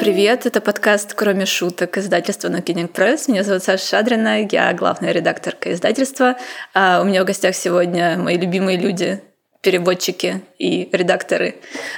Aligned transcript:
привет! 0.00 0.46
Это 0.46 0.62
подкаст 0.62 1.12
«Кроме 1.12 1.44
шуток» 1.44 1.98
издательства 1.98 2.48
«Нокининг 2.48 2.90
Пресс». 2.90 3.28
Меня 3.28 3.44
зовут 3.44 3.62
Саша 3.62 3.84
Шадрина, 3.86 4.46
я 4.50 4.72
главная 4.72 5.12
редакторка 5.12 5.74
издательства. 5.74 6.38
А 6.72 7.02
у 7.02 7.04
меня 7.04 7.22
в 7.22 7.26
гостях 7.26 7.54
сегодня 7.54 8.16
мои 8.16 8.38
любимые 8.38 8.78
люди, 8.78 9.20
переводчики 9.60 10.40
и 10.58 10.88
редакторы. 10.90 11.56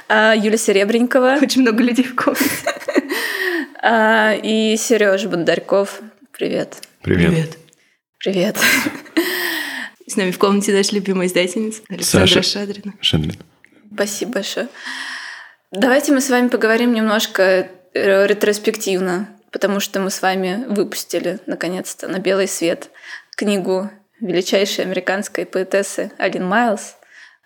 А 0.09 0.35
Юля 0.35 0.57
Серебренникова. 0.57 1.39
Очень 1.41 1.63
много 1.63 1.81
людей 1.85 2.05
в 2.05 2.17
комнате. 2.17 2.45
А, 3.85 4.35
и 4.35 4.77
Сережа 4.77 5.29
Бондарьков. 5.29 6.01
Привет. 6.33 6.77
Привет. 7.03 7.31
Привет. 7.31 7.59
Привет. 8.19 8.57
С 10.09 10.17
нами 10.17 10.31
в 10.31 10.39
комнате 10.39 10.73
наша 10.73 10.95
любимая 10.95 11.29
издательница 11.29 11.83
Александра 11.89 12.29
Саша. 12.29 12.43
Шадрина. 12.43 12.95
Шадрин. 13.01 13.37
Спасибо 13.93 14.33
большое. 14.35 14.69
Давайте 15.73 16.13
мы 16.13 16.21
с 16.21 16.31
вами 16.31 16.49
поговорим 16.49 16.95
немножко 16.95 17.69
ретроспективно, 17.95 19.29
потому 19.51 19.81
что 19.81 20.01
мы 20.01 20.11
с 20.11 20.23
вами 20.23 20.65
выпустили, 20.69 21.39
наконец-то, 21.47 22.09
на 22.09 22.19
белый 22.19 22.49
свет 22.49 22.91
книгу 23.37 23.91
величайшей 24.21 24.85
американской 24.85 25.45
поэтессы 25.47 26.13
Алин 26.19 26.47
Майлз. 26.47 26.97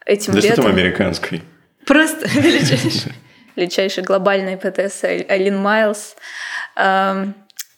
Этим 0.05 0.35
Да 0.35 0.41
что 0.41 0.49
летом 0.49 0.65
там 0.65 0.73
американской? 0.73 1.43
Просто 1.87 2.29
величайший. 2.41 3.13
величайшей 3.57 4.05
глобальной 4.05 4.57
поэтессы 4.57 5.27
Алин 5.29 5.59
Майлз. 5.59 6.17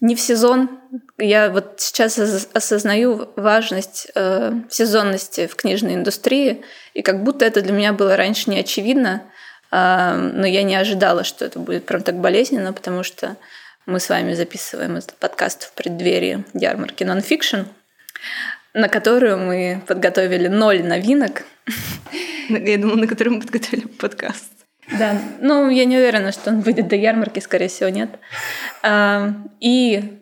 Не 0.00 0.14
в 0.14 0.20
сезон. 0.20 0.78
Я 1.18 1.50
вот 1.50 1.74
сейчас 1.78 2.18
ос- 2.20 2.48
осознаю 2.52 3.30
важность 3.34 4.06
э, 4.14 4.52
сезонности 4.70 5.48
в 5.48 5.56
книжной 5.56 5.94
индустрии, 5.94 6.62
и 6.94 7.02
как 7.02 7.24
будто 7.24 7.44
это 7.44 7.62
для 7.62 7.72
меня 7.72 7.92
было 7.92 8.16
раньше 8.16 8.48
не 8.48 8.60
очевидно, 8.60 9.24
но 9.70 10.46
я 10.46 10.62
не 10.62 10.76
ожидала, 10.76 11.24
что 11.24 11.44
это 11.44 11.58
будет 11.58 11.84
прям 11.84 12.02
так 12.02 12.16
болезненно, 12.16 12.72
потому 12.72 13.02
что 13.02 13.36
мы 13.86 14.00
с 14.00 14.08
вами 14.08 14.34
записываем 14.34 14.96
этот 14.96 15.14
подкаст 15.14 15.64
в 15.64 15.72
преддверии 15.72 16.44
ярмарки 16.54 17.04
Nonfiction, 17.04 17.66
на 18.74 18.88
которую 18.88 19.38
мы 19.38 19.82
подготовили 19.86 20.48
ноль 20.48 20.82
новинок. 20.82 21.44
Я 22.48 22.78
думала, 22.78 22.96
на 22.96 23.06
котором 23.06 23.34
мы 23.34 23.40
подготовили 23.40 23.86
подкаст. 23.86 24.52
Да, 24.98 25.20
ну 25.40 25.68
я 25.68 25.84
не 25.84 25.96
уверена, 25.96 26.32
что 26.32 26.50
он 26.50 26.60
выйдет 26.60 26.88
до 26.88 26.96
ярмарки, 26.96 27.40
скорее 27.40 27.68
всего, 27.68 27.90
нет. 27.90 28.10
И 29.60 30.18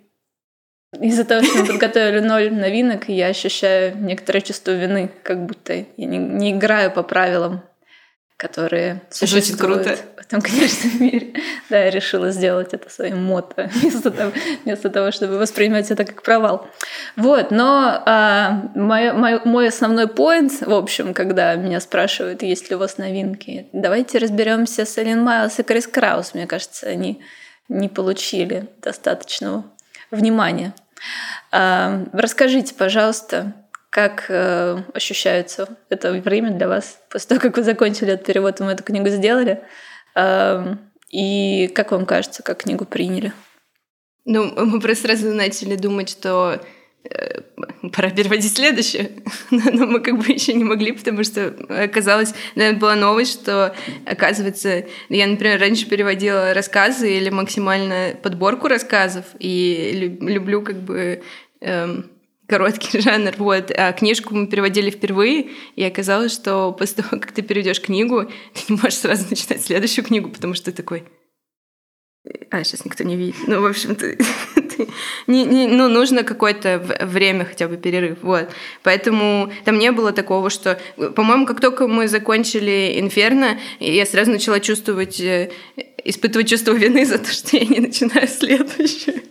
из-за 1.00 1.24
того, 1.24 1.42
что 1.44 1.58
мы 1.58 1.66
подготовили 1.66 2.20
ноль 2.20 2.52
новинок, 2.52 3.08
я 3.08 3.28
ощущаю 3.28 3.96
некоторое 3.98 4.40
чувство 4.40 4.72
вины, 4.72 5.10
как 5.22 5.44
будто 5.44 5.72
я 5.74 5.86
не, 5.96 6.18
не 6.18 6.52
играю 6.52 6.90
по 6.90 7.02
правилам, 7.02 7.62
которые 8.36 9.02
существуют 9.08 9.60
круто. 9.60 9.96
в 10.16 10.20
этом, 10.20 10.42
конечно, 10.42 10.90
мире. 11.00 11.32
Да, 11.70 11.78
я 11.78 11.90
решила 11.90 12.30
сделать 12.30 12.74
это 12.74 12.90
своим 12.90 13.22
мото, 13.24 13.70
вместо 13.74 14.10
того, 14.10 14.32
вместо 14.64 14.90
того 14.90 15.10
чтобы 15.10 15.38
воспринимать 15.38 15.90
это 15.90 16.04
как 16.04 16.22
провал. 16.22 16.68
Вот, 17.16 17.50
но 17.50 18.02
а, 18.04 18.70
мой, 18.74 19.12
мой, 19.12 19.40
мой 19.44 19.68
основной 19.68 20.06
поинт, 20.06 20.52
в 20.60 20.72
общем, 20.72 21.14
когда 21.14 21.54
меня 21.54 21.80
спрашивают, 21.80 22.42
есть 22.42 22.68
ли 22.68 22.76
у 22.76 22.78
вас 22.78 22.98
новинки, 22.98 23.68
давайте 23.72 24.18
разберемся 24.18 24.84
с 24.84 24.98
Эллен 24.98 25.22
Майлз 25.22 25.58
и 25.58 25.62
Крис 25.62 25.86
Краус. 25.86 26.34
Мне 26.34 26.46
кажется, 26.46 26.86
они 26.86 27.22
не 27.68 27.88
получили 27.88 28.68
достаточного 28.82 29.64
внимания. 30.10 30.74
А, 31.52 32.04
расскажите, 32.12 32.74
пожалуйста, 32.74 33.54
как 33.90 34.26
э, 34.28 34.82
ощущается 34.92 35.78
это 35.88 36.12
время 36.12 36.50
для 36.50 36.68
вас 36.68 36.98
после 37.10 37.28
того, 37.28 37.40
как 37.40 37.56
вы 37.56 37.62
закончили 37.62 38.12
этот 38.12 38.26
перевод, 38.26 38.60
и 38.60 38.64
мы 38.64 38.72
эту 38.72 38.84
книгу 38.84 39.08
сделали? 39.08 39.62
А, 40.14 40.76
и 41.10 41.68
как 41.68 41.92
вам 41.92 42.06
кажется, 42.06 42.42
как 42.42 42.62
книгу 42.62 42.84
приняли? 42.84 43.32
Ну, 44.24 44.52
мы 44.66 44.80
просто 44.80 45.06
сразу 45.06 45.32
начали 45.32 45.76
думать, 45.76 46.08
что 46.08 46.60
э, 47.04 47.40
пора 47.92 48.10
переводить 48.10 48.56
следующее. 48.56 49.12
Но 49.50 49.86
мы 49.86 50.00
как 50.00 50.18
бы 50.18 50.32
еще 50.32 50.52
не 50.52 50.64
могли, 50.64 50.92
потому 50.92 51.22
что 51.22 51.54
оказалось, 51.68 52.34
наверное, 52.56 52.80
была 52.80 52.96
новость, 52.96 53.40
что, 53.40 53.74
оказывается, 54.04 54.84
я, 55.08 55.26
например, 55.26 55.60
раньше 55.60 55.86
переводила 55.88 56.54
рассказы 56.54 57.16
или 57.16 57.30
максимально 57.30 58.16
подборку 58.20 58.66
рассказов, 58.66 59.24
и 59.38 60.18
лю- 60.20 60.28
люблю 60.28 60.62
как 60.62 60.76
бы 60.82 61.22
эм, 61.60 62.10
короткий 62.46 63.00
жанр, 63.00 63.34
вот. 63.38 63.70
А 63.76 63.92
книжку 63.92 64.34
мы 64.34 64.46
переводили 64.46 64.90
впервые, 64.90 65.50
и 65.74 65.84
оказалось, 65.84 66.32
что 66.32 66.72
после 66.72 67.02
того, 67.02 67.20
как 67.20 67.32
ты 67.32 67.42
переведешь 67.42 67.80
книгу, 67.80 68.24
ты 68.54 68.72
не 68.72 68.76
можешь 68.76 68.98
сразу 68.98 69.26
начинать 69.28 69.64
следующую 69.64 70.04
книгу, 70.04 70.28
потому 70.30 70.54
что 70.54 70.66
ты 70.66 70.72
такой, 70.72 71.04
а, 72.50 72.64
сейчас 72.64 72.84
никто 72.84 73.04
не 73.04 73.16
видит. 73.16 73.36
Ну, 73.46 73.60
в 73.60 73.66
общем, 73.66 73.94
ты, 73.96 74.18
не, 75.26 75.44
не- 75.44 75.68
ну, 75.68 75.88
нужно 75.88 76.22
какое-то 76.22 76.78
время 77.02 77.44
хотя 77.44 77.68
бы 77.68 77.76
перерыв, 77.76 78.18
вот. 78.22 78.48
Поэтому 78.82 79.52
там 79.64 79.78
не 79.78 79.92
было 79.92 80.12
такого, 80.12 80.50
что... 80.50 80.80
По-моему, 81.14 81.46
как 81.46 81.60
только 81.60 81.86
мы 81.86 82.08
закончили 82.08 82.98
«Инферно», 83.00 83.58
я 83.80 84.06
сразу 84.06 84.30
начала 84.30 84.60
чувствовать, 84.60 85.20
э, 85.20 85.50
испытывать 86.04 86.48
чувство 86.48 86.72
вины 86.72 87.04
за 87.04 87.18
то, 87.18 87.30
что 87.30 87.56
я 87.56 87.66
не 87.66 87.80
начинаю 87.80 88.28
следующее. 88.28 89.22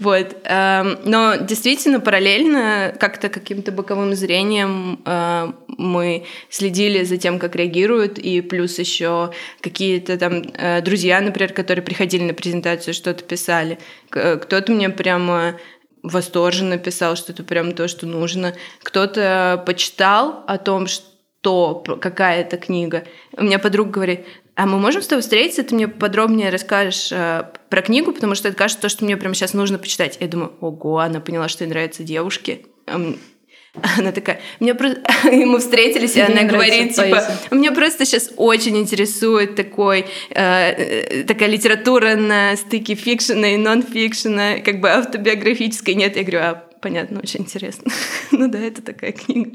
Вот. 0.00 0.36
эм, 0.44 0.98
Но 1.04 1.36
действительно, 1.36 2.00
параллельно, 2.00 2.94
как-то 2.98 3.28
каким-то 3.28 3.70
боковым 3.70 4.14
зрением 4.14 5.00
э, 5.04 5.52
мы 5.68 6.24
следили 6.48 7.04
за 7.04 7.16
тем, 7.18 7.38
как 7.38 7.54
реагируют, 7.54 8.18
и 8.18 8.40
плюс 8.40 8.78
еще 8.78 9.30
какие-то 9.60 10.16
там 10.18 10.42
э, 10.54 10.80
друзья, 10.82 11.20
например, 11.20 11.52
которые 11.52 11.84
приходили 11.84 12.24
на 12.24 12.34
презентацию, 12.34 12.94
что-то 12.94 13.22
писали. 13.24 13.78
К- 14.08 14.38
Кто-то 14.38 14.72
мне 14.72 14.88
прямо 14.90 15.56
восторженно 16.02 16.78
писал, 16.78 17.14
что 17.14 17.32
это 17.32 17.44
прям 17.44 17.72
то, 17.72 17.86
что 17.86 18.06
нужно. 18.06 18.54
Кто-то 18.82 19.62
почитал 19.66 20.44
о 20.46 20.56
том, 20.56 20.86
что 20.86 21.74
п- 21.74 21.96
какая 21.96 22.40
это 22.40 22.56
книга. 22.56 23.04
У 23.36 23.44
меня 23.44 23.58
подруга 23.58 23.90
говорит, 23.90 24.20
а 24.60 24.66
мы 24.66 24.78
можем 24.78 25.00
с 25.00 25.06
тобой 25.06 25.22
встретиться, 25.22 25.62
ты 25.62 25.74
мне 25.74 25.88
подробнее 25.88 26.50
расскажешь 26.50 27.10
э, 27.12 27.44
про 27.70 27.80
книгу, 27.80 28.12
потому 28.12 28.34
что 28.34 28.48
это 28.48 28.58
кажется 28.58 28.82
то, 28.82 28.90
что 28.90 29.06
мне 29.06 29.16
прямо 29.16 29.34
сейчас 29.34 29.54
нужно 29.54 29.78
почитать. 29.78 30.18
Я 30.20 30.28
думаю, 30.28 30.52
ого, 30.60 30.98
она 30.98 31.18
поняла, 31.20 31.48
что 31.48 31.64
ей 31.64 31.70
нравятся 31.70 32.02
девушки. 32.02 32.66
Она 32.86 34.12
такая, 34.12 34.42
мне 34.58 34.74
просто... 34.74 35.00
И 35.32 35.46
мы 35.46 35.60
встретились, 35.60 36.16
и 36.16 36.20
она 36.20 36.42
говорит, 36.42 36.94
типа, 36.94 37.08
поэзия. 37.08 37.38
меня 37.52 37.70
просто 37.70 38.04
сейчас 38.04 38.32
очень 38.36 38.76
интересует 38.76 39.54
такой, 39.54 40.06
э, 40.28 40.34
э, 40.34 41.24
такая 41.24 41.48
литература 41.48 42.16
на 42.16 42.54
стыке 42.56 42.96
фикшена 42.96 43.54
и 43.54 43.56
нон-фикшена, 43.56 44.58
как 44.58 44.80
бы 44.80 44.90
автобиографической. 44.90 45.94
Нет, 45.94 46.16
я 46.16 46.22
говорю, 46.22 46.40
а, 46.40 46.64
понятно, 46.82 47.20
очень 47.20 47.42
интересно. 47.42 47.90
ну 48.32 48.48
да, 48.48 48.58
это 48.58 48.82
такая 48.82 49.12
книга. 49.12 49.52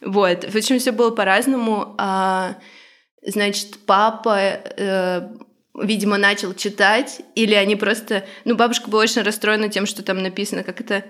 Вот. 0.00 0.50
В 0.50 0.56
общем, 0.56 0.80
все 0.80 0.90
было 0.90 1.10
по-разному. 1.10 1.94
А, 1.98 2.56
значит, 3.22 3.78
папа, 3.86 4.38
э, 4.38 5.28
видимо, 5.74 6.18
начал 6.18 6.54
читать, 6.54 7.20
или 7.34 7.54
они 7.54 7.76
просто... 7.76 8.24
Ну, 8.44 8.56
бабушка 8.56 8.90
была 8.90 9.02
очень 9.02 9.22
расстроена 9.22 9.68
тем, 9.68 9.86
что 9.86 10.02
там 10.02 10.22
написано, 10.22 10.62
как 10.64 10.80
это 10.80 11.04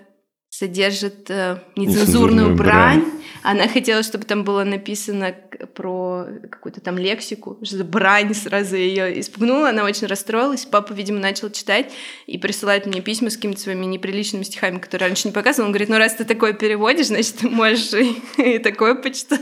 содержит 0.50 1.30
э, 1.30 1.58
нецензурную 1.76 2.00
Нецензурную 2.00 2.56
брань. 2.56 3.00
брань. 3.00 3.12
Она 3.42 3.68
хотела, 3.68 4.02
чтобы 4.02 4.24
там 4.24 4.44
было 4.44 4.64
написано 4.64 5.34
про 5.74 6.26
какую-то 6.50 6.80
там 6.80 6.98
лексику, 6.98 7.58
что 7.62 7.84
брань 7.84 8.34
сразу 8.34 8.76
ее 8.76 9.20
испугнула, 9.20 9.68
она 9.68 9.84
очень 9.84 10.06
расстроилась. 10.06 10.64
Папа, 10.64 10.92
видимо, 10.92 11.18
начал 11.18 11.50
читать 11.50 11.92
и 12.26 12.38
присылает 12.38 12.86
мне 12.86 13.00
письма 13.00 13.30
с 13.30 13.36
какими-то 13.36 13.60
своими 13.60 13.84
неприличными 13.84 14.42
стихами, 14.42 14.78
которые 14.78 15.08
раньше 15.08 15.28
не 15.28 15.34
показывал. 15.34 15.66
Он 15.66 15.72
говорит, 15.72 15.90
ну 15.90 15.98
раз 15.98 16.14
ты 16.14 16.24
такое 16.24 16.54
переводишь, 16.54 17.06
значит, 17.08 17.36
ты 17.36 17.48
можешь 17.48 17.92
и, 17.92 18.54
и 18.56 18.58
такое 18.58 18.94
почитать. 18.94 19.40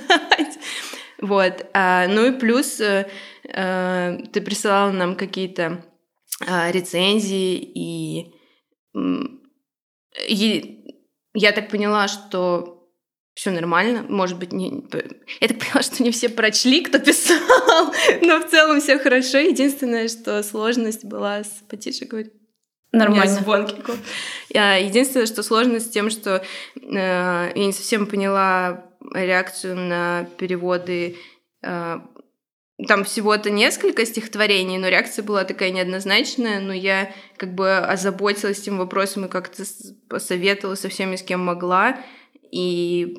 Вот. 1.20 1.66
А, 1.72 2.06
ну 2.08 2.26
и 2.26 2.38
плюс 2.38 2.80
э, 2.80 3.08
э, 3.44 4.18
ты 4.32 4.40
присылала 4.40 4.90
нам 4.90 5.16
какие-то 5.16 5.84
а, 6.46 6.70
рецензии 6.70 7.56
и, 7.56 8.34
и 10.28 10.84
я 11.34 11.52
так 11.52 11.68
поняла, 11.68 12.08
что 12.08 12.76
все 13.34 13.50
нормально, 13.50 14.04
может 14.08 14.38
быть, 14.38 14.52
не... 14.52 14.84
я 15.40 15.48
так 15.48 15.58
поняла, 15.58 15.82
что 15.82 16.02
не 16.02 16.10
все 16.10 16.30
прочли, 16.30 16.82
кто 16.82 16.98
писал, 16.98 17.38
но 18.22 18.40
в 18.40 18.48
целом 18.48 18.80
все 18.80 18.98
хорошо. 18.98 19.38
Единственное, 19.38 20.08
что 20.08 20.42
сложность 20.42 21.04
была 21.04 21.44
с 21.44 21.62
потише 21.68 22.06
говорить. 22.06 22.32
Нормально. 22.92 23.26
звон 23.34 23.66
какой. 23.66 23.96
А, 24.54 24.78
Единственное, 24.78 25.26
что 25.26 25.42
сложность 25.42 25.86
с 25.88 25.90
тем, 25.90 26.08
что 26.08 26.42
э, 26.76 26.82
я 26.82 27.52
не 27.54 27.72
совсем 27.72 28.06
поняла 28.06 28.86
реакцию 29.14 29.76
на 29.76 30.28
переводы. 30.38 31.16
э, 31.62 31.98
Там 32.88 33.04
всего-то 33.04 33.50
несколько 33.50 34.04
стихотворений, 34.04 34.78
но 34.78 34.88
реакция 34.88 35.22
была 35.22 35.44
такая 35.44 35.70
неоднозначная, 35.70 36.60
но 36.60 36.72
я 36.72 37.10
как 37.36 37.54
бы 37.54 37.78
озаботилась 37.78 38.60
этим 38.60 38.78
вопросом 38.78 39.24
и 39.24 39.28
как-то 39.28 39.62
посоветовала 40.08 40.74
со 40.74 40.88
всеми, 40.88 41.16
с 41.16 41.22
кем 41.22 41.40
могла. 41.40 41.98
И 42.52 43.16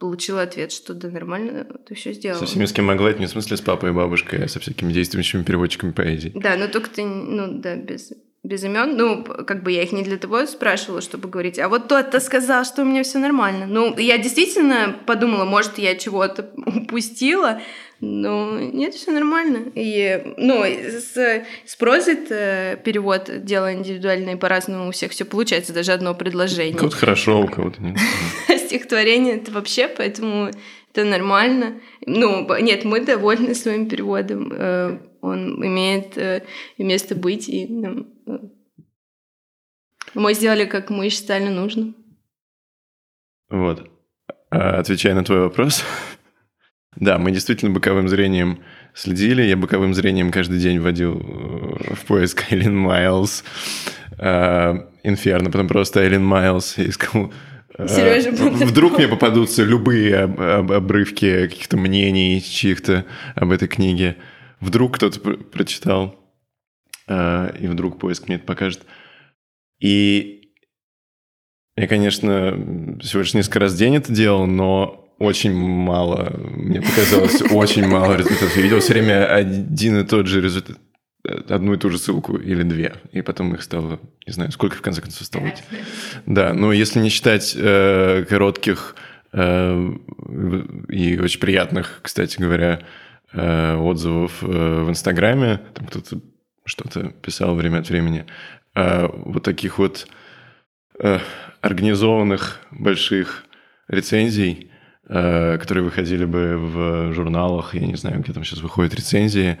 получила 0.00 0.42
ответ, 0.42 0.72
что 0.72 0.94
да, 0.94 1.08
нормально, 1.10 1.64
ты 1.86 1.94
все 1.94 2.12
сделала. 2.12 2.40
Со 2.40 2.46
всеми, 2.46 2.64
с 2.64 2.72
кем 2.72 2.86
могла, 2.86 3.10
это 3.10 3.20
не 3.20 3.26
в 3.26 3.30
смысле 3.30 3.56
с 3.56 3.60
папой 3.60 3.90
и 3.90 3.92
бабушкой, 3.92 4.44
а 4.44 4.48
со 4.48 4.58
всякими 4.58 4.92
действующими 4.92 5.44
переводчиками 5.44 5.92
поэзии. 5.92 6.32
Да, 6.34 6.56
но 6.56 6.66
только 6.66 6.90
ты, 6.90 7.04
ну 7.04 7.60
да, 7.60 7.76
без, 7.76 8.12
без 8.44 8.64
имен. 8.64 8.96
Ну, 8.96 9.22
как 9.22 9.62
бы 9.62 9.70
я 9.70 9.82
их 9.82 9.92
не 9.92 10.02
для 10.02 10.18
того 10.18 10.46
спрашивала, 10.46 11.00
чтобы 11.00 11.28
говорить, 11.28 11.58
а 11.58 11.68
вот 11.68 11.88
тот-то 11.88 12.18
сказал, 12.18 12.64
что 12.64 12.82
у 12.82 12.84
меня 12.84 13.02
все 13.04 13.18
нормально. 13.18 13.66
Ну, 13.66 13.96
я 13.96 14.18
действительно 14.18 14.96
подумала, 15.06 15.44
может, 15.44 15.78
я 15.78 15.94
чего-то 15.96 16.50
упустила, 16.66 17.60
но 18.00 18.58
нет, 18.58 18.94
все 18.94 19.12
нормально. 19.12 19.70
И, 19.76 20.34
ну, 20.36 20.64
с, 20.64 21.44
с 21.64 21.76
прозой 21.76 22.16
перевод 22.16 23.30
дело 23.44 23.72
индивидуальное, 23.72 24.36
по-разному 24.36 24.88
у 24.88 24.92
всех 24.92 25.12
все 25.12 25.24
получается, 25.24 25.72
даже 25.72 25.92
одно 25.92 26.12
предложение. 26.14 26.76
Кого-то 26.76 26.96
хорошо, 26.96 27.40
у 27.40 27.46
кого-то 27.46 27.80
нет. 27.80 27.96
Стихотворение 28.66 29.36
это 29.36 29.52
вообще, 29.52 29.86
поэтому 29.86 30.50
это 30.92 31.04
нормально. 31.04 31.80
Ну, 32.04 32.46
нет, 32.60 32.84
мы 32.84 33.00
довольны 33.00 33.54
своим 33.54 33.88
переводом. 33.88 34.52
Э, 34.52 34.98
он 35.20 35.64
имеет 35.64 36.18
э, 36.18 36.42
место 36.78 37.14
быть, 37.14 37.48
и 37.48 37.66
нам... 37.66 38.08
Э, 38.26 38.38
мы 40.14 40.34
сделали, 40.34 40.64
как 40.64 40.90
мы 40.90 41.08
считали 41.08 41.48
нужным. 41.48 41.96
Вот. 43.48 43.90
А, 44.50 44.78
отвечая 44.78 45.14
на 45.14 45.24
твой 45.24 45.40
вопрос, 45.40 45.84
да, 46.96 47.18
мы 47.18 47.30
действительно 47.30 47.72
боковым 47.72 48.08
зрением 48.08 48.62
следили. 48.94 49.42
Я 49.42 49.56
боковым 49.56 49.94
зрением 49.94 50.30
каждый 50.30 50.58
день 50.58 50.78
вводил 50.78 51.18
э, 51.18 51.94
в 51.94 52.04
поиск 52.06 52.44
Эллен 52.52 52.76
Майлз, 52.76 53.44
Инферно, 54.18 55.50
потом 55.50 55.68
просто 55.68 56.00
Эллен 56.00 56.24
Майлз, 56.24 56.78
и 56.78 56.90
искал 56.90 57.32
Сережа, 57.88 58.30
Вдруг 58.30 58.98
мне 58.98 59.08
попадутся 59.08 59.64
любые 59.64 60.18
обрывки 60.18 61.48
каких-то 61.48 61.78
мнений 61.78 62.40
чьих-то 62.42 63.06
об 63.34 63.50
этой 63.50 63.66
книге 63.66 64.16
вдруг 64.62 64.94
кто-то 64.96 65.20
прочитал, 65.20 66.06
э, 66.06 66.21
и 67.08 67.66
вдруг 67.66 67.98
поиск 67.98 68.28
мне 68.28 68.36
это 68.36 68.46
покажет. 68.46 68.86
И 69.80 70.52
я, 71.76 71.88
конечно, 71.88 72.98
всего 73.00 73.20
лишь 73.22 73.34
несколько 73.34 73.60
раз 73.60 73.72
в 73.72 73.78
день 73.78 73.96
это 73.96 74.12
делал, 74.12 74.46
но 74.46 75.02
очень 75.18 75.54
мало, 75.54 76.32
мне 76.36 76.82
показалось, 76.82 77.42
очень 77.52 77.86
мало 77.86 78.16
результатов. 78.16 78.56
Я 78.56 78.62
видел 78.62 78.80
все 78.80 78.92
время 78.92 79.32
один 79.32 80.00
и 80.00 80.04
тот 80.04 80.26
же 80.26 80.40
результат, 80.40 80.78
одну 81.48 81.74
и 81.74 81.78
ту 81.78 81.90
же 81.90 81.98
ссылку 81.98 82.36
или 82.36 82.62
две, 82.62 82.94
и 83.12 83.22
потом 83.22 83.54
их 83.54 83.62
стало, 83.62 84.00
не 84.26 84.32
знаю, 84.32 84.52
сколько 84.52 84.76
в 84.76 84.82
конце 84.82 85.00
концов 85.00 85.26
стало 85.26 85.44
быть. 85.44 85.62
Да, 86.26 86.52
но 86.52 86.72
если 86.72 86.98
не 86.98 87.08
считать 87.08 87.54
э, 87.56 88.24
коротких 88.28 88.96
э, 89.32 89.92
и 90.88 91.18
очень 91.18 91.40
приятных, 91.40 92.00
кстати 92.02 92.40
говоря, 92.40 92.82
э, 93.32 93.76
отзывов 93.76 94.42
э, 94.42 94.46
в 94.46 94.90
Инстаграме, 94.90 95.60
там 95.74 95.86
кто-то 95.86 96.20
что-то 96.64 97.08
писал 97.22 97.54
время 97.54 97.78
от 97.78 97.88
времени, 97.88 98.26
э, 98.74 99.08
вот 99.08 99.42
таких 99.42 99.78
вот 99.78 100.06
э, 101.00 101.18
организованных 101.60 102.60
больших 102.70 103.44
рецензий, 103.88 104.70
э, 105.08 105.58
которые 105.58 105.84
выходили 105.84 106.24
бы 106.24 106.56
в 106.56 107.12
журналах, 107.12 107.74
я 107.74 107.86
не 107.86 107.96
знаю, 107.96 108.20
где 108.20 108.32
там 108.32 108.44
сейчас 108.44 108.60
выходят 108.60 108.94
рецензии, 108.94 109.58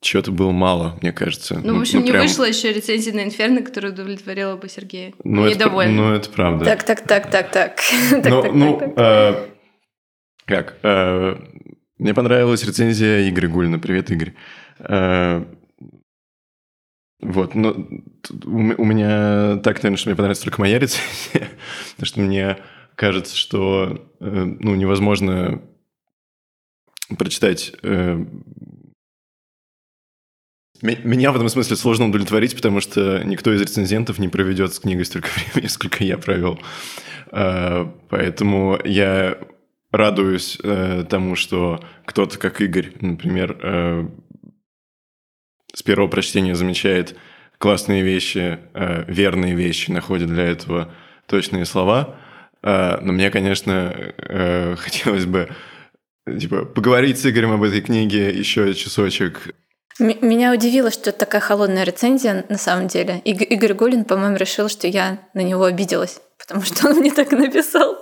чего-то 0.00 0.32
было 0.32 0.50
мало, 0.50 0.98
мне 1.00 1.12
кажется. 1.12 1.60
Ну, 1.64 1.78
в 1.78 1.80
общем, 1.80 2.00
ну, 2.00 2.04
не 2.04 2.10
прям... 2.10 2.22
вышла 2.22 2.44
еще 2.44 2.72
рецензия 2.72 3.14
на 3.14 3.24
Инферно, 3.24 3.62
которая 3.62 3.90
удовлетворила 3.92 4.56
бы 4.56 4.68
Сергея. 4.68 5.14
Ну, 5.24 5.48
Недовольна. 5.48 5.90
Это, 5.90 6.02
ну, 6.02 6.12
это 6.14 6.30
правда. 6.30 6.64
Так, 6.66 6.82
так, 6.82 7.06
так, 7.06 7.30
так, 7.30 7.50
так. 7.50 7.78
Ну, 8.24 8.52
ну 8.52 8.92
э, 8.96 9.46
как? 10.44 10.76
Э, 10.82 11.36
мне 11.98 12.12
понравилась 12.12 12.64
рецензия 12.64 13.28
Игоря 13.28 13.48
Гульна. 13.48 13.78
Привет, 13.78 14.10
Игорь. 14.10 14.34
Э, 17.24 17.30
вот, 17.30 17.54
но 17.54 17.70
у 18.46 18.84
меня 18.84 19.56
так, 19.56 19.82
наверное, 19.82 19.96
что 19.96 20.08
мне 20.08 20.16
понравится 20.16 20.44
только 20.44 20.60
моя 20.60 20.78
рецензия, 20.78 21.48
потому 21.96 22.06
что 22.06 22.20
мне 22.20 22.58
кажется, 22.94 23.36
что 23.36 24.08
э, 24.20 24.44
ну, 24.60 24.74
невозможно 24.74 25.62
прочитать 27.18 27.72
э, 27.82 28.24
меня 30.82 31.32
в 31.32 31.36
этом 31.36 31.48
смысле 31.48 31.76
сложно 31.76 32.08
удовлетворить, 32.08 32.54
потому 32.54 32.80
что 32.80 33.22
никто 33.24 33.52
из 33.52 33.60
рецензентов 33.60 34.18
не 34.18 34.28
проведет 34.28 34.74
с 34.74 34.80
книгой 34.80 35.06
столько 35.06 35.28
времени, 35.52 35.68
сколько 35.68 36.04
я 36.04 36.18
провел. 36.18 36.60
Поэтому 37.30 38.78
я 38.84 39.38
радуюсь 39.94 40.58
э, 40.62 41.04
тому, 41.08 41.36
что 41.36 41.80
кто-то, 42.04 42.38
как 42.38 42.60
Игорь, 42.60 42.92
например, 43.00 43.56
э, 43.62 44.08
с 45.74 45.82
первого 45.82 46.08
прочтения 46.08 46.54
замечает 46.54 47.16
классные 47.58 48.02
вещи, 48.02 48.58
э, 48.74 49.04
верные 49.06 49.54
вещи, 49.54 49.90
находит 49.90 50.28
для 50.28 50.44
этого 50.44 50.92
точные 51.26 51.64
слова. 51.64 52.16
Э, 52.62 52.98
но 53.00 53.12
мне, 53.12 53.30
конечно, 53.30 53.92
э, 53.94 54.76
хотелось 54.78 55.26
бы 55.26 55.50
типа, 56.38 56.64
поговорить 56.64 57.18
с 57.18 57.26
Игорем 57.26 57.52
об 57.52 57.62
этой 57.62 57.80
книге 57.80 58.30
еще 58.30 58.72
часочек. 58.74 59.54
Меня 59.98 60.52
удивило, 60.52 60.90
что 60.90 61.12
такая 61.12 61.40
холодная 61.40 61.84
рецензия 61.84 62.44
на 62.48 62.58
самом 62.58 62.88
деле. 62.88 63.20
Игорь 63.24 63.74
Гулин, 63.74 64.04
по-моему, 64.04 64.36
решил, 64.36 64.68
что 64.68 64.88
я 64.88 65.20
на 65.34 65.40
него 65.40 65.64
обиделась 65.64 66.20
потому 66.38 66.62
что 66.62 66.88
он 66.88 66.96
мне 66.96 67.10
так 67.10 67.30
написал 67.32 67.96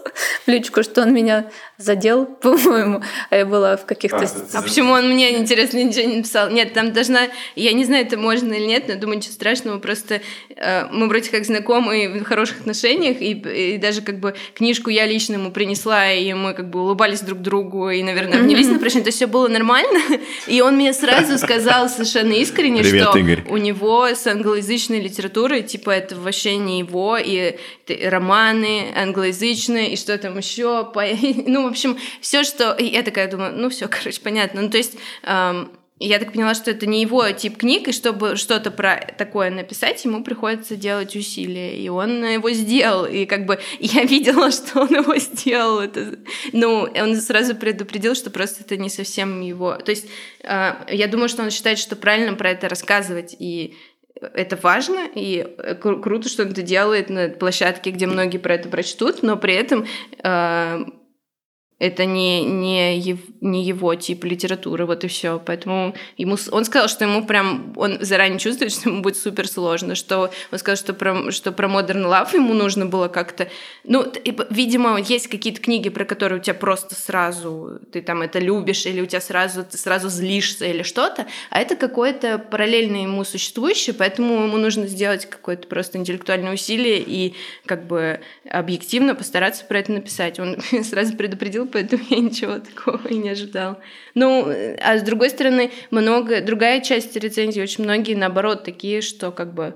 в 0.44 0.48
личку, 0.48 0.82
что 0.82 1.02
он 1.02 1.12
меня 1.12 1.50
задел, 1.78 2.26
по-моему, 2.42 3.02
а 3.30 3.36
я 3.36 3.46
была 3.46 3.76
в 3.76 3.86
каких-то... 3.86 4.24
А, 4.24 4.58
а 4.58 4.62
почему 4.62 4.92
он 4.92 5.10
мне, 5.10 5.38
интересно, 5.38 5.78
ничего 5.78 6.08
не 6.08 6.16
написал? 6.18 6.50
Нет, 6.50 6.72
там 6.72 6.92
должна... 6.92 7.28
Я 7.56 7.72
не 7.72 7.84
знаю, 7.84 8.04
это 8.04 8.16
можно 8.16 8.52
или 8.52 8.64
нет, 8.64 8.84
но 8.88 8.96
думаю, 8.96 9.18
ничего 9.18 9.32
страшного, 9.32 9.78
просто 9.78 10.22
э, 10.56 10.86
мы 10.90 11.08
вроде 11.08 11.30
как 11.30 11.44
знакомы 11.44 12.20
в 12.20 12.24
хороших 12.24 12.60
отношениях, 12.60 13.20
и, 13.20 13.32
и 13.32 13.78
даже 13.78 14.02
как 14.02 14.18
бы 14.18 14.34
книжку 14.54 14.90
я 14.90 15.06
лично 15.06 15.34
ему 15.34 15.50
принесла, 15.50 16.10
и 16.10 16.32
мы 16.32 16.54
как 16.54 16.70
бы 16.70 16.80
улыбались 16.80 17.20
друг 17.20 17.40
другу, 17.40 17.90
и, 17.90 18.02
наверное, 18.02 18.40
обнялись 18.40 18.68
на 18.68 18.78
прощание, 18.78 19.04
то 19.04 19.08
есть 19.08 19.18
все 19.18 19.26
было 19.26 19.48
нормально, 19.48 20.00
и 20.46 20.60
он 20.60 20.76
мне 20.76 20.92
сразу 20.92 21.38
сказал 21.38 21.88
совершенно 21.88 22.32
искренне, 22.32 22.82
Привет, 22.82 23.08
что 23.08 23.18
Игорь. 23.18 23.44
у 23.48 23.56
него 23.56 24.06
с 24.06 24.26
англоязычной 24.26 25.00
литературой, 25.00 25.62
типа, 25.62 25.90
это 25.90 26.16
вообще 26.16 26.56
не 26.56 26.80
его, 26.80 27.16
и 27.16 27.56
романы 28.22 28.92
англоязычные, 28.94 29.92
и 29.92 29.96
что 29.96 30.16
там 30.16 30.38
еще, 30.38 30.90
ну, 31.46 31.64
в 31.64 31.66
общем, 31.66 31.98
все, 32.20 32.44
что... 32.44 32.72
И 32.72 32.84
я 32.84 33.02
такая 33.02 33.28
думаю, 33.30 33.52
ну, 33.56 33.68
все, 33.68 33.88
короче, 33.88 34.20
понятно. 34.20 34.62
Ну, 34.62 34.70
то 34.70 34.78
есть... 34.78 34.96
Эм, 35.24 35.70
я 36.04 36.18
так 36.18 36.32
поняла, 36.32 36.52
что 36.54 36.72
это 36.72 36.84
не 36.84 37.00
его 37.00 37.30
тип 37.30 37.58
книг, 37.58 37.86
и 37.86 37.92
чтобы 37.92 38.34
что-то 38.34 38.72
про 38.72 38.96
такое 39.16 39.50
написать, 39.50 40.04
ему 40.04 40.24
приходится 40.24 40.74
делать 40.74 41.14
усилия. 41.14 41.76
И 41.76 41.88
он 41.88 42.24
его 42.24 42.50
сделал. 42.50 43.04
И 43.04 43.24
как 43.24 43.46
бы 43.46 43.60
я 43.78 44.02
видела, 44.02 44.50
что 44.50 44.80
он 44.80 44.88
его 44.88 45.16
сделал. 45.18 45.78
Это, 45.78 46.18
ну, 46.52 46.88
он 46.92 47.14
сразу 47.20 47.54
предупредил, 47.54 48.16
что 48.16 48.30
просто 48.30 48.64
это 48.64 48.76
не 48.76 48.88
совсем 48.88 49.42
его. 49.42 49.76
То 49.76 49.92
есть 49.92 50.08
э, 50.42 50.72
я 50.88 51.06
думаю, 51.06 51.28
что 51.28 51.44
он 51.44 51.52
считает, 51.52 51.78
что 51.78 51.94
правильно 51.94 52.34
про 52.34 52.50
это 52.50 52.68
рассказывать. 52.68 53.36
И 53.38 53.76
это 54.20 54.56
важно, 54.56 55.08
и 55.14 55.46
кру- 55.80 56.00
круто, 56.00 56.28
что 56.28 56.42
он 56.42 56.50
это 56.50 56.62
делает 56.62 57.10
на 57.10 57.28
площадке, 57.28 57.90
где 57.90 58.06
многие 58.06 58.38
про 58.38 58.54
это 58.54 58.68
прочтут, 58.68 59.22
но 59.22 59.36
при 59.36 59.54
этом 59.54 59.86
э, 60.22 60.84
это 61.82 62.04
не, 62.04 62.44
не, 62.44 63.18
не 63.40 63.64
его 63.64 63.92
тип 63.96 64.22
литературы, 64.22 64.86
вот 64.86 65.02
и 65.02 65.08
все. 65.08 65.42
Поэтому 65.44 65.96
ему, 66.16 66.36
он 66.52 66.64
сказал, 66.64 66.86
что 66.86 67.04
ему 67.04 67.24
прям, 67.26 67.72
он 67.74 67.98
заранее 68.00 68.38
чувствует, 68.38 68.70
что 68.72 68.88
ему 68.88 69.02
будет 69.02 69.16
супер 69.16 69.48
сложно, 69.48 69.96
что 69.96 70.30
он 70.52 70.58
сказал, 70.60 70.76
что 70.76 70.94
про, 70.94 71.32
что 71.32 71.50
про 71.50 71.66
Modern 71.66 72.04
Love 72.04 72.36
ему 72.36 72.54
нужно 72.54 72.86
было 72.86 73.08
как-то... 73.08 73.48
Ну, 73.82 74.06
видимо, 74.50 74.96
есть 74.96 75.26
какие-то 75.26 75.60
книги, 75.60 75.88
про 75.88 76.04
которые 76.04 76.38
у 76.38 76.42
тебя 76.42 76.54
просто 76.54 76.94
сразу, 76.94 77.80
ты 77.90 78.00
там 78.00 78.22
это 78.22 78.38
любишь, 78.38 78.86
или 78.86 79.00
у 79.00 79.06
тебя 79.06 79.20
сразу, 79.20 79.64
ты 79.64 79.76
сразу 79.76 80.08
злишься 80.08 80.66
или 80.66 80.84
что-то, 80.84 81.26
а 81.50 81.60
это 81.60 81.74
какое-то 81.74 82.38
параллельно 82.38 83.02
ему 83.02 83.24
существующее, 83.24 83.92
поэтому 83.92 84.44
ему 84.44 84.56
нужно 84.56 84.86
сделать 84.86 85.26
какое-то 85.26 85.66
просто 85.66 85.98
интеллектуальное 85.98 86.54
усилие 86.54 87.02
и 87.04 87.34
как 87.66 87.88
бы 87.88 88.20
объективно 88.48 89.16
постараться 89.16 89.64
про 89.64 89.80
это 89.80 89.90
написать. 89.90 90.38
Он 90.38 90.58
сразу 90.84 91.16
предупредил, 91.16 91.71
поэтому 91.72 92.02
я 92.10 92.18
ничего 92.18 92.58
такого 92.58 93.06
и 93.08 93.16
не 93.16 93.30
ожидал. 93.30 93.78
Ну, 94.14 94.46
а 94.80 94.98
с 94.98 95.02
другой 95.02 95.30
стороны, 95.30 95.70
много, 95.90 96.40
другая 96.40 96.80
часть 96.80 97.16
рецензии, 97.16 97.60
очень 97.60 97.84
многие, 97.84 98.14
наоборот, 98.14 98.64
такие, 98.64 99.00
что 99.00 99.30
как 99.30 99.54
бы 99.54 99.74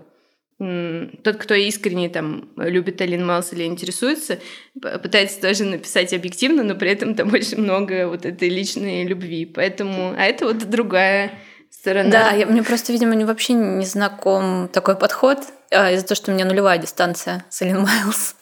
тот, 0.59 1.37
кто 1.37 1.55
искренне 1.55 2.09
там 2.09 2.49
любит 2.57 3.01
Алин 3.03 3.27
Майлз 3.27 3.53
или 3.53 3.65
интересуется, 3.65 4.39
пытается 4.81 5.41
тоже 5.43 5.65
написать 5.65 6.15
объективно, 6.15 6.63
но 6.63 6.75
при 6.75 6.91
этом 6.91 7.15
там 7.15 7.31
очень 7.33 7.59
много 7.59 8.09
вот 8.09 8.25
этой 8.25 8.49
личной 8.49 9.05
любви. 9.05 9.45
Поэтому, 9.45 10.15
а 10.17 10.25
это 10.25 10.47
вот 10.47 10.59
другая 10.71 11.33
сторона. 11.71 12.11
Да, 12.11 12.31
я, 12.31 12.47
мне 12.47 12.63
просто, 12.63 12.93
видимо, 12.93 13.15
не, 13.15 13.25
вообще 13.25 13.53
не 13.53 13.85
знаком 13.85 14.69
такой 14.73 14.97
подход 14.97 15.39
а, 15.71 15.93
из-за 15.93 16.07
того, 16.07 16.17
что 16.17 16.31
у 16.31 16.35
меня 16.35 16.47
нулевая 16.47 16.79
дистанция 16.79 17.45
с 17.51 17.61
Алин 17.61 17.81
Майлз. 17.81 18.36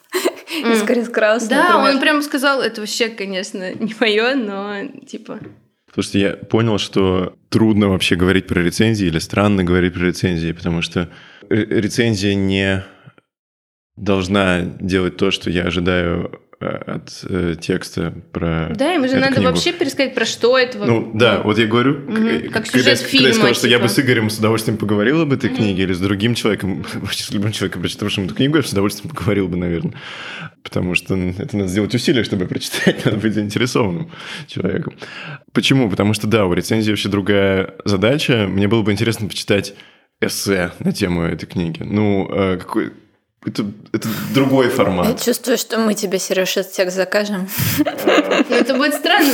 Из 0.60 0.82
Крис 0.82 1.08
Крауса. 1.08 1.48
Да, 1.48 1.68
например. 1.68 1.94
он 1.94 2.00
прям 2.00 2.22
сказал, 2.22 2.60
это 2.62 2.80
вообще, 2.80 3.08
конечно, 3.08 3.74
не 3.74 3.94
мое, 4.00 4.34
но 4.34 4.86
типа... 5.06 5.40
Слушайте, 5.92 6.20
я 6.20 6.30
понял, 6.32 6.78
что 6.78 7.36
трудно 7.50 7.88
вообще 7.88 8.16
говорить 8.16 8.48
про 8.48 8.60
рецензии 8.60 9.06
или 9.06 9.20
странно 9.20 9.62
говорить 9.62 9.94
про 9.94 10.06
рецензии, 10.06 10.50
потому 10.50 10.82
что 10.82 11.08
ре- 11.48 11.66
рецензия 11.66 12.34
не 12.34 12.84
должна 13.96 14.62
делать 14.80 15.16
то, 15.16 15.30
что 15.30 15.50
я 15.50 15.62
ожидаю 15.62 16.40
от 16.68 17.24
э, 17.28 17.56
текста 17.60 18.14
про 18.32 18.72
Да, 18.74 18.92
ему 18.92 19.06
же 19.08 19.16
надо 19.16 19.34
книгу. 19.34 19.50
вообще 19.50 19.72
пересказать, 19.72 20.14
про 20.14 20.24
что 20.24 20.58
это. 20.58 20.78
Ну 20.78 21.10
да, 21.14 21.40
вот 21.42 21.58
я 21.58 21.66
говорю, 21.66 21.94
э, 22.08 22.48
как 22.48 22.64
когда, 22.66 22.70
сюжет 22.70 22.86
я- 22.86 22.96
когда 22.96 23.08
фильма, 23.08 23.28
я 23.28 23.34
сказал, 23.34 23.54
что 23.54 23.68
я 23.68 23.78
бы 23.78 23.88
типа. 23.88 23.94
с 23.94 23.98
Игорем 24.04 24.30
с 24.30 24.38
удовольствием 24.38 24.78
поговорил 24.78 25.20
об 25.22 25.32
этой 25.32 25.50
книге, 25.50 25.82
или 25.84 25.92
с 25.92 26.00
другим 26.00 26.34
человеком, 26.34 26.84
вообще 26.94 27.24
с 27.24 27.30
любым 27.30 27.52
человеком, 27.52 27.82
прочитавшим 27.82 28.24
эту 28.24 28.34
книгу, 28.34 28.56
я 28.56 28.62
бы 28.62 28.68
с 28.68 28.72
удовольствием 28.72 29.14
поговорил 29.14 29.48
бы, 29.48 29.56
наверное. 29.56 29.94
Потому 30.62 30.94
что 30.94 31.14
это 31.14 31.56
надо 31.56 31.68
сделать 31.68 31.94
усилия, 31.94 32.24
чтобы 32.24 32.46
прочитать, 32.46 33.04
надо 33.04 33.18
быть 33.18 33.34
заинтересованным 33.34 34.10
человеком. 34.46 34.94
Почему? 35.52 35.90
Потому 35.90 36.14
что, 36.14 36.26
да, 36.26 36.46
у 36.46 36.54
рецензии 36.54 36.90
вообще 36.90 37.08
другая 37.08 37.74
задача. 37.84 38.46
Мне 38.48 38.66
было 38.66 38.82
бы 38.82 38.90
интересно 38.92 39.28
почитать 39.28 39.74
эссе 40.20 40.72
на 40.78 40.92
тему 40.92 41.22
этой 41.22 41.46
книги. 41.46 41.82
Ну, 41.82 42.28
э, 42.32 42.56
какой... 42.58 42.92
Это, 43.46 43.66
это 43.92 44.08
другой 44.32 44.66
Я 44.66 44.70
формат. 44.72 45.22
чувствую, 45.22 45.58
что 45.58 45.78
мы 45.78 45.94
тебе, 45.94 46.18
Сереж, 46.18 46.56
этот 46.56 46.72
текст 46.72 46.96
закажем. 46.96 47.48
Ну, 47.78 48.56
это 48.56 48.74
будет 48.74 48.94
странно, 48.94 49.28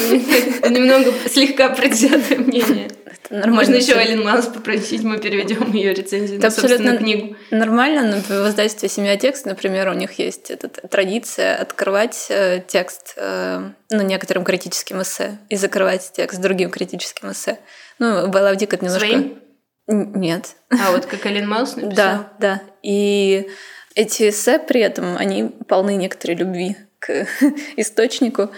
немного 0.69 1.12
слегка 1.29 1.69
предвзятое 1.69 2.38
мнение. 2.38 2.90
Можно 3.31 3.76
еще. 3.76 3.93
Эллен 3.93 4.25
Маус 4.25 4.47
попросить, 4.47 5.05
мы 5.05 5.19
переведем 5.19 5.73
ее 5.73 5.95
рецензию 5.95 6.38
Это 6.38 6.47
на 6.47 6.50
собственную 6.50 6.95
абсолютно 6.95 6.99
книгу. 6.99 7.37
Нормально, 7.52 8.17
но 8.17 8.17
в 8.17 8.49
издательстве 8.49 8.88
«Семья 8.88 9.17
текст», 9.17 9.47
например, 9.47 9.88
у 9.88 9.93
них 9.93 10.19
есть 10.19 10.50
эта 10.50 10.69
традиция 10.69 11.55
открывать 11.57 12.26
э, 12.29 12.61
текст, 12.67 13.14
э, 13.17 13.71
ну, 13.90 14.02
некоторым 14.02 14.43
критическим 14.43 15.02
эссе 15.02 15.38
и 15.49 15.55
закрывать 15.55 16.11
текст 16.12 16.40
другим 16.40 16.71
критическим 16.71 17.31
эссе. 17.31 17.61
Ну, 18.00 18.26
Белла 18.26 18.57
Дик 18.57 18.75
это 18.75 18.85
немножко... 18.85 19.07
Своим? 19.07 19.38
Нет. 19.87 20.57
А 20.71 20.93
вот 20.93 21.07
как 21.07 21.25
Эллен 21.26 21.49
Маус 21.49 21.76
написал? 21.76 21.95
Да, 21.95 22.33
да. 22.38 22.62
И 22.83 23.49
эти 23.94 24.28
эссе 24.30 24.59
при 24.59 24.80
этом, 24.80 25.16
они 25.16 25.44
полны 25.68 25.97
некоторой 25.97 26.37
любви 26.37 26.76
к 26.99 27.26
источнику. 27.76 28.50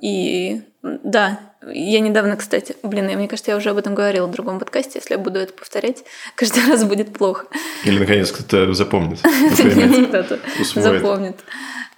И 0.00 0.62
да, 0.82 1.40
я 1.72 2.00
недавно, 2.00 2.36
кстати, 2.36 2.76
блин, 2.82 3.08
я- 3.08 3.16
мне 3.16 3.26
кажется, 3.28 3.50
я 3.52 3.56
уже 3.56 3.70
об 3.70 3.78
этом 3.78 3.94
говорила 3.94 4.26
в 4.26 4.30
другом 4.32 4.58
подкасте, 4.58 4.98
если 4.98 5.14
я 5.14 5.18
буду 5.18 5.38
это 5.38 5.52
повторять, 5.54 6.04
каждый 6.34 6.66
раз 6.68 6.84
будет 6.84 7.16
плохо. 7.16 7.46
Или, 7.84 7.98
наконец, 7.98 8.30
кто-то 8.32 8.72
запомнит. 8.74 9.18
Наконец 9.24 10.08
кто-то 10.08 10.38
запомнит. 10.74 11.36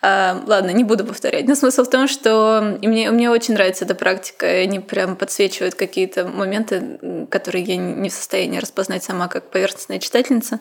А, 0.08 0.40
ладно, 0.46 0.70
не 0.70 0.84
буду 0.84 1.04
повторять. 1.04 1.48
Но 1.48 1.56
смысл 1.56 1.82
в 1.82 1.90
том, 1.90 2.06
что 2.06 2.78
и 2.80 2.86
мне, 2.86 3.10
мне 3.10 3.28
очень 3.28 3.54
нравится 3.54 3.84
эта 3.84 3.96
практика. 3.96 4.46
Они 4.46 4.78
прям 4.78 5.16
подсвечивают 5.16 5.74
какие-то 5.74 6.28
моменты, 6.28 7.26
которые 7.28 7.64
я 7.64 7.76
не 7.76 8.08
в 8.08 8.12
состоянии 8.12 8.60
распознать 8.60 9.02
сама 9.02 9.26
как 9.26 9.50
поверхностная 9.50 9.98
читательница. 9.98 10.60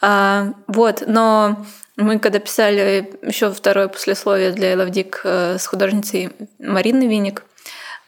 А, 0.00 0.54
вот, 0.66 1.02
но 1.06 1.66
мы 1.96 2.18
когда 2.18 2.38
писали 2.38 3.12
еще 3.20 3.52
второе 3.52 3.88
послесловие 3.88 4.52
для 4.52 4.72
Dick 4.72 5.16
э, 5.24 5.58
с 5.58 5.66
художницей 5.66 6.30
Мариной 6.58 7.06
Виник, 7.06 7.44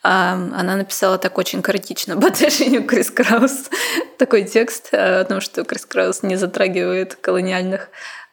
а, 0.03 0.33
она 0.33 0.77
написала 0.77 1.19
так 1.19 1.37
очень 1.37 1.61
критично 1.61 2.19
по 2.19 2.29
отношению 2.29 2.85
к 2.85 2.87
Крис 2.89 3.11
Краус 3.11 3.69
такой 4.19 4.45
текст 4.45 4.89
э, 4.93 5.21
о 5.21 5.25
том, 5.25 5.43
что 5.43 5.65
Крис 5.65 5.85
Краус 5.85 6.23
не 6.23 6.37
затрагивает 6.37 7.17
колониальных 7.17 7.91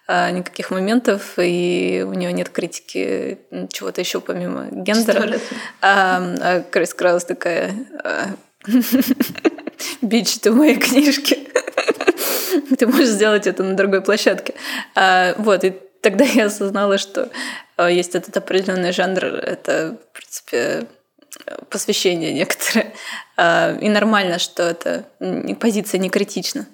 никаких 0.08 0.72
моментов, 0.72 1.34
и 1.38 2.06
у 2.08 2.14
нее 2.14 2.32
нет 2.32 2.50
критики 2.50 3.40
чего-то 3.72 4.02
еще 4.02 4.22
помимо 4.22 4.68
гендера. 4.72 5.40
А, 5.82 6.36
а 6.42 6.62
Крис 6.62 6.94
Краус 6.94 7.26
такая 7.26 7.74
а, 8.04 8.28
бич 10.02 10.40
ты 10.40 10.52
в 10.52 10.56
моей 10.56 10.78
книжке. 10.78 11.40
Ты 12.78 12.88
можешь 12.88 13.10
сделать 13.10 13.48
это 13.48 13.64
на 13.64 13.76
другой 13.76 14.02
площадке. 14.02 14.54
А, 14.96 15.34
вот, 15.38 15.64
и 15.64 15.72
тогда 16.02 16.24
я 16.24 16.46
осознала, 16.46 16.98
что 16.98 17.30
а, 17.78 17.90
есть 17.90 18.16
этот 18.16 18.36
определенный 18.38 18.92
жанр, 18.92 19.26
это, 19.26 19.98
в 20.12 20.18
принципе, 20.18 20.88
посвящение 21.70 22.34
некоторое. 22.34 22.94
А, 23.38 23.78
И 23.82 23.90
нормально, 23.90 24.40
что 24.40 24.64
это 24.64 25.06
м, 25.20 25.56
позиция 25.56 26.00
не 26.00 26.10
критична 26.10 26.68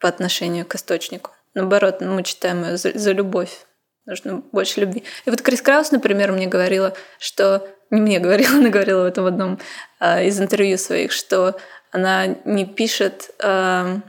по 0.00 0.08
отношению 0.08 0.66
к 0.66 0.74
источнику. 0.74 1.30
Наоборот, 1.54 2.00
мы 2.00 2.22
читаем 2.22 2.64
ее 2.64 2.76
за, 2.76 2.96
за 2.98 3.12
любовь. 3.12 3.66
Нужно 4.06 4.42
больше 4.52 4.80
любви. 4.80 5.04
И 5.24 5.30
вот 5.30 5.40
Крис 5.40 5.62
Краус, 5.62 5.90
например, 5.90 6.32
мне 6.32 6.46
говорила, 6.46 6.94
что... 7.18 7.66
Не 7.90 8.00
мне 8.00 8.18
говорила, 8.18 8.50
она 8.56 8.70
говорила 8.70 9.02
в 9.02 9.06
этом 9.06 9.24
в 9.24 9.28
одном 9.28 9.60
а, 9.98 10.22
из 10.22 10.40
интервью 10.40 10.78
своих, 10.78 11.12
что 11.12 11.56
она 11.90 12.26
не 12.44 12.66
пишет... 12.66 13.30
а, 13.42 14.00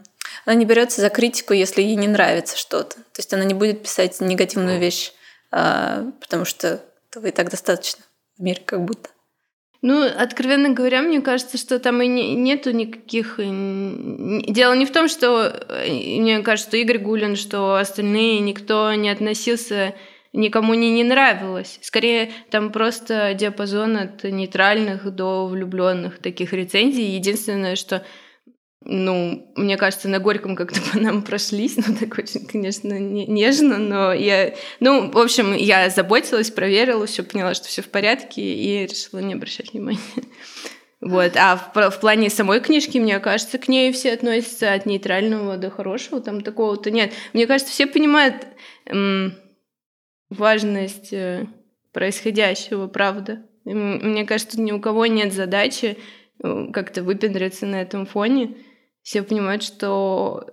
она 0.46 0.56
не 0.56 0.66
берется 0.66 1.02
за 1.02 1.10
критику, 1.10 1.54
если 1.54 1.82
ей 1.82 1.96
не 1.96 2.08
нравится 2.08 2.58
что-то. 2.58 2.96
То 2.96 3.20
есть 3.20 3.34
она 3.34 3.44
не 3.44 3.54
будет 3.54 3.84
писать 3.84 4.20
негативную 4.20 4.80
вещь, 4.80 5.14
а, 5.52 6.12
потому 6.20 6.46
что 6.46 6.82
этого 7.10 7.28
и 7.28 7.32
так 7.32 7.50
достаточно 7.50 8.04
в 8.38 8.44
мире 8.44 8.62
как 8.66 8.84
будто. 8.84 9.10
Ну, 9.88 10.04
откровенно 10.04 10.72
говоря, 10.72 11.04
мне 11.04 11.22
кажется, 11.22 11.60
что 11.60 11.78
там 11.78 12.02
и 12.02 12.08
не- 12.08 12.34
нету 12.34 12.72
никаких... 12.72 13.36
э, 13.38 13.44
Дело 14.48 14.74
не 14.74 14.84
в 14.88 14.92
том, 14.92 15.08
что, 15.08 15.46
э, 15.46 15.92
мне 16.20 16.40
кажется, 16.40 16.70
что 16.72 16.78
Игорь 16.78 16.98
Гулин, 16.98 17.36
что 17.36 17.76
остальные, 17.76 18.40
никто 18.40 18.92
не 18.96 19.10
относился, 19.12 19.94
никому 20.34 20.74
не, 20.74 20.90
не 20.90 21.04
нравилось. 21.04 21.78
Скорее, 21.84 22.32
там 22.50 22.72
просто 22.72 23.36
диапазон 23.36 23.98
от 23.98 24.24
нейтральных 24.24 25.14
до 25.14 25.46
влюбленных 25.46 26.18
таких 26.18 26.52
рецензий. 26.54 27.06
Единственное, 27.06 27.76
что 27.76 28.04
ну, 28.86 29.52
мне 29.56 29.78
кажется, 29.78 30.08
на 30.08 30.20
Горьком 30.20 30.56
как-то 30.56 30.80
по 30.92 31.00
нам 31.00 31.24
прошлись, 31.24 31.76
ну, 31.78 31.96
так 32.00 32.18
очень, 32.18 32.46
конечно, 32.46 32.98
не- 32.98 33.26
нежно, 33.26 33.78
но 33.78 34.14
я, 34.14 34.54
ну, 34.80 35.10
в 35.12 35.18
общем, 35.18 35.54
я 35.54 35.90
заботилась, 35.90 36.52
проверила, 36.52 37.06
все 37.06 37.24
поняла, 37.24 37.54
что 37.54 37.68
все 37.68 37.82
в 37.82 37.90
порядке, 37.90 38.42
и 38.42 38.86
решила 38.86 39.20
не 39.20 39.34
обращать 39.34 39.74
внимания. 39.74 40.00
Вот, 41.02 41.34
а 41.36 41.58
в, 41.58 41.92
в 41.92 42.00
плане 42.00 42.32
самой 42.32 42.62
книжки, 42.62 42.98
мне 42.98 43.20
кажется, 43.20 43.60
к 43.60 43.68
ней 43.68 43.92
все 43.92 44.14
относятся 44.14 44.74
от 44.74 44.88
нейтрального 44.88 45.56
до 45.58 45.70
хорошего, 45.70 46.20
там 46.20 46.42
такого-то 46.42 46.90
нет. 46.90 47.12
Мне 47.34 47.46
кажется, 47.46 47.72
все 47.72 47.86
понимают 47.86 48.48
м, 48.88 49.36
важность 50.30 51.14
э, 51.14 51.46
происходящего, 51.92 52.88
правда. 52.88 53.44
И 53.66 53.74
Мне 53.74 54.26
кажется, 54.26 54.60
ни 54.60 54.72
у 54.72 54.80
кого 54.80 55.06
нет 55.06 55.32
задачи 55.34 55.98
э, 56.44 56.68
как-то 56.74 57.04
выпендриться 57.04 57.68
на 57.68 57.82
этом 57.82 58.08
фоне. 58.08 58.58
Все 59.06 59.22
понимают, 59.22 59.62
что 59.62 60.50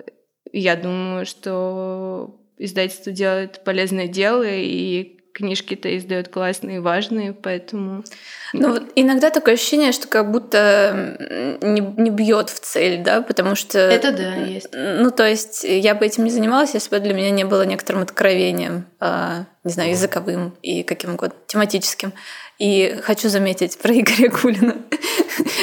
я 0.53 0.77
думаю, 0.77 1.25
что 1.25 2.39
издательство 2.59 3.11
делает 3.11 3.65
полезное 3.65 4.09
дело, 4.09 4.45
и 4.47 5.21
книжки-то 5.33 5.97
издают 5.97 6.29
классные 6.29 6.77
и 6.77 6.81
важные, 6.81 7.33
поэтому... 7.33 8.05
Ну, 8.53 8.73
вот 8.75 8.93
иногда 8.95 9.31
такое 9.31 9.55
ощущение, 9.55 9.93
что 9.93 10.07
как 10.07 10.31
будто 10.31 11.17
не, 11.63 11.81
не 11.81 12.11
бьет 12.11 12.51
в 12.51 12.61
цель, 12.61 13.03
да, 13.03 13.23
потому 13.23 13.55
что... 13.55 13.79
Это 13.79 14.13
да, 14.13 14.35
есть. 14.35 14.69
Ну, 14.75 15.11
то 15.11 15.27
есть 15.27 15.65
я 15.65 15.95
бы 15.95 16.05
этим 16.05 16.25
не 16.25 16.31
занималась, 16.31 16.75
если 16.75 16.91
бы 16.91 17.01
для 17.01 17.15
меня 17.15 17.31
не 17.31 17.45
было 17.45 17.63
некоторым 17.63 18.03
откровением, 18.03 18.85
а, 19.01 19.47
не 19.65 19.73
знаю, 19.73 19.93
языковым 19.93 20.55
и 20.61 20.83
каким 20.83 21.15
угодно, 21.15 21.37
тематическим. 21.47 22.13
И 22.63 22.97
хочу 23.03 23.29
заметить 23.29 23.77
про 23.77 23.93
Игоря 23.93 24.29
Гулина, 24.31 24.77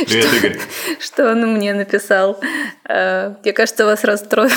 Привет, 0.06 0.34
Игорь. 0.34 0.60
что 1.00 1.32
он 1.32 1.54
мне 1.54 1.74
написал. 1.74 2.42
А, 2.84 3.38
Мне 3.42 3.54
кажется, 3.54 3.86
вас 3.86 4.04
расстроил 4.04 4.50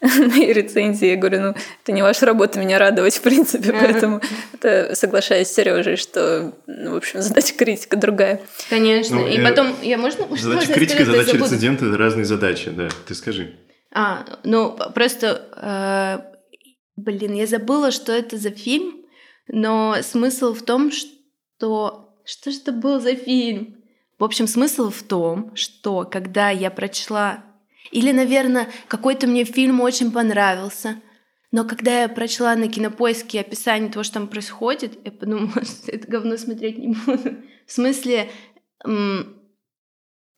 мои 0.00 0.52
рецензии. 0.52 1.08
Я 1.08 1.16
говорю, 1.16 1.40
ну, 1.40 1.48
это 1.82 1.90
не 1.90 2.02
ваша 2.02 2.26
работа 2.26 2.60
меня 2.60 2.78
радовать, 2.78 3.16
в 3.16 3.22
принципе, 3.22 3.72
поэтому 3.72 4.20
это 4.52 4.94
соглашаюсь 4.94 5.48
с 5.48 5.54
Сережей, 5.54 5.96
что, 5.96 6.52
ну, 6.68 6.92
в 6.92 6.96
общем, 6.98 7.20
задача 7.20 7.54
критика 7.56 7.96
другая. 7.96 8.40
Конечно. 8.70 9.16
Ну, 9.16 9.26
и 9.26 9.36
я- 9.40 9.48
потом, 9.48 9.74
я 9.82 9.98
можно... 9.98 10.28
Задача 10.36 10.72
критика, 10.72 11.00
я 11.02 11.06
задача 11.06 11.36
рецензента— 11.38 11.86
это 11.86 11.96
разные 11.96 12.24
задачи, 12.24 12.70
да. 12.70 12.88
Ты 13.08 13.16
скажи. 13.16 13.56
А, 13.92 14.24
ну, 14.44 14.78
просто... 14.94 15.42
э, 15.56 16.40
блин, 16.94 17.34
я 17.34 17.48
забыла, 17.48 17.90
что 17.90 18.12
это 18.12 18.36
за 18.36 18.50
фильм, 18.50 18.98
но 19.48 19.96
смысл 20.02 20.54
в 20.54 20.62
том, 20.62 20.92
что... 20.92 21.10
Что 22.24 22.50
же 22.50 22.58
это 22.58 22.72
был 22.72 23.00
за 23.00 23.14
фильм? 23.14 23.82
В 24.18 24.24
общем, 24.24 24.46
смысл 24.46 24.90
в 24.90 25.02
том, 25.02 25.54
что 25.56 26.04
когда 26.04 26.50
я 26.50 26.70
прочла... 26.70 27.44
Или, 27.90 28.12
наверное, 28.12 28.68
какой-то 28.88 29.26
мне 29.26 29.44
фильм 29.44 29.80
очень 29.80 30.12
понравился, 30.12 31.00
но 31.50 31.64
когда 31.64 32.02
я 32.02 32.08
прочла 32.08 32.54
на 32.54 32.68
кинопоиске 32.68 33.40
описание 33.40 33.90
того, 33.90 34.02
что 34.04 34.14
там 34.14 34.28
происходит, 34.28 34.98
я 35.04 35.12
подумала, 35.12 35.50
что 35.64 35.90
это 35.90 36.08
говно 36.08 36.36
смотреть 36.36 36.78
не 36.78 36.88
буду. 36.88 37.36
В 37.66 37.72
смысле, 37.72 38.30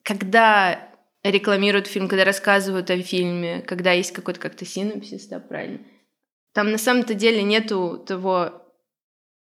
когда 0.03 0.91
рекламируют 1.23 1.87
фильм, 1.87 2.09
когда 2.09 2.25
рассказывают 2.25 2.91
о 2.91 3.01
фильме, 3.01 3.63
когда 3.63 3.93
есть 3.93 4.13
какой-то 4.13 4.41
как-то 4.41 4.65
синопсис, 4.65 5.27
да, 5.27 5.39
правильно? 5.39 5.81
там 6.55 6.71
на 6.71 6.79
самом-то 6.79 7.15
деле 7.15 7.43
нету 7.43 8.03
того, 8.07 8.63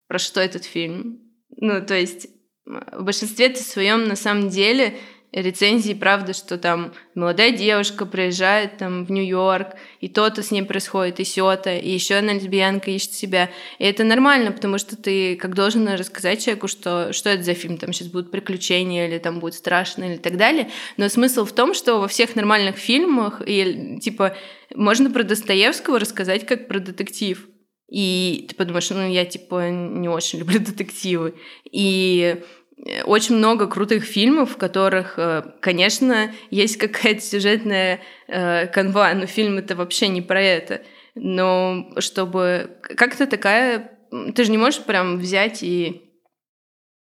про 0.09 0.19
что 0.19 0.41
этот 0.41 0.65
фильм. 0.65 1.26
Ну, 1.57 1.85
то 1.85 1.95
есть 1.95 2.29
в 2.65 3.03
большинстве 3.03 3.55
своем 3.55 4.05
на 4.05 4.17
самом 4.17 4.49
деле 4.49 4.99
рецензии, 5.33 5.93
правда, 5.93 6.33
что 6.33 6.57
там 6.57 6.93
молодая 7.15 7.51
девушка 7.51 8.07
приезжает 8.07 8.79
там 8.79 9.05
в 9.05 9.11
Нью-Йорк, 9.11 9.75
и 10.01 10.09
то-то 10.09 10.43
с 10.43 10.51
ней 10.51 10.63
происходит, 10.63 11.21
и 11.21 11.25
сё-то, 11.25 11.77
и 11.77 11.91
еще 11.91 12.15
одна 12.17 12.33
лесбиянка 12.33 12.91
ищет 12.91 13.13
себя. 13.13 13.51
И 13.79 13.85
это 13.85 14.03
нормально, 14.05 14.53
потому 14.53 14.79
что 14.79 14.97
ты 14.97 15.37
как 15.37 15.55
должен 15.55 15.87
рассказать 15.89 16.43
человеку, 16.43 16.69
что, 16.69 17.13
что 17.13 17.31
это 17.31 17.43
за 17.43 17.55
фильм, 17.55 17.77
там 17.77 17.93
сейчас 17.93 18.09
будут 18.09 18.31
приключения, 18.31 19.09
или 19.09 19.19
там 19.19 19.41
будет 19.41 19.55
страшно, 19.55 20.05
или 20.05 20.17
так 20.17 20.37
далее. 20.37 20.71
Но 20.97 21.09
смысл 21.09 21.45
в 21.45 21.53
том, 21.53 21.75
что 21.75 22.01
во 22.01 22.09
всех 22.09 22.35
нормальных 22.35 22.77
фильмах, 22.77 23.43
и, 23.47 23.99
типа, 24.01 24.37
можно 24.75 25.11
про 25.11 25.23
Достоевского 25.23 25.99
рассказать 25.99 26.47
как 26.47 26.67
про 26.67 26.79
детектив. 26.79 27.47
И 27.89 28.47
ты 28.49 28.55
подумаешь, 28.57 28.91
ну, 28.91 29.09
я, 29.09 29.25
типа, 29.25 29.71
не 29.71 30.09
очень 30.09 30.39
люблю 30.41 30.59
детективы. 30.59 31.35
И 31.71 32.43
Э, 32.85 33.03
очень 33.05 33.37
много 33.37 33.67
крутых 33.67 34.05
фильмов, 34.05 34.53
в 34.53 34.57
которых, 34.57 35.19
э, 35.19 35.43
конечно, 35.61 36.33
есть 36.51 36.77
какая-то 36.77 37.21
сюжетная 37.21 38.01
э, 38.29 38.67
канва, 38.67 39.13
но 39.15 39.27
фильм 39.27 39.59
это 39.59 39.75
вообще 39.75 40.09
не 40.09 40.23
про 40.23 40.41
это. 40.41 40.83
Но 41.15 41.91
чтобы 41.99 42.79
как-то 42.83 43.27
такая... 43.27 43.93
Ты 44.35 44.45
же 44.45 44.51
не 44.51 44.59
можешь 44.59 44.83
прям 44.83 45.19
взять 45.19 45.63
и 45.63 46.13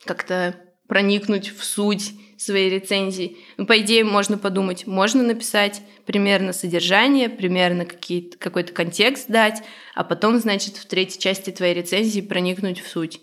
как-то 0.05 0.55
проникнуть 0.91 1.53
в 1.57 1.63
суть 1.63 2.11
своей 2.35 2.69
рецензии. 2.69 3.37
Ну, 3.55 3.65
по 3.65 3.79
идее, 3.79 4.03
можно 4.03 4.37
подумать, 4.37 4.85
можно 4.85 5.23
написать 5.23 5.81
примерно 6.05 6.51
содержание, 6.51 7.29
примерно 7.29 7.85
какой-то 7.85 8.73
контекст 8.73 9.29
дать, 9.29 9.63
а 9.95 10.03
потом, 10.03 10.37
значит, 10.37 10.75
в 10.75 10.85
третьей 10.85 11.21
части 11.21 11.49
твоей 11.51 11.75
рецензии 11.75 12.19
проникнуть 12.19 12.81
в 12.81 12.89
суть. 12.89 13.21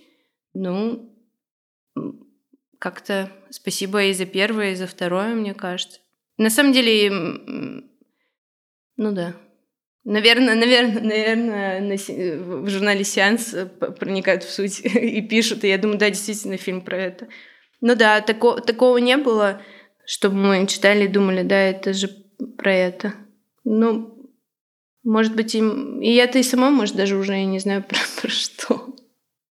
Ну, 0.54 1.14
как-то 2.78 3.30
спасибо 3.50 4.02
и 4.04 4.14
за 4.14 4.24
первое, 4.24 4.72
и 4.72 4.74
за 4.74 4.86
второе, 4.86 5.34
мне 5.34 5.52
кажется. 5.52 6.00
На 6.38 6.48
самом 6.48 6.72
деле, 6.72 7.10
ну 8.96 9.12
да. 9.12 9.36
Наверное, 10.04 10.54
наверное, 10.54 11.02
наверное, 11.02 11.80
на, 11.82 11.96
в 11.96 12.70
журнале 12.70 13.04
«Сеанс» 13.04 13.54
проникают 14.00 14.42
в 14.42 14.50
суть 14.50 14.80
и 14.84 15.20
пишут, 15.20 15.64
и 15.64 15.68
я 15.68 15.76
думаю, 15.76 15.98
да, 15.98 16.08
действительно, 16.08 16.56
фильм 16.56 16.80
про 16.80 16.96
это. 16.96 17.28
Ну 17.80 17.94
да, 17.94 18.20
тако, 18.20 18.60
такого 18.60 18.98
не 18.98 19.16
было, 19.16 19.60
чтобы 20.04 20.36
мы 20.36 20.66
читали 20.66 21.04
и 21.04 21.08
думали, 21.08 21.42
да, 21.42 21.56
это 21.56 21.92
же 21.92 22.08
про 22.56 22.72
это. 22.72 23.14
Ну, 23.64 24.30
может 25.04 25.34
быть, 25.34 25.54
и, 25.54 25.58
и 25.58 26.14
это 26.16 26.38
и 26.38 26.42
сама, 26.42 26.70
может, 26.70 26.96
даже 26.96 27.16
уже, 27.16 27.32
я 27.32 27.46
не 27.46 27.58
знаю, 27.58 27.82
про, 27.88 27.98
про 28.20 28.30
что. 28.30 28.94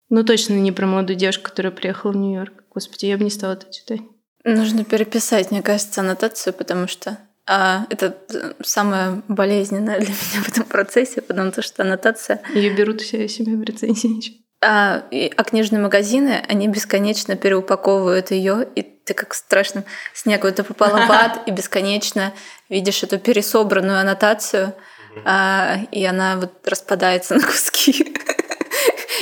Ну, 0.08 0.24
точно 0.24 0.54
не 0.54 0.72
про 0.72 0.86
молодую 0.86 1.16
девушку, 1.16 1.44
которая 1.44 1.72
приехала 1.72 2.12
в 2.12 2.16
Нью-Йорк. 2.16 2.64
Господи, 2.74 3.06
я 3.06 3.16
бы 3.16 3.24
не 3.24 3.30
стала 3.30 3.52
это 3.52 3.72
читать. 3.72 4.00
Нужно 4.44 4.84
переписать, 4.84 5.50
мне 5.50 5.62
кажется, 5.62 6.00
аннотацию, 6.00 6.52
потому 6.52 6.88
что 6.88 7.18
а, 7.46 7.86
это 7.90 8.16
самое 8.62 9.22
болезненное 9.28 9.98
для 9.98 10.08
меня 10.32 10.42
в 10.44 10.48
этом 10.48 10.64
процессе, 10.64 11.20
потому 11.20 11.52
что 11.60 11.82
аннотация... 11.82 12.42
Ее 12.54 12.74
берут 12.74 13.00
все 13.00 13.28
себе 13.28 13.56
в 13.56 13.62
рецензии. 13.62 14.44
А, 14.62 15.04
и, 15.10 15.32
а 15.36 15.44
книжные 15.44 15.80
магазины, 15.80 16.44
они 16.48 16.68
бесконечно 16.68 17.34
переупаковывают 17.34 18.30
ее, 18.30 18.68
и 18.74 18.82
ты 18.82 19.14
как 19.14 19.32
в 19.32 19.36
страшном 19.36 19.84
снегу 20.12 20.46
это 20.46 20.64
попала 20.64 21.06
в 21.06 21.10
ад, 21.10 21.42
и 21.46 21.50
бесконечно 21.50 22.34
видишь 22.68 23.02
эту 23.02 23.18
пересобранную 23.18 24.00
аннотацию, 24.00 24.74
а, 25.24 25.78
и 25.90 26.04
она 26.04 26.36
вот 26.36 26.52
распадается 26.68 27.34
на 27.34 27.40
куски 27.40 28.14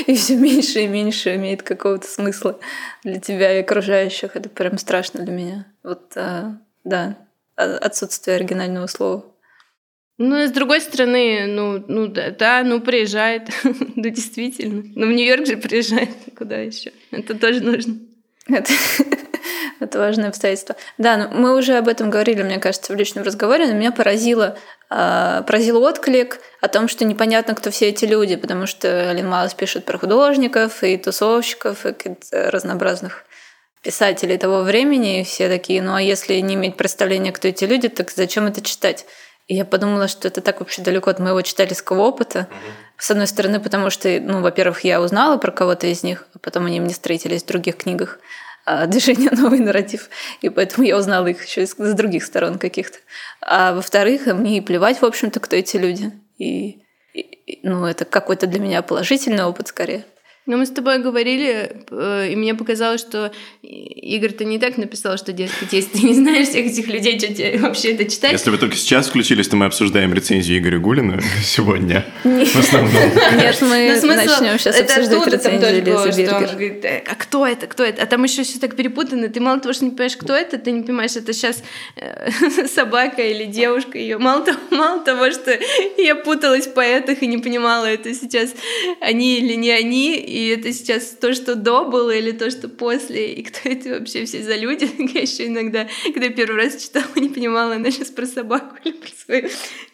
и 0.06 0.14
все 0.14 0.36
меньше 0.36 0.80
и 0.80 0.86
меньше 0.86 1.34
имеет 1.36 1.62
какого-то 1.62 2.06
смысла 2.06 2.58
для 3.04 3.20
тебя 3.20 3.56
и 3.56 3.62
окружающих. 3.62 4.36
Это 4.36 4.48
прям 4.48 4.78
страшно 4.78 5.22
для 5.22 5.32
меня. 5.32 5.66
Вот, 5.82 6.12
а, 6.16 6.56
да, 6.84 7.16
отсутствие 7.56 8.36
оригинального 8.36 8.86
слова. 8.86 9.24
Ну, 10.18 10.44
с 10.44 10.50
другой 10.50 10.80
стороны, 10.80 11.46
ну, 11.46 11.84
ну 11.86 12.08
да, 12.08 12.30
да, 12.30 12.62
ну 12.64 12.80
приезжает, 12.80 13.50
да 13.62 14.10
действительно. 14.10 14.82
Ну, 14.96 15.06
в 15.06 15.12
Нью-Йорк 15.12 15.46
же 15.46 15.56
приезжает, 15.56 16.10
куда 16.36 16.56
еще? 16.56 16.92
Это 17.12 17.36
тоже 17.36 17.62
нужно. 17.62 18.00
Это, 18.48 18.72
это 19.80 19.98
важное 19.98 20.30
обстоятельство. 20.30 20.74
Да, 20.98 21.16
ну, 21.16 21.40
мы 21.40 21.56
уже 21.56 21.76
об 21.76 21.86
этом 21.86 22.10
говорили, 22.10 22.42
мне 22.42 22.58
кажется, 22.58 22.92
в 22.92 22.96
личном 22.96 23.22
разговоре, 23.22 23.68
но 23.68 23.74
меня 23.74 23.92
поразило, 23.92 24.58
э, 24.90 25.42
поразил 25.46 25.80
отклик 25.84 26.40
о 26.60 26.66
том, 26.66 26.88
что 26.88 27.04
непонятно, 27.04 27.54
кто 27.54 27.70
все 27.70 27.90
эти 27.90 28.04
люди, 28.04 28.34
потому 28.34 28.66
что 28.66 29.10
Алин 29.10 29.28
Маус 29.28 29.54
пишет 29.54 29.84
про 29.84 29.98
художников 29.98 30.82
и 30.82 30.96
тусовщиков, 30.96 31.86
и 31.86 31.94
разнообразных 32.32 33.24
писателей 33.84 34.36
того 34.36 34.62
времени, 34.62 35.20
и 35.20 35.24
все 35.24 35.48
такие, 35.48 35.80
ну 35.80 35.94
а 35.94 36.02
если 36.02 36.34
не 36.40 36.54
иметь 36.54 36.76
представления, 36.76 37.30
кто 37.30 37.46
эти 37.46 37.64
люди, 37.64 37.88
так 37.88 38.10
зачем 38.10 38.46
это 38.46 38.60
читать? 38.62 39.06
И 39.48 39.54
я 39.54 39.64
подумала, 39.64 40.08
что 40.08 40.28
это 40.28 40.42
так 40.42 40.60
вообще 40.60 40.82
далеко 40.82 41.10
от 41.10 41.18
моего 41.18 41.40
читательского 41.40 42.02
опыта. 42.02 42.48
С 42.98 43.10
одной 43.10 43.26
стороны, 43.26 43.60
потому 43.60 43.88
что, 43.88 44.20
ну, 44.20 44.42
во-первых, 44.42 44.84
я 44.84 45.00
узнала 45.00 45.38
про 45.38 45.50
кого-то 45.50 45.86
из 45.86 46.02
них, 46.02 46.26
а 46.34 46.38
потом 46.38 46.66
они 46.66 46.80
мне 46.80 46.92
встретились 46.92 47.42
в 47.42 47.46
других 47.46 47.78
книгах. 47.78 48.18
А, 48.66 48.86
движение 48.86 49.30
«Новый 49.30 49.60
нарратив», 49.60 50.10
и 50.42 50.50
поэтому 50.50 50.86
я 50.86 50.98
узнала 50.98 51.26
их 51.28 51.46
еще 51.46 51.66
с 51.66 51.74
других 51.94 52.24
сторон 52.24 52.58
каких-то. 52.58 52.98
А 53.40 53.72
во-вторых, 53.72 54.26
мне 54.26 54.58
и 54.58 54.60
плевать, 54.60 55.00
в 55.00 55.06
общем-то, 55.06 55.40
кто 55.40 55.56
эти 55.56 55.78
люди. 55.78 56.12
И, 56.36 56.82
и 57.14 57.60
ну, 57.62 57.86
это 57.86 58.04
какой-то 58.04 58.46
для 58.46 58.60
меня 58.60 58.82
положительный 58.82 59.44
опыт 59.44 59.68
скорее. 59.68 60.04
Но 60.48 60.56
мы 60.56 60.64
с 60.64 60.70
тобой 60.70 60.98
говорили, 60.98 61.76
э, 61.90 62.30
и 62.32 62.36
мне 62.36 62.54
показалось, 62.54 63.02
что 63.02 63.30
Игорь, 63.60 64.32
ты 64.32 64.46
не 64.46 64.58
так 64.58 64.78
написал, 64.78 65.18
что, 65.18 65.30
дескать, 65.32 65.74
если 65.74 65.98
ты 65.98 66.06
не 66.06 66.14
знаешь 66.14 66.48
всех 66.48 66.64
этих 66.64 66.88
людей, 66.88 67.18
что 67.18 67.34
тебе 67.34 67.58
вообще 67.58 67.92
это 67.92 68.10
читать? 68.10 68.32
Если 68.32 68.48
вы 68.48 68.56
только 68.56 68.74
сейчас 68.74 69.08
включились, 69.08 69.46
то 69.46 69.56
мы 69.56 69.66
обсуждаем 69.66 70.14
рецензию 70.14 70.58
Игоря 70.58 70.78
Гулина 70.78 71.20
сегодня. 71.44 72.06
В 72.24 72.56
основном. 72.56 72.94
Нет, 73.36 73.58
мы 73.60 74.00
ну, 74.00 74.06
начнем 74.14 74.58
сейчас 74.58 74.80
обсуждать 74.80 75.34
рецензию 75.34 75.84
Лизы 75.84 76.22
Бергер. 76.22 76.82
«Э, 76.82 77.02
а 77.06 77.14
кто 77.14 77.46
это, 77.46 77.66
кто 77.66 77.84
это? 77.84 78.02
А 78.02 78.06
там 78.06 78.24
еще 78.24 78.42
все 78.42 78.58
так 78.58 78.74
перепутано. 78.74 79.28
Ты 79.28 79.40
мало 79.40 79.60
того, 79.60 79.74
что 79.74 79.84
не 79.84 79.90
понимаешь, 79.90 80.16
кто 80.16 80.32
это, 80.32 80.56
ты 80.56 80.70
не 80.70 80.82
понимаешь, 80.82 81.14
это 81.14 81.34
сейчас 81.34 81.62
э, 81.96 82.30
собака 82.74 83.20
или 83.20 83.44
девушка 83.44 83.98
ее. 83.98 84.16
Мало 84.16 84.46
того, 84.46 84.58
мало 84.70 85.04
того, 85.04 85.30
что 85.30 85.58
я 85.98 86.14
путалась 86.14 86.66
в 86.68 86.72
поэтах 86.72 87.22
и 87.22 87.26
не 87.26 87.36
понимала, 87.36 87.84
это 87.84 88.14
сейчас 88.14 88.54
они 89.02 89.36
или 89.40 89.52
не 89.52 89.70
они, 89.70 90.37
и 90.38 90.50
это 90.50 90.72
сейчас 90.72 91.16
то, 91.20 91.34
что 91.34 91.56
до 91.56 91.86
было, 91.86 92.12
или 92.12 92.30
то, 92.30 92.48
что 92.48 92.68
после, 92.68 93.34
и 93.34 93.42
кто 93.42 93.58
это 93.68 93.88
вообще 93.88 94.24
все 94.24 94.40
за 94.40 94.54
люди. 94.54 94.88
Я 95.12 95.22
еще 95.22 95.48
иногда, 95.48 95.88
когда 96.04 96.28
первый 96.28 96.62
раз 96.62 96.80
читала, 96.80 97.08
не 97.16 97.28
понимала, 97.28 97.74
она 97.74 97.90
сейчас 97.90 98.10
про 98.10 98.24
собаку 98.24 98.76
или 98.84 98.92
про 98.92 99.08
свою 99.08 99.48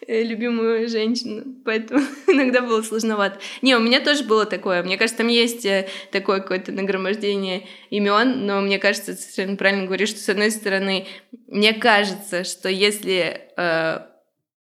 э, 0.05 0.21
любимую 0.21 0.87
женщину. 0.87 1.45
Поэтому 1.65 2.01
иногда 2.27 2.61
было 2.61 2.83
сложновато. 2.83 3.39
Не, 3.63 3.75
у 3.75 3.79
меня 3.79 3.99
тоже 4.01 4.23
было 4.23 4.45
такое. 4.45 4.83
Мне 4.83 4.97
кажется, 4.97 5.17
там 5.17 5.29
есть 5.29 5.65
э, 5.65 5.87
такое 6.11 6.41
какое-то 6.41 6.71
нагромождение 6.71 7.65
имен, 7.89 8.45
но 8.45 8.61
мне 8.61 8.77
кажется, 8.77 9.15
ты 9.15 9.21
совершенно 9.23 9.57
правильно 9.57 9.87
говоришь, 9.87 10.09
что 10.09 10.19
с 10.19 10.29
одной 10.29 10.51
стороны, 10.51 11.07
мне 11.47 11.73
кажется, 11.73 12.43
что 12.43 12.69
если 12.69 13.49
э, 13.57 13.99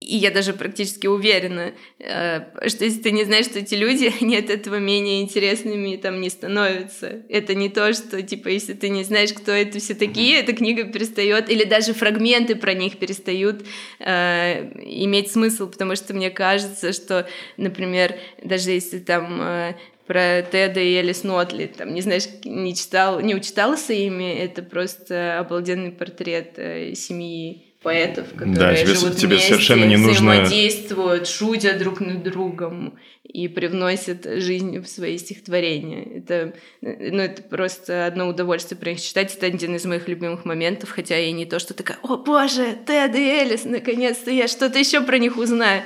и 0.01 0.17
я 0.17 0.31
даже 0.31 0.55
практически 0.55 1.07
уверена, 1.07 1.75
э, 1.99 2.69
что 2.69 2.85
если 2.85 3.03
ты 3.03 3.11
не 3.11 3.25
знаешь, 3.25 3.45
что 3.45 3.59
эти 3.59 3.75
люди, 3.75 4.13
они 4.21 4.37
от 4.37 4.49
этого 4.49 4.77
менее 4.77 5.21
интересными 5.21 5.97
там 5.97 6.21
не 6.21 6.31
становятся. 6.31 7.23
Это 7.29 7.55
не 7.55 7.69
то, 7.69 7.93
что, 7.93 8.23
типа, 8.23 8.49
если 8.49 8.73
ты 8.73 8.89
не 8.89 9.05
знаешь, 9.05 9.33
кто 9.35 9.53
это 9.53 9.79
все 9.79 9.95
такие, 9.95 10.41
эта 10.41 10.55
книга 10.55 10.85
перестает, 10.85 11.51
или 11.51 11.65
даже 11.65 11.93
фрагменты 11.93 12.57
про 12.57 12.73
них 12.73 12.99
перестают 12.99 13.65
э, 13.99 14.73
иметь 15.05 15.31
смысл, 15.31 15.69
потому 15.69 15.95
что 15.97 16.15
мне 16.15 16.31
кажется, 16.31 16.93
что, 16.93 17.29
например, 17.59 18.15
даже 18.43 18.71
если 18.71 19.01
там 19.01 19.41
э, 19.43 19.75
про 20.07 20.43
Теда 20.43 20.81
и 20.81 20.95
Элис 20.95 21.25
Нотли, 21.25 21.67
там, 21.67 21.93
не 21.93 22.01
знаешь, 22.01 22.27
не 22.45 22.75
читал, 22.75 23.21
не 23.21 23.35
учитался 23.35 23.93
ими, 23.93 24.35
это 24.35 24.63
просто 24.63 25.39
обалденный 25.39 25.93
портрет 25.93 26.55
э, 26.57 26.95
семьи 26.95 27.70
поэтов, 27.83 28.33
которые 28.33 28.57
да, 28.57 28.75
тебе, 28.75 28.95
живут 28.95 29.17
тебе 29.17 29.29
вместе, 29.29 29.49
совершенно 29.49 29.85
не 29.85 29.97
нужно... 29.97 30.13
взаимодействуют, 30.13 31.27
шутят 31.27 31.79
друг 31.79 32.01
над 32.01 32.23
другом 32.23 32.99
и 33.25 33.49
привносят 33.49 34.25
жизнь 34.25 34.81
в 34.81 34.89
свои 34.89 35.17
стихотворения. 35.19 36.19
Это, 36.19 36.55
ну, 36.81 37.23
это 37.23 37.43
просто 37.43 38.07
одно 38.07 38.29
удовольствие 38.29 38.79
про 38.79 38.91
них 38.91 39.01
читать. 39.01 39.35
Это 39.35 39.47
один 39.47 39.77
из 39.77 39.85
моих 39.85 40.09
любимых 40.09 40.45
моментов, 40.45 40.91
хотя 40.91 41.19
и 41.19 41.33
не 41.33 41.47
то, 41.47 41.59
что 41.59 41.75
такая, 41.75 41.99
о 42.03 42.17
боже, 42.17 42.77
Тед 42.87 43.15
и 43.15 43.19
Элис, 43.19 43.65
наконец-то 43.65 44.31
я 44.31 44.49
что-то 44.49 44.79
еще 44.79 45.01
про 45.01 45.19
них 45.19 45.37
узнаю. 45.37 45.83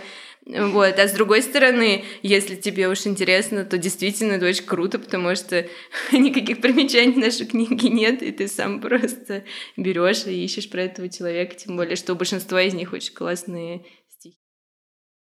Вот. 0.46 0.98
А 0.98 1.08
с 1.08 1.12
другой 1.12 1.42
стороны, 1.42 2.04
если 2.22 2.54
тебе 2.56 2.88
уж 2.88 3.06
интересно, 3.06 3.64
то 3.64 3.78
действительно 3.78 4.32
это 4.32 4.46
очень 4.46 4.66
круто, 4.66 4.98
потому 4.98 5.34
что 5.36 5.66
никаких 6.12 6.60
примечаний 6.60 7.16
нашей 7.16 7.46
книги 7.46 7.86
нет, 7.86 8.22
и 8.22 8.30
ты 8.30 8.46
сам 8.46 8.80
просто 8.80 9.44
берешь 9.76 10.26
и 10.26 10.44
ищешь 10.44 10.68
про 10.68 10.82
этого 10.82 11.08
человека, 11.08 11.54
тем 11.54 11.76
более, 11.76 11.96
что 11.96 12.12
у 12.12 12.16
большинства 12.16 12.60
из 12.60 12.74
них 12.74 12.92
очень 12.92 13.14
классные 13.14 13.86
стихи. 14.10 14.38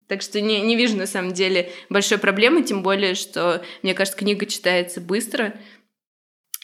Так 0.09 0.21
что 0.21 0.41
не, 0.41 0.59
не 0.59 0.75
вижу 0.75 0.97
на 0.97 1.07
самом 1.07 1.33
деле 1.33 1.71
большой 1.89 2.17
проблемы, 2.17 2.63
тем 2.63 2.83
более, 2.83 3.15
что, 3.15 3.63
мне 3.83 3.93
кажется, 3.93 4.19
книга 4.19 4.45
читается 4.45 4.99
быстро. 4.99 5.57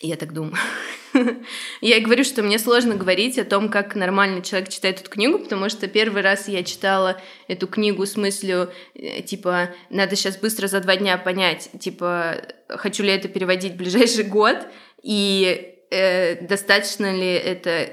Я 0.02 0.18
так 0.18 0.34
думаю. 0.34 0.58
Я 1.82 1.98
и 1.98 2.02
говорю, 2.02 2.24
что 2.24 2.44
мне 2.44 2.60
сложно 2.60 2.96
говорить 2.96 3.38
о 3.38 3.46
том, 3.46 3.70
как 3.70 3.96
нормальный 3.96 4.42
человек 4.42 4.70
читает 4.70 5.02
эту 5.02 5.10
книгу, 5.10 5.40
потому 5.40 5.70
что 5.70 5.88
первый 5.88 6.22
раз 6.22 6.48
я 6.48 6.64
читала 6.64 7.22
эту 7.48 7.68
книгу 7.68 8.06
с 8.06 8.16
мыслью, 8.16 8.72
э, 8.94 9.22
типа, 9.22 9.70
надо 9.90 10.16
сейчас 10.16 10.38
быстро 10.38 10.68
за 10.68 10.80
два 10.80 10.96
дня 10.96 11.18
понять, 11.18 11.70
типа, 11.80 12.42
хочу 12.70 13.04
ли 13.04 13.10
это 13.12 13.28
переводить 13.28 13.74
в 13.74 13.78
ближайший 13.78 14.24
год, 14.24 14.58
и 15.04 15.76
э, 15.90 16.46
достаточно 16.46 17.16
ли 17.16 17.34
это, 17.34 17.90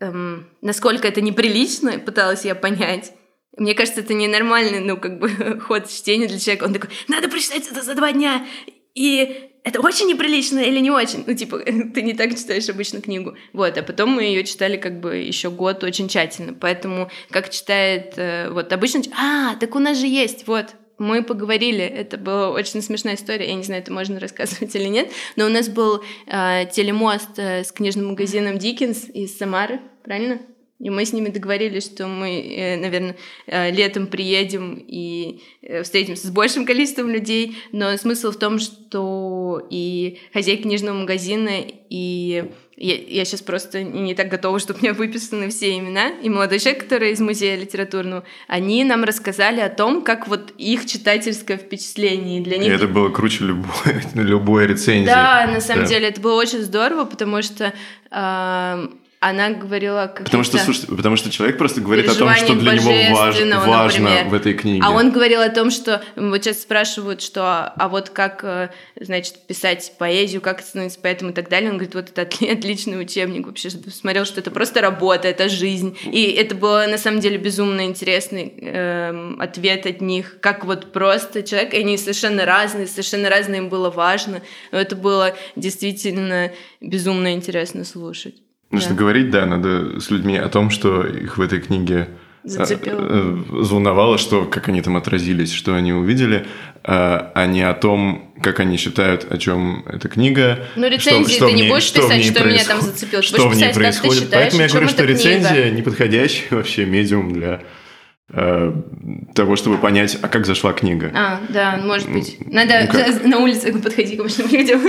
эм, 0.00 0.48
насколько 0.62 1.08
это 1.08 1.20
неприлично, 1.20 1.98
пыталась 1.98 2.44
я 2.44 2.54
понять. 2.54 3.12
Мне 3.56 3.74
кажется, 3.74 4.00
это 4.00 4.12
ненормальный, 4.12 4.80
ну, 4.80 4.98
как 4.98 5.18
бы, 5.18 5.60
ход 5.60 5.88
чтения 5.88 6.26
для 6.26 6.38
человека. 6.38 6.64
Он 6.64 6.74
такой, 6.74 6.90
надо 7.08 7.28
прочитать 7.28 7.66
это 7.70 7.82
за 7.82 7.94
два 7.94 8.12
дня. 8.12 8.46
И 8.96 9.50
это 9.62 9.80
очень 9.80 10.08
неприлично 10.08 10.58
или 10.58 10.80
не 10.80 10.90
очень? 10.90 11.22
Ну, 11.26 11.34
типа, 11.34 11.58
ты 11.94 12.02
не 12.02 12.14
так 12.14 12.36
читаешь 12.36 12.68
обычно 12.68 13.00
книгу. 13.00 13.36
Вот, 13.52 13.76
а 13.78 13.82
потом 13.82 14.10
мы 14.10 14.22
ее 14.22 14.42
читали 14.42 14.76
как 14.76 15.00
бы 15.00 15.16
еще 15.16 15.50
год 15.50 15.84
очень 15.84 16.08
тщательно. 16.08 16.54
Поэтому, 16.54 17.10
как 17.30 17.50
читает, 17.50 18.14
э, 18.16 18.50
вот, 18.50 18.72
обычно... 18.72 19.02
А, 19.16 19.54
так 19.56 19.74
у 19.74 19.78
нас 19.78 19.98
же 19.98 20.06
есть, 20.06 20.46
вот, 20.46 20.74
мы 20.98 21.22
поговорили, 21.22 21.84
это 21.84 22.16
была 22.16 22.50
очень 22.50 22.80
смешная 22.80 23.16
история, 23.16 23.48
я 23.48 23.54
не 23.54 23.64
знаю, 23.64 23.82
это 23.82 23.92
можно 23.92 24.18
рассказывать 24.20 24.74
или 24.74 24.88
нет, 24.88 25.10
но 25.36 25.46
у 25.46 25.50
нас 25.50 25.68
был 25.68 26.02
э, 26.26 26.66
телемост 26.72 27.38
э, 27.38 27.64
с 27.64 27.72
книжным 27.72 28.08
магазином 28.08 28.58
Диккенс 28.58 29.08
из 29.12 29.36
Самары, 29.36 29.80
правильно? 30.04 30.40
И 30.78 30.90
мы 30.90 31.06
с 31.06 31.12
ними 31.12 31.30
договорились, 31.30 31.84
что 31.84 32.06
мы, 32.06 32.38
э, 32.38 32.76
наверное, 32.76 33.16
э, 33.46 33.70
летом 33.70 34.06
приедем 34.06 34.74
и 34.86 35.40
э, 35.62 35.82
встретимся 35.82 36.26
с 36.26 36.30
большим 36.30 36.66
количеством 36.66 37.10
людей. 37.10 37.56
Но 37.72 37.96
смысл 37.96 38.30
в 38.30 38.36
том, 38.36 38.58
что 38.58 39.66
и 39.70 40.18
хозяйка 40.34 40.64
книжного 40.64 40.98
магазина, 40.98 41.62
и 41.88 42.44
я, 42.76 42.94
я 42.94 43.24
сейчас 43.24 43.40
просто 43.40 43.82
не 43.82 44.14
так 44.14 44.28
готова, 44.28 44.58
чтобы 44.58 44.80
у 44.80 44.82
меня 44.82 44.92
выписаны 44.92 45.48
все 45.48 45.78
имена. 45.78 46.10
И 46.22 46.28
молодой 46.28 46.58
человек, 46.58 46.84
который 46.84 47.12
из 47.12 47.20
музея 47.20 47.56
литературного, 47.56 48.24
они 48.46 48.84
нам 48.84 49.02
рассказали 49.02 49.60
о 49.60 49.70
том, 49.70 50.02
как 50.02 50.28
вот 50.28 50.52
их 50.58 50.84
читательское 50.84 51.56
впечатление. 51.56 52.42
Для 52.42 52.58
них... 52.58 52.68
И 52.68 52.74
это 52.74 52.86
было 52.86 53.08
круче 53.08 53.44
любой, 53.44 54.02
любой 54.14 54.66
рецензии. 54.66 55.06
Да, 55.06 55.46
на 55.46 55.62
самом 55.62 55.84
да. 55.84 55.88
деле 55.88 56.08
это 56.08 56.20
было 56.20 56.34
очень 56.34 56.60
здорово, 56.60 57.06
потому 57.06 57.40
что 57.40 57.72
э, 58.10 58.88
она 59.20 59.50
говорила 59.50 60.12
как 60.14 60.24
потому 60.24 60.44
что 60.44 60.58
слушайте, 60.58 60.88
потому 60.88 61.16
что 61.16 61.30
человек 61.30 61.56
просто 61.56 61.80
говорит 61.80 62.08
о 62.08 62.14
том, 62.14 62.34
что 62.34 62.54
для 62.54 62.72
него 62.72 63.16
важ, 63.16 63.36
важно 63.66 64.10
например. 64.10 64.28
в 64.28 64.34
этой 64.34 64.54
книге. 64.54 64.82
А 64.84 64.90
он 64.90 65.10
говорил 65.10 65.40
о 65.40 65.48
том, 65.48 65.70
что 65.70 66.02
вот 66.16 66.44
сейчас 66.44 66.60
спрашивают, 66.60 67.22
что 67.22 67.66
а 67.66 67.88
вот 67.88 68.10
как 68.10 68.44
э, 68.44 68.70
значит 69.00 69.46
писать 69.46 69.94
поэзию, 69.98 70.42
как 70.42 70.60
становиться 70.60 71.00
поэтом 71.00 71.30
и 71.30 71.32
так 71.32 71.48
далее. 71.48 71.70
Он 71.70 71.78
говорит, 71.78 71.94
вот 71.94 72.10
это 72.14 72.22
отличный 72.52 73.00
учебник 73.00 73.46
вообще, 73.46 73.70
смотрел, 73.70 74.26
что 74.26 74.40
это 74.40 74.50
просто 74.50 74.82
работа, 74.82 75.28
это 75.28 75.48
жизнь. 75.48 75.96
И 76.04 76.24
это 76.32 76.54
было 76.54 76.86
на 76.86 76.98
самом 76.98 77.20
деле 77.20 77.38
безумно 77.38 77.86
интересный 77.86 78.52
э, 78.60 79.34
ответ 79.38 79.86
от 79.86 80.02
них, 80.02 80.38
как 80.40 80.66
вот 80.66 80.92
просто 80.92 81.42
человек, 81.42 81.72
и 81.72 81.78
они 81.78 81.96
совершенно 81.96 82.44
разные, 82.44 82.86
совершенно 82.86 83.30
разные 83.30 83.58
им 83.58 83.70
было 83.70 83.90
важно. 83.90 84.42
Но 84.72 84.78
это 84.78 84.94
было 84.94 85.34
действительно 85.56 86.52
безумно 86.80 87.32
интересно 87.32 87.84
слушать. 87.84 88.34
Потому 88.70 88.88
да. 88.88 88.94
говорить, 88.94 89.30
да, 89.30 89.46
надо 89.46 90.00
с 90.00 90.10
людьми 90.10 90.36
о 90.36 90.48
том, 90.48 90.70
что 90.70 91.06
их 91.06 91.38
в 91.38 91.40
этой 91.40 91.60
книге 91.60 92.08
э, 92.44 92.48
Зацепило. 92.48 93.00
Э, 93.00 93.42
взволновало, 93.48 94.18
что 94.18 94.44
как 94.44 94.68
они 94.68 94.82
там 94.82 94.96
отразились, 94.96 95.52
что 95.52 95.74
они 95.74 95.92
увидели, 95.92 96.46
а, 96.82 97.32
а 97.34 97.46
не 97.46 97.62
о 97.62 97.74
том, 97.74 98.32
как 98.42 98.60
они 98.60 98.76
считают, 98.76 99.30
о 99.30 99.38
чем 99.38 99.84
эта 99.86 100.08
книга. 100.08 100.66
Ну, 100.74 100.88
рецензии 100.88 101.30
что, 101.30 101.36
что 101.36 101.46
ты 101.48 101.52
не 101.52 101.68
будешь 101.68 101.84
что 101.84 102.02
писать, 102.02 102.24
что 102.24 102.44
меня 102.44 102.64
там 102.64 102.80
зацепило. 102.80 103.22
Ты 103.22 103.28
что 103.28 103.48
в 103.48 103.54
ней 103.54 103.60
писать, 103.60 103.74
происходит. 103.74 104.22
Считаешь, 104.24 104.42
Поэтому 104.42 104.62
я 104.62 104.68
говорю, 104.68 104.88
что 104.88 105.04
рецензия 105.04 105.62
книга? 105.62 105.76
неподходящий 105.76 106.44
вообще 106.50 106.84
медиум 106.84 107.32
для 107.32 107.52
Э, 107.54 107.85
того, 108.28 109.54
чтобы 109.54 109.78
понять, 109.78 110.18
а 110.20 110.28
как 110.28 110.46
зашла 110.46 110.72
книга. 110.72 111.12
А, 111.14 111.40
да, 111.48 111.76
может 111.76 112.10
быть. 112.10 112.38
Надо 112.52 112.88
ну, 113.22 113.28
на 113.28 113.38
улице 113.38 113.72
подходить 113.72 114.16
к 114.16 114.20
обычным 114.20 114.48
людям. 114.48 114.82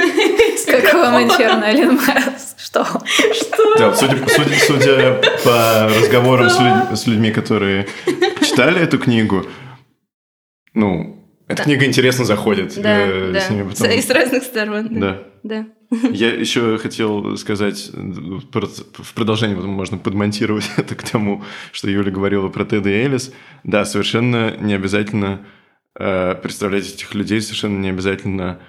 Как 0.66 0.94
вам 0.96 1.24
Инферно 1.24 1.66
Эллен 1.66 2.00
Что? 2.58 2.84
Что? 2.84 3.78
Да, 3.78 3.94
судя, 3.94 4.18
судя, 4.28 4.56
судя 4.66 5.22
по 5.44 5.88
разговорам 5.88 6.50
с, 6.50 6.60
людь, 6.60 7.00
с 7.00 7.06
людьми, 7.06 7.32
которые 7.32 7.88
читали 8.42 8.82
эту 8.82 8.98
книгу, 8.98 9.46
ну, 10.74 11.24
эта 11.48 11.58
да. 11.58 11.64
книга 11.64 11.86
интересно 11.86 12.26
заходит. 12.26 12.74
Да, 12.82 13.00
э, 13.00 13.32
да. 13.34 13.40
С 13.40 13.50
ними 13.52 13.70
потом... 13.70 13.90
И 13.92 14.02
с 14.02 14.10
разных 14.10 14.44
сторон. 14.44 15.00
Да. 15.00 15.24
Да. 15.44 15.68
Я 16.12 16.34
еще 16.34 16.78
хотел 16.78 17.38
сказать, 17.38 17.92
в 17.94 19.14
продолжение 19.14 19.56
потом 19.56 19.72
можно 19.72 19.98
подмонтировать 19.98 20.70
это 20.78 20.96
к 20.96 21.04
тому, 21.04 21.44
что 21.72 21.90
Юля 21.90 22.12
говорила 22.12 22.50
про 22.50 22.66
Теда 22.66 22.90
и 22.90 22.94
Элис. 22.94 23.34
Да, 23.64 23.86
совершенно 23.86 24.56
не 24.58 24.74
обязательно 24.74 25.46
э, 25.98 26.36
представлять 26.36 26.94
этих 26.94 27.16
людей, 27.16 27.40
совершенно 27.42 27.80
не 27.80 27.90
обязательно 27.90 28.60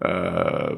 э, 0.00 0.76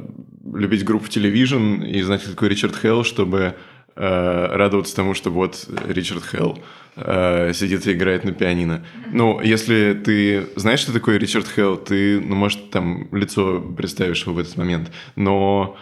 любить 0.54 0.84
группу 0.84 1.06
Television 1.06 1.86
и 1.86 2.00
знать, 2.00 2.22
кто 2.22 2.30
такой 2.30 2.48
Ричард 2.48 2.76
Хелл, 2.76 3.04
чтобы 3.04 3.56
э, 3.94 4.46
радоваться 4.56 4.96
тому, 4.96 5.12
что 5.12 5.30
вот 5.30 5.68
Ричард 5.86 6.24
Хелл 6.24 6.62
э, 6.96 7.52
сидит 7.52 7.86
и 7.86 7.92
играет 7.92 8.24
на 8.24 8.32
пианино. 8.32 8.86
Ну, 9.12 9.38
если 9.42 9.92
ты 9.92 10.46
знаешь, 10.56 10.80
что 10.80 10.94
такое 10.94 11.18
Ричард 11.18 11.46
Хелл, 11.46 11.76
ты, 11.76 12.20
ну, 12.20 12.36
может, 12.36 12.70
там 12.70 13.14
лицо 13.14 13.60
представишь 13.60 14.22
его 14.22 14.32
в 14.32 14.38
этот 14.38 14.56
момент, 14.56 14.90
но 15.14 15.76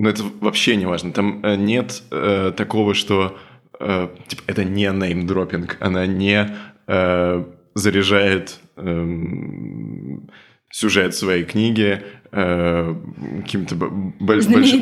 но 0.00 0.08
это 0.08 0.22
вообще 0.40 0.76
не 0.76 0.86
важно. 0.86 1.12
Там 1.12 1.44
э, 1.44 1.56
нет 1.56 2.02
э, 2.10 2.52
такого, 2.56 2.94
что 2.94 3.38
э, 3.78 4.08
типа, 4.28 4.42
это 4.46 4.64
не 4.64 4.90
неймдропинг, 4.90 5.76
она 5.78 6.06
не 6.06 6.56
э, 6.86 7.44
заряжает 7.74 8.60
э, 8.76 9.18
сюжет 10.70 11.14
своей 11.14 11.44
книги 11.44 12.02
э, 12.32 12.94
какими-то 13.42 13.74
больш, 13.74 14.46
больш, 14.46 14.72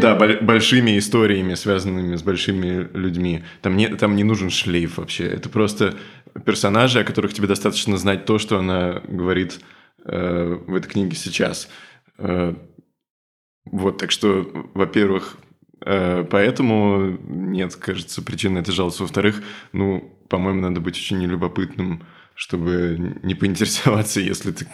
да, 0.00 0.14
большими 0.14 0.98
историями, 0.98 1.52
связанными 1.52 2.16
с 2.16 2.22
большими 2.22 2.88
людьми. 2.94 3.42
Там 3.60 3.76
не, 3.76 3.88
там 3.88 4.16
не 4.16 4.24
нужен 4.24 4.48
шлейф 4.48 4.96
вообще. 4.96 5.24
Это 5.24 5.50
просто 5.50 5.94
персонажи, 6.46 7.00
о 7.00 7.04
которых 7.04 7.34
тебе 7.34 7.48
достаточно 7.48 7.98
знать 7.98 8.24
то, 8.24 8.38
что 8.38 8.58
она 8.58 9.02
говорит 9.08 9.60
э, 10.06 10.58
в 10.66 10.74
этой 10.74 10.88
книге 10.88 11.16
сейчас. 11.16 11.68
Вот, 13.72 13.98
так 13.98 14.10
что, 14.10 14.46
во-первых, 14.74 15.36
э, 15.84 16.24
поэтому 16.30 17.18
нет, 17.26 17.76
кажется, 17.76 18.22
причины 18.22 18.58
это 18.58 18.72
жаловаться. 18.72 19.02
Во-вторых, 19.02 19.42
ну, 19.72 20.16
по-моему, 20.28 20.60
надо 20.60 20.80
быть 20.80 20.96
очень 20.96 21.18
нелюбопытным, 21.18 22.04
чтобы 22.34 23.18
не 23.22 23.34
поинтересоваться, 23.34 24.20
если 24.32 24.52
ты 24.52 24.66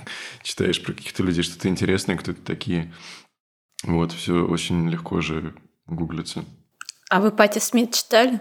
читаешь 0.42 0.82
про 0.82 0.92
каких-то 0.92 1.22
людей 1.22 1.42
что-то 1.42 1.68
интересное, 1.68 2.16
кто 2.16 2.32
это 2.32 2.42
такие. 2.42 2.92
Вот, 3.82 4.12
все 4.12 4.46
очень 4.46 4.88
легко 4.88 5.20
же 5.20 5.54
гуглится. 5.86 6.44
А 7.10 7.20
вы 7.20 7.30
Пати 7.30 7.58
Смит 7.58 7.94
читали? 7.94 8.40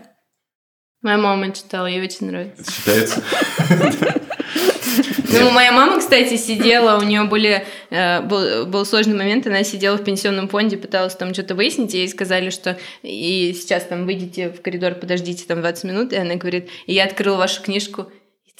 Моя 1.01 1.17
мама 1.17 1.51
читала, 1.51 1.87
ей 1.87 2.01
очень 2.01 2.27
нравится. 2.27 2.61
Это 2.61 2.71
считается? 2.71 3.23
Ну, 5.29 5.49
моя 5.49 5.71
мама, 5.71 5.99
кстати, 5.99 6.37
сидела, 6.37 6.97
у 6.97 7.01
нее 7.01 7.23
были, 7.23 7.65
э, 7.89 8.21
был, 8.21 8.65
был 8.65 8.85
сложный 8.85 9.15
момент, 9.15 9.47
она 9.47 9.63
сидела 9.63 9.97
в 9.97 10.03
пенсионном 10.03 10.47
фонде, 10.47 10.77
пыталась 10.77 11.15
там 11.15 11.33
что-то 11.33 11.55
выяснить, 11.55 11.93
и 11.95 11.99
ей 11.99 12.09
сказали, 12.09 12.49
что 12.49 12.77
и 13.01 13.55
сейчас 13.59 13.85
там 13.85 14.05
выйдите 14.05 14.49
в 14.49 14.61
коридор, 14.61 14.93
подождите 14.93 15.45
там 15.45 15.61
20 15.61 15.83
минут, 15.85 16.13
и 16.13 16.17
она 16.17 16.35
говорит, 16.35 16.69
и 16.85 16.93
я 16.93 17.05
открыла 17.05 17.37
вашу 17.37 17.61
книжку, 17.63 18.07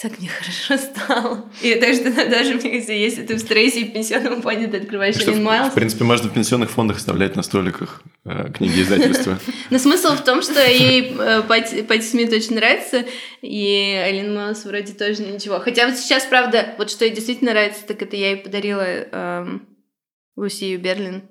так 0.01 0.19
мне 0.19 0.27
хорошо 0.27 0.77
стало. 0.77 1.49
И 1.62 1.75
так 1.75 1.93
что 1.93 2.12
даже, 2.29 2.60
кажется, 2.60 2.93
если 2.93 3.23
ты 3.23 3.36
в 3.36 3.39
стрессе 3.39 3.82
и 3.82 3.84
в 3.86 3.93
пенсионном 3.93 4.41
фонде, 4.41 4.67
ты 4.67 4.77
открываешь 4.77 5.15
что, 5.15 5.32
Майлз. 5.34 5.71
В 5.71 5.75
принципе, 5.75 6.03
можно 6.03 6.29
в 6.29 6.34
пенсионных 6.34 6.71
фондах 6.71 6.97
оставлять 6.97 7.36
на 7.36 7.43
столиках 7.43 8.01
э, 8.25 8.51
книги 8.51 8.82
издательства. 8.82 9.39
Но 9.69 9.77
смысл 9.77 10.15
в 10.15 10.23
том, 10.23 10.41
что 10.41 10.60
ей 10.65 11.15
э, 11.17 11.43
Пати 11.43 12.01
Смит 12.01 12.34
очень 12.34 12.56
нравится, 12.56 13.06
и 13.41 13.93
Эллен 14.03 14.36
Майлз 14.36 14.65
вроде 14.65 14.93
тоже 14.93 15.23
ничего. 15.23 15.60
Хотя 15.60 15.88
вот 15.88 15.97
сейчас, 15.97 16.25
правда, 16.25 16.73
вот 16.77 16.89
что 16.89 17.06
ей 17.06 17.13
действительно 17.13 17.51
нравится, 17.51 17.86
так 17.86 18.01
это 18.01 18.15
я 18.15 18.32
ей 18.32 18.38
подарила 18.38 18.82
эм, 18.82 19.67
Лусию 20.36 20.79
Берлин. 20.79 21.29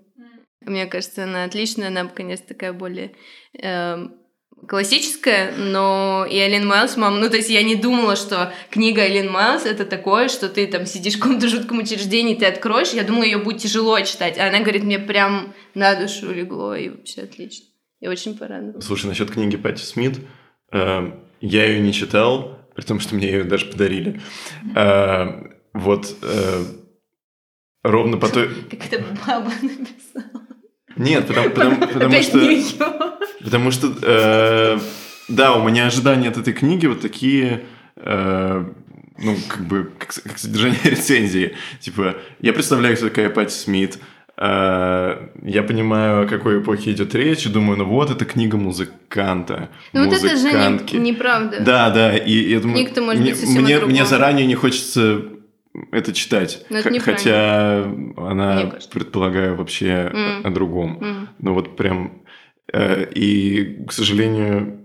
Мне 0.60 0.86
кажется, 0.86 1.24
она 1.24 1.44
отличная, 1.44 1.88
она, 1.88 2.06
конечно, 2.06 2.46
такая 2.46 2.72
более 2.72 3.12
эм, 3.58 4.21
классическая, 4.66 5.54
но 5.56 6.26
и 6.28 6.36
Эллен 6.36 6.66
Майлз, 6.66 6.96
мам, 6.96 7.20
ну 7.20 7.28
то 7.28 7.36
есть 7.36 7.50
я 7.50 7.62
не 7.62 7.74
думала, 7.74 8.16
что 8.16 8.52
книга 8.70 9.02
Эллен 9.02 9.30
Майлз 9.30 9.66
это 9.66 9.84
такое, 9.84 10.28
что 10.28 10.48
ты 10.48 10.66
там 10.66 10.86
сидишь 10.86 11.14
в 11.14 11.20
каком-то 11.20 11.48
жутком 11.48 11.78
учреждении, 11.78 12.34
ты 12.34 12.46
откроешь, 12.46 12.92
я 12.92 13.02
думала, 13.02 13.24
ее 13.24 13.38
будет 13.38 13.60
тяжело 13.60 14.00
читать, 14.00 14.38
а 14.38 14.48
она 14.48 14.60
говорит, 14.60 14.84
мне 14.84 14.98
прям 14.98 15.54
на 15.74 15.94
душу 15.94 16.32
легло, 16.32 16.74
и 16.74 16.90
вообще 16.90 17.22
отлично. 17.22 17.66
Я 18.00 18.10
очень 18.10 18.36
порадовалась. 18.36 18.84
Слушай, 18.84 19.06
насчет 19.06 19.30
книги 19.30 19.56
Пати 19.56 19.82
Смит, 19.82 20.18
э, 20.72 21.12
я 21.40 21.66
ее 21.66 21.80
не 21.80 21.92
читал, 21.92 22.58
при 22.74 22.82
том, 22.82 23.00
что 23.00 23.14
мне 23.14 23.28
ее 23.28 23.44
даже 23.44 23.66
подарили. 23.66 24.20
А, 24.74 25.44
вот 25.72 26.16
э, 26.22 26.64
ровно 27.82 28.18
по 28.18 28.28
той... 28.28 28.48
Как 28.70 28.92
это 28.92 29.04
баба 29.26 29.50
написала. 29.62 30.46
Нет, 30.96 31.26
потому, 31.26 31.50
потому, 31.50 31.76
потому 31.76 32.22
что... 32.22 33.18
Потому 33.42 33.70
что, 33.70 33.92
э, 34.02 34.78
да, 35.28 35.54
у 35.54 35.68
меня 35.68 35.86
ожидания 35.86 36.28
от 36.28 36.36
этой 36.36 36.52
книги 36.52 36.86
вот 36.86 37.00
такие... 37.00 37.64
Э, 37.96 38.64
ну, 39.18 39.36
как 39.48 39.66
бы, 39.66 39.90
как, 39.98 40.14
как 40.24 40.38
содержание 40.38 40.80
рецензии. 40.84 41.54
Типа, 41.80 42.16
я 42.40 42.52
представляю, 42.52 42.96
кто 42.96 43.08
такая 43.08 43.30
Пати 43.30 43.52
Смит, 43.52 43.98
э, 44.36 45.28
я 45.42 45.62
понимаю, 45.62 46.24
о 46.24 46.26
какой 46.26 46.60
эпохе 46.60 46.92
идет 46.92 47.14
речь, 47.14 47.46
и 47.46 47.48
думаю, 47.48 47.78
ну 47.78 47.84
вот, 47.84 48.10
это 48.10 48.24
книга 48.24 48.56
музыканта. 48.56 49.70
Ну 49.92 50.04
вот 50.04 50.14
это 50.14 50.36
же 50.36 50.52
не, 50.52 50.98
неправда. 50.98 51.60
Да, 51.60 51.90
да, 51.90 52.16
и 52.16 52.50
я 52.50 52.60
думаю... 52.60 52.78
Книга-то 52.78 53.02
может 53.02 53.20
мне, 53.20 53.30
быть 53.30 53.40
совсем 53.40 53.62
мне, 53.62 53.78
мне 53.80 54.04
заранее 54.04 54.46
не 54.46 54.54
хочется 54.54 55.22
это 55.90 56.12
читать. 56.12 56.64
Но 56.70 56.78
это. 56.78 56.98
Хотя 57.00 57.84
она, 58.16 58.72
предполагаю, 58.92 59.56
вообще 59.56 60.10
Мгм. 60.12 60.46
о 60.46 60.50
другом. 60.50 60.90
Мгм. 61.00 61.28
Ну 61.38 61.54
вот 61.54 61.76
прям... 61.76 62.22
э, 62.72 63.10
и, 63.14 63.84
к 63.86 63.92
сожалению, 63.92 64.78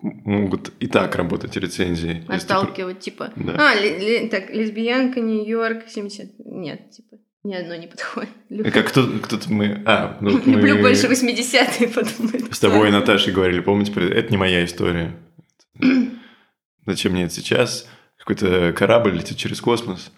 могут 0.00 0.72
и 0.80 0.86
так 0.86 1.16
работать 1.16 1.56
рецензии. 1.56 2.24
Если 2.28 2.46
ты 2.46 2.52
Отталкивать, 2.54 3.00
типа. 3.00 3.32
Да. 3.36 3.54
А, 3.70 3.74
ли- 3.74 3.98
ли- 3.98 4.28
так, 4.28 4.50
лесбиянка, 4.50 5.20
Нью-Йорк, 5.20 5.88
70. 5.88 6.32
Нет, 6.44 6.90
типа, 6.90 7.16
ни 7.42 7.54
одно 7.54 7.74
не 7.76 7.86
подходит. 7.86 8.30
Люблю, 8.50 8.70
Как 8.72 8.88
кто, 8.88 9.06
кто-то 9.22 9.52
мы... 9.52 9.82
А, 9.86 10.18
ну, 10.20 10.30
люблю 10.46 10.76
мы 10.76 10.82
больше 10.82 11.06
80-е, 11.06 11.88
подумает. 11.88 12.54
С 12.54 12.58
тобой 12.60 12.88
и 12.88 12.92
Наташей 12.92 13.32
говорили, 13.32 13.60
помните, 13.60 13.92
это 14.08 14.30
не 14.30 14.36
моя 14.36 14.64
история. 14.64 15.16
Зачем 16.86 17.12
мне 17.12 17.24
это 17.24 17.32
сейчас? 17.34 17.88
Какой-то 18.24 18.72
корабль 18.72 19.16
летит 19.16 19.36
через 19.36 19.60
космос. 19.60 20.10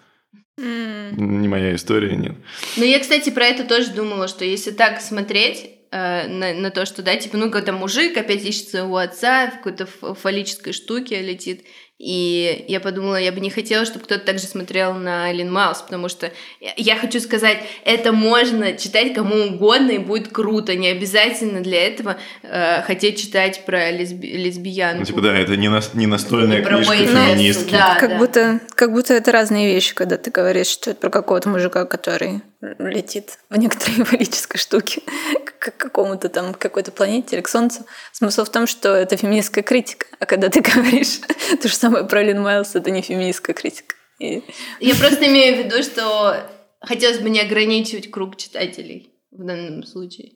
М. 0.57 1.41
Не 1.41 1.47
моя 1.47 1.75
история, 1.75 2.15
нет. 2.15 2.35
Ну, 2.77 2.83
я, 2.83 2.99
кстати, 2.99 3.29
про 3.29 3.45
это 3.45 3.65
тоже 3.65 3.91
думала, 3.91 4.27
что 4.27 4.45
если 4.45 4.71
так 4.71 5.01
смотреть 5.01 5.69
э, 5.91 6.27
на, 6.27 6.53
на 6.53 6.71
то, 6.71 6.85
что, 6.85 7.03
да, 7.03 7.17
типа, 7.17 7.37
ну, 7.37 7.51
когда 7.51 7.73
мужик 7.73 8.17
опять 8.17 8.45
ищет 8.45 8.69
своего 8.69 8.97
отца 8.97 9.51
в 9.51 9.57
какой-то 9.57 9.85
фаллической 10.15 10.71
штуке 10.71 11.21
летит, 11.21 11.65
и 11.99 12.65
я 12.67 12.79
подумала, 12.79 13.15
я 13.15 13.31
бы 13.31 13.39
не 13.39 13.49
хотела, 13.49 13.83
чтобы 13.85 14.05
кто-то 14.05 14.23
так 14.23 14.37
же 14.37 14.45
смотрел 14.45 14.93
на 14.93 15.25
Айлин 15.25 15.51
Маус, 15.51 15.79
потому 15.81 16.09
что 16.09 16.31
я- 16.77 16.95
хочу 16.95 17.19
сказать, 17.19 17.57
это 17.85 18.11
можно 18.11 18.73
читать 18.77 19.13
кому 19.15 19.35
угодно, 19.45 19.91
и 19.91 19.97
будет 19.97 20.27
круто, 20.27 20.75
не 20.75 20.89
обязательно 20.89 21.61
для 21.61 21.87
этого 21.87 22.17
э, 22.43 22.83
хотеть 22.83 23.19
читать 23.19 23.65
про 23.65 23.91
лесби- 23.91 24.31
лесбиянку. 24.37 24.99
Ну, 24.99 25.05
типа, 25.05 25.21
да, 25.21 25.35
это 25.37 25.55
не, 25.57 25.69
нас- 25.69 25.93
не 25.95 26.05
настольная 26.05 26.59
И 26.59 26.63
про 26.63 26.75
книжка 26.77 26.93
феминистки. 26.95 27.71
да. 27.71 27.97
Как 27.99 28.17
будто, 28.19 28.59
как 28.75 28.91
будто 28.93 29.13
это 29.15 29.31
разные 29.31 29.73
вещи, 29.73 29.95
когда 29.95 30.17
ты 30.17 30.29
говоришь, 30.29 30.67
что 30.67 30.91
это 30.91 30.99
про 30.99 31.09
какого-то 31.09 31.49
мужика, 31.49 31.85
который 31.85 32.41
летит 32.61 33.39
в 33.49 33.57
некоторые 33.57 34.03
фаллической 34.05 34.59
штуки 34.59 35.03
к 35.59 35.71
какому-то 35.77 36.29
там 36.29 36.53
к 36.53 36.57
какой-то 36.59 36.91
планете 36.91 37.35
или 37.35 37.43
к 37.43 37.47
Солнцу. 37.47 37.85
Смысл 38.11 38.45
в 38.45 38.49
том, 38.49 38.67
что 38.67 38.95
это 38.95 39.17
феминистская 39.17 39.63
критика. 39.63 40.07
А 40.19 40.25
когда 40.25 40.49
ты 40.49 40.61
говоришь 40.75 41.19
то 41.61 41.67
же 41.67 41.75
самое 41.75 42.05
про 42.05 42.23
Лин 42.23 42.41
Майлз, 42.41 42.75
это 42.75 42.91
не 42.91 43.01
феминистская 43.01 43.53
критика. 43.53 43.95
И 44.19 44.43
Я 44.79 44.95
просто 44.95 45.27
имею 45.27 45.55
в 45.55 45.65
виду, 45.65 45.83
что 45.83 46.37
хотелось 46.81 47.19
бы 47.19 47.29
не 47.29 47.41
ограничивать 47.41 48.09
круг 48.09 48.35
читателей 48.35 49.13
в 49.31 49.45
данном 49.45 49.83
случае. 49.83 50.33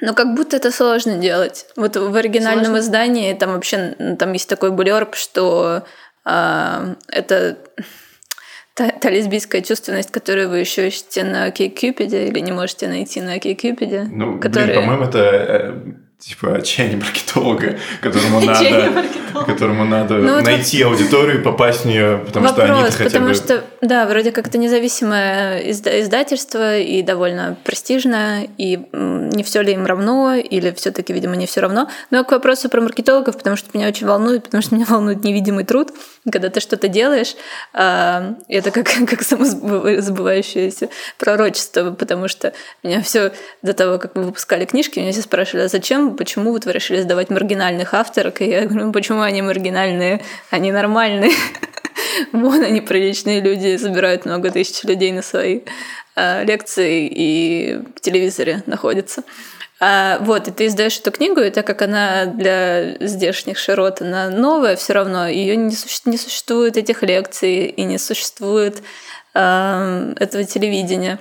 Но 0.00 0.12
как 0.12 0.34
будто 0.34 0.56
это 0.56 0.70
сложно 0.70 1.18
делать. 1.18 1.66
Вот 1.76 1.96
в 1.96 2.14
оригинальном 2.16 2.64
Сложно? 2.64 2.80
издании 2.80 3.32
там 3.32 3.52
вообще 3.52 4.16
там 4.18 4.32
есть 4.32 4.48
такой 4.48 4.72
булерб, 4.72 5.14
что 5.14 5.84
а, 6.24 6.96
это 7.08 7.58
та, 8.74 8.88
та 8.90 9.10
лесбийская 9.10 9.62
чувственность, 9.62 10.10
которую 10.10 10.50
вы 10.50 10.58
еще 10.58 10.88
ищете 10.88 11.24
на 11.24 11.50
Кейкьюпиде 11.50 12.28
или 12.28 12.40
не 12.40 12.52
можете 12.52 12.88
найти 12.88 13.20
на 13.20 13.38
Кейкьюпиде. 13.38 14.08
Ну, 14.10 14.40
которые... 14.40 14.74
блин, 14.74 14.80
по-моему, 14.80 15.04
это 15.04 15.18
э, 15.18 15.94
типа 16.18 16.56
отчаяние 16.56 16.96
маркетолога, 16.96 17.78
которому 18.00 18.40
надо, 18.40 19.04
которому 19.46 19.84
надо 19.84 20.14
Ну, 20.14 20.36
вот 20.36 20.44
найти 20.44 20.82
аудиторию 20.82 21.40
и 21.40 21.42
попасть 21.42 21.82
в 21.82 21.84
нее, 21.86 22.22
потому 22.24 22.48
что 22.48 22.62
они 22.62 22.72
Вопрос, 22.72 22.94
хотя 22.94 23.10
потому 23.10 23.28
бы... 23.28 23.34
что, 23.34 23.64
да, 23.82 24.06
вроде 24.06 24.32
как 24.32 24.48
это 24.48 24.56
независимое 24.56 25.62
изда- 25.70 26.00
издательство 26.00 26.78
и 26.78 27.02
довольно 27.02 27.56
престижное, 27.64 28.48
и 28.56 28.80
не 28.92 29.42
все 29.42 29.62
ли 29.62 29.72
им 29.74 29.86
равно, 29.86 30.34
или 30.34 30.70
все-таки, 30.72 31.12
видимо, 31.12 31.36
не 31.36 31.46
все 31.46 31.60
равно. 31.60 31.88
Но 32.10 32.24
к 32.24 32.32
вопросу 32.32 32.68
про 32.68 32.80
маркетологов, 32.80 33.36
потому 33.36 33.56
что 33.56 33.68
меня 33.74 33.88
очень 33.88 34.06
волнует, 34.06 34.44
потому 34.44 34.62
что 34.62 34.74
меня 34.74 34.86
волнует 34.88 35.24
невидимый 35.24 35.64
труд, 35.64 35.92
когда 36.30 36.48
ты 36.48 36.60
что-то 36.60 36.88
делаешь, 36.88 37.34
а, 37.72 38.34
это 38.48 38.70
как, 38.70 38.86
как 39.08 39.22
самозабывающееся 39.22 40.88
пророчество, 41.18 41.90
потому 41.90 42.28
что 42.28 42.52
меня 42.82 43.02
все 43.02 43.32
до 43.62 43.74
того, 43.74 43.98
как 43.98 44.14
мы 44.14 44.22
выпускали 44.22 44.64
книжки, 44.64 44.98
меня 44.98 45.12
все 45.12 45.22
спрашивали, 45.22 45.64
а 45.64 45.68
зачем, 45.68 46.03
почему 46.12 46.52
вот 46.52 46.64
вы 46.64 46.72
решили 46.72 47.00
сдавать 47.00 47.30
маргинальных 47.30 47.94
авторок? 47.94 48.42
И 48.42 48.48
я 48.48 48.66
говорю, 48.66 48.86
«Ну, 48.86 48.92
почему 48.92 49.20
они 49.20 49.42
маргинальные, 49.42 50.22
они 50.50 50.72
нормальные. 50.72 51.32
Вон 52.32 52.62
они, 52.62 52.80
приличные 52.80 53.40
люди, 53.40 53.76
собирают 53.76 54.24
много 54.24 54.50
тысяч 54.50 54.84
людей 54.84 55.12
на 55.12 55.22
свои 55.22 55.60
а, 56.16 56.42
лекции 56.44 57.08
и 57.10 57.80
в 57.96 58.00
телевизоре 58.00 58.62
находятся. 58.66 59.24
А, 59.80 60.18
вот, 60.20 60.48
и 60.48 60.50
ты 60.52 60.66
издаешь 60.66 60.98
эту 60.98 61.10
книгу, 61.10 61.40
и 61.40 61.50
так 61.50 61.66
как 61.66 61.82
она 61.82 62.26
для 62.26 62.96
здешних 63.00 63.58
широт, 63.58 64.00
она 64.00 64.30
новая, 64.30 64.76
все 64.76 64.92
равно 64.92 65.26
ее 65.26 65.56
не, 65.56 65.74
суще- 65.74 66.02
не 66.08 66.16
существует 66.16 66.76
этих 66.76 67.02
лекций 67.02 67.66
и 67.66 67.82
не 67.82 67.98
существует 67.98 68.82
а, 69.34 70.12
этого 70.18 70.44
телевидения. 70.44 71.18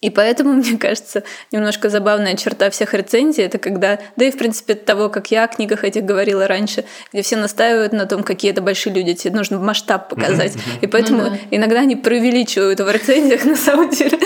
И 0.00 0.10
поэтому, 0.10 0.52
мне 0.54 0.78
кажется, 0.78 1.22
немножко 1.52 1.88
забавная 1.88 2.36
черта 2.36 2.70
всех 2.70 2.94
рецензий 2.94 3.44
это 3.44 3.58
когда, 3.58 3.98
да 4.16 4.24
и 4.24 4.30
в 4.30 4.38
принципе 4.38 4.74
того, 4.74 5.08
как 5.08 5.30
я 5.30 5.44
о 5.44 5.48
книгах 5.48 5.84
этих 5.84 6.04
говорила 6.04 6.46
раньше, 6.46 6.84
где 7.12 7.22
все 7.22 7.36
настаивают 7.36 7.92
на 7.92 8.06
том, 8.06 8.22
какие 8.22 8.50
это 8.50 8.60
большие 8.60 8.94
люди, 8.94 9.14
тебе 9.14 9.34
нужно 9.34 9.58
масштаб 9.58 10.08
показать. 10.08 10.54
И 10.80 10.86
поэтому 10.86 11.24
Ну 11.24 11.30
да. 11.30 11.38
иногда 11.50 11.80
они 11.80 11.96
преувеличивают 11.96 12.80
в 12.80 12.90
рецензиях 12.90 13.44
на 13.46 13.56
самом 13.56 13.90
деле. 13.90 14.18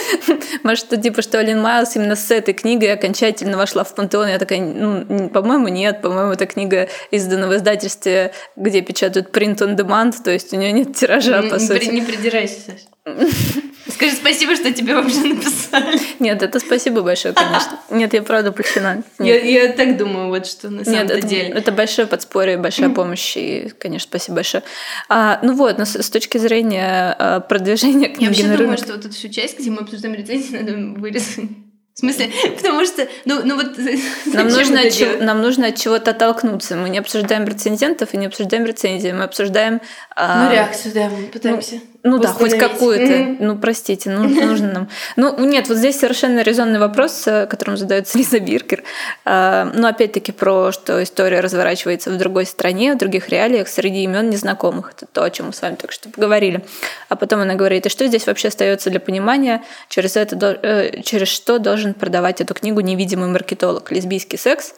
Может, 0.62 0.87
что 0.87 0.96
типа, 0.96 1.22
что 1.22 1.38
Алин 1.38 1.61
Майлз 1.61 1.96
именно 1.96 2.16
с 2.16 2.30
этой 2.30 2.54
книгой 2.54 2.92
окончательно 2.92 3.56
вошла 3.56 3.85
в 3.85 3.94
пантеон. 3.94 4.28
Я 4.28 4.38
такая, 4.38 4.61
ну, 4.61 5.28
по-моему, 5.28 5.68
нет. 5.68 6.02
По-моему, 6.02 6.33
эта 6.33 6.46
книга 6.46 6.88
издана 7.11 7.46
в 7.46 7.56
издательстве, 7.56 8.33
где 8.56 8.80
печатают 8.80 9.35
print 9.37 9.59
on 9.59 9.76
demand, 9.76 10.14
то 10.22 10.30
есть 10.30 10.52
у 10.52 10.56
нее 10.56 10.72
нет 10.72 10.96
тиража, 10.96 11.42
не, 11.42 11.48
по 11.48 11.59
сути. 11.59 11.87
не 11.87 12.02
придирайся, 12.02 12.61
Саша. 12.66 12.87
Скажи 14.00 14.16
спасибо, 14.16 14.56
что 14.56 14.72
тебе 14.72 14.94
вообще 14.94 15.20
написали. 15.24 16.00
Нет, 16.20 16.42
это 16.42 16.58
спасибо 16.58 17.02
большое, 17.02 17.34
конечно. 17.34 17.78
Нет, 17.90 18.14
я 18.14 18.22
правда 18.22 18.50
польщена. 18.50 19.02
Я, 19.18 19.38
Нет. 19.38 19.44
я 19.44 19.72
так 19.74 19.98
думаю, 19.98 20.28
вот 20.28 20.46
что 20.46 20.70
на 20.70 20.78
Нет, 20.78 20.86
самом-то 20.86 21.14
это, 21.18 21.26
деле. 21.26 21.48
это 21.50 21.70
большое 21.70 22.06
подспорье, 22.08 22.56
большая 22.56 22.88
помощь, 22.88 23.36
и, 23.36 23.70
конечно, 23.78 24.08
спасибо 24.08 24.36
большое. 24.36 24.62
А, 25.10 25.38
ну 25.42 25.52
вот, 25.54 25.76
но 25.76 25.84
с, 25.84 25.96
с 25.96 26.08
точки 26.08 26.38
зрения 26.38 27.14
а, 27.18 27.40
продвижения 27.40 28.08
Я 28.08 28.14
книги 28.14 28.28
вообще 28.28 28.42
на 28.44 28.56
думаю, 28.56 28.64
рынок, 28.70 28.78
что 28.78 28.94
вот 28.94 29.04
эту 29.04 29.14
всю 29.14 29.28
часть, 29.28 29.58
где 29.58 29.70
мы 29.70 29.80
обсуждаем 29.82 30.14
рецензии, 30.14 30.56
надо 30.56 30.72
вырезать. 30.98 31.44
В 31.92 31.98
смысле, 31.98 32.30
потому 32.56 32.86
что, 32.86 33.06
ну, 33.26 33.42
ну 33.44 33.56
вот 33.56 33.76
нам 34.32 34.48
нужно, 34.48 34.80
от 34.80 34.94
чего- 34.94 35.22
нам 35.22 35.42
нужно 35.42 35.66
от 35.66 35.76
чего-то 35.76 36.12
оттолкнуться. 36.12 36.76
Мы 36.76 36.88
не 36.88 36.96
обсуждаем 36.98 37.44
рецензентов 37.44 38.14
и 38.14 38.16
не 38.16 38.24
обсуждаем 38.26 38.64
рецензии, 38.64 39.12
мы 39.12 39.24
обсуждаем... 39.24 39.82
а, 40.16 40.46
Ну, 40.46 40.52
реакцию, 40.52 40.94
да, 40.94 41.10
мы 41.10 41.26
пытаемся. 41.26 41.74
Ну 41.74 41.80
да, 42.18 42.28
хоть 42.28 42.56
какую-то. 42.56 43.12
Мгм. 43.12 43.36
Ну, 43.40 43.58
простите, 43.58 44.10
ну, 44.10 44.28
нужно 44.46 44.72
нам. 44.72 44.88
Ну, 45.16 45.38
нет, 45.44 45.68
вот 45.68 45.76
здесь 45.76 45.98
совершенно 45.98 46.40
резонный 46.40 46.78
вопрос, 46.78 47.26
э, 47.26 47.46
которым 47.46 47.76
задается 47.76 48.16
Лиза 48.18 48.40
Биркер. 48.40 48.82
А, 49.24 49.70
Ну, 49.74 49.86
опять-таки, 49.86 50.32
про 50.32 50.72
что 50.72 51.02
история 51.02 51.40
разворачивается 51.40 52.10
в 52.10 52.16
другой 52.16 52.46
стране, 52.46 52.94
в 52.94 52.98
других 52.98 53.28
реалиях, 53.28 53.68
среди 53.68 54.04
имен 54.04 54.30
незнакомых. 54.30 54.92
Это 54.96 55.06
то, 55.06 55.22
о 55.24 55.30
чем 55.30 55.46
мы 55.46 55.52
с 55.52 55.60
вами 55.60 55.74
только 55.74 55.92
что 55.92 56.08
поговорили. 56.08 56.64
А 57.08 57.16
потом 57.16 57.40
она 57.40 57.54
говорит, 57.54 57.86
и 57.86 57.88
что 57.90 58.06
здесь 58.06 58.26
вообще 58.26 58.48
остается 58.48 58.90
для 58.90 59.00
понимания, 59.00 59.62
через, 59.88 60.16
это, 60.16 60.58
э, 60.62 61.02
через 61.02 61.28
что 61.28 61.58
должен 61.58 61.92
продавать 61.94 62.40
эту 62.40 62.54
книгу 62.54 62.80
невидимый 62.80 63.28
маркетолог? 63.28 63.90
Лесбийский 63.92 64.38
секс? 64.38 64.74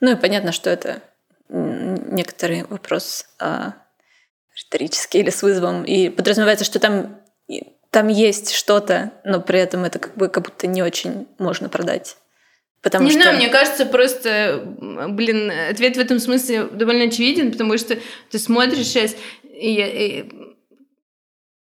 Ну, 0.00 0.12
и 0.12 0.16
понятно, 0.16 0.50
что 0.50 0.70
это 0.70 1.02
некоторый 1.48 2.64
вопрос 2.68 3.26
риторический 4.56 5.18
или 5.18 5.30
с 5.30 5.42
вызовом. 5.42 5.84
И 5.84 6.08
подразумевается, 6.08 6.64
что 6.64 6.78
там, 6.78 7.20
там 7.90 8.08
есть 8.08 8.52
что-то, 8.52 9.12
но 9.24 9.40
при 9.40 9.58
этом 9.58 9.84
это 9.84 9.98
как 9.98 10.16
бы 10.16 10.28
как 10.28 10.44
будто 10.44 10.66
не 10.66 10.82
очень 10.82 11.26
можно 11.38 11.68
продать. 11.68 12.16
Потому 12.82 13.06
не 13.06 13.12
что... 13.12 13.22
знаю, 13.22 13.36
мне 13.38 13.48
кажется, 13.48 13.86
просто, 13.86 14.62
блин, 15.08 15.50
ответ 15.70 15.96
в 15.96 16.00
этом 16.00 16.20
смысле 16.20 16.64
довольно 16.64 17.04
очевиден, 17.04 17.50
потому 17.50 17.78
что 17.78 17.96
ты 18.30 18.38
смотришь 18.38 18.86
сейчас, 18.86 19.16
и, 19.42 19.72
я- 19.72 19.88
и- 19.88 20.24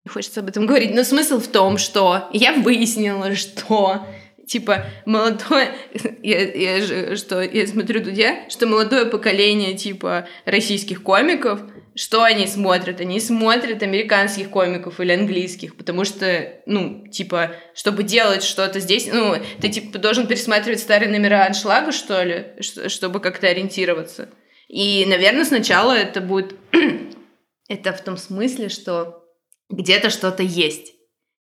не 0.06 0.10
хочется 0.10 0.42
об 0.42 0.50
этом 0.50 0.68
говорить, 0.68 0.94
но 0.94 1.04
смысл 1.04 1.40
в 1.40 1.48
том, 1.48 1.78
что 1.80 2.30
я 2.32 2.54
выяснила, 2.54 3.36
что 3.36 4.06
типа 4.48 4.86
молодое, 5.06 5.74
я, 6.24 6.54
я 6.54 6.82
же, 6.86 7.16
что 7.16 7.42
я 7.42 7.66
смотрю 7.68 8.04
Дудя, 8.04 8.48
что 8.50 8.68
молодое 8.68 9.06
поколение 9.06 9.76
типа 9.76 10.28
российских 10.46 11.02
комиков 11.02 11.62
что 12.00 12.24
они 12.24 12.48
смотрят? 12.48 13.02
Они 13.02 13.20
смотрят 13.20 13.84
американских 13.84 14.50
комиков 14.50 15.02
или 15.02 15.12
английских, 15.12 15.76
потому 15.76 16.06
что, 16.06 16.54
ну, 16.66 17.06
типа, 17.08 17.52
чтобы 17.76 18.04
делать 18.04 18.42
что-то 18.42 18.80
здесь, 18.80 19.10
ну, 19.12 19.36
ты, 19.60 19.68
типа, 19.68 19.98
должен 19.98 20.26
пересматривать 20.26 20.80
старые 20.80 21.12
номера 21.12 21.46
аншлага, 21.46 21.92
что 21.92 22.24
ли, 22.24 22.54
чтобы 22.62 23.20
как-то 23.20 23.48
ориентироваться. 23.48 24.30
И, 24.70 25.06
наверное, 25.08 25.44
сначала 25.44 25.92
это 25.92 26.22
будет... 26.22 26.56
это 27.68 27.92
в 27.92 28.02
том 28.02 28.16
смысле, 28.16 28.70
что 28.70 29.26
где-то 29.70 30.10
что-то 30.10 30.42
есть. 30.42 30.94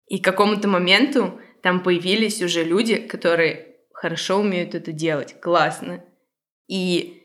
И 0.06 0.20
к 0.20 0.24
какому-то 0.24 0.68
моменту 0.68 1.38
там 1.62 1.82
появились 1.82 2.40
уже 2.40 2.64
люди, 2.64 2.96
которые 2.96 3.76
хорошо 3.92 4.38
умеют 4.38 4.74
это 4.74 4.90
делать, 4.90 5.38
классно. 5.38 6.02
И 6.66 7.24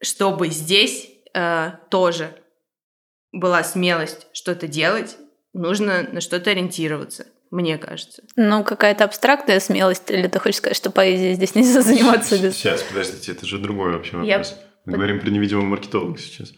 чтобы 0.00 0.48
здесь 0.48 1.11
э, 1.34 1.72
тоже 1.90 2.36
была 3.32 3.64
смелость 3.64 4.26
что-то 4.32 4.68
делать, 4.68 5.16
нужно 5.52 6.02
на 6.12 6.20
что-то 6.20 6.50
ориентироваться, 6.50 7.26
мне 7.50 7.78
кажется. 7.78 8.22
Ну, 8.36 8.64
какая-то 8.64 9.04
абстрактная 9.04 9.60
смелость, 9.60 10.10
или 10.10 10.28
ты 10.28 10.38
хочешь 10.38 10.58
сказать, 10.58 10.76
что 10.76 10.90
поэзией 10.90 11.34
здесь 11.34 11.54
нельзя 11.54 11.82
заниматься 11.82 12.38
без... 12.38 12.54
Сейчас, 12.54 12.82
подождите, 12.82 13.32
это 13.32 13.46
же 13.46 13.58
другой 13.58 13.92
вообще 13.92 14.16
вопрос. 14.16 14.50
Я... 14.50 14.56
Мы 14.84 14.94
говорим 14.94 15.20
про 15.20 15.30
невидимого 15.30 15.64
маркетолога 15.64 16.18
сейчас. 16.18 16.52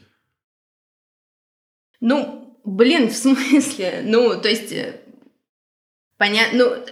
Ну, 2.01 2.61
блин, 2.65 3.09
в 3.09 3.17
смысле? 3.17 4.03
Ну, 4.05 4.41
то 4.41 4.49
есть... 4.49 4.73
Э, 4.73 5.01
Понятно, 6.17 6.85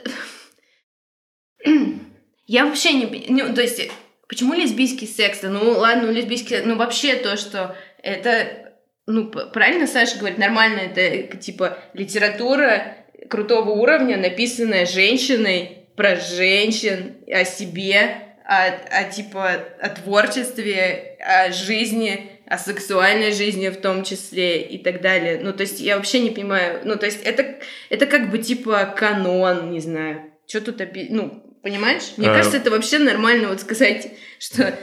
ну... 1.64 1.92
Я 2.46 2.66
вообще 2.66 2.92
не... 2.92 3.26
Ну, 3.28 3.54
то 3.54 3.62
есть, 3.62 3.90
почему 4.32 4.54
лесбийский 4.54 5.06
секс? 5.06 5.40
Ну, 5.42 5.72
ладно, 5.72 6.08
лесбийский... 6.08 6.62
Ну, 6.62 6.76
вообще 6.76 7.16
то, 7.16 7.36
что 7.36 7.76
это... 8.02 8.72
Ну, 9.06 9.30
правильно 9.30 9.86
Саша 9.86 10.18
говорит, 10.18 10.38
нормально, 10.38 10.78
это, 10.78 11.36
типа, 11.36 11.76
литература 11.92 12.96
крутого 13.28 13.72
уровня, 13.72 14.16
написанная 14.16 14.86
женщиной 14.86 15.86
про 15.96 16.16
женщин, 16.16 17.16
о 17.30 17.44
себе, 17.44 18.16
о, 18.46 18.68
о 18.68 19.04
типа, 19.04 19.50
о 19.78 19.90
творчестве, 19.90 21.18
о 21.20 21.52
жизни, 21.52 22.30
о 22.46 22.56
сексуальной 22.56 23.32
жизни 23.32 23.68
в 23.68 23.82
том 23.82 24.02
числе 24.02 24.62
и 24.62 24.78
так 24.78 25.02
далее. 25.02 25.40
Ну, 25.42 25.52
то 25.52 25.64
есть 25.64 25.78
я 25.80 25.96
вообще 25.96 26.20
не 26.20 26.30
понимаю. 26.30 26.80
Ну, 26.84 26.96
то 26.96 27.04
есть 27.04 27.22
это, 27.22 27.58
это 27.90 28.06
как 28.06 28.30
бы 28.30 28.38
типа 28.38 28.94
канон, 28.96 29.72
не 29.72 29.80
знаю. 29.80 30.32
Что 30.46 30.62
тут 30.62 30.80
опи... 30.80 31.08
Ну, 31.10 31.51
понимаешь? 31.62 32.12
Мне 32.16 32.30
а... 32.30 32.34
кажется, 32.34 32.58
это 32.58 32.70
вообще 32.70 32.98
нормально 32.98 33.48
вот 33.48 33.60
сказать, 33.60 34.12
что 34.38 34.78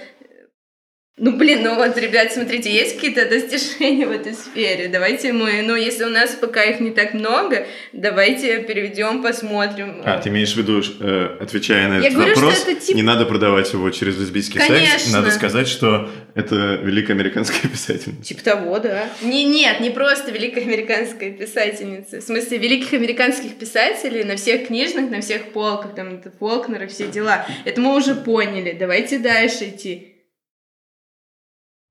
ну, 1.20 1.36
блин, 1.36 1.64
ну 1.64 1.76
вот, 1.76 1.98
ребят, 1.98 2.32
смотрите, 2.32 2.74
есть 2.74 2.96
какие-то 2.96 3.28
достижения 3.28 4.08
в 4.08 4.12
этой 4.12 4.34
сфере. 4.34 4.88
Давайте 4.88 5.34
мы, 5.34 5.62
ну, 5.64 5.76
если 5.76 6.06
у 6.06 6.10
нас 6.10 6.32
пока 6.32 6.64
их 6.64 6.80
не 6.80 6.92
так 6.92 7.14
много, 7.14 7.68
давайте 7.92 8.60
переведем, 8.60 9.22
посмотрим. 9.22 10.02
А, 10.06 10.20
ты 10.20 10.30
имеешь 10.30 10.54
в 10.54 10.58
виду, 10.58 10.82
э, 11.02 11.38
отвечая 11.42 11.90
на 11.90 11.96
Я 11.96 12.08
этот 12.08 12.14
говорю, 12.14 12.36
вопрос, 12.36 12.62
что 12.62 12.72
это 12.72 12.80
тип... 12.80 12.96
не 12.96 13.02
надо 13.02 13.26
продавать 13.26 13.72
его 13.74 13.90
через 13.90 14.18
лесбийский 14.18 14.60
Конечно. 14.60 15.00
сайт, 15.00 15.14
надо 15.14 15.32
сказать, 15.32 15.68
что 15.68 16.10
это 16.36 16.80
великая 16.82 17.14
американская 17.14 17.70
писательница. 17.70 18.24
Типа 18.24 18.44
того, 18.44 18.80
да. 18.80 19.10
Не, 19.22 19.44
нет, 19.44 19.82
не 19.82 19.90
просто 19.90 20.32
великая 20.32 20.62
американская 20.62 21.32
писательница. 21.32 22.22
В 22.22 22.24
смысле, 22.24 22.58
великих 22.60 22.94
американских 22.94 23.56
писателей 23.56 24.24
на 24.24 24.38
всех 24.38 24.68
книжных, 24.68 25.10
на 25.12 25.20
всех 25.20 25.52
полках, 25.52 25.96
там, 25.96 26.16
это 26.16 26.32
Фолкнер 26.40 26.84
и 26.84 26.88
все 26.88 27.08
дела. 27.08 27.46
Это 27.66 27.82
мы 27.82 27.96
уже 27.98 28.16
поняли. 28.16 28.72
Давайте 28.80 29.20
дальше 29.20 29.66
идти. 29.66 30.16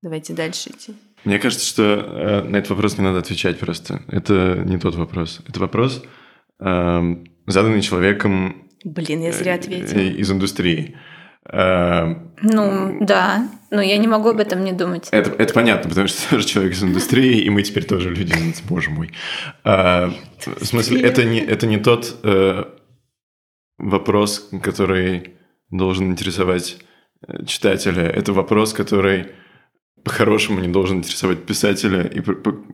Давайте 0.01 0.33
дальше 0.33 0.69
идти. 0.69 0.93
Мне 1.25 1.39
кажется, 1.39 1.65
что 1.65 1.83
э, 1.83 2.43
на 2.43 2.57
этот 2.57 2.69
вопрос 2.69 2.97
не 2.97 3.03
надо 3.03 3.19
отвечать 3.19 3.59
просто. 3.59 4.01
Это 4.07 4.63
не 4.65 4.77
тот 4.77 4.95
вопрос. 4.95 5.41
Это 5.47 5.59
вопрос, 5.59 6.03
э, 6.59 7.15
заданный 7.47 7.81
человеком... 7.81 8.69
Блин, 8.85 9.21
я 9.21 9.33
зря 9.33 9.55
ответил. 9.55 9.97
Э, 9.97 10.07
из 10.07 10.31
индустрии. 10.31 10.97
Э, 11.51 12.15
ну, 12.41 12.97
да. 13.01 13.49
Но 13.71 13.81
я 13.81 13.97
не 13.97 14.07
могу 14.07 14.29
об 14.29 14.39
этом 14.39 14.63
не 14.63 14.71
думать. 14.71 15.09
Это, 15.11 15.31
это 15.31 15.53
понятно, 15.53 15.89
потому 15.89 16.07
что 16.07 16.21
ты 16.21 16.29
тоже 16.35 16.47
человек 16.47 16.73
из 16.73 16.83
индустрии, 16.83 17.41
и 17.41 17.49
мы 17.49 17.63
теперь 17.63 17.85
тоже 17.85 18.09
люди, 18.09 18.33
боже 18.69 18.89
мой. 18.89 19.11
Э, 19.65 20.11
в 20.45 20.65
смысле, 20.65 21.01
это 21.01 21.25
не, 21.25 21.39
это 21.39 21.67
не 21.67 21.77
тот 21.77 22.19
э, 22.23 22.63
вопрос, 23.77 24.49
который 24.63 25.35
должен 25.69 26.11
интересовать 26.11 26.77
э, 27.27 27.45
читателя. 27.45 28.03
Это 28.03 28.31
вопрос, 28.31 28.73
который 28.73 29.27
по-хорошему 30.03 30.59
не 30.59 30.67
должен 30.67 30.99
интересовать 30.99 31.45
писателя. 31.45 32.03
И 32.03 32.21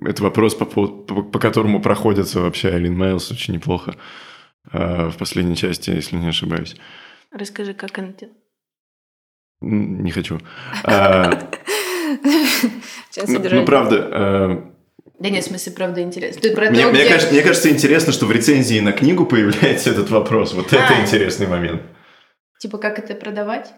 это 0.05 0.23
вопрос, 0.23 0.55
по, 0.55 0.65
по, 0.65 0.87
по 0.87 1.39
которому 1.39 1.81
проходится 1.81 2.41
вообще 2.41 2.69
Айлин 2.69 2.97
Мейлс 2.97 3.31
очень 3.31 3.55
неплохо 3.55 3.95
э, 4.71 5.09
в 5.09 5.17
последней 5.17 5.55
части, 5.55 5.89
если 5.89 6.15
не 6.15 6.29
ошибаюсь. 6.29 6.75
Расскажи, 7.31 7.73
как 7.73 7.97
она 7.97 8.13
Не 9.61 10.11
хочу. 10.11 10.39
А, 13.17 13.27
ну, 13.27 13.39
ну, 13.39 13.65
правда, 13.65 14.09
а, 14.11 14.75
да 15.19 15.29
нет, 15.29 15.43
в 15.43 15.47
смысле, 15.47 15.71
правда, 15.71 16.01
интересно. 16.01 16.41
Ты 16.41 16.53
про 16.53 16.69
мне, 16.69 16.83
то, 16.83 16.91
мне, 16.91 17.01
где... 17.01 17.09
кажется, 17.09 17.33
мне 17.33 17.41
кажется, 17.41 17.69
интересно, 17.69 18.11
что 18.11 18.25
в 18.25 18.31
рецензии 18.31 18.79
на 18.79 18.91
книгу 18.91 19.25
появляется 19.25 19.91
этот 19.91 20.09
вопрос. 20.09 20.53
Вот 20.53 20.73
а, 20.73 20.75
это 20.75 21.01
интересный 21.01 21.47
момент. 21.47 21.81
Типа, 22.59 22.77
как 22.77 22.99
это 22.99 23.15
продавать? 23.15 23.73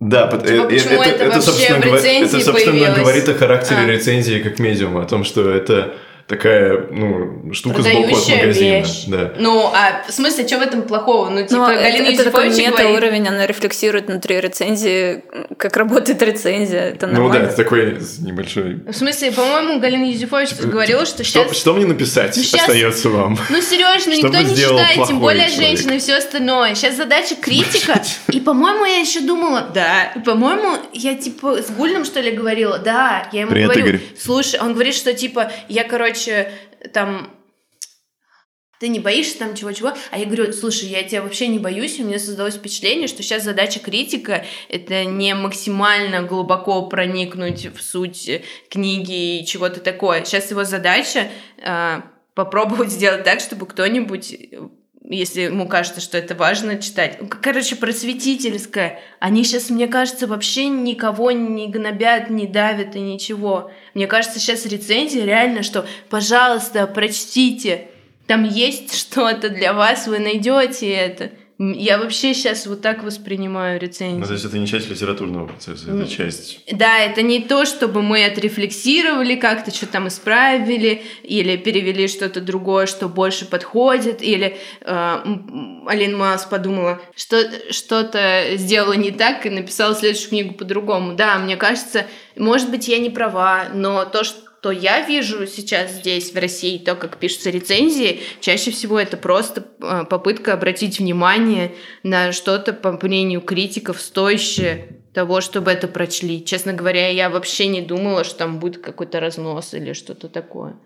Да, 0.00 0.28
типа, 0.28 0.42
это, 0.42 0.74
это, 0.74 0.94
это, 0.94 1.24
это, 1.24 1.40
собственно, 1.42 1.84
это, 1.84 2.40
собственно 2.40 2.94
говорит 2.94 3.28
о 3.28 3.34
характере 3.34 3.80
а. 3.80 3.86
рецензии 3.86 4.38
как 4.38 4.58
медиума, 4.58 5.02
о 5.02 5.06
том, 5.06 5.24
что 5.24 5.50
это 5.50 5.94
такая, 6.30 6.86
ну, 6.92 7.52
штука 7.52 7.82
сбоку 7.82 8.16
от 8.16 8.28
магазина. 8.28 8.52
Вещь. 8.52 9.04
Да. 9.08 9.32
Ну, 9.36 9.68
а 9.74 10.04
в 10.08 10.12
смысле, 10.12 10.46
что 10.46 10.58
в 10.58 10.62
этом 10.62 10.82
плохого? 10.82 11.28
Ну, 11.28 11.42
типа, 11.42 11.56
ну, 11.56 11.66
Галина 11.66 12.06
это, 12.06 12.22
это 12.22 12.24
такой 12.30 12.50
мета-уровень, 12.50 13.26
она 13.26 13.46
рефлексирует 13.48 14.06
внутри 14.06 14.40
рецензии, 14.40 15.24
как 15.56 15.76
работает 15.76 16.22
рецензия, 16.22 16.90
это 16.90 17.08
нормально. 17.08 17.34
Ну 17.34 17.40
да, 17.40 17.46
это 17.46 17.56
такой 17.56 17.98
небольшой... 18.20 18.76
В 18.86 18.92
смысле, 18.92 19.32
по-моему, 19.32 19.80
Галина 19.80 20.04
Юзефович 20.04 20.50
типа, 20.50 20.68
говорила, 20.68 21.04
что 21.04 21.24
сейчас... 21.24 21.46
Что, 21.46 21.54
что 21.54 21.74
мне 21.74 21.86
написать 21.86 22.36
ну, 22.36 22.42
сейчас... 22.44 22.60
остается 22.62 23.08
вам? 23.10 23.36
Ну, 23.50 23.60
серьезно, 23.60 24.12
никто 24.12 24.38
не 24.38 24.56
читает, 24.56 25.08
тем 25.08 25.18
более 25.18 25.48
женщины 25.48 25.96
и 25.96 25.98
все 25.98 26.14
остальное. 26.14 26.76
Сейчас 26.76 26.94
задача 26.94 27.34
критика, 27.34 28.00
и, 28.28 28.38
по-моему, 28.38 28.84
я 28.84 28.98
еще 28.98 29.20
думала, 29.20 29.68
да, 29.74 30.12
по-моему, 30.24 30.76
я, 30.92 31.16
типа, 31.16 31.60
с 31.60 31.70
Гульным, 31.70 32.04
что 32.04 32.20
ли, 32.20 32.30
говорила, 32.30 32.78
да, 32.78 33.28
я 33.32 33.40
ему 33.40 33.50
Привет, 33.50 33.66
говорю, 33.66 33.86
Игорь. 33.88 34.00
слушай, 34.16 34.60
он 34.60 34.74
говорит, 34.74 34.94
что, 34.94 35.12
типа, 35.12 35.50
я, 35.68 35.82
короче, 35.82 36.19
короче, 36.20 36.52
там 36.92 37.30
ты 38.78 38.88
не 38.88 38.98
боишься 38.98 39.38
там 39.38 39.54
чего-чего? 39.54 39.92
А 40.10 40.18
я 40.18 40.24
говорю, 40.24 40.52
слушай, 40.52 40.88
я 40.88 41.02
тебя 41.02 41.22
вообще 41.22 41.48
не 41.48 41.58
боюсь, 41.58 42.00
у 42.00 42.04
меня 42.04 42.18
создалось 42.18 42.54
впечатление, 42.54 43.08
что 43.08 43.22
сейчас 43.22 43.44
задача 43.44 43.78
критика— 43.78 44.46
это 44.70 45.04
не 45.04 45.34
максимально 45.34 46.22
глубоко 46.22 46.86
проникнуть 46.86 47.66
в 47.66 47.82
суть 47.82 48.30
книги 48.70 49.40
и 49.40 49.46
чего-то 49.46 49.80
такое. 49.80 50.24
Сейчас 50.24 50.50
его 50.50 50.64
задача 50.64 51.28
э, 51.58 52.00
попробовать 52.34 52.90
сделать 52.90 53.24
так, 53.24 53.40
чтобы 53.40 53.66
кто-нибудь 53.66 54.34
если 55.02 55.42
ему 55.42 55.66
кажется, 55.66 56.00
что 56.00 56.18
это 56.18 56.34
важно 56.34 56.80
читать. 56.80 57.18
Короче, 57.42 57.76
просветительская. 57.76 59.00
Они 59.18 59.44
сейчас, 59.44 59.70
мне 59.70 59.88
кажется, 59.88 60.26
вообще 60.26 60.68
никого 60.68 61.30
не 61.30 61.68
гнобят, 61.68 62.30
не 62.30 62.46
давят 62.46 62.96
и 62.96 63.00
ничего. 63.00 63.70
Мне 63.94 64.06
кажется, 64.06 64.38
сейчас 64.38 64.66
рецензия 64.66 65.24
реально, 65.24 65.62
что, 65.62 65.86
пожалуйста, 66.10 66.86
прочтите. 66.86 67.88
Там 68.26 68.44
есть 68.44 68.94
что-то 68.94 69.48
для 69.48 69.72
вас, 69.72 70.06
вы 70.06 70.18
найдете 70.18 70.90
это. 70.90 71.30
Я 71.62 71.98
вообще 71.98 72.32
сейчас 72.32 72.66
вот 72.66 72.80
так 72.80 73.02
воспринимаю 73.02 73.78
рецензию. 73.78 74.20
Ну, 74.20 74.26
то 74.26 74.32
есть 74.32 74.46
это 74.46 74.56
не 74.56 74.66
часть 74.66 74.88
литературного 74.88 75.48
процесса, 75.48 75.90
это 75.90 76.08
часть... 76.08 76.60
Да, 76.72 77.00
это 77.00 77.20
не 77.20 77.42
то, 77.42 77.66
чтобы 77.66 78.00
мы 78.00 78.24
отрефлексировали 78.24 79.34
как-то, 79.34 79.70
что 79.70 79.86
там 79.86 80.08
исправили, 80.08 81.02
или 81.22 81.58
перевели 81.58 82.08
что-то 82.08 82.40
другое, 82.40 82.86
что 82.86 83.10
больше 83.10 83.44
подходит, 83.44 84.22
или 84.22 84.56
э, 84.80 85.18
Алина 85.86 86.16
Маас 86.16 86.46
подумала, 86.46 86.98
что 87.14 87.36
что-то 87.70 88.52
сделала 88.56 88.94
не 88.94 89.10
так 89.10 89.44
и 89.44 89.50
написала 89.50 89.94
следующую 89.94 90.30
книгу 90.30 90.54
по-другому. 90.54 91.12
Да, 91.12 91.36
мне 91.36 91.58
кажется, 91.58 92.06
может 92.36 92.70
быть, 92.70 92.88
я 92.88 92.98
не 92.98 93.10
права, 93.10 93.66
но 93.74 94.06
то, 94.06 94.24
что 94.24 94.49
то 94.62 94.70
я 94.70 95.06
вижу 95.06 95.46
сейчас 95.46 95.92
здесь, 95.92 96.32
в 96.32 96.38
России, 96.38 96.78
то, 96.78 96.94
как 96.94 97.16
пишутся 97.16 97.50
рецензии, 97.50 98.20
чаще 98.40 98.70
всего 98.70 98.98
это 99.00 99.16
просто 99.16 99.66
а, 99.80 100.04
попытка 100.04 100.52
обратить 100.52 100.98
внимание 100.98 101.74
на 102.02 102.32
что-то, 102.32 102.72
по 102.72 102.92
мнению 102.92 103.40
критиков, 103.40 104.00
стоящее 104.00 105.00
того, 105.14 105.40
чтобы 105.40 105.70
это 105.70 105.88
прочли. 105.88 106.44
Честно 106.44 106.72
говоря, 106.72 107.08
я 107.08 107.30
вообще 107.30 107.66
не 107.66 107.80
думала, 107.80 108.22
что 108.24 108.38
там 108.38 108.60
будет 108.60 108.82
какой-то 108.82 109.18
разнос 109.18 109.74
или 109.74 109.92
что-то 109.92 110.28
такое. 110.28 110.76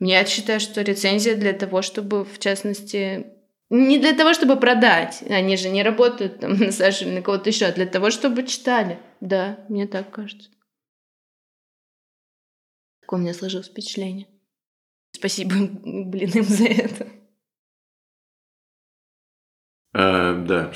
Я 0.00 0.24
считаю, 0.24 0.60
что 0.60 0.80
рецензия 0.80 1.34
для 1.34 1.52
того, 1.52 1.82
чтобы, 1.82 2.24
в 2.24 2.38
частности, 2.38 3.26
не 3.68 3.98
для 3.98 4.14
того, 4.14 4.32
чтобы 4.32 4.56
продать. 4.56 5.22
Они 5.28 5.56
же 5.56 5.68
не 5.68 5.82
работают 5.82 6.40
там 6.40 6.54
на 6.54 6.72
Сашу 6.72 7.04
или 7.04 7.16
на 7.16 7.22
кого-то 7.22 7.50
еще, 7.50 7.66
а 7.66 7.72
для 7.72 7.86
того, 7.86 8.10
чтобы 8.10 8.44
читали. 8.44 8.98
Да, 9.20 9.58
мне 9.68 9.86
так 9.86 10.10
кажется. 10.10 10.48
Какое 13.10 13.18
у 13.18 13.22
меня 13.24 13.34
сложилось 13.34 13.66
впечатление. 13.66 14.28
Спасибо, 15.10 15.50
блин, 15.84 16.30
им 16.32 16.44
за 16.44 16.66
это. 16.66 17.08
А, 19.92 20.34
да, 20.34 20.72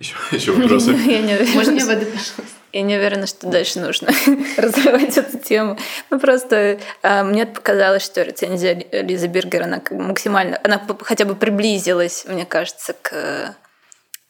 еще, 0.00 0.16
еще 0.32 0.52
вопросы. 0.52 0.92
Я 1.06 1.20
не 1.20 1.34
уверена, 1.34 1.54
Можно 1.54 1.72
мне 1.72 1.80
что- 1.82 1.90
воды, 1.90 2.06
пожалуйста? 2.06 2.42
Я 2.72 2.82
не 2.82 2.96
уверена, 2.96 3.26
что 3.26 3.50
дальше 3.50 3.80
нужно 3.80 4.08
развивать 4.56 5.18
эту 5.18 5.38
тему. 5.38 5.76
Ну, 6.08 6.18
просто 6.18 6.80
а, 7.02 7.22
мне 7.22 7.44
показалось, 7.44 8.02
что 8.02 8.22
рецензия 8.22 8.72
Ли- 8.72 8.88
Лизы 9.02 9.26
Бергер, 9.26 9.64
она 9.64 9.82
максимально... 9.90 10.58
Она 10.64 10.82
хотя 11.00 11.26
бы 11.26 11.36
приблизилась, 11.36 12.24
мне 12.24 12.46
кажется, 12.46 12.94
к 13.02 13.54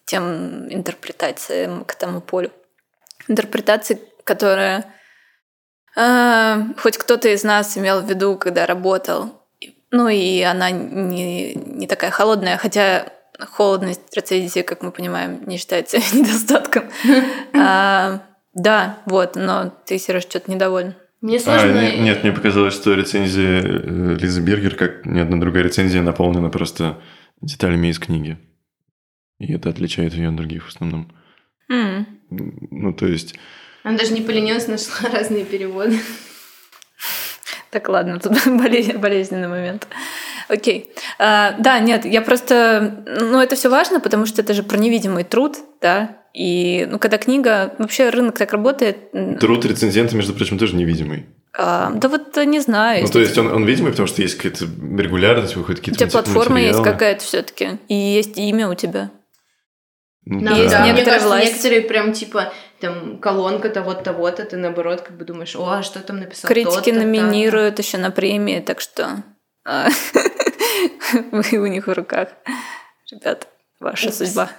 тем 0.06 0.66
интерпретациям, 0.74 1.84
к 1.84 1.94
тому 1.94 2.20
полю. 2.20 2.50
Интерпретации, 3.28 4.00
которые 4.24 4.92
а, 5.96 6.66
хоть 6.78 6.98
кто-то 6.98 7.28
из 7.28 7.42
нас 7.44 7.76
имел 7.78 8.00
в 8.02 8.08
виду, 8.08 8.36
когда 8.36 8.66
работал. 8.66 9.42
Ну, 9.90 10.08
и 10.08 10.40
она 10.42 10.70
не, 10.70 11.54
не 11.54 11.86
такая 11.86 12.10
холодная, 12.10 12.56
хотя 12.58 13.06
холодность 13.38 14.14
рецензии, 14.16 14.60
как 14.62 14.82
мы 14.82 14.90
понимаем, 14.92 15.46
не 15.46 15.56
считается 15.58 15.98
недостатком. 16.16 16.84
А, 17.54 18.22
да, 18.54 18.98
вот, 19.06 19.36
но 19.36 19.72
ты, 19.86 19.98
Сереж, 19.98 20.22
что-то 20.22 20.50
недоволен. 20.50 20.94
Мне 21.20 21.36
А, 21.38 21.40
сложно... 21.40 21.80
не- 21.80 21.98
нет, 21.98 22.22
мне 22.22 22.32
показалось, 22.32 22.74
что 22.74 22.94
рецензия 22.94 23.60
э, 23.62 24.16
Лизы 24.20 24.40
Бергер, 24.42 24.74
как 24.76 25.04
ни 25.06 25.18
одна 25.18 25.40
другая 25.40 25.64
рецензия, 25.64 26.02
наполнена 26.02 26.50
просто 26.50 27.00
деталями 27.40 27.88
из 27.88 27.98
книги. 27.98 28.38
И 29.38 29.52
это 29.52 29.70
отличает 29.70 30.14
ее 30.14 30.28
от 30.28 30.36
других 30.36 30.64
в 30.66 30.68
основном. 30.68 31.12
М, 31.70 32.06
Ну, 32.30 32.92
то 32.92 33.06
есть... 33.06 33.34
Она 33.86 33.98
даже 33.98 34.12
не 34.14 34.20
поленилась, 34.20 34.66
нашла 34.66 35.08
разные 35.12 35.44
переводы. 35.44 36.00
Так, 37.70 37.88
ладно, 37.88 38.18
тут 38.18 38.32
боле- 38.46 38.98
болезненный 38.98 39.46
момент. 39.48 39.86
Окей. 40.48 40.90
А, 41.20 41.54
да, 41.58 41.78
нет, 41.78 42.04
я 42.04 42.20
просто... 42.20 43.04
Ну, 43.06 43.40
это 43.40 43.54
все 43.54 43.68
важно, 43.68 44.00
потому 44.00 44.26
что 44.26 44.42
это 44.42 44.54
же 44.54 44.62
про 44.64 44.76
невидимый 44.76 45.22
труд, 45.24 45.56
да, 45.80 46.18
и, 46.34 46.86
ну, 46.90 46.98
когда 46.98 47.16
книга... 47.18 47.74
Вообще 47.78 48.10
рынок 48.10 48.36
так 48.38 48.52
работает... 48.52 49.10
Труд 49.38 49.64
рецензента, 49.64 50.16
между 50.16 50.34
прочим, 50.34 50.58
тоже 50.58 50.74
невидимый. 50.74 51.26
а, 51.56 51.90
да 51.94 52.08
вот 52.08 52.36
э, 52.36 52.44
не 52.44 52.58
знаю. 52.60 53.04
Ну, 53.04 53.08
то 53.08 53.20
есть 53.20 53.38
он, 53.38 53.52
он 53.52 53.64
видимый, 53.64 53.92
потому 53.92 54.08
что 54.08 54.20
есть 54.22 54.36
какая-то 54.36 54.64
регулярность, 54.98 55.54
выходят 55.54 55.78
у 55.78 55.82
какие-то 55.82 55.98
тебя 55.98 56.06
мати- 56.06 56.12
платформа 56.12 56.60
есть 56.60 56.78
материалы. 56.78 56.92
какая-то 56.92 57.24
все 57.24 57.42
таки 57.42 57.68
и 57.88 57.94
есть 57.94 58.36
имя 58.36 58.68
у 58.68 58.74
тебя. 58.74 59.10
Ну, 60.28 60.40
Да, 60.40 60.56
Есть 60.56 60.72
да, 60.72 60.80
мне 60.84 61.04
кажется, 61.04 61.28
власть. 61.28 61.46
некоторые 61.52 61.82
прям 61.82 62.12
типа 62.12 62.52
там 62.80 63.18
колонка 63.18 63.68
того-то, 63.68 64.02
того-то, 64.02 64.44
ты 64.44 64.56
наоборот 64.56 65.00
как 65.02 65.16
бы 65.16 65.24
думаешь, 65.24 65.56
о, 65.56 65.66
а 65.68 65.82
что 65.82 66.00
там 66.00 66.20
написал 66.20 66.48
Критики 66.48 66.74
тот-то, 66.74 66.90
так-то». 66.90 67.06
номинируют 67.06 67.78
еще 67.78 67.98
на 67.98 68.10
премии, 68.10 68.60
так 68.60 68.80
что 68.80 69.22
а, 69.64 69.88
вы 71.32 71.58
у 71.58 71.66
них 71.66 71.86
в 71.86 71.92
руках. 71.92 72.28
Ребят, 73.10 73.48
ваша 73.80 74.12
судьба. 74.12 74.50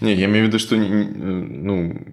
Не, 0.00 0.14
я 0.14 0.26
имею 0.26 0.44
в 0.44 0.48
виду, 0.48 0.58
что, 0.58 0.76
ну, 0.76 2.06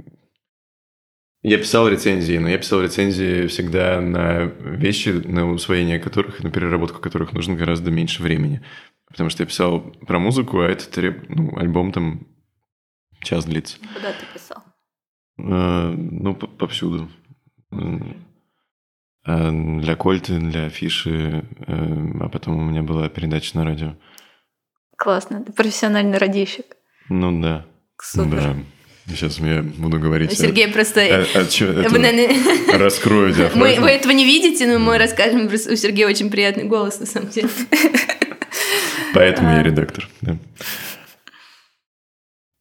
я 1.44 1.58
писал 1.58 1.88
рецензии, 1.88 2.38
но 2.38 2.50
я 2.50 2.58
писал 2.58 2.82
рецензии 2.82 3.48
всегда 3.48 4.00
на 4.00 4.44
вещи, 4.44 5.10
на 5.10 5.50
усвоение 5.50 6.00
которых, 6.00 6.40
и 6.40 6.44
на 6.44 6.52
переработку 6.52 7.00
которых 7.00 7.34
нужно 7.34 7.56
гораздо 7.56 7.90
меньше 7.92 8.22
времени. 8.22 8.64
Потому 9.08 9.30
что 9.30 9.44
я 9.44 9.48
писал 9.48 9.82
про 9.82 10.20
музыку, 10.20 10.60
а 10.62 10.68
этот 10.68 10.96
ну, 11.30 11.58
альбом 11.58 11.92
там 11.92 12.28
час 13.24 13.46
длится. 13.46 13.78
Куда 13.94 14.12
ты 14.14 14.26
писал? 14.34 14.61
Э, 15.44 15.94
ну, 15.96 16.36
по- 16.36 16.48
повсюду. 16.48 17.10
А 19.24 19.52
Для 19.52 19.96
Кольты, 19.96 20.40
для 20.40 20.70
Фиши, 20.70 21.46
э, 21.68 21.98
а 22.22 22.30
потом 22.30 22.58
у 22.58 22.64
меня 22.64 22.82
была 22.82 23.08
передача 23.08 23.56
на 23.58 23.66
радио. 23.66 23.94
Классно, 24.98 25.44
ты 25.44 25.52
профессиональный 25.54 26.18
радищик. 26.18 26.66
Ну 27.10 27.40
да. 27.42 27.66
Супер. 28.02 28.38
Да. 28.42 28.56
Сейчас 29.08 29.40
я 29.40 29.62
буду 29.62 30.00
говорить. 30.00 30.32
Сергей 30.38 30.68
просто... 30.70 31.02
э, 31.02 31.26
э, 31.36 31.46
чё- 31.48 31.72
это 31.72 31.90
Вы, 31.90 32.00
наверное, 32.00 32.78
Раскрою 32.80 33.30
мы, 33.30 33.34
диафрагму. 33.36 33.82
вы 33.82 33.90
этого 33.90 34.12
не 34.12 34.26
видите, 34.26 34.66
но 34.68 34.80
мы 34.80 34.98
расскажем, 34.98 35.48
просто 35.50 35.74
у 35.74 35.76
Сергея 35.76 36.08
очень 36.08 36.30
приятный 36.32 36.64
голос, 36.64 37.00
на 37.00 37.06
самом 37.06 37.30
деле. 37.30 37.50
Поэтому 39.14 39.50
А. 39.50 39.54
я 39.58 39.64
редактор. 39.64 40.08
да. 40.22 40.38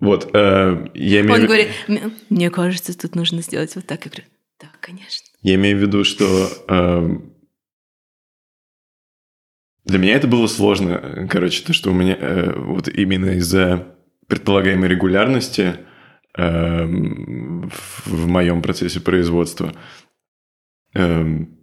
Вот, 0.01 0.31
э, 0.35 0.89
я 0.95 1.21
имею 1.21 1.29
в 1.29 1.31
Он 1.33 1.37
виду- 1.39 1.47
говорит, 1.47 1.69
«М- 1.89 2.13
мне 2.31 2.51
кажется, 2.51 2.99
тут 2.99 3.15
нужно 3.15 3.43
сделать 3.43 3.75
вот 3.77 3.87
так. 3.87 4.05
Я 4.07 4.11
говорю, 4.11 4.27
да, 4.61 4.69
конечно. 4.81 5.27
Я 5.43 5.55
имею 5.57 5.77
в 5.79 5.81
виду, 5.81 6.05
что 6.05 6.49
эм, 6.69 7.35
для 9.85 9.99
меня 9.99 10.15
это 10.17 10.27
было 10.27 10.47
сложно. 10.47 10.91
э, 11.03 11.27
Короче, 11.29 11.65
то, 11.65 11.73
что 11.73 11.91
у 11.91 11.95
меня 11.95 12.17
э, 12.19 12.53
вот 12.59 12.89
именно 12.89 13.31
из-за 13.37 13.95
предполагаемой 14.27 14.89
регулярности 14.89 15.77
эм, 16.37 17.69
в, 17.69 18.07
в 18.07 18.27
моем 18.29 18.63
процессе 18.63 19.01
производства 19.01 19.75
м- 20.95 21.59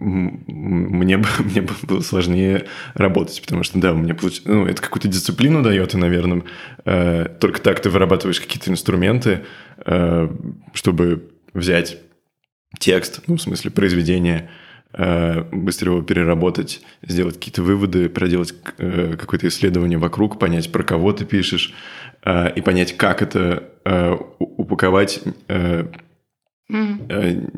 мне, 0.00 1.18
бы- 1.18 1.28
мне 1.44 1.62
бы 1.62 1.74
было 1.82 2.00
сложнее 2.00 2.66
работать, 2.94 3.40
потому 3.42 3.62
что, 3.62 3.78
да, 3.78 3.92
меня 3.92 4.14
получ... 4.14 4.42
ну, 4.44 4.66
это 4.66 4.82
какую-то 4.82 5.08
дисциплину 5.08 5.62
дает, 5.62 5.94
и, 5.94 5.98
наверное, 5.98 6.42
э, 6.84 7.26
только 7.38 7.60
так 7.60 7.80
ты 7.80 7.90
вырабатываешь 7.90 8.40
какие-то 8.40 8.70
инструменты, 8.70 9.44
э, 9.84 10.28
чтобы 10.72 11.30
взять 11.52 11.98
текст, 12.78 13.20
ну, 13.26 13.36
в 13.36 13.42
смысле, 13.42 13.70
произведение, 13.70 14.50
э, 14.92 15.42
быстро 15.52 15.92
его 15.92 16.02
переработать, 16.02 16.80
сделать 17.02 17.36
какие-то 17.36 17.62
выводы, 17.62 18.08
проделать 18.08 18.54
э, 18.78 19.16
какое-то 19.18 19.48
исследование 19.48 19.98
вокруг, 19.98 20.38
понять, 20.38 20.72
про 20.72 20.82
кого 20.82 21.12
ты 21.12 21.24
пишешь, 21.26 21.74
э, 22.24 22.54
и 22.54 22.60
понять, 22.62 22.96
как 22.96 23.22
это 23.22 23.70
э, 23.84 24.16
упаковать 24.38 25.20
э, 25.48 25.84
Э, 26.72 27.48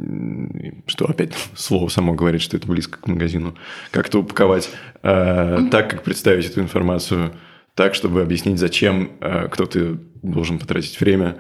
что 0.87 1.07
опять 1.07 1.35
слово 1.55 1.89
само 1.89 2.15
говорит, 2.15 2.41
что 2.41 2.57
это 2.57 2.67
близко 2.67 2.99
к 2.99 3.07
магазину. 3.07 3.55
Как 3.91 4.09
это 4.09 4.19
упаковать 4.19 4.71
э, 5.03 5.59
так, 5.71 5.91
как 5.91 6.03
представить 6.03 6.47
эту 6.47 6.61
информацию 6.61 7.33
так, 7.75 7.95
чтобы 7.95 8.23
объяснить, 8.23 8.59
зачем 8.59 9.13
э, 9.21 9.49
кто-то 9.49 9.99
должен 10.23 10.59
потратить 10.59 11.01
время 11.01 11.39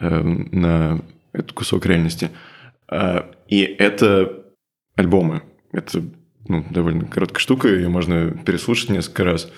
э, 0.00 0.20
на 0.20 1.02
этот 1.32 1.52
кусок 1.52 1.86
реальности. 1.86 2.30
Э, 2.90 3.22
и 3.48 3.62
это 3.62 4.44
альбомы. 4.96 5.42
Это 5.72 6.02
ну, 6.48 6.64
довольно 6.70 7.04
короткая 7.04 7.40
штука, 7.40 7.68
ее 7.68 7.88
можно 7.88 8.30
переслушать 8.30 8.90
несколько 8.90 9.24
раз. 9.24 9.50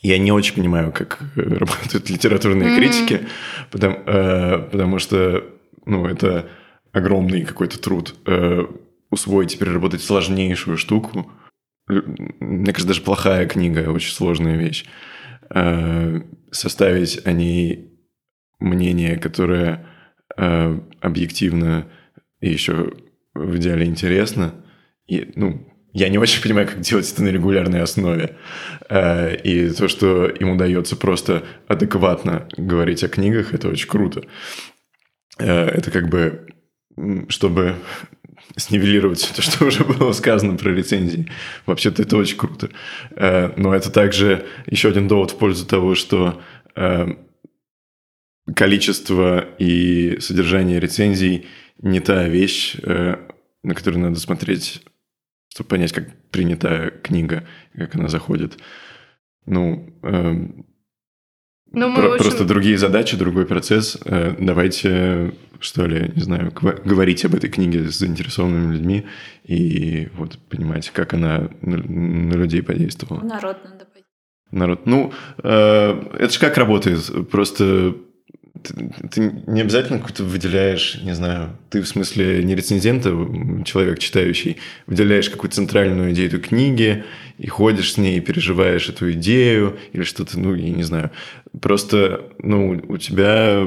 Я 0.00 0.18
не 0.18 0.32
очень 0.32 0.54
понимаю, 0.54 0.92
как 0.92 1.18
э, 1.36 1.40
работают 1.58 2.08
литературные 2.08 2.70
Мгм. 2.70 2.78
критики, 2.78 3.26
потому, 3.70 3.96
э, 4.06 4.58
потому 4.70 4.98
что 4.98 5.44
ну, 5.86 6.06
это 6.06 6.48
огромный 6.92 7.44
какой-то 7.44 7.80
труд 7.80 8.14
э, 8.26 8.64
усвоить 9.10 9.54
и 9.54 9.58
переработать 9.58 10.02
сложнейшую 10.02 10.76
штуку. 10.76 11.30
Мне 11.88 12.66
кажется, 12.72 12.88
даже 12.88 13.02
плохая 13.02 13.46
книга 13.46 13.90
очень 13.90 14.12
сложная 14.12 14.56
вещь. 14.56 14.84
Э, 15.52 16.20
составить 16.50 17.26
о 17.26 17.32
ней 17.32 17.90
мнение, 18.58 19.16
которое 19.16 19.86
э, 20.36 20.80
объективно 21.00 21.86
и 22.40 22.50
еще 22.50 22.92
в 23.34 23.56
идеале 23.56 23.86
интересно. 23.86 24.54
И, 25.06 25.32
ну, 25.34 25.66
я 25.92 26.08
не 26.08 26.18
очень 26.18 26.42
понимаю, 26.42 26.68
как 26.68 26.80
делать 26.80 27.10
это 27.12 27.22
на 27.22 27.28
регулярной 27.28 27.82
основе. 27.82 28.36
Э, 28.88 29.36
И 29.36 29.70
то, 29.70 29.88
что 29.88 30.26
им 30.26 30.50
удается 30.50 30.96
просто 30.96 31.42
адекватно 31.66 32.48
говорить 32.56 33.02
о 33.02 33.08
книгах, 33.08 33.54
это 33.54 33.68
очень 33.68 33.88
круто. 33.88 34.22
Э, 35.40 35.66
Это 35.68 35.90
как 35.90 36.08
бы, 36.08 36.46
чтобы 37.28 37.76
снивелировать 38.56 39.32
то, 39.34 39.42
что 39.42 39.64
уже 39.66 39.84
было 39.84 40.12
сказано 40.12 40.56
про 40.56 40.70
рецензии. 40.70 41.30
Вообще-то 41.66 42.02
это 42.02 42.16
очень 42.16 42.36
круто. 42.36 42.70
Э, 43.10 43.52
Но 43.56 43.74
это 43.74 43.90
также 43.90 44.46
еще 44.66 44.88
один 44.90 45.08
довод 45.08 45.32
в 45.32 45.38
пользу 45.38 45.66
того, 45.66 45.94
что 45.94 46.40
э, 46.76 47.08
количество 48.54 49.40
и 49.58 50.18
содержание 50.20 50.80
рецензий 50.80 51.46
не 51.78 52.00
та 52.00 52.28
вещь, 52.28 52.76
на 52.82 53.74
которую 53.74 54.02
надо 54.02 54.20
смотреть, 54.20 54.82
чтобы 55.48 55.68
понять, 55.68 55.92
как 55.92 56.08
принята 56.30 56.90
книга, 57.02 57.46
как 57.74 57.94
она 57.94 58.08
заходит. 58.08 58.58
Ну, 59.46 59.94
эм, 61.72 61.80
Ну, 61.80 61.88
мы, 61.88 61.96
про- 61.96 62.12
общем, 62.14 62.24
просто 62.24 62.44
другие 62.44 62.78
задачи, 62.78 63.16
другой 63.16 63.46
процесс. 63.46 63.98
Э, 64.04 64.34
Давайте, 64.38 65.32
что 65.60 65.86
ли, 65.86 66.12
не 66.14 66.22
знаю, 66.22 66.52
говорить 66.84 67.24
об 67.24 67.34
этой 67.34 67.50
книге 67.50 67.90
с 67.90 67.98
заинтересованными 67.98 68.74
людьми 68.74 69.06
и 69.44 70.08
вот 70.14 70.38
понимать, 70.48 70.90
как 70.90 71.14
она 71.14 71.48
на, 71.62 71.76
людей 72.34 72.62
подействовала. 72.62 73.22
Народ 73.22 73.58
надо 73.64 73.84
пойти. 73.84 74.06
Народ. 74.50 74.86
Ну, 74.86 75.12
э, 75.42 76.02
это 76.18 76.32
же 76.32 76.40
как 76.40 76.56
работает? 76.58 77.28
Просто 77.30 77.94
ты, 78.62 78.92
ты 79.10 79.32
не 79.46 79.60
обязательно 79.62 80.00
какой-то 80.00 80.24
выделяешь, 80.24 81.00
не 81.02 81.14
знаю, 81.14 81.56
ты 81.70 81.80
в 81.82 81.88
смысле 81.88 82.42
не 82.44 82.54
рецензент, 82.54 83.06
а 83.06 83.62
человек 83.64 83.98
читающий, 83.98 84.58
выделяешь 84.86 85.30
какую-то 85.30 85.56
центральную 85.56 86.12
идею 86.12 86.28
этой 86.28 86.40
книги 86.40 87.04
и 87.40 87.46
ходишь 87.46 87.94
с 87.94 87.96
ней, 87.96 88.18
и 88.18 88.20
переживаешь 88.20 88.90
эту 88.90 89.10
идею 89.12 89.78
или 89.92 90.02
что-то, 90.02 90.38
ну, 90.38 90.54
я 90.54 90.70
не 90.70 90.82
знаю. 90.82 91.10
Просто, 91.60 92.30
ну, 92.38 92.82
у 92.86 92.98
тебя 92.98 93.66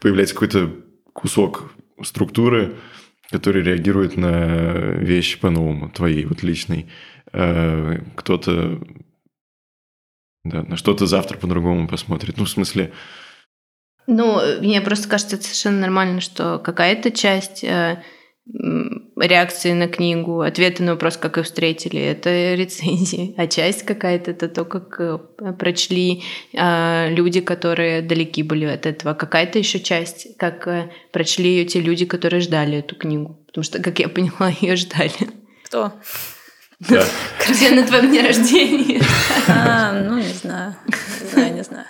появляется 0.00 0.34
какой-то 0.34 0.74
кусок 1.12 1.72
структуры, 2.02 2.74
который 3.30 3.62
реагирует 3.62 4.16
на 4.16 4.94
вещи 4.96 5.38
по-новому, 5.38 5.88
твоей 5.88 6.24
вот 6.24 6.42
личной. 6.42 6.86
Э, 7.32 8.00
кто-то 8.16 8.80
да, 10.44 10.62
на 10.64 10.76
что-то 10.76 11.06
завтра 11.06 11.38
по-другому 11.38 11.86
посмотрит. 11.86 12.38
Ну, 12.38 12.44
в 12.44 12.50
смысле... 12.50 12.92
Ну, 14.06 14.40
мне 14.60 14.80
просто 14.80 15.08
кажется, 15.08 15.36
это 15.36 15.44
совершенно 15.44 15.80
нормально, 15.80 16.20
что 16.20 16.58
какая-то 16.58 17.12
часть 17.12 17.62
э, 17.62 18.02
реакции 18.46 19.72
на 19.72 19.88
книгу, 19.88 20.40
ответы 20.40 20.82
на 20.82 20.92
вопрос, 20.92 21.16
как 21.16 21.36
ее 21.36 21.42
встретили, 21.44 22.00
это 22.00 22.30
рецензии, 22.54 23.34
а 23.36 23.46
часть 23.46 23.84
какая-то 23.84 24.32
это 24.32 24.48
то, 24.48 24.64
как 24.64 25.00
э, 25.00 25.18
прочли 25.58 26.22
э, 26.52 27.08
люди, 27.10 27.40
которые 27.40 28.02
далеки 28.02 28.42
были 28.42 28.66
от 28.66 28.86
этого. 28.86 29.14
Какая-то 29.14 29.58
еще 29.58 29.80
часть, 29.80 30.36
как 30.36 30.66
э, 30.68 30.90
прочли 31.12 31.50
ее 31.50 31.64
те 31.64 31.80
люди, 31.80 32.04
которые 32.04 32.40
ждали 32.40 32.78
эту 32.78 32.96
книгу. 32.96 33.38
Потому 33.46 33.64
что, 33.64 33.80
как 33.80 33.98
я 33.98 34.08
поняла, 34.10 34.50
ее 34.60 34.76
ждали. 34.76 35.12
Кто? 35.64 35.92
Да. 36.80 37.04
Все 37.38 37.70
на 37.70 37.86
твоем 37.86 38.08
дне 38.08 38.20
рождения. 38.26 39.00
А, 39.48 39.92
ну, 39.92 40.18
не 40.18 40.32
знаю. 40.32 40.74
Не 40.86 41.28
знаю, 41.30 41.54
не 41.54 41.62
знаю. 41.62 41.86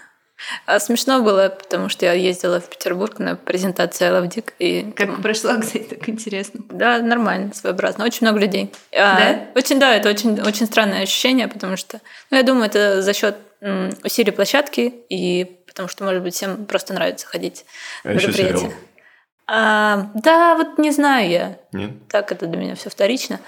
А 0.67 0.79
смешно 0.81 1.23
было, 1.23 1.49
потому 1.49 1.89
что 1.89 2.07
я 2.07 2.13
ездила 2.13 2.61
в 2.61 2.69
Петербург 2.69 3.19
на 3.19 3.37
презентацию 3.37 4.25
Dick. 4.25 4.53
И 4.59 4.93
Как 4.93 5.21
прошла, 5.23 5.57
кстати, 5.61 5.85
так 5.85 6.09
интересно. 6.09 6.61
Да, 6.71 6.99
нормально, 6.99 7.53
своеобразно. 7.55 8.05
Очень 8.05 8.27
много 8.27 8.41
людей. 8.41 8.73
А, 8.97 9.19
Да? 9.19 9.47
Очень, 9.55 9.79
да, 9.79 9.95
это 9.95 10.09
очень, 10.09 10.41
очень 10.41 10.67
странное 10.67 11.03
ощущение, 11.03 11.49
потому 11.49 11.77
что, 11.77 12.01
ну, 12.31 12.37
я 12.37 12.43
думаю, 12.43 12.67
это 12.67 13.03
за 13.03 13.13
счет 13.13 13.37
усилий 14.03 14.31
площадки 14.31 14.95
и 15.09 15.59
потому 15.67 15.89
что, 15.89 16.05
может 16.05 16.23
быть, 16.23 16.35
всем 16.35 16.67
просто 16.67 16.95
нравится 16.95 17.27
ходить 17.27 17.65
А 18.05 18.09
на 18.09 18.13
мероприятия. 18.13 18.73
А, 19.47 20.11
да, 20.15 20.55
вот 20.57 20.79
не 20.79 20.91
знаю 20.91 21.29
я. 21.29 21.59
Нет? 21.73 21.91
Так, 22.09 22.33
это 22.33 22.47
для 22.47 22.59
меня 22.59 22.75
все 22.77 22.89
вторично. 22.89 23.41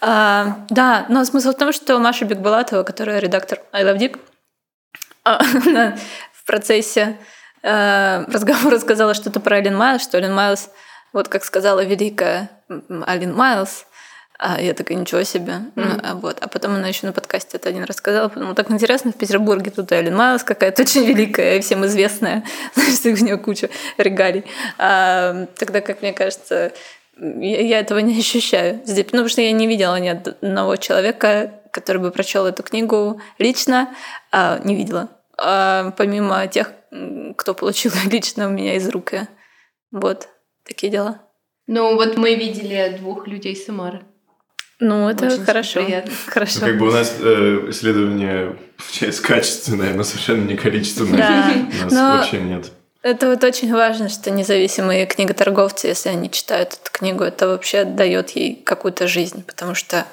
А, 0.00 0.64
да, 0.68 1.06
но 1.08 1.24
смысл 1.24 1.50
в 1.50 1.56
том, 1.56 1.72
что 1.72 1.98
Маша 1.98 2.24
Бекбулатова, 2.24 2.84
которая 2.84 3.18
редактор 3.18 3.60
I 3.72 3.84
Love 3.84 3.98
Dick, 3.98 4.20
а, 5.24 5.40
она 5.66 5.96
процессе 6.50 7.16
э, 7.62 8.24
разговора 8.24 8.78
сказала 8.80 9.14
что-то 9.14 9.38
про 9.38 9.56
Ален 9.56 9.76
Майлз, 9.76 10.02
что 10.02 10.18
Ален 10.18 10.34
Майлз, 10.34 10.70
вот 11.12 11.28
как 11.28 11.44
сказала 11.44 11.84
великая 11.84 12.50
м, 12.68 13.04
Ален 13.06 13.32
Майлз, 13.32 13.86
а 14.36 14.60
я 14.60 14.74
такая, 14.74 14.96
ничего 14.96 15.22
себе. 15.22 15.60
Ну, 15.76 15.84
а 16.02 16.14
вот. 16.14 16.38
А 16.40 16.48
потом 16.48 16.74
она 16.74 16.88
еще 16.88 17.06
на 17.06 17.12
подкасте 17.12 17.58
это 17.58 17.68
один 17.68 17.84
рассказала. 17.84 18.28
Подумала, 18.28 18.54
так 18.56 18.70
интересно, 18.70 19.12
в 19.12 19.16
Петербурге 19.16 19.70
тут 19.70 19.92
и 19.92 19.94
Ален 19.94 20.16
Майлз 20.16 20.42
какая-то 20.42 20.82
очень 20.82 21.04
великая 21.04 21.58
и 21.58 21.60
всем 21.60 21.84
известная. 21.86 22.42
Значит, 22.74 23.20
у 23.20 23.24
нее 23.24 23.36
куча 23.36 23.68
регалий. 23.98 24.44
А, 24.78 25.46
тогда, 25.56 25.82
как 25.82 26.02
мне 26.02 26.12
кажется, 26.14 26.72
я, 27.18 27.60
я 27.60 27.80
этого 27.80 27.98
не 27.98 28.18
ощущаю 28.18 28.80
здесь, 28.86 29.04
ну, 29.06 29.10
потому 29.18 29.28
что 29.28 29.42
я 29.42 29.52
не 29.52 29.66
видела 29.66 30.00
ни 30.00 30.08
одного 30.08 30.76
человека, 30.76 31.52
который 31.70 31.98
бы 31.98 32.10
прочел 32.10 32.46
эту 32.46 32.62
книгу 32.62 33.20
лично, 33.38 33.94
а, 34.32 34.58
не 34.64 34.74
видела. 34.74 35.10
А, 35.42 35.92
помимо 35.96 36.46
тех, 36.48 36.70
кто 37.36 37.54
получил 37.54 37.92
лично 38.10 38.46
у 38.46 38.50
меня 38.50 38.76
из 38.76 38.88
рук. 38.88 39.12
её. 39.12 39.26
Вот, 39.90 40.28
такие 40.64 40.92
дела. 40.92 41.22
Ну, 41.66 41.94
вот 41.94 42.16
мы 42.16 42.34
видели 42.34 42.96
двух 42.98 43.26
людей 43.26 43.56
с 43.56 43.64
Самары. 43.64 44.02
Ну, 44.80 45.08
это 45.08 45.26
Очень 45.26 45.44
хорошо. 45.44 45.84
приятно. 45.84 46.12
Хорошо. 46.26 46.60
Ну, 46.60 46.66
как 46.66 46.78
бы 46.78 46.88
у 46.88 46.90
нас 46.90 47.14
э, 47.20 47.66
исследование 47.68 48.56
получается 48.78 49.22
качественное, 49.22 49.92
но 49.94 50.04
совершенно 50.04 50.44
не 50.46 50.56
количественное. 50.56 51.18
Да, 51.18 51.52
У 51.80 51.84
нас 51.84 51.92
но- 51.92 52.16
вообще 52.16 52.40
нет. 52.40 52.72
Это 53.02 53.30
вот 53.30 53.42
очень 53.44 53.72
важно, 53.72 54.08
что 54.10 54.30
независимые 54.30 55.06
книготорговцы, 55.06 55.86
если 55.86 56.10
они 56.10 56.30
читают 56.30 56.74
эту 56.74 56.90
книгу, 56.92 57.24
это 57.24 57.46
вообще 57.48 57.84
дает 57.84 58.30
ей 58.30 58.56
какую-то 58.56 59.06
жизнь, 59.06 59.42
потому 59.42 59.74
что 59.74 60.04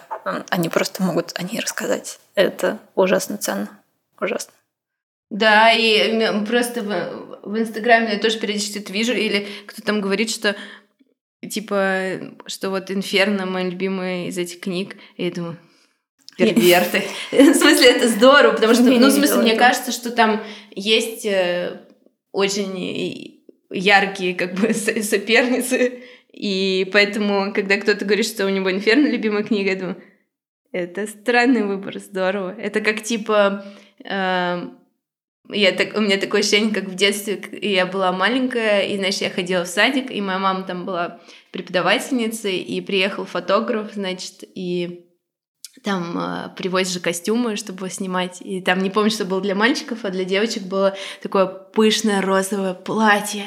они 0.50 0.70
просто 0.70 1.04
могут 1.04 1.32
о 1.36 1.44
ней 1.44 1.60
рассказать. 1.60 2.20
Это 2.36 2.78
ужасно 2.96 3.38
ценно. 3.38 3.68
Ужасно. 4.22 4.54
Да, 5.30 5.72
и 5.74 6.46
просто 6.46 6.82
в, 6.84 7.40
в 7.44 7.60
Инстаграме 7.60 8.14
я 8.14 8.20
тоже 8.20 8.40
периодически 8.40 8.80
это 8.80 8.94
вижу, 8.94 9.14
или 9.14 9.48
кто 9.66 9.82
там 9.82 10.00
говорит, 10.00 10.30
что 10.30 10.56
типа, 11.48 12.34
что 12.46 12.70
вот 12.70 12.90
«Инферно» 12.92 13.46
моя 13.46 13.70
любимая 13.70 14.28
из 14.28 14.38
этих 14.38 14.62
книг, 14.62 14.96
и 15.18 15.26
я 15.26 15.32
думаю, 15.32 15.58
перверты. 16.38 17.04
В 17.32 17.54
смысле, 17.54 17.90
это 17.90 18.08
здорово, 18.08 18.54
потому 18.54 18.74
что, 18.74 18.84
ну, 18.84 19.08
в 19.08 19.12
смысле, 19.12 19.42
мне 19.42 19.56
кажется, 19.56 19.92
что 19.92 20.12
там 20.12 20.44
есть 20.72 21.26
э, 21.26 21.82
очень 22.32 23.44
яркие 23.70 24.36
как 24.36 24.56
бы 24.56 24.74
со- 24.74 25.04
соперницы, 25.04 26.04
и 26.32 26.90
поэтому, 26.94 27.54
когда 27.54 27.78
кто-то 27.78 28.06
говорит, 28.06 28.26
что 28.28 28.46
у 28.46 28.50
него 28.50 28.72
«Инферно» 28.72 29.08
любимая 29.08 29.44
книга, 29.44 29.72
я 29.72 29.76
думаю, 29.76 30.04
это 30.72 31.08
странный 31.08 31.64
выбор, 31.64 31.98
здорово. 32.00 32.56
Это 32.58 32.82
как 32.82 33.02
типа... 33.02 33.66
эм, 34.04 34.77
я 35.50 35.72
так, 35.72 35.96
у 35.96 36.02
меня 36.02 36.18
такое 36.18 36.42
ощущение, 36.42 36.74
как 36.74 36.86
в 36.86 36.96
детстве, 36.96 37.42
я 37.62 37.86
была 37.86 38.12
маленькая, 38.12 38.82
и, 38.82 38.98
знаешь, 38.98 39.18
я 39.18 39.30
ходила 39.30 39.64
в 39.64 39.68
садик, 39.68 40.12
и 40.12 40.22
моя 40.22 40.40
мама 40.40 40.64
там 40.64 40.86
была 40.86 41.20
преподавательницей, 41.52 42.58
и 42.58 42.82
приехал 42.82 43.26
фотограф, 43.26 43.94
значит, 43.94 44.44
и 44.56 45.06
там 45.84 46.18
э, 46.18 46.50
привозят 46.56 46.94
же 46.94 47.00
костюмы, 47.00 47.56
чтобы 47.56 47.90
снимать. 47.90 48.42
И 48.42 48.62
там, 48.62 48.80
не 48.80 48.90
помню, 48.90 49.12
что 49.12 49.26
было 49.26 49.42
для 49.42 49.56
мальчиков, 49.56 50.00
а 50.04 50.10
для 50.10 50.26
девочек 50.26 50.64
было 50.64 50.98
такое 51.22 51.46
пышное 51.46 52.22
розовое 52.22 52.74
платье. 52.74 53.46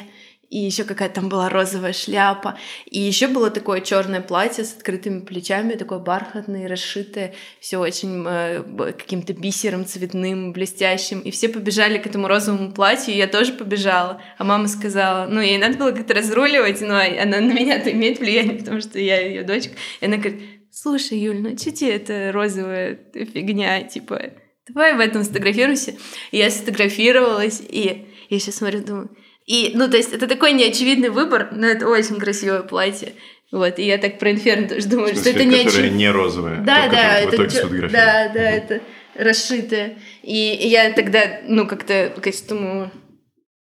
И 0.51 0.59
еще 0.59 0.83
какая-то 0.83 1.15
там 1.15 1.29
была 1.29 1.49
розовая 1.49 1.93
шляпа. 1.93 2.59
И 2.87 2.99
еще 2.99 3.29
было 3.29 3.51
такое 3.51 3.81
черное 3.81 4.21
платье 4.21 4.65
с 4.65 4.75
открытыми 4.75 5.21
плечами, 5.21 5.75
такое 5.75 6.01
бархатное, 6.01 6.69
расшитое, 6.69 7.35
все 7.61 7.79
очень 7.79 8.25
э, 8.27 8.93
каким-то 8.99 9.33
бисером 9.33 9.87
цветным, 9.87 10.53
блестящим. 10.53 11.21
И 11.21 11.31
все 11.31 11.49
побежали 11.49 11.99
к 11.99 12.07
этому 12.07 12.27
розовому 12.27 12.73
платью, 12.73 13.15
и 13.15 13.19
я 13.19 13.29
тоже 13.29 13.53
побежала. 13.53 14.21
А 14.39 14.45
мама 14.45 14.67
сказала, 14.67 15.29
ну, 15.29 15.41
ей 15.41 15.57
надо 15.57 15.79
было 15.79 15.93
как-то 15.93 16.15
разруливать, 16.15 16.81
но 16.81 16.97
она 16.97 17.41
на 17.41 17.53
меня-то 17.53 17.93
имеет 17.93 18.19
влияние, 18.19 18.59
потому 18.59 18.81
что 18.81 18.99
я 18.99 19.21
ее 19.21 19.45
дочка. 19.45 19.75
И 20.01 20.07
она 20.07 20.17
говорит, 20.17 20.43
слушай, 20.73 21.17
Юль, 21.17 21.41
ну 21.41 21.57
что 21.57 21.71
тебе 21.71 21.95
эта 21.95 22.33
розовая 22.33 22.99
фигня, 23.15 23.85
типа, 23.85 24.33
давай 24.67 24.97
в 24.97 25.01
этом 25.01 25.23
сфотографируйся. 25.23 25.95
И 26.33 26.39
я 26.39 26.51
сфотографировалась, 26.51 27.63
и 27.69 28.09
я 28.29 28.39
сейчас 28.41 28.57
смотрю, 28.57 28.81
думаю, 28.81 29.11
и, 29.53 29.73
ну, 29.75 29.89
то 29.91 29.97
есть 29.97 30.13
это 30.13 30.27
такой 30.27 30.53
неочевидный 30.53 31.09
выбор, 31.11 31.49
но 31.53 31.67
это 31.67 31.89
очень 31.89 32.19
красивое 32.21 32.63
платье. 32.63 33.15
Вот, 33.53 33.79
и 33.81 33.83
я 33.85 33.99
так 33.99 34.19
про 34.21 34.31
Инферно 34.31 34.69
тоже 34.69 34.87
думаю, 34.87 35.09
что 35.09 35.17
смысле, 35.25 35.33
это 35.33 35.45
не 35.45 35.61
очевидно. 35.67 35.97
не 35.97 36.11
розовая. 36.11 36.61
Да, 36.61 36.85
то, 36.87 36.93
да, 36.93 37.19
это 37.19 37.37
чё- 37.51 37.69
да, 37.91 38.29
да, 38.29 38.41
Мгм. 38.43 38.57
это 38.59 38.81
расшитое. 39.17 39.99
И 40.23 40.35
я 40.37 40.93
тогда, 40.93 41.41
ну, 41.49 41.67
как-то, 41.67 42.13
конечно, 42.23 42.49
думаю, 42.57 42.91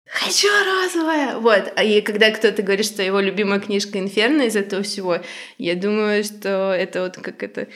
хочу 0.07 0.47
розовое. 0.65 1.37
Вот. 1.39 1.73
А 1.75 1.83
И 1.83 1.99
когда 2.01 2.31
кто-то 2.31 2.61
говорит, 2.61 2.85
что 2.85 3.03
его 3.03 3.19
любимая 3.19 3.59
книжка 3.59 3.99
Инферно 3.99 4.43
из 4.43 4.55
этого 4.55 4.81
всего, 4.83 5.17
я 5.57 5.75
думаю, 5.75 6.23
что 6.23 6.73
это 6.73 7.01
вот 7.03 7.17
как 7.17 7.43
это 7.43 7.67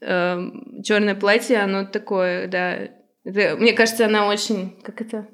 черное 0.00 1.14
платье, 1.16 1.58
оно 1.58 1.84
такое, 1.86 2.46
да. 2.46 2.88
Это- 3.24 3.56
мне 3.56 3.72
кажется, 3.72 4.06
она 4.06 4.28
очень, 4.28 4.80
как 4.82 5.00
это, 5.00 5.26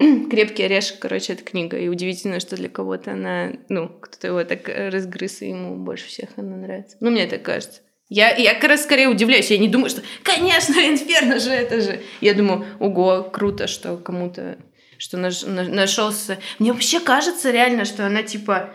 крепкий 0.30 0.64
орешек, 0.64 0.98
короче, 0.98 1.34
эта 1.34 1.44
книга. 1.44 1.78
И 1.78 1.88
удивительно, 1.88 2.40
что 2.40 2.56
для 2.56 2.68
кого-то 2.68 3.12
она, 3.12 3.52
ну, 3.68 3.88
кто-то 3.88 4.26
его 4.28 4.44
так 4.44 4.68
э, 4.68 4.88
разгрыз, 4.88 5.42
и 5.42 5.48
ему 5.48 5.76
больше 5.76 6.06
всех 6.06 6.30
она 6.36 6.56
нравится. 6.56 6.96
Ну, 7.00 7.10
мне 7.10 7.26
так 7.26 7.42
кажется. 7.42 7.80
Я, 8.08 8.34
я 8.34 8.54
как 8.54 8.64
раз 8.70 8.82
скорее 8.84 9.08
удивляюсь. 9.08 9.50
Я 9.50 9.58
не 9.58 9.68
думаю, 9.68 9.90
что, 9.90 10.02
конечно, 10.22 10.72
Инферно 10.88 11.38
же 11.38 11.50
это 11.50 11.80
же. 11.80 12.00
Я 12.20 12.34
думаю, 12.34 12.66
ого, 12.78 13.22
круто, 13.22 13.66
что 13.66 13.96
кому-то, 13.96 14.58
что 14.98 15.16
наш- 15.16 15.42
на- 15.44 15.68
нашелся. 15.68 16.38
Мне 16.58 16.72
вообще 16.72 17.00
кажется 17.00 17.50
реально, 17.50 17.84
что 17.84 18.06
она 18.06 18.22
типа, 18.22 18.74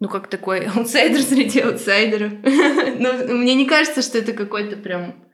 ну, 0.00 0.08
как 0.08 0.28
такой 0.28 0.66
аутсайдер 0.66 1.22
среди 1.22 1.60
аутсайдеров. 1.60 2.32
Но 2.98 3.12
мне 3.34 3.54
не 3.54 3.66
кажется, 3.66 4.02
что 4.02 4.18
это 4.18 4.32
какой-то 4.32 4.76
прям... 4.76 5.25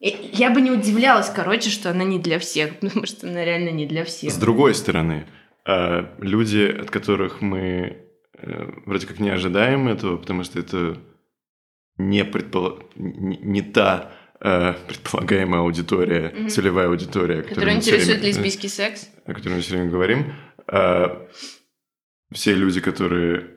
Я 0.00 0.50
бы 0.50 0.62
не 0.62 0.70
удивлялась, 0.70 1.28
короче, 1.28 1.68
что 1.68 1.90
она 1.90 2.04
не 2.04 2.18
для 2.18 2.38
всех, 2.38 2.78
потому 2.80 3.06
что 3.06 3.28
она 3.28 3.44
реально 3.44 3.70
не 3.70 3.86
для 3.86 4.04
всех. 4.04 4.32
С 4.32 4.36
другой 4.36 4.74
стороны, 4.74 5.26
э, 5.66 6.06
люди, 6.18 6.64
от 6.64 6.90
которых 6.90 7.42
мы 7.42 7.98
э, 8.34 8.70
вроде 8.86 9.06
как 9.06 9.20
не 9.20 9.30
ожидаем 9.30 9.88
этого, 9.88 10.16
потому 10.16 10.44
что 10.44 10.58
это 10.58 10.98
не, 11.98 12.24
предпол... 12.24 12.82
не, 12.96 13.36
не 13.36 13.62
та 13.62 14.12
э, 14.40 14.72
предполагаемая 14.88 15.60
аудитория, 15.60 16.30
mm-hmm. 16.30 16.48
целевая 16.48 16.88
аудитория, 16.88 17.42
которая 17.42 17.76
интересует 17.76 18.20
время, 18.20 18.28
лесбийский 18.28 18.70
секс, 18.70 19.10
о 19.26 19.34
котором 19.34 19.56
мы 19.56 19.60
все 19.60 19.72
время 19.72 19.90
говорим, 19.90 20.32
э, 20.66 21.26
все 22.32 22.54
люди, 22.54 22.80
которые 22.80 23.50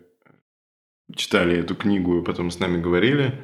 читали 1.15 1.57
эту 1.57 1.75
книгу 1.75 2.19
и 2.19 2.23
потом 2.23 2.51
с 2.51 2.59
нами 2.59 2.81
говорили, 2.81 3.41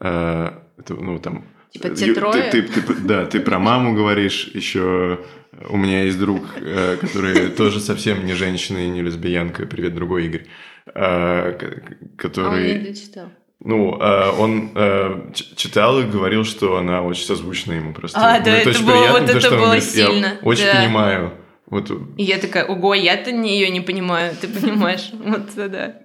э, 0.00 0.50
это, 0.76 0.94
ну 0.94 1.18
там 1.18 1.53
Типа 1.74 1.90
те 1.90 2.14
трое? 2.14 2.50
Ты, 2.50 2.62
ты, 2.62 2.80
ты, 2.80 2.94
да, 2.94 3.26
ты 3.26 3.40
про 3.40 3.58
маму 3.58 3.94
говоришь, 3.94 4.48
еще 4.54 5.18
у 5.68 5.76
меня 5.76 6.04
есть 6.04 6.18
друг, 6.20 6.42
э, 6.56 6.96
который 7.00 7.48
тоже 7.48 7.80
совсем 7.80 8.24
не 8.24 8.34
женщина 8.34 8.78
и 8.78 8.88
не 8.88 9.02
лесбиянка. 9.02 9.66
Привет, 9.66 9.94
другой 9.94 10.26
Игорь. 10.26 10.46
Э, 10.94 11.58
который... 12.16 12.46
А 12.46 12.76
он 12.76 12.82
не 12.82 12.88
дочитал. 12.90 13.28
Ну, 13.58 13.98
э, 14.00 14.30
он 14.38 15.32
читал 15.34 15.98
и 15.98 16.04
говорил, 16.04 16.44
что 16.44 16.76
она 16.76 17.02
очень 17.02 17.24
созвучна 17.24 17.72
ему 17.72 17.92
просто. 17.92 18.20
А, 18.20 18.38
да, 18.38 18.56
это, 18.56 18.70
это 18.70 18.82
было, 18.84 18.92
приятно, 18.92 19.20
вот 19.20 19.30
это 19.30 19.50
было 19.50 19.58
говорит, 19.58 19.84
сильно. 19.84 20.26
Я 20.26 20.38
очень 20.42 20.64
да. 20.66 20.80
понимаю. 20.80 21.34
Вот. 21.66 21.90
И 22.18 22.22
я 22.22 22.38
такая, 22.38 22.66
ого, 22.66 22.94
я-то 22.94 23.32
не 23.32 23.52
ее 23.58 23.70
не 23.70 23.80
понимаю, 23.80 24.36
ты 24.40 24.46
понимаешь? 24.46 25.10
Вот, 25.12 25.54
да. 25.56 26.02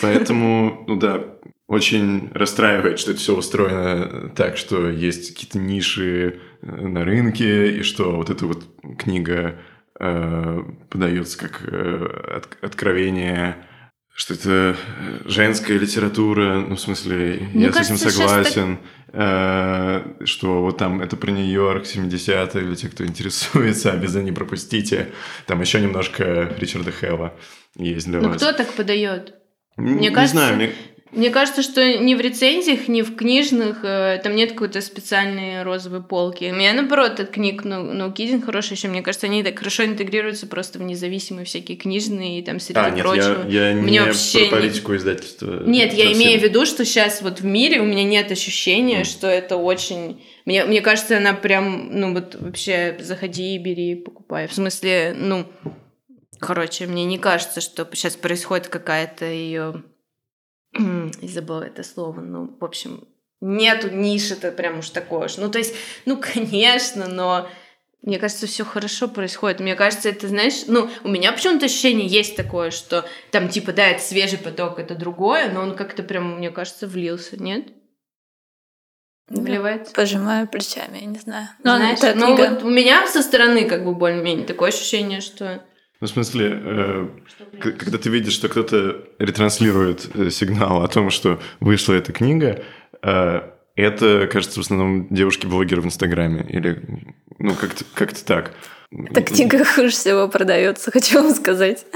Поэтому, 0.00 0.84
ну 0.86 0.96
да, 0.96 1.36
очень 1.72 2.30
расстраивает, 2.34 2.98
что 2.98 3.12
это 3.12 3.20
все 3.20 3.34
устроено 3.34 4.28
так, 4.36 4.58
что 4.58 4.90
есть 4.90 5.32
какие-то 5.32 5.58
ниши 5.58 6.38
э, 6.60 6.66
на 6.66 7.02
рынке, 7.02 7.78
и 7.78 7.82
что 7.82 8.12
вот 8.12 8.28
эта 8.28 8.44
вот 8.44 8.64
книга 8.98 9.58
э, 9.98 10.62
подается 10.90 11.38
как 11.38 11.62
э, 11.66 12.36
от, 12.36 12.62
откровение, 12.62 13.56
что 14.14 14.34
это 14.34 14.76
женская 15.24 15.78
литература, 15.78 16.60
ну, 16.60 16.76
в 16.76 16.80
смысле, 16.80 17.48
Мне 17.54 17.64
я 17.64 17.72
кажется, 17.72 17.96
с 17.96 18.02
этим 18.02 18.10
согласен, 18.10 18.78
так... 19.06 20.12
э, 20.20 20.24
что 20.26 20.60
вот 20.60 20.76
там 20.76 21.00
это 21.00 21.16
про 21.16 21.30
Нью-Йорк 21.30 21.84
70-е, 21.84 22.66
для 22.66 22.76
тех, 22.76 22.90
кто 22.90 23.06
интересуется, 23.06 23.92
обязательно 23.92 24.26
не 24.26 24.32
пропустите. 24.32 25.08
Там 25.46 25.62
еще 25.62 25.80
немножко 25.80 26.54
Ричарда 26.58 26.92
Хэлла 26.92 27.32
есть 27.78 28.08
для 28.08 28.20
ну, 28.20 28.28
вас. 28.28 28.42
Ну, 28.42 28.48
кто 28.48 28.58
так 28.58 28.74
подает? 28.74 29.36
Мне 29.78 29.94
не 29.94 30.10
кажется, 30.10 30.36
знаю, 30.36 30.56
мне... 30.56 30.72
Мне 31.12 31.28
кажется, 31.28 31.60
что 31.60 31.98
ни 31.98 32.14
в 32.14 32.20
рецензиях, 32.22 32.88
ни 32.88 33.02
в 33.02 33.14
книжных 33.16 33.84
э, 33.84 34.18
там 34.24 34.34
нет 34.34 34.52
какой-то 34.52 34.80
специальной 34.80 35.62
розовой 35.62 36.02
полки. 36.02 36.50
У 36.50 36.54
меня, 36.54 36.72
наоборот, 36.72 37.20
от 37.20 37.28
книг 37.28 37.64
ну, 37.64 37.82
ну 37.82 38.10
Кидин 38.10 38.40
хороший 38.40 38.74
еще. 38.74 38.88
Мне 38.88 39.02
кажется, 39.02 39.26
они 39.26 39.42
так 39.42 39.58
хорошо 39.58 39.84
интегрируются 39.84 40.46
просто 40.46 40.78
в 40.78 40.82
независимые 40.82 41.44
всякие 41.44 41.76
книжные 41.76 42.40
и 42.40 42.42
там 42.42 42.58
среди 42.58 42.80
а, 42.80 42.88
нет, 42.88 43.04
прочего. 43.04 43.46
Я, 43.46 43.70
я 43.70 43.74
Мне 43.74 43.90
не 43.90 44.00
вообще 44.00 44.46
про 44.46 44.56
политику 44.56 44.96
издательства. 44.96 45.62
Нет, 45.66 45.90
совсем. 45.90 46.08
я 46.08 46.14
имею 46.14 46.40
в 46.40 46.42
виду, 46.42 46.64
что 46.64 46.86
сейчас 46.86 47.20
вот 47.20 47.40
в 47.40 47.44
мире 47.44 47.80
у 47.80 47.84
меня 47.84 48.04
нет 48.04 48.32
ощущения, 48.32 49.02
mm. 49.02 49.04
что 49.04 49.26
это 49.26 49.56
очень... 49.58 50.24
Мне, 50.46 50.64
мне 50.64 50.80
кажется, 50.80 51.18
она 51.18 51.34
прям, 51.34 51.90
ну 51.92 52.14
вот 52.14 52.36
вообще 52.40 52.96
заходи, 53.00 53.58
бери, 53.58 53.96
покупай. 53.96 54.48
В 54.48 54.54
смысле, 54.54 55.14
ну, 55.14 55.44
короче, 56.38 56.86
мне 56.86 57.04
не 57.04 57.18
кажется, 57.18 57.60
что 57.60 57.86
сейчас 57.92 58.16
происходит 58.16 58.68
какая-то 58.68 59.26
ее 59.26 59.82
и 61.20 61.28
забыла 61.28 61.62
это 61.62 61.82
слово, 61.82 62.20
ну, 62.20 62.56
в 62.58 62.64
общем, 62.64 63.06
нету 63.40 63.90
ниши-то 63.90 64.52
прям 64.52 64.78
уж 64.78 64.90
такое 64.90 65.26
уж. 65.26 65.36
Ну, 65.36 65.50
то 65.50 65.58
есть, 65.58 65.74
ну, 66.06 66.16
конечно, 66.16 67.08
но 67.08 67.48
мне 68.02 68.18
кажется, 68.18 68.46
все 68.46 68.64
хорошо 68.64 69.06
происходит. 69.06 69.60
Мне 69.60 69.76
кажется, 69.76 70.08
это, 70.08 70.26
знаешь, 70.26 70.64
ну, 70.66 70.90
у 71.04 71.08
меня 71.08 71.32
почему-то 71.32 71.66
ощущение 71.66 72.06
есть 72.06 72.36
такое, 72.36 72.70
что 72.70 73.04
там, 73.30 73.48
типа, 73.48 73.72
да, 73.72 73.86
это 73.86 74.02
свежий 74.02 74.38
поток, 74.38 74.78
это 74.78 74.94
другое, 74.94 75.52
но 75.52 75.60
он 75.60 75.76
как-то 75.76 76.02
прям, 76.02 76.38
мне 76.38 76.50
кажется, 76.50 76.88
влился, 76.88 77.40
нет? 77.40 77.68
Не 79.28 79.40
вливается? 79.40 79.94
Пожимаю 79.94 80.48
плечами, 80.48 80.98
я 80.98 81.06
не 81.06 81.18
знаю. 81.18 81.48
Но 81.62 81.76
Знаешь, 81.76 82.16
ну, 82.16 82.36
вот 82.36 82.64
у 82.64 82.70
меня 82.70 83.06
со 83.06 83.22
стороны 83.22 83.66
как 83.66 83.84
бы 83.84 83.94
более-менее 83.94 84.46
такое 84.46 84.70
ощущение, 84.70 85.20
что 85.20 85.62
ну, 86.02 86.08
в 86.08 86.10
смысле, 86.10 86.50
э, 86.52 87.08
когда 87.60 87.96
ты 87.96 88.10
видишь, 88.10 88.32
что 88.32 88.48
кто-то 88.48 89.04
ретранслирует 89.20 90.10
э, 90.16 90.30
сигнал 90.30 90.82
о 90.82 90.88
том, 90.88 91.10
что 91.10 91.40
вышла 91.60 91.92
эта 91.92 92.12
книга, 92.12 92.64
э, 93.02 93.40
это, 93.76 94.26
кажется, 94.26 94.58
в 94.58 94.64
основном 94.64 95.06
девушки-блогеры 95.10 95.80
в 95.80 95.86
Инстаграме. 95.86 96.44
Или, 96.48 96.82
ну, 97.38 97.54
как-то 97.54 97.84
как 97.94 98.14
так. 98.14 98.50
Эта 98.90 99.22
книга 99.22 99.64
хуже 99.76 99.90
всего 99.90 100.26
продается, 100.26 100.90
хочу 100.90 101.22
вам 101.22 101.32
сказать. 101.36 101.86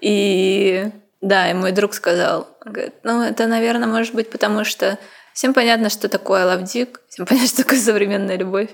И 0.00 0.84
да, 1.20 1.50
и 1.50 1.54
мой 1.54 1.72
друг 1.72 1.94
сказал, 1.94 2.48
говорит, 2.64 2.94
ну, 3.02 3.22
это, 3.22 3.48
наверное, 3.48 3.88
может 3.88 4.14
быть, 4.14 4.30
потому 4.30 4.64
что 4.64 5.00
Всем 5.32 5.54
понятно, 5.54 5.88
что 5.88 6.08
такое 6.10 6.44
Лавдик, 6.44 7.00
всем 7.08 7.26
понятно, 7.26 7.48
что 7.48 7.62
такое 7.64 7.78
современная 7.80 8.36
любовь 8.36 8.70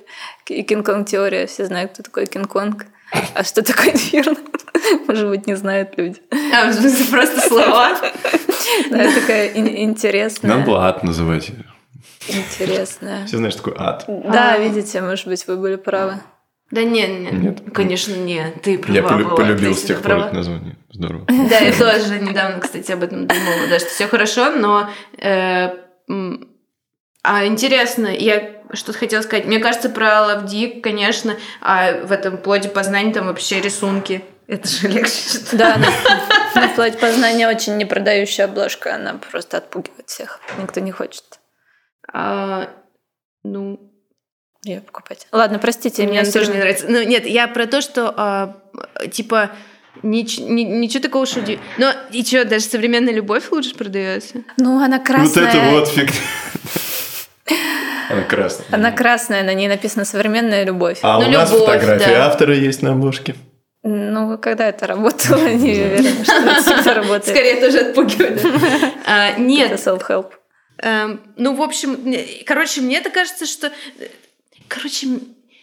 и 0.48 0.62
Кинг-Конг-теория, 0.62 1.46
все 1.46 1.66
знают, 1.66 1.92
кто 1.92 2.02
такой 2.02 2.26
Кинг-Конг. 2.26 2.86
А 3.34 3.42
что 3.44 3.62
такое 3.62 3.92
инферно? 3.92 4.36
Может 5.08 5.28
быть, 5.28 5.46
не 5.46 5.54
знают 5.54 5.96
люди. 5.96 6.20
А, 6.54 6.70
в 6.70 6.74
смысле, 6.74 7.06
просто 7.10 7.40
слова? 7.40 7.96
Да, 8.90 9.12
такая 9.14 9.52
интересная. 9.56 10.50
Нам 10.54 10.64
было 10.64 10.86
ад 10.88 11.02
называть. 11.02 11.50
Интересная. 12.28 13.26
Все 13.26 13.38
знают, 13.38 13.54
что 13.54 13.64
такое 13.64 13.86
ад. 13.86 14.04
Да, 14.06 14.58
видите, 14.58 15.00
может 15.00 15.26
быть, 15.26 15.46
вы 15.46 15.56
были 15.56 15.76
правы. 15.76 16.20
Да 16.70 16.82
нет, 16.84 17.08
нет, 17.08 17.32
нет, 17.32 17.58
конечно, 17.72 18.14
нет. 18.14 18.60
Ты 18.62 18.76
права 18.76 18.94
Я 18.94 19.02
полю- 19.02 19.34
полюбил 19.34 19.74
с 19.74 19.82
тех 19.84 20.02
пор 20.02 20.18
это 20.18 20.34
название. 20.34 20.76
Здорово. 20.90 21.24
Да, 21.26 21.58
я 21.60 21.72
тоже 21.72 22.20
недавно, 22.20 22.60
кстати, 22.60 22.92
об 22.92 23.02
этом 23.02 23.26
думала, 23.26 23.68
да, 23.70 23.78
что 23.78 23.88
все 23.88 24.06
хорошо, 24.06 24.50
но 24.50 24.90
э, 25.16 25.70
а 27.22 27.46
интересно, 27.46 28.06
я 28.06 28.62
что-то 28.72 28.98
хотела 28.98 29.22
сказать. 29.22 29.46
Мне 29.46 29.58
кажется, 29.58 29.88
про 29.88 30.22
Лавдик, 30.22 30.82
конечно, 30.82 31.36
а 31.60 31.92
в 32.04 32.12
этом 32.12 32.38
плоде 32.38 32.68
познания 32.68 33.12
там 33.12 33.26
вообще 33.26 33.60
рисунки. 33.60 34.24
Это 34.46 34.66
же 34.66 34.88
легче. 34.88 35.40
Да, 35.52 35.76
на, 35.76 36.60
на 36.60 36.68
плоть 36.68 36.98
познания 36.98 37.48
очень 37.48 37.76
непродающая 37.76 38.46
обложка, 38.46 38.94
она 38.94 39.14
просто 39.14 39.58
отпугивает 39.58 40.08
всех. 40.08 40.40
Никто 40.58 40.80
не 40.80 40.90
хочет. 40.90 41.24
А, 42.10 42.70
ну, 43.42 43.78
я 44.64 44.80
покупать. 44.80 45.26
Ладно, 45.32 45.58
простите, 45.58 46.06
мне 46.06 46.24
тоже 46.24 46.50
не 46.52 46.58
нравится. 46.58 46.86
Ну, 46.88 47.02
нет, 47.02 47.26
я 47.26 47.46
про 47.46 47.66
то, 47.66 47.82
что 47.82 48.14
а, 48.16 48.56
типа 49.10 49.50
Нич, 50.02 50.38
ни, 50.38 50.62
ничего 50.62 51.02
такого 51.02 51.26
шуди. 51.26 51.58
Но 51.76 51.92
и 52.12 52.24
что, 52.24 52.44
даже 52.44 52.64
современная 52.64 53.12
любовь 53.12 53.50
лучше 53.50 53.74
продается? 53.74 54.42
Ну, 54.56 54.82
она 54.82 54.98
красная. 54.98 55.44
Вот 55.44 55.54
это 55.54 55.70
вот 55.70 55.88
фиг. 55.88 56.10
Она 58.10 58.22
красная. 58.22 58.66
Она 58.70 58.92
красная, 58.92 59.42
на 59.42 59.54
ней 59.54 59.68
написано 59.68 60.04
«Современная 60.04 60.64
любовь». 60.64 60.98
А 61.02 61.20
ну, 61.20 61.28
у 61.28 61.30
нас 61.30 61.50
любовь, 61.50 61.66
фотография 61.66 62.14
да. 62.14 62.26
автора 62.26 62.54
есть 62.54 62.82
на 62.82 62.92
обложке. 62.92 63.34
Ну, 63.82 64.36
когда 64.38 64.68
это 64.68 64.86
работало, 64.86 65.48
не 65.48 65.72
уверена, 65.72 66.24
что 66.24 66.32
это 66.32 66.62
всегда 66.62 66.94
работает. 66.94 67.36
Скорее 67.36 67.60
тоже 67.60 67.78
отпугивает. 67.80 68.44
А, 69.06 69.38
нет. 69.38 69.72
Это 69.72 69.90
self-help. 69.90 70.32
Эм, 70.82 71.20
ну, 71.36 71.54
в 71.54 71.62
общем, 71.62 71.96
короче, 72.44 72.82
мне 72.82 72.98
это 72.98 73.10
кажется, 73.10 73.46
что... 73.46 73.72
Короче, 74.68 75.06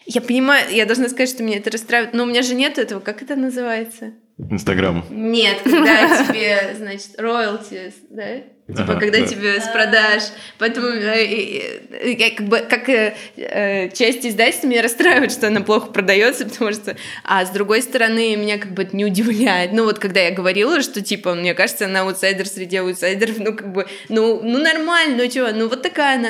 я 0.08 0.22
понимаю, 0.22 0.66
я 0.72 0.86
должна 0.86 1.10
сказать, 1.10 1.30
что 1.30 1.44
меня 1.44 1.58
это 1.58 1.70
расстраивает, 1.70 2.14
но 2.14 2.24
у 2.24 2.26
меня 2.26 2.42
же 2.42 2.56
нет 2.56 2.80
этого, 2.80 3.00
как 3.00 3.22
это 3.22 3.36
называется? 3.36 4.14
Инстаграм. 4.38 5.06
Нет, 5.10 5.60
когда 5.64 6.26
тебе, 6.26 6.76
значит, 6.78 7.20
royalties, 7.20 7.94
да? 8.10 8.42
Типа, 8.68 8.82
ага, 8.82 9.00
когда 9.00 9.20
да. 9.20 9.28
тебе 9.28 9.62
с 9.62 9.68
продаж. 9.68 10.24
Поэтому 10.58 10.88
э, 10.88 12.16
я 12.18 12.32
как 12.32 12.48
бы 12.48 12.58
как 12.68 12.90
э, 12.90 13.16
э, 13.38 13.90
часть 13.90 14.26
издательства 14.26 14.66
меня 14.66 14.82
расстраивает, 14.82 15.32
что 15.32 15.48
она 15.48 15.62
плохо 15.62 15.92
продается, 15.92 16.46
потому 16.50 16.72
что. 16.74 16.98
А 17.24 17.46
с 17.46 17.52
другой 17.52 17.84
стороны, 17.84 18.36
меня 18.36 18.58
как 18.58 18.74
бы 18.74 18.82
это 18.82 18.96
не 18.96 19.06
удивляет. 19.06 19.72
Ну, 19.72 19.84
вот 19.84 20.00
когда 20.00 20.22
я 20.22 20.32
говорила, 20.32 20.82
что 20.82 21.02
типа, 21.02 21.36
мне 21.36 21.54
кажется, 21.54 21.86
она 21.86 22.02
аутсайдер 22.02 22.48
среди 22.48 22.78
аутсайдеров, 22.78 23.38
ну, 23.38 23.56
как 23.56 23.72
бы, 23.72 23.86
ну, 24.10 24.42
ну 24.42 24.58
нормально, 24.58 25.18
ну 25.18 25.30
чего, 25.30 25.50
ну 25.52 25.70
вот 25.70 25.84
такая 25.84 26.18
она. 26.18 26.30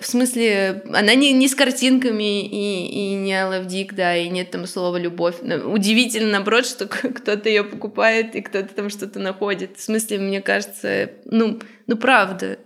В 0.00 0.06
смысле, 0.06 0.84
она 0.90 1.14
не, 1.14 1.34
не 1.34 1.48
с 1.48 1.54
картинками 1.54 2.46
и, 2.46 2.86
и 2.86 3.14
не 3.14 3.34
Love 3.34 3.66
Dick, 3.66 3.90
да, 3.92 4.16
и 4.16 4.30
нет 4.30 4.50
там 4.50 4.66
слова 4.66 4.96
любовь. 4.96 5.34
Удивительно, 5.42 6.30
наоборот, 6.30 6.64
что 6.64 6.86
кто-то 6.88 7.46
ее 7.46 7.62
покупает 7.62 8.34
и 8.36 8.40
кто-то 8.40 8.74
там 8.74 8.88
что-то 8.88 9.18
находит. 9.18 9.76
В 9.76 9.82
смысле, 9.82 10.18
мне 10.18 10.40
кажется, 10.40 11.10
ну, 11.26 11.60
ну, 11.86 11.96
правда. 11.96 12.58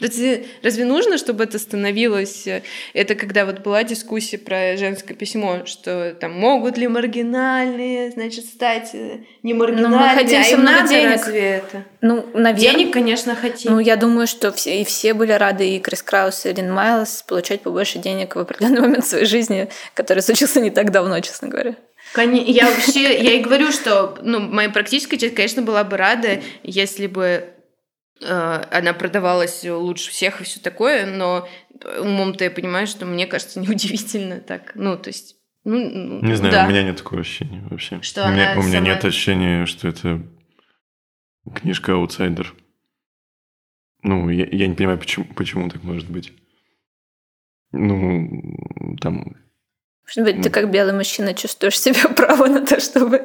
Разве, 0.00 0.46
разве 0.62 0.84
нужно, 0.84 1.18
чтобы 1.18 1.44
это 1.44 1.58
становилось... 1.58 2.46
Э, 2.46 2.62
это 2.94 3.16
когда 3.16 3.44
вот 3.44 3.58
была 3.60 3.82
дискуссия 3.82 4.38
про 4.38 4.76
женское 4.76 5.14
письмо, 5.14 5.66
что 5.66 6.14
там 6.14 6.32
могут 6.32 6.78
ли 6.78 6.86
маргинальные, 6.86 8.12
значит, 8.12 8.44
стать 8.44 8.90
э, 8.94 9.18
не 9.42 9.52
маргинальными, 9.52 9.92
Но 9.92 9.98
мы 9.98 10.14
хотим 10.14 10.40
а 10.40 10.44
им 10.44 10.64
надо 10.64 10.88
денег. 10.88 11.10
разве 11.10 11.40
это? 11.40 11.84
Ну, 12.00 12.24
наверное... 12.34 12.54
Денег, 12.54 12.92
конечно, 12.92 13.34
хотим. 13.34 13.72
Ну, 13.72 13.80
я 13.80 13.96
думаю, 13.96 14.28
что 14.28 14.52
все, 14.52 14.80
и 14.80 14.84
все 14.84 15.12
были 15.12 15.32
рады, 15.32 15.68
и 15.68 15.80
Крис 15.80 16.02
Краус, 16.02 16.46
и 16.46 16.52
Лин 16.52 16.72
Майлз, 16.72 17.24
получать 17.24 17.62
побольше 17.62 17.98
денег 17.98 18.36
в 18.36 18.38
определенный 18.38 18.80
момент 18.80 19.04
своей 19.04 19.26
жизни, 19.26 19.68
который 19.94 20.22
случился 20.22 20.60
не 20.60 20.70
так 20.70 20.92
давно, 20.92 21.18
честно 21.18 21.48
говоря. 21.48 21.74
Я 22.16 22.70
вообще, 22.70 23.18
я 23.18 23.32
и 23.34 23.42
говорю, 23.42 23.72
что 23.72 24.16
ну, 24.22 24.38
моя 24.38 24.70
практическая 24.70 25.18
часть, 25.18 25.34
конечно, 25.34 25.62
была 25.62 25.82
бы 25.82 25.96
рада, 25.96 26.40
если 26.62 27.08
бы 27.08 27.55
она 28.22 28.92
продавалась 28.94 29.64
лучше 29.64 30.10
всех 30.10 30.40
и 30.40 30.44
все 30.44 30.60
такое, 30.60 31.06
но 31.06 31.48
умом-то 32.00 32.44
я 32.44 32.50
понимаю, 32.50 32.86
что 32.86 33.04
мне 33.04 33.26
кажется 33.26 33.60
неудивительно 33.60 34.40
так. 34.40 34.72
Ну, 34.74 34.96
то 34.96 35.08
есть 35.08 35.36
ну, 35.64 36.20
не 36.22 36.36
знаю, 36.36 36.52
да. 36.52 36.64
у 36.64 36.68
меня 36.68 36.84
нет 36.84 36.98
такого 36.98 37.22
ощущения 37.22 37.66
вообще. 37.68 38.00
Что 38.00 38.28
у 38.28 38.30
меня, 38.30 38.54
у 38.56 38.62
меня 38.62 38.78
сама- 38.78 38.86
нет 38.86 39.04
ощущения, 39.04 39.66
что 39.66 39.88
это 39.88 40.22
книжка 41.54 41.94
аутсайдер. 41.94 42.54
Ну, 44.02 44.28
я, 44.28 44.46
я 44.46 44.68
не 44.68 44.74
понимаю, 44.76 44.98
почему, 44.98 45.24
почему 45.34 45.68
так 45.68 45.82
может 45.82 46.08
быть. 46.08 46.32
Ну, 47.72 48.96
там... 49.00 49.34
Может 50.06 50.34
быть, 50.34 50.42
ты 50.42 50.50
как 50.50 50.70
белый 50.70 50.92
мужчина 50.92 51.34
чувствуешь 51.34 51.80
себе 51.80 51.98
право 52.16 52.46
на 52.46 52.64
то, 52.64 52.80
чтобы... 52.80 53.22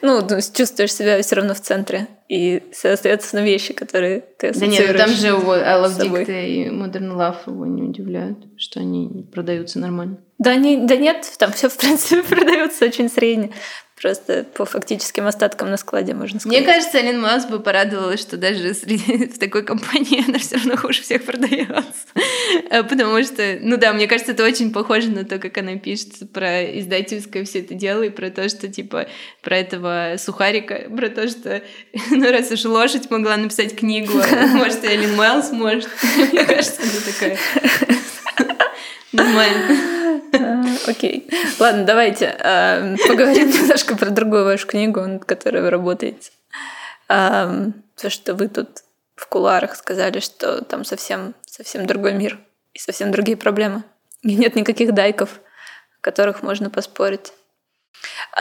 Ну, 0.00 0.26
чувствуешь 0.54 0.94
себя 0.94 1.20
все 1.22 1.36
равно 1.36 1.54
в 1.54 1.60
центре. 1.60 2.08
И, 2.28 2.62
соответственно, 2.72 3.40
вещи, 3.44 3.74
которые 3.74 4.20
ты 4.38 4.52
Да 4.52 4.66
нет, 4.66 4.86
ну 4.88 4.98
там 4.98 5.10
ассоциируешь 5.10 5.20
же 5.20 5.26
его 5.26 5.52
I 5.52 5.80
Love. 5.80 5.98
Dicta 5.98 6.46
и 6.46 6.68
Modern 6.68 7.14
Love 7.14 7.36
его 7.46 7.66
не 7.66 7.82
удивляют, 7.82 8.38
что 8.56 8.80
они 8.80 9.28
продаются 9.32 9.78
нормально. 9.78 10.18
Да, 10.38 10.56
не, 10.56 10.78
да 10.78 10.96
нет, 10.96 11.30
там 11.38 11.52
все, 11.52 11.68
в 11.68 11.76
принципе, 11.76 12.22
продается 12.34 12.86
очень 12.86 13.10
средне. 13.10 13.50
Просто 14.02 14.44
по 14.54 14.64
фактическим 14.64 15.28
остаткам 15.28 15.70
на 15.70 15.76
складе, 15.76 16.12
можно 16.12 16.40
сказать. 16.40 16.58
Мне 16.58 16.66
кажется, 16.66 17.00
Элин 17.00 17.20
Маск 17.20 17.48
бы 17.48 17.60
порадовалась, 17.60 18.18
что 18.18 18.36
даже 18.36 18.74
среди, 18.74 19.26
в 19.32 19.38
такой 19.38 19.62
компании 19.62 20.28
она 20.28 20.40
все 20.40 20.56
равно 20.56 20.76
хуже 20.76 21.02
всех 21.02 21.22
продается. 21.22 21.84
Э, 22.68 22.82
Потому 22.82 23.22
что, 23.22 23.58
ну 23.60 23.76
да, 23.76 23.92
мне 23.92 24.08
кажется, 24.08 24.32
это 24.32 24.42
очень 24.42 24.72
похоже 24.72 25.08
на 25.10 25.24
то, 25.24 25.38
как 25.38 25.56
она 25.58 25.76
пишет 25.76 26.32
про 26.32 26.64
издательское 26.80 27.44
все 27.44 27.60
это 27.60 27.74
дело 27.74 28.02
и 28.02 28.10
про 28.10 28.30
то, 28.30 28.48
что 28.48 28.66
типа 28.66 29.06
про 29.40 29.58
этого 29.58 30.16
сухарика, 30.18 30.90
про 30.90 31.08
то, 31.08 31.28
что 31.28 31.62
ну 32.10 32.28
раз 32.28 32.50
уж 32.50 32.64
лошадь 32.64 33.08
могла 33.08 33.36
написать 33.36 33.76
книгу, 33.76 34.14
а 34.18 34.46
может, 34.56 34.82
и 34.82 34.88
Элин 34.88 35.14
Майлз 35.14 35.52
может. 35.52 35.88
Мне 36.32 36.44
кажется, 36.44 36.82
она 36.82 36.90
такая 37.06 37.38
нормально. 39.12 40.01
А, 40.34 40.64
Окей. 40.86 41.28
Ладно, 41.58 41.84
давайте 41.84 42.36
а, 42.40 42.96
поговорим 43.06 43.50
немножко 43.52 43.96
про 43.96 44.10
другую 44.10 44.44
вашу 44.44 44.66
книгу, 44.66 45.00
над 45.00 45.24
которой 45.24 45.62
вы 45.62 45.70
работаете. 45.70 46.30
А, 47.08 47.70
То, 47.96 48.10
что 48.10 48.34
вы 48.34 48.48
тут 48.48 48.68
в 49.16 49.26
куларах 49.26 49.76
сказали, 49.76 50.20
что 50.20 50.64
там 50.64 50.84
совсем, 50.84 51.34
совсем 51.46 51.86
другой 51.86 52.14
мир 52.14 52.38
и 52.74 52.78
совсем 52.78 53.10
другие 53.10 53.36
проблемы. 53.36 53.82
И 54.22 54.34
нет 54.34 54.54
никаких 54.54 54.94
дайков, 54.94 55.40
о 56.00 56.00
которых 56.00 56.42
можно 56.42 56.70
поспорить. 56.70 57.32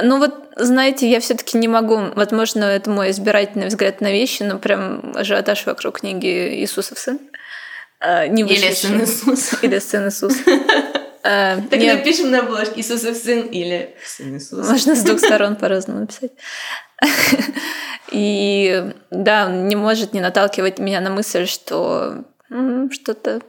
Ну 0.02 0.18
вот, 0.20 0.34
знаете, 0.56 1.10
я 1.10 1.20
все 1.20 1.36
таки 1.36 1.58
не 1.58 1.68
могу, 1.68 1.98
возможно, 2.16 2.64
это 2.66 2.90
мой 2.90 3.12
избирательный 3.12 3.68
взгляд 3.68 4.02
на 4.02 4.12
вещи, 4.12 4.44
но 4.44 4.58
прям 4.58 5.12
ажиотаж 5.16 5.66
вокруг 5.66 6.00
книги 6.00 6.56
«Иисусов 6.60 6.98
сын». 6.98 7.20
а, 8.00 8.28
Не 8.28 8.44
Или 8.44 8.72
сын 8.72 9.02
Иисуса. 9.02 9.58
Или 9.62 9.80
сын 9.80 10.08
Иисус. 10.08 10.36
А, 11.24 11.58
Так 11.70 11.80
не- 11.80 11.94
напишем 11.94 12.32
на 12.32 12.40
обложке 12.40 12.80
Иисусов 12.80 13.16
сын 13.16 13.42
или 13.48 13.96
сын 14.06 14.36
Иисуса. 14.36 14.70
Можно 14.72 14.96
с 14.96 15.04
двух 15.04 15.20
сторон 15.26 15.56
по-разному 15.56 16.02
написать. 16.02 16.32
И 18.12 18.94
да, 19.10 19.48
он 19.48 19.68
не 19.68 19.76
может 19.76 20.14
не 20.14 20.20
наталкивать 20.22 20.80
меня 20.80 21.02
на 21.02 21.10
мысль, 21.10 21.46
что 21.46 22.26
что-то 22.92 23.42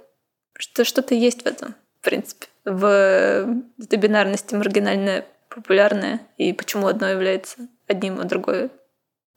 что 0.57 0.85
что-то 0.85 1.15
есть 1.15 1.43
в 1.43 1.47
этом, 1.47 1.75
в 2.01 2.05
принципе, 2.05 2.47
в 2.65 3.49
этой 3.83 3.99
бинарности 3.99 4.55
маргинальное, 4.55 5.27
популярное, 5.49 6.21
и 6.39 6.53
почему 6.53 6.87
одно 6.87 7.09
является 7.09 7.57
одним, 7.89 8.21
а 8.21 8.25
другое 8.25 8.71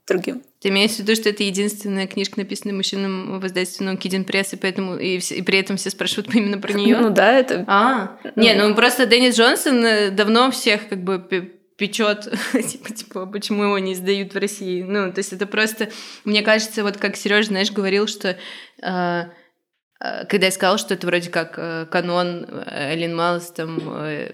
другим. 0.07 0.43
Ты 0.65 0.69
имеешь 0.69 0.93
в 0.93 0.97
виду, 0.97 1.13
что 1.13 1.29
это 1.29 1.43
единственная 1.43 2.07
книжка, 2.07 2.39
написанная 2.39 2.73
мужчинам 2.73 3.39
в 3.39 3.45
издательстве 3.45 3.85
Kid 3.85 4.25
Press, 4.25 4.55
и, 4.55 4.55
поэтому, 4.55 4.97
и, 4.97 5.17
и 5.19 5.41
при 5.43 5.59
этом 5.59 5.77
все 5.77 5.91
спрашивают 5.91 6.27
именно 6.33 6.57
про 6.57 6.73
нее? 6.73 6.97
Ну 6.97 7.11
да, 7.11 7.33
это 7.33 7.65
А, 7.67 8.17
не, 8.35 8.51
ну 8.55 8.73
просто 8.73 9.05
Деннис 9.05 9.37
Джонсон 9.37 9.85
э, 9.85 10.09
давно 10.09 10.49
всех 10.49 10.89
как 10.89 11.03
бы 11.03 11.19
пе- 11.19 11.51
печет, 11.77 12.33
типа, 12.53 12.91
типа, 12.91 13.25
почему 13.27 13.65
его 13.65 13.77
не 13.77 13.93
издают 13.93 14.33
в 14.33 14.39
России. 14.39 14.81
Ну, 14.81 15.13
то 15.13 15.19
есть 15.19 15.33
это 15.33 15.45
просто, 15.45 15.91
мне 16.23 16.41
кажется, 16.41 16.81
вот 16.81 16.97
как 16.97 17.15
Сережа, 17.15 17.49
знаешь, 17.49 17.71
говорил, 17.71 18.07
что 18.07 18.29
э, 18.29 18.35
э, 18.81 20.25
когда 20.25 20.47
я 20.47 20.51
сказала, 20.51 20.79
что 20.79 20.95
это 20.95 21.05
вроде 21.05 21.29
как 21.29 21.59
э, 21.59 21.85
канон 21.91 22.47
Эллен 22.71 23.15
Малс, 23.15 23.51
там, 23.51 23.77
э, 24.03 24.31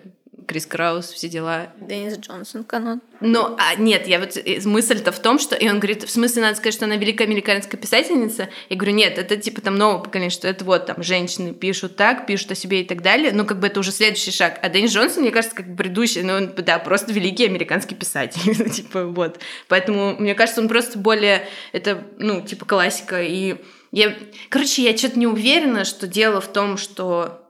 Крис 0.52 0.66
Краус, 0.66 1.10
все 1.12 1.30
дела, 1.30 1.70
Деннис 1.80 2.18
Джонсон 2.18 2.66
канон. 2.66 3.00
ну, 3.22 3.56
а, 3.58 3.76
нет, 3.76 4.06
я 4.06 4.20
вот 4.20 4.36
э, 4.36 4.60
мысль-то 4.66 5.14
в 5.14 5.20
том, 5.20 5.40
что... 5.40 5.56
И 5.56 5.70
он 5.70 5.80
говорит, 5.80 6.04
в 6.04 6.12
смысле, 6.12 6.42
надо 6.42 6.58
сказать, 6.58 6.74
что 6.74 6.84
она 6.84 6.98
великая 6.98 7.24
американская 7.24 7.80
писательница. 7.80 8.50
Я 8.68 8.76
говорю, 8.76 8.94
нет, 8.94 9.18
это 9.18 9.38
типа 9.38 9.62
там 9.62 9.78
новое 9.78 10.04
поколение, 10.04 10.30
что 10.30 10.50
это 10.50 10.66
вот 10.66 10.88
там 10.88 11.02
женщины 11.04 11.54
пишут 11.54 11.96
так, 11.96 12.28
пишут 12.28 12.52
о 12.52 12.56
себе 12.56 12.82
и 12.82 12.84
так 12.84 13.02
далее. 13.02 13.32
Ну, 13.32 13.46
как 13.46 13.62
бы 13.62 13.68
это 13.68 13.80
уже 13.80 13.94
следующий 13.94 14.32
шаг. 14.32 14.60
А 14.62 14.68
Дэнни 14.68 14.88
Джонсон, 14.88 15.22
мне 15.22 15.32
кажется, 15.32 15.56
как 15.56 15.70
бы 15.70 15.78
предыдущий, 15.78 16.22
ну, 16.22 16.34
он, 16.34 16.54
да, 16.54 16.80
просто 16.80 17.14
великий 17.14 17.46
американский 17.46 17.96
писатель. 17.96 18.42
Ну, 18.62 18.68
типа, 18.68 19.06
вот. 19.06 19.40
Поэтому, 19.70 20.18
мне 20.20 20.36
кажется, 20.36 20.60
он 20.60 20.68
просто 20.68 21.00
более... 21.00 21.48
Это, 21.72 22.04
ну, 22.18 22.42
типа 22.42 22.66
классика. 22.66 23.24
И 23.24 23.56
я... 23.94 24.18
Короче, 24.50 24.84
я 24.84 24.98
что-то 24.98 25.18
не 25.18 25.28
уверена, 25.28 25.86
что 25.86 26.08
дело 26.08 26.42
в 26.42 26.52
том, 26.52 26.76
что 26.76 27.41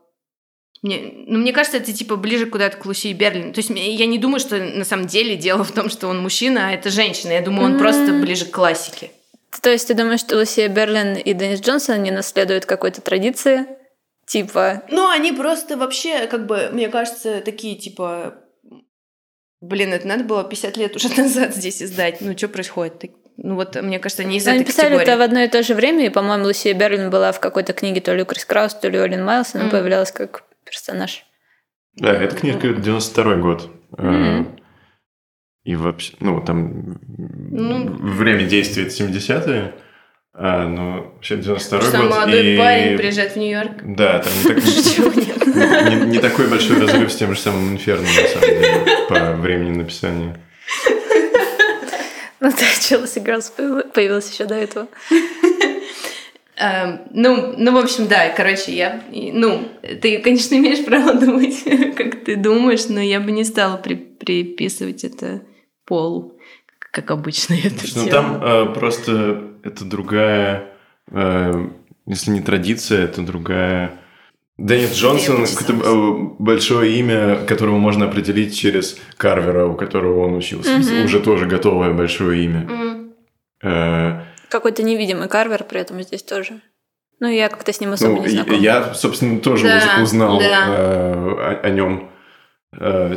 мне, 0.82 1.12
ну, 1.26 1.38
мне 1.38 1.52
кажется, 1.52 1.78
это 1.78 1.92
типа 1.92 2.16
ближе 2.16 2.46
куда-то 2.46 2.76
к 2.76 2.84
Луси 2.86 3.12
Берлин. 3.12 3.52
То 3.52 3.60
есть 3.60 3.70
я 3.70 4.06
не 4.06 4.18
думаю, 4.18 4.40
что 4.40 4.58
на 4.58 4.84
самом 4.84 5.06
деле 5.06 5.36
дело 5.36 5.62
в 5.62 5.70
том, 5.72 5.88
что 5.88 6.08
он 6.08 6.20
мужчина, 6.20 6.68
а 6.68 6.72
это 6.72 6.90
женщина. 6.90 7.32
Я 7.32 7.40
думаю, 7.40 7.66
он 7.72 7.78
просто 7.78 8.12
ближе 8.12 8.46
к 8.46 8.50
классике. 8.50 9.10
То 9.60 9.70
есть 9.70 9.86
ты 9.86 9.94
думаешь, 9.94 10.20
что 10.20 10.36
Лусия 10.36 10.68
Берлин 10.68 11.14
и 11.14 11.32
Деннис 11.34 11.60
Джонсон 11.60 12.02
не 12.02 12.10
наследуют 12.10 12.66
какой-то 12.66 13.00
традиции? 13.00 13.66
Типа, 14.26 14.82
Ну, 14.90 15.08
они 15.08 15.30
просто 15.32 15.76
вообще, 15.76 16.26
как 16.26 16.46
бы, 16.46 16.70
мне 16.72 16.88
кажется, 16.88 17.40
такие 17.42 17.76
типа... 17.76 18.34
Блин, 19.60 19.92
это 19.92 20.08
надо 20.08 20.24
было 20.24 20.42
50 20.42 20.76
лет 20.78 20.96
уже 20.96 21.08
назад 21.16 21.54
здесь 21.54 21.82
издать. 21.82 22.20
Ну, 22.20 22.36
что 22.36 22.48
происходит? 22.48 23.04
Ну, 23.36 23.54
вот, 23.54 23.80
мне 23.80 23.98
кажется, 23.98 24.22
они 24.22 24.38
из 24.38 24.46
они 24.48 24.60
этой 24.60 24.66
писали 24.66 24.86
категории. 24.96 25.02
это 25.08 25.16
в 25.18 25.20
одно 25.22 25.40
и 25.40 25.48
то 25.48 25.62
же 25.62 25.74
время, 25.74 26.06
и, 26.06 26.08
по-моему, 26.08 26.44
Лусия 26.44 26.74
Берлин 26.74 27.10
была 27.10 27.32
в 27.32 27.40
какой-то 27.40 27.72
книге 27.72 28.00
то 28.00 28.14
ли 28.14 28.22
у 28.22 28.26
Крис 28.26 28.44
Краус, 28.44 28.74
то 28.74 28.88
ли 28.88 28.98
у 28.98 29.02
Олин 29.02 29.24
Майлз, 29.24 29.54
она 29.54 29.64
Мгм. 29.64 29.70
появлялась 29.72 30.12
как 30.12 30.44
персонаж. 30.72 31.24
Да, 31.96 32.12
эта 32.14 32.34
книжка 32.34 32.68
92 32.72 33.34
год. 33.36 33.70
Мгм. 33.98 34.58
И 35.64 35.76
вообще, 35.76 36.14
ну, 36.20 36.40
там 36.42 36.98
Ну. 37.50 37.88
время 37.98 38.44
действия 38.46 38.84
это 38.84 38.92
70-е, 38.94 39.74
а, 40.34 40.66
но 40.66 41.02
вообще 41.12 41.36
92 41.36 41.88
Что 41.88 41.98
год. 41.98 42.10
молодой 42.10 42.54
и- 42.54 42.56
парень 42.58 42.96
приезжает 42.96 43.32
в 43.32 43.36
Нью-Йорк. 43.36 43.72
Да, 43.84 44.18
там 44.20 44.32
не, 46.10 46.18
такой 46.18 46.48
большой 46.48 46.80
разрыв 46.80 47.12
с 47.12 47.16
тем 47.16 47.34
же 47.34 47.38
самым 47.40 47.74
Инферно, 47.74 48.02
на 48.06 48.28
самом 48.28 48.48
деле, 48.48 49.06
по 49.08 49.32
времени 49.36 49.76
написания. 49.78 50.40
Ну, 52.40 52.50
да, 52.50 52.66
Челси 52.80 53.20
Герлс 53.20 53.50
появилась 53.94 54.32
еще 54.32 54.46
до 54.46 54.54
этого. 54.56 54.88
Эм, 56.62 57.00
ну, 57.10 57.54
ну, 57.58 57.72
в 57.72 57.76
общем, 57.76 58.06
да, 58.06 58.28
короче, 58.28 58.72
я, 58.72 59.02
ну, 59.10 59.68
ты, 60.00 60.18
конечно, 60.18 60.54
имеешь 60.54 60.84
право 60.84 61.14
думать, 61.20 61.64
как 61.96 62.24
ты 62.24 62.36
думаешь, 62.36 62.88
но 62.88 63.00
я 63.00 63.18
бы 63.18 63.32
не 63.32 63.42
стала 63.42 63.78
при- 63.78 63.96
приписывать 63.96 65.02
это 65.02 65.42
полу, 65.84 66.38
как 66.78 67.10
обычно 67.10 67.54
я 67.54 67.66
это 67.66 67.84
ну, 67.96 68.06
там 68.06 68.40
э, 68.40 68.66
просто 68.74 69.42
это 69.64 69.84
другая, 69.84 70.68
э, 71.10 71.68
если 72.06 72.30
не 72.30 72.40
традиция, 72.40 73.04
это 73.06 73.22
другая... 73.22 73.98
Деннис 74.56 74.94
Джонсон 74.94 75.42
это 75.42 75.72
э, 75.72 76.12
большое 76.38 76.96
имя, 76.96 77.44
которого 77.44 77.78
можно 77.78 78.04
определить 78.04 78.56
через 78.56 79.00
Карвера, 79.16 79.66
у 79.66 79.74
которого 79.74 80.26
он 80.26 80.34
учился. 80.34 80.78
Мгм. 80.78 81.06
Уже 81.06 81.18
тоже 81.18 81.46
готовое 81.46 81.92
большое 81.92 82.44
имя. 82.44 82.68
М. 82.70 83.14
Э, 83.62 84.31
Какой-то 84.52 84.82
невидимый 84.82 85.28
Карвер 85.28 85.64
при 85.64 85.80
этом 85.80 86.02
здесь 86.02 86.22
тоже. 86.22 86.60
Ну, 87.20 87.28
я 87.28 87.48
как-то 87.48 87.72
с 87.72 87.80
ним 87.80 87.92
особо 87.92 88.16
ну, 88.16 88.22
не 88.22 88.28
знакома. 88.28 88.56
я, 88.58 88.92
собственно, 88.92 89.40
тоже 89.40 89.66
Да, 89.66 89.76
уз- 89.96 90.02
узнал 90.10 90.38
да. 90.38 90.66
э, 90.68 91.60
о, 91.62 91.70
нем 91.70 92.10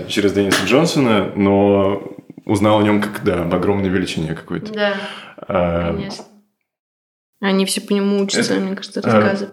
через 0.08 0.32
Денниса 0.32 0.66
Джонсона, 0.66 1.34
но 1.36 2.02
узнал 2.46 2.80
о 2.80 2.84
нем 2.84 3.02
как, 3.02 3.22
да, 3.26 3.42
об 3.42 3.54
огромной 3.54 3.90
величине 3.90 4.34
какой-то. 4.34 4.72
Да, 4.72 4.94
Э, 5.46 5.92
конечно. 5.94 6.24
Они 7.42 7.66
все 7.66 7.82
по 7.82 7.92
нему 7.92 8.22
учатся, 8.22 8.54
Это- 8.54 8.64
мне 8.64 8.76
кажется, 8.78 9.02
а, 9.04 9.12
рассказы. 9.12 9.50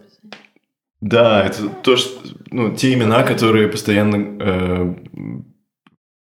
Да, 1.01 1.45
это 1.45 1.69
то, 1.83 1.97
что, 1.97 2.11
ну, 2.53 2.77
те 2.77 2.93
имена, 2.95 3.25
которые 3.25 3.67
постоянно 3.67 4.37
э, 4.41 4.95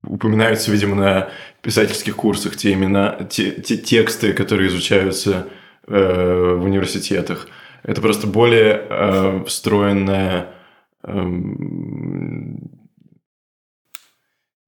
упоминаются, 0.05 0.71
видимо, 0.73 0.95
на 0.97 1.31
писательских 1.63 2.17
курсах, 2.17 2.57
те 2.57 2.73
имена, 2.73 3.25
те, 3.31 3.53
те 3.53 3.77
тексты, 3.77 4.33
которые 4.33 4.69
изучаются 4.69 5.49
э, 5.87 6.55
в 6.57 6.65
университетах. 6.65 7.49
Это 7.85 8.01
просто 8.01 8.27
более 8.27 8.87
э, 8.89 9.45
встроенная 9.47 10.55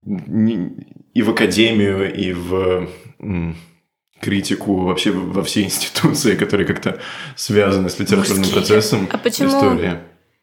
не- 0.06 0.70
и 1.14 1.22
в 1.22 1.30
академию, 1.30 2.12
и 2.14 2.32
в 2.32 2.88
критику 4.20 4.82
вообще 4.84 5.10
во 5.12 5.42
все 5.42 5.62
институции, 5.62 6.34
которые 6.36 6.66
как-то 6.66 6.98
связаны 7.36 7.88
с 7.88 7.98
литературным 7.98 8.38
Мужские. 8.38 8.56
процессом 8.60 9.08
А 9.12 9.18
почему? 9.18 9.48
истории. 9.48 9.98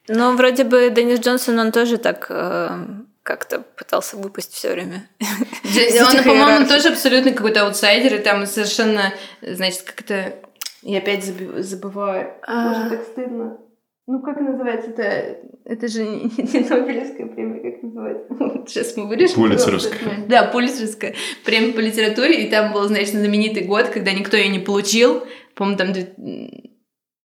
Ну, 0.08 0.36
вроде 0.36 0.64
бы 0.64 0.92
Деннис 0.96 1.20
Джонсон, 1.20 1.60
он 1.60 1.72
тоже 1.72 1.98
так 1.98 2.28
э, 2.30 2.86
как-то 3.24 3.60
пытался 3.60 4.18
выпасть 4.18 4.54
все 4.54 4.74
время. 4.74 5.10
Он, 5.20 6.24
по-моему, 6.24 6.68
тоже 6.68 6.90
абсолютно 6.90 7.32
какой-то 7.32 7.66
аутсайдер, 7.66 8.16
и 8.16 8.24
там 8.24 8.46
совершенно, 8.46 9.14
значит, 9.42 9.84
как 9.84 10.02
это... 10.02 10.36
Я 10.82 10.98
опять 10.98 11.24
забываю. 11.24 12.34
Боже, 12.48 12.90
так 12.90 13.04
стыдно. 13.04 13.60
Ну, 14.08 14.22
как 14.22 14.42
называется 14.42 14.90
это? 14.90 15.38
Это 15.64 15.88
же 15.88 16.04
не, 16.04 16.24
не 16.24 16.60
Нобелевская 16.70 17.28
премия, 17.28 17.72
как 17.72 17.84
называется? 17.84 18.64
Сейчас 18.68 18.98
мы 18.98 19.08
вырежем. 19.08 19.36
Пулитцеровская. 19.36 20.26
Да, 20.28 20.44
Пулитцеровская 20.46 21.14
премия 21.46 21.74
по 21.74 21.80
литературе, 21.80 22.44
и 22.44 22.50
там 22.50 22.74
был, 22.74 22.88
значит, 22.88 23.12
знаменитый 23.12 23.64
год, 23.64 23.90
когда 23.90 24.12
никто 24.12 24.36
ее 24.36 24.50
не 24.50 24.60
получил. 24.60 25.24
По-моему, 25.56 25.78
там 25.78 25.94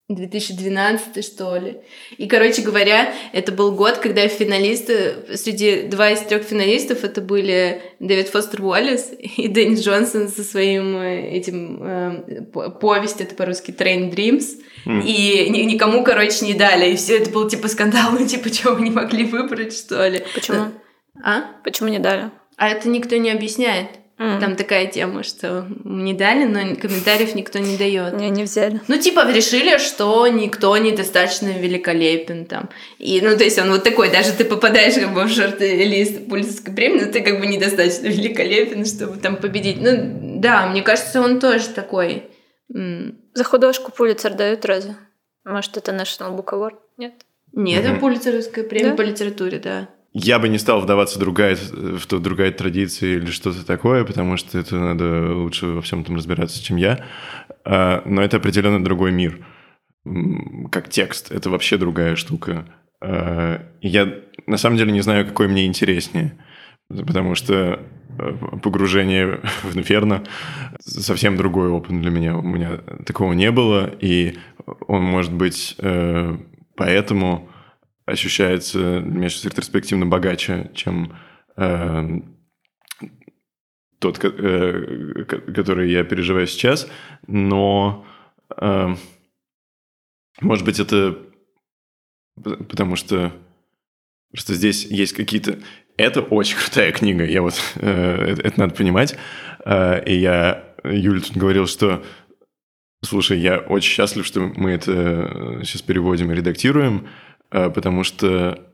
2012 0.09 1.23
что 1.23 1.55
ли. 1.57 1.77
И, 2.17 2.27
короче 2.27 2.61
говоря, 2.63 3.13
это 3.31 3.51
был 3.51 3.71
год, 3.73 3.97
когда 3.97 4.27
финалисты, 4.27 5.35
среди 5.35 5.83
два 5.83 6.11
из 6.11 6.19
трех 6.21 6.43
финалистов 6.43 7.03
это 7.03 7.21
были 7.21 7.81
Дэвид 7.99 8.27
Фостер 8.29 8.63
Уоллес 8.63 9.11
и 9.37 9.47
Дэнни 9.47 9.79
Джонсон 9.79 10.27
со 10.27 10.43
своим 10.43 10.97
э, 10.97 11.29
этим 11.31 11.83
э, 11.83 12.41
по- 12.51 12.69
повесть, 12.71 13.21
это 13.21 13.35
по-русски 13.35 13.71
Train 13.71 14.11
Dreams. 14.13 14.45
М. 14.85 15.01
И 15.01 15.47
ни- 15.49 15.61
никому, 15.73 16.03
короче, 16.03 16.45
не 16.45 16.53
дали. 16.55 16.91
И 16.91 16.95
все 16.95 17.17
это 17.19 17.29
был 17.29 17.47
типа 17.47 17.67
скандал, 17.67 18.11
ну 18.19 18.25
типа, 18.25 18.49
чего 18.49 18.73
вы 18.75 18.81
не 18.81 18.91
могли 18.91 19.25
выбрать, 19.25 19.73
что 19.77 20.07
ли? 20.07 20.23
Почему? 20.33 20.57
А? 21.23 21.43
Почему 21.63 21.89
не 21.89 21.99
дали? 21.99 22.31
А 22.57 22.69
это 22.69 22.89
никто 22.89 23.15
не 23.17 23.29
объясняет. 23.31 23.87
М. 24.19 24.41
Там 24.41 24.55
такая 24.57 24.85
тема, 24.87 25.23
что 25.23 25.65
не 25.85 26.13
дали, 26.13 26.43
но 26.43 26.75
комментариев 26.75 27.35
никто 27.35 27.57
не 27.57 27.77
дает. 27.77 28.13
Не, 28.15 28.29
не 28.29 28.43
взяли. 28.43 28.81
Ну, 28.89 28.97
типа, 28.97 29.31
решили, 29.31 29.77
что 29.77 30.27
никто 30.27 30.75
недостаточно 30.77 31.47
великолепен 31.57 32.45
там. 32.45 32.69
И, 32.97 33.21
ну, 33.21 33.37
то 33.37 33.45
есть 33.45 33.57
он 33.57 33.71
вот 33.71 33.85
такой, 33.85 34.11
даже 34.11 34.33
ты 34.33 34.43
попадаешь 34.43 34.95
как 34.95 35.13
бы 35.13 35.23
в 35.23 35.29
шорт-лист 35.29 36.27
Пульсовской 36.27 36.73
премии, 36.73 37.05
но 37.05 37.11
ты 37.11 37.21
как 37.21 37.39
бы 37.39 37.47
недостаточно 37.47 38.07
великолепен, 38.07 38.85
чтобы 38.85 39.17
там 39.17 39.37
победить. 39.37 39.77
Ну, 39.79 40.39
да, 40.41 40.67
мне 40.67 40.81
кажется, 40.81 41.21
он 41.21 41.39
тоже 41.39 41.69
такой. 41.69 42.23
За 42.67 43.43
художку 43.45 43.91
Пулицер 43.91 44.33
дают 44.33 44.65
разве? 44.65 44.95
Может, 45.45 45.77
это 45.77 45.93
National 45.93 46.35
Book 46.37 46.49
Award? 46.51 46.75
Нет? 46.97 47.13
Нет, 47.53 47.79
это 47.79 47.91
Мгм. 47.91 47.99
Пулицеровская 48.01 48.65
премия 48.65 48.89
Да? 48.91 48.95
по 48.97 49.01
литературе, 49.01 49.59
да. 49.59 49.87
Я 50.13 50.39
бы 50.39 50.49
не 50.49 50.57
стал 50.57 50.81
вдаваться 50.81 51.19
другая, 51.19 51.55
в 51.55 52.05
то 52.07 52.19
другая 52.19 52.51
традиции 52.51 53.17
или 53.17 53.29
что-то 53.29 53.65
такое, 53.65 54.03
потому 54.05 54.37
что 54.37 54.57
это 54.57 54.75
надо 54.75 55.33
лучше 55.35 55.67
во 55.67 55.81
всем 55.81 56.01
этом 56.01 56.15
разбираться, 56.15 56.63
чем 56.63 56.77
я. 56.77 57.05
А, 57.63 58.01
Но 58.05 58.21
это 58.23 58.37
определенно 58.37 58.83
другой 58.83 59.11
мир. 59.11 59.45
Как 60.71 60.89
текст, 60.89 61.31
это 61.31 61.51
вообще 61.51 61.77
другая 61.77 62.15
штука. 62.15 62.65
А, 63.01 63.61
Я 63.81 64.15
на 64.47 64.57
самом 64.57 64.77
деле 64.77 64.91
не 64.91 65.01
знаю, 65.01 65.27
какой 65.27 65.47
мне 65.47 65.67
интереснее. 65.67 66.39
Потому 66.89 67.35
что 67.35 67.79
э, 68.17 68.33
погружение 68.63 69.41
в 69.61 69.77
инферно 69.77 70.23
совсем 70.79 71.37
другой 71.37 71.69
опыт 71.69 72.01
для 72.01 72.09
меня. 72.09 72.35
У 72.35 72.41
меня 72.41 72.79
такого 73.05 73.33
не 73.33 73.51
было, 73.51 73.87
и 74.01 74.39
он 74.87 75.03
может 75.03 75.31
быть 75.31 75.75
э, 75.77 76.35
поэтому 76.75 77.47
ощущается 78.09 78.99
меня 78.99 79.29
сейчас 79.29 79.45
ретроспективно 79.45 80.05
богаче, 80.05 80.71
чем 80.73 81.17
э, 81.57 82.21
тот, 83.99 84.23
э, 84.23 85.25
ко- 85.25 85.41
который 85.53 85.91
я 85.91 86.03
переживаю 86.03 86.47
сейчас. 86.47 86.89
Но, 87.27 88.05
э, 88.57 88.95
может 90.41 90.65
быть, 90.65 90.79
это 90.79 91.17
потому 92.41 92.95
что 92.95 93.33
просто 94.31 94.53
здесь 94.53 94.85
есть 94.85 95.13
какие-то... 95.13 95.59
Это 95.97 96.21
очень 96.21 96.57
крутая 96.57 96.91
книга, 96.91 97.25
я 97.25 97.41
вот... 97.41 97.55
э, 97.75 98.31
это, 98.31 98.41
это 98.41 98.59
надо 98.59 98.75
понимать. 98.75 99.17
Э, 99.65 100.03
и 100.05 100.17
я... 100.17 100.65
Юля 100.83 101.19
тут 101.19 101.35
говорил, 101.35 101.67
что 101.67 102.03
Слушай, 103.01 103.39
я 103.39 103.59
очень 103.59 103.91
счастлив, 103.91 104.25
что 104.25 104.41
мы 104.41 104.71
это 104.71 105.61
сейчас 105.63 105.81
переводим 105.81 106.31
и 106.31 106.35
редактируем, 106.35 107.07
э, 107.07 107.28
потому 107.49 108.03
что 108.03 108.69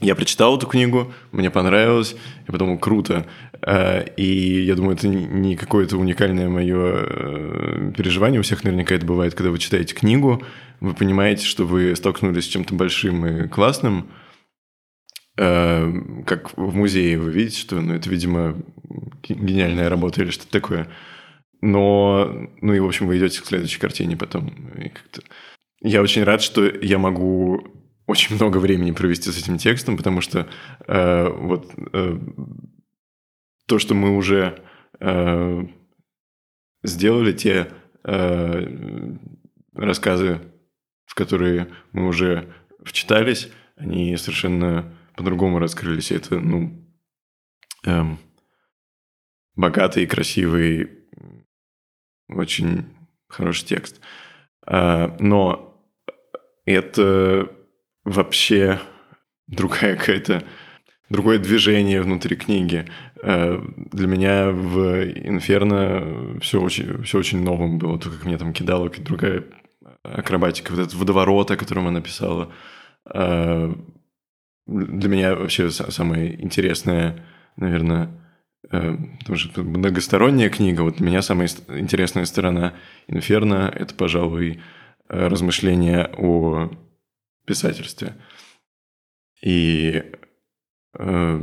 я 0.00 0.14
прочитал 0.14 0.58
эту 0.58 0.66
книгу, 0.66 1.12
мне 1.32 1.50
понравилось, 1.50 2.16
я 2.46 2.52
подумал, 2.52 2.78
круто. 2.78 3.26
Э, 3.62 4.04
И 4.16 4.62
я 4.64 4.74
думаю, 4.74 4.96
это 4.96 5.08
не 5.08 5.56
какое-то 5.56 5.96
уникальное 5.96 6.48
мое 6.50 7.92
переживание. 7.92 8.40
У 8.40 8.42
всех 8.42 8.62
наверняка 8.62 8.94
это 8.94 9.06
бывает, 9.06 9.34
когда 9.34 9.50
вы 9.50 9.58
читаете 9.58 9.94
книгу, 9.94 10.42
вы 10.80 10.92
понимаете, 10.92 11.46
что 11.46 11.64
вы 11.64 11.96
столкнулись 11.96 12.44
с 12.44 12.48
чем-то 12.48 12.74
большим 12.74 13.24
и 13.26 13.48
классным. 13.48 14.10
Э, 15.38 15.90
Как 16.26 16.56
в 16.58 16.74
музее 16.74 17.18
вы 17.18 17.32
видите, 17.32 17.58
что 17.58 17.80
ну, 17.80 17.94
это, 17.94 18.10
видимо, 18.10 18.54
гениальная 19.22 19.88
работа 19.88 20.22
или 20.22 20.30
что-то 20.30 20.52
такое. 20.52 20.88
Но, 21.62 22.50
ну 22.60 22.74
и, 22.74 22.80
в 22.80 22.86
общем, 22.86 23.06
вы 23.06 23.16
идете 23.16 23.40
к 23.40 23.46
следующей 23.46 23.80
картине 23.80 24.16
потом. 24.18 24.48
И 24.78 24.90
как-то... 24.90 25.22
Я 25.80 26.02
очень 26.02 26.24
рад, 26.24 26.42
что 26.42 26.64
я 26.64 26.98
могу 26.98 27.66
очень 28.06 28.36
много 28.36 28.58
времени 28.58 28.92
провести 28.92 29.30
с 29.30 29.38
этим 29.38 29.58
текстом, 29.58 29.96
потому 29.96 30.20
что 30.20 30.48
э, 30.86 31.28
вот 31.28 31.72
э, 31.92 32.18
то, 33.66 33.78
что 33.78 33.94
мы 33.94 34.16
уже 34.16 34.62
э, 35.00 35.62
сделали, 36.82 37.32
те 37.32 37.72
э, 38.04 39.16
рассказы, 39.74 40.40
в 41.04 41.14
которые 41.14 41.68
мы 41.92 42.06
уже 42.06 42.52
вчитались, 42.84 43.50
они 43.76 44.16
совершенно 44.16 44.96
по-другому 45.16 45.58
раскрылись. 45.58 46.12
Это, 46.12 46.38
ну, 46.38 46.86
эм, 47.84 48.18
богатый 49.54 50.06
красивый 50.06 50.90
очень 52.28 52.84
хороший 53.28 53.66
текст. 53.66 54.00
А, 54.66 55.16
Но 55.20 55.65
это 56.66 57.50
вообще 58.04 58.80
другая 59.46 59.96
какая-то 59.96 60.44
другое 61.08 61.38
движение 61.38 62.02
внутри 62.02 62.36
книги. 62.36 62.84
А, 63.22 63.62
Для 63.92 64.06
меня 64.06 64.50
в 64.50 65.04
«Инферно» 65.04 66.38
все 66.40 66.60
очень, 66.60 67.02
все 67.04 67.18
очень 67.18 67.42
новым 67.42 67.78
было. 67.78 67.98
То, 67.98 68.10
как 68.10 68.24
мне 68.24 68.36
там 68.38 68.52
кидала 68.52 68.90
другая 68.90 69.44
акробатика. 70.02 70.72
Вот 70.72 70.80
этот 70.80 70.94
водоворот, 70.94 71.50
о 71.50 71.56
котором 71.56 71.86
она 71.86 72.00
писала. 72.00 72.52
А, 73.06 73.72
Для 74.66 75.08
меня 75.08 75.36
вообще 75.36 75.66
са- 75.68 75.90
самое 75.92 76.42
интересное, 76.42 77.24
наверное, 77.56 78.10
э, 78.72 78.96
потому 79.20 79.38
что 79.38 79.48
это 79.50 79.62
многосторонняя 79.62 80.50
книга. 80.50 80.80
Вот 80.82 80.96
для 80.96 81.06
меня 81.06 81.22
самая 81.22 81.48
интересная 81.68 82.24
сторона 82.24 82.74
«Инферно»— 83.06 83.72
это, 83.74 83.94
пожалуй, 83.94 84.50
э, 84.54 84.60
размышления 85.08 86.10
о 86.16 86.70
писательстве. 87.46 88.16
И 89.42 90.02
э, 90.98 91.40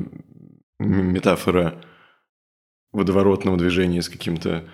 метафора 0.79 1.81
водоворотного 2.91 3.57
движения 3.57 4.01
с 4.01 4.09
каким-то 4.09 4.67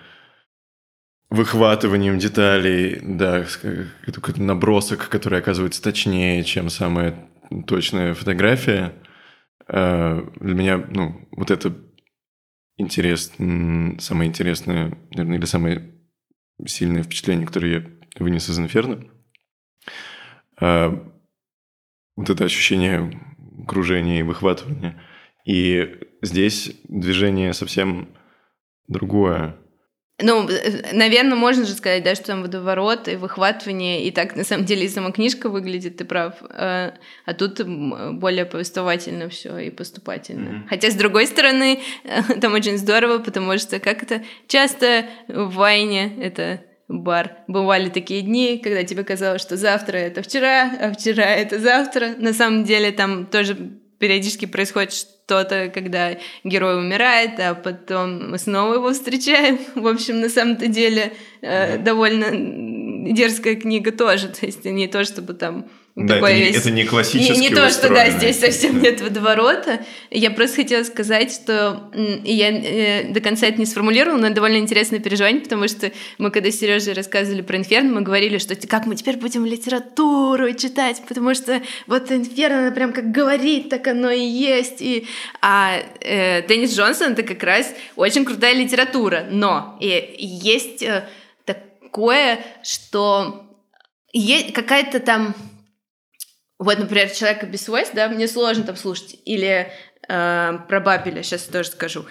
выхватыванием 1.28 2.18
деталей, 2.18 2.98
да, 3.02 3.46
какой-то 4.04 4.42
набросок, 4.42 5.08
который 5.08 5.38
оказывается 5.38 5.82
точнее, 5.82 6.42
чем 6.44 6.70
самая 6.70 7.30
точная 7.66 8.14
фотография. 8.14 8.94
Э, 9.68 10.22
Для 10.40 10.54
меня, 10.54 10.78
ну, 10.78 11.28
вот 11.32 11.50
это 11.50 11.74
интерес, 12.76 13.32
самое 13.36 14.28
интересное, 14.28 14.98
наверное, 15.10 15.38
или 15.38 15.44
самое 15.44 15.94
сильное 16.66 17.02
впечатление, 17.02 17.46
которое 17.46 17.72
я 17.72 17.99
вынес 18.18 18.48
из 18.48 18.58
«Инферно». 18.58 19.04
А, 20.60 20.90
Вот 22.16 22.28
это 22.28 22.44
ощущение 22.44 23.18
кружения 23.66 24.20
и 24.20 24.24
выхватывания. 24.24 25.00
И 25.46 25.98
здесь 26.22 26.72
движение 26.84 27.52
совсем 27.54 28.14
другое. 28.88 29.56
Ну, 30.22 30.46
наверное, 30.92 31.36
можно 31.36 31.64
же 31.64 31.72
сказать, 31.72 32.04
да, 32.04 32.14
что 32.14 32.26
там 32.26 32.42
водоворот 32.42 33.08
и 33.08 33.16
выхватывание, 33.16 34.04
и 34.04 34.10
так 34.10 34.36
на 34.36 34.44
самом 34.44 34.66
деле 34.66 34.84
и 34.84 34.88
сама 34.88 35.12
книжка 35.12 35.48
выглядит, 35.48 35.96
ты 35.96 36.04
прав. 36.04 36.34
А 36.50 36.94
а 37.24 37.34
тут 37.34 37.62
более 37.64 38.44
повествовательно 38.44 39.30
все 39.30 39.56
и 39.58 39.70
поступательно. 39.70 40.50
Мгм. 40.50 40.68
Хотя, 40.68 40.90
с 40.90 40.94
другой 40.94 41.26
стороны, 41.26 41.80
там 42.40 42.52
очень 42.52 42.76
здорово, 42.76 43.18
потому 43.18 43.56
что 43.56 43.80
как 43.80 44.02
это 44.02 44.22
часто 44.46 45.06
в 45.28 45.54
войне 45.54 46.12
это 46.20 46.62
бар. 46.90 47.38
Бывали 47.46 47.88
такие 47.88 48.22
дни, 48.22 48.60
когда 48.62 48.82
тебе 48.84 49.04
казалось, 49.04 49.40
что 49.40 49.56
завтра 49.56 49.96
это 49.96 50.22
вчера, 50.22 50.70
а 50.80 50.92
вчера 50.92 51.24
это 51.24 51.58
завтра. 51.58 52.14
На 52.18 52.32
самом 52.32 52.64
деле 52.64 52.90
там 52.90 53.26
тоже 53.26 53.56
периодически 53.98 54.46
происходит 54.46 54.92
что-то, 54.92 55.70
когда 55.72 56.16
герой 56.42 56.78
умирает, 56.78 57.38
а 57.38 57.54
потом 57.54 58.30
мы 58.30 58.38
снова 58.38 58.74
его 58.74 58.92
встречаем. 58.92 59.58
В 59.74 59.86
общем, 59.86 60.20
на 60.20 60.28
самом-то 60.28 60.66
деле 60.66 61.12
э, 61.42 61.78
довольно 61.78 63.12
дерзкая 63.12 63.56
книга 63.56 63.92
тоже. 63.92 64.28
То 64.28 64.46
есть 64.46 64.64
не 64.64 64.88
то, 64.88 65.04
чтобы 65.04 65.34
там 65.34 65.66
да, 65.96 66.16
это, 66.16 66.32
не, 66.32 66.50
это 66.50 66.70
не 66.70 66.84
классический 66.84 67.40
Не, 67.40 67.48
не 67.48 67.54
то, 67.54 67.68
что 67.68 67.88
да, 67.88 68.08
здесь 68.10 68.38
совсем 68.38 68.80
нет 68.80 69.00
водоворота. 69.00 69.84
Я 70.10 70.30
просто 70.30 70.56
хотела 70.56 70.84
сказать, 70.84 71.32
что 71.32 71.90
я 72.24 72.50
э, 72.50 73.12
до 73.12 73.20
конца 73.20 73.46
это 73.46 73.58
не 73.58 73.66
сформулировала, 73.66 74.18
но 74.18 74.26
это 74.26 74.36
довольно 74.36 74.58
интересное 74.58 75.00
переживание, 75.00 75.42
потому 75.42 75.66
что 75.66 75.90
мы, 76.18 76.30
когда 76.30 76.50
с 76.50 76.58
Сережей 76.58 76.94
рассказывали 76.94 77.42
про 77.42 77.58
Инферно, 77.58 77.92
мы 77.92 78.00
говорили, 78.02 78.38
что 78.38 78.54
как 78.68 78.86
мы 78.86 78.94
теперь 78.94 79.16
будем 79.16 79.44
литературу 79.44 80.52
читать, 80.54 81.02
потому 81.08 81.34
что 81.34 81.60
вот 81.88 82.10
Инферно, 82.12 82.58
она 82.60 82.70
прям 82.70 82.92
как 82.92 83.10
говорит, 83.10 83.68
так 83.68 83.86
оно 83.88 84.10
и 84.10 84.24
есть. 84.24 84.80
И... 84.80 85.06
А 85.42 85.76
э, 86.00 86.46
Деннис 86.46 86.72
Джонсон— 86.74 87.12
это 87.14 87.24
как 87.24 87.42
раз 87.42 87.74
очень 87.96 88.24
крутая 88.24 88.54
литература, 88.54 89.26
но 89.28 89.76
и, 89.80 90.16
есть 90.18 90.82
э, 90.82 91.08
такое, 91.44 92.38
что 92.62 93.44
есть 94.12 94.52
какая-то 94.52 95.00
там 95.00 95.34
вот, 96.60 96.78
например, 96.78 97.08
человека 97.10 97.46
без 97.46 97.64
свойств, 97.64 97.94
да, 97.94 98.08
мне 98.08 98.28
сложно 98.28 98.64
там 98.64 98.76
слушать. 98.76 99.16
Или 99.24 99.72
э, 100.08 100.58
про 100.68 100.80
Бабеля, 100.80 101.22
сейчас 101.22 101.44
тоже 101.44 101.70
скажу. 101.70 102.04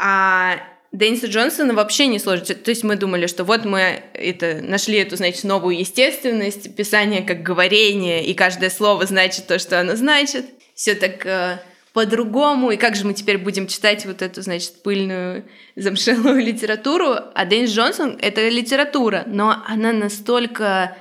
А 0.00 0.56
Денниса 0.92 1.26
Джонсона 1.26 1.74
вообще 1.74 2.06
не 2.06 2.18
сложно. 2.18 2.46
То 2.54 2.70
есть 2.70 2.84
мы 2.84 2.96
думали, 2.96 3.26
что 3.26 3.44
вот 3.44 3.66
мы 3.66 4.02
это, 4.14 4.60
нашли 4.62 4.96
эту, 4.96 5.16
значит, 5.16 5.44
новую 5.44 5.78
естественность, 5.78 6.74
писание 6.74 7.20
как 7.20 7.42
говорение, 7.42 8.24
и 8.24 8.32
каждое 8.32 8.70
слово 8.70 9.04
значит 9.04 9.46
то, 9.46 9.58
что 9.58 9.78
оно 9.78 9.94
значит. 9.94 10.46
Все 10.74 10.94
так 10.94 11.26
э, 11.26 11.58
по-другому. 11.92 12.70
И 12.70 12.78
как 12.78 12.96
же 12.96 13.04
мы 13.04 13.12
теперь 13.12 13.36
будем 13.36 13.66
читать 13.66 14.06
вот 14.06 14.22
эту, 14.22 14.40
значит, 14.40 14.82
пыльную, 14.82 15.44
замшелую 15.76 16.42
литературу? 16.42 17.14
А 17.34 17.44
Деннис 17.44 17.72
Джонсон— 17.72 18.16
это 18.22 18.48
литература, 18.48 19.24
но 19.26 19.62
она 19.66 19.92
настолько 19.92 20.96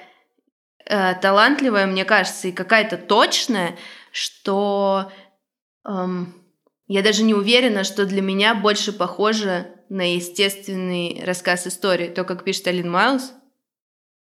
э, 0.85 1.15
талантливая, 1.15 1.85
мне 1.87 2.05
кажется, 2.05 2.47
и 2.47 2.51
какая-то 2.51 2.97
точная, 2.97 3.77
что 4.11 5.11
эм, 5.87 6.33
я 6.87 7.01
даже 7.01 7.23
не 7.23 7.33
уверена, 7.33 7.83
что 7.83 8.05
для 8.05 8.21
меня 8.21 8.55
больше 8.55 8.93
похоже 8.93 9.67
на 9.89 10.13
естественный 10.15 11.21
рассказ 11.25 11.67
истории, 11.67 12.07
то, 12.07 12.23
как 12.23 12.43
пишет 12.43 12.67
Алин 12.67 12.89
Майлз, 12.89 13.33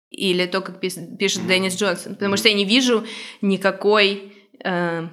или 0.10 0.46
то, 0.46 0.62
как 0.62 0.80
пишет 0.80 1.18
Деннис 1.18 1.76
Джонсон, 1.76 2.16
потому 2.16 2.38
что 2.38 2.48
я 2.48 2.54
не 2.54 2.66
вижу 2.66 3.06
никакой 3.42 4.34
э, 4.64 5.08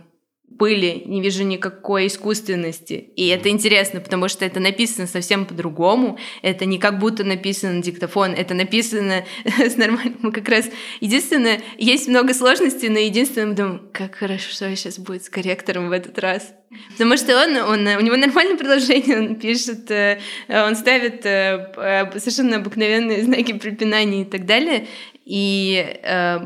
пыли, 0.59 1.03
не 1.07 1.21
вижу 1.21 1.45
никакой 1.45 2.07
искусственности. 2.07 2.95
И 3.17 3.29
это 3.29 3.49
интересно, 3.49 4.01
потому 4.01 4.29
что 4.29 4.45
это 4.45 4.61
написано 4.61 5.07
совсем 5.07 5.47
по-другому. 5.47 6.19
Это 6.43 6.65
не 6.65 6.79
как 6.79 6.99
будто 6.99 7.25
написано 7.25 7.75
на 7.75 7.83
диктофон, 7.83 8.33
это 8.33 8.55
написано 8.55 9.25
с 9.59 9.77
нормальным. 9.77 10.19
Мы 10.23 10.33
как 10.33 10.49
раз... 10.49 10.69
Единственное, 11.01 11.61
есть 11.79 12.09
много 12.09 12.35
сложностей, 12.35 12.89
но 12.89 12.99
единственное, 12.99 13.55
думаю, 13.55 13.83
как 13.93 14.15
хорошо, 14.15 14.51
что 14.51 14.75
сейчас 14.77 14.99
будет 14.99 15.25
с 15.25 15.29
корректором 15.29 15.89
в 15.89 15.93
этот 15.93 16.19
раз. 16.19 16.55
Потому 16.93 17.17
что 17.17 17.37
он, 17.37 17.57
он, 17.57 17.87
у 17.87 18.01
него 18.01 18.17
нормальное 18.17 18.57
предложение, 18.57 19.19
он 19.19 19.35
пишет, 19.37 19.91
э, 19.91 20.19
он 20.49 20.75
ставит 20.75 21.27
э, 21.27 22.11
совершенно 22.19 22.57
обыкновенные 22.57 23.25
знаки 23.25 23.53
препинания 23.53 24.23
и 24.23 24.25
так 24.25 24.47
далее. 24.47 24.87
И 25.25 25.99
э, 26.03 26.39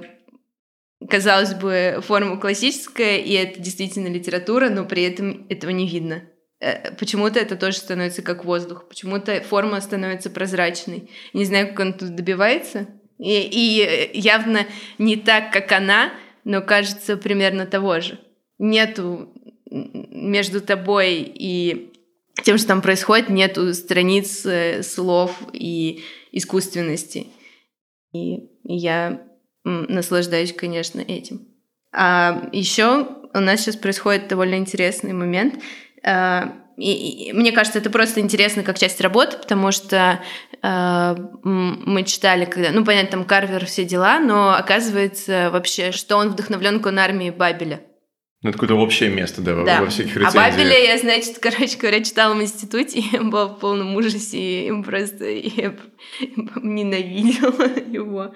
казалось 1.09 1.54
бы, 1.54 2.00
форма 2.02 2.38
классическая, 2.38 3.18
и 3.18 3.32
это 3.32 3.61
действительно 3.61 4.09
литература, 4.09 4.68
но 4.68 4.84
при 4.84 5.02
этом 5.02 5.46
этого 5.48 5.70
не 5.70 5.86
видно. 5.86 6.22
Э, 6.61 6.92
почему-то 6.96 7.38
это 7.38 7.57
тоже 7.57 7.78
становится 7.78 8.22
как 8.22 8.44
воздух, 8.44 8.88
почему-то 8.88 9.40
форма 9.42 9.80
становится 9.80 10.30
прозрачной. 10.30 11.11
Не 11.32 11.44
знаю, 11.44 11.68
как 11.68 11.80
он 11.80 11.92
тут 11.94 12.14
добивается. 12.14 12.88
И, 13.18 13.30
и 13.30 14.18
явно 14.18 14.66
не 14.98 15.16
так, 15.16 15.52
как 15.52 15.72
она, 15.72 16.12
но 16.44 16.61
кажется 16.61 17.16
примерно 17.16 17.66
того 17.66 18.00
же. 18.00 18.18
Нету 18.59 19.32
между 19.70 20.61
тобой 20.61 21.22
и 21.22 21.92
тем, 22.44 22.59
что 22.59 22.68
там 22.68 22.82
происходит, 22.82 23.28
нету 23.28 23.72
страниц 23.74 24.44
э, 24.44 24.82
слов 24.82 25.36
и 25.52 26.02
искусственности. 26.32 27.28
И 28.12 28.48
я 28.64 29.25
наслаждаюсь, 29.66 30.52
конечно, 30.52 31.00
этим. 31.00 31.48
А 31.92 32.48
еще 32.52 33.08
у 33.34 33.40
нас 33.40 33.60
сейчас 33.60 33.76
происходит 33.76 34.28
довольно 34.28 34.54
интересный 34.54 35.12
момент. 35.12 35.62
А, 36.04 36.52
и, 36.76 37.28
и, 37.28 37.32
мне 37.32 37.52
кажется, 37.52 37.78
это 37.78 37.90
просто 37.90 38.20
интересно 38.20 38.62
как 38.62 38.78
часть 38.78 39.00
работы, 39.00 39.38
потому 39.38 39.72
что 39.72 40.20
э, 40.62 41.16
мы 41.42 42.02
читали, 42.04 42.44
когда, 42.44 42.70
ну, 42.70 42.84
понятно, 42.84 43.10
там 43.12 43.24
Карвер, 43.24 43.64
все 43.64 43.84
дела, 43.84 44.20
но 44.20 44.54
оказывается 44.54 45.50
вообще, 45.50 45.90
что 45.92 46.16
он 46.16 46.30
вдохновлен 46.30 46.80
конармией 46.80 47.30
Бабеля. 47.30 47.80
Ну, 48.42 48.50
это 48.50 48.58
какое-то 48.58 48.74
общее 48.74 49.08
место, 49.08 49.40
да, 49.40 49.64
да. 49.64 49.80
во 49.80 49.88
всяких 49.88 50.16
рецензиях. 50.16 50.34
А 50.34 50.50
Бабеля 50.50 50.78
я, 50.78 50.98
значит, 50.98 51.38
короче 51.40 51.78
говоря, 51.78 52.04
читала 52.04 52.34
в 52.34 52.42
институте, 52.42 53.02
я 53.12 53.22
была 53.22 53.46
в 53.46 53.58
полном 53.58 53.96
ужасе, 53.96 54.68
и 54.68 54.82
просто 54.82 55.30
я 55.30 55.74
ненавидела 56.62 57.78
его. 57.90 58.34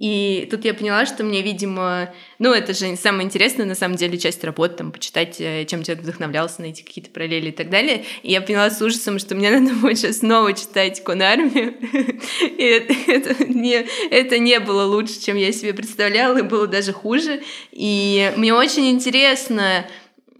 И 0.00 0.48
тут 0.50 0.64
я 0.64 0.72
поняла, 0.72 1.04
что 1.04 1.24
мне, 1.24 1.42
видимо, 1.42 2.10
ну, 2.38 2.54
это 2.54 2.72
же 2.72 2.96
самое 2.96 3.26
интересное, 3.26 3.66
на 3.66 3.74
самом 3.74 3.96
деле, 3.96 4.16
часть 4.16 4.42
работы, 4.42 4.76
там, 4.76 4.92
почитать, 4.92 5.38
э, 5.38 5.66
чем 5.66 5.82
человек 5.82 6.02
вдохновлялся, 6.02 6.62
найти 6.62 6.82
какие-то 6.82 7.10
параллели 7.10 7.50
и 7.50 7.52
так 7.52 7.68
далее. 7.68 8.06
И 8.22 8.32
я 8.32 8.40
поняла 8.40 8.70
с 8.70 8.80
ужасом, 8.80 9.18
что 9.18 9.34
мне 9.34 9.50
надо 9.60 9.74
будет 9.74 9.98
сейчас 9.98 10.20
снова 10.20 10.54
читать 10.54 11.04
Конармию. 11.04 11.74
И 12.56 12.64
это, 12.64 12.94
это, 13.08 13.44
не, 13.44 13.86
это 14.10 14.38
не 14.38 14.58
было 14.58 14.84
лучше, 14.86 15.20
чем 15.20 15.36
я 15.36 15.52
себе 15.52 15.74
представляла, 15.74 16.38
и 16.38 16.42
было 16.42 16.66
даже 16.66 16.94
хуже. 16.94 17.42
И 17.70 18.32
мне 18.38 18.54
очень 18.54 18.90
интересно... 18.90 19.86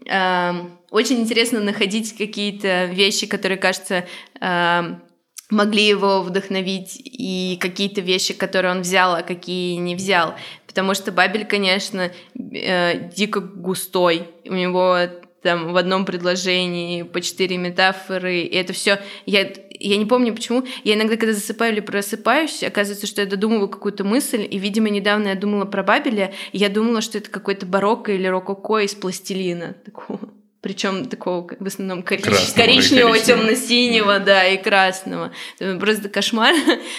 Э, 0.07 0.53
очень 0.89 1.21
интересно 1.21 1.59
находить 1.61 2.17
какие-то 2.17 2.85
вещи, 2.85 3.27
которые, 3.27 3.59
кажется, 3.59 4.07
э, 4.41 4.95
могли 5.51 5.85
его 5.85 6.23
вдохновить 6.23 6.99
и 7.03 7.57
какие-то 7.61 8.01
вещи, 8.01 8.33
которые 8.33 8.71
он 8.71 8.81
взял, 8.81 9.13
а 9.13 9.21
какие 9.21 9.75
не 9.75 9.95
взял. 9.95 10.33
Потому 10.65 10.95
что 10.95 11.11
Бабель, 11.11 11.45
конечно, 11.45 12.11
э, 12.33 13.09
дико 13.09 13.41
густой. 13.41 14.29
У 14.45 14.53
него 14.53 14.97
там 15.43 15.73
в 15.73 15.77
одном 15.77 16.05
предложении 16.05 17.03
по 17.03 17.19
четыре 17.19 17.57
метафоры, 17.57 18.41
и 18.41 18.55
это 18.55 18.73
все. 18.73 18.99
Я, 19.25 19.51
я 19.79 19.97
не 19.97 20.05
помню 20.05 20.33
почему. 20.33 20.63
Я 20.83 20.93
иногда, 20.93 21.17
когда 21.17 21.33
засыпаю 21.33 21.73
или 21.73 21.81
просыпаюсь, 21.81 22.63
оказывается, 22.63 23.07
что 23.07 23.21
я 23.21 23.27
додумываю 23.27 23.67
какую-то 23.67 24.03
мысль, 24.03 24.47
и, 24.49 24.57
видимо, 24.57 24.89
недавно 24.89 25.29
я 25.29 25.35
думала 25.35 25.65
про 25.65 25.83
Бабеля, 25.83 26.33
и 26.53 26.57
я 26.59 26.69
думала, 26.69 27.01
что 27.01 27.17
это 27.17 27.29
какой-то 27.29 27.65
барокко 27.65 28.13
или 28.13 28.27
рококо 28.27 28.79
из 28.79 28.95
пластилина 28.95 29.75
такого 29.83 30.30
причем 30.71 31.05
такого 31.05 31.49
в 31.59 31.67
основном 31.67 32.01
корич... 32.01 32.23
коричневого, 32.55 33.19
темно-синего, 33.19 34.19
да, 34.19 34.47
и 34.47 34.55
красного. 34.55 35.33
Просто 35.57 36.07
кошмар. 36.07 36.55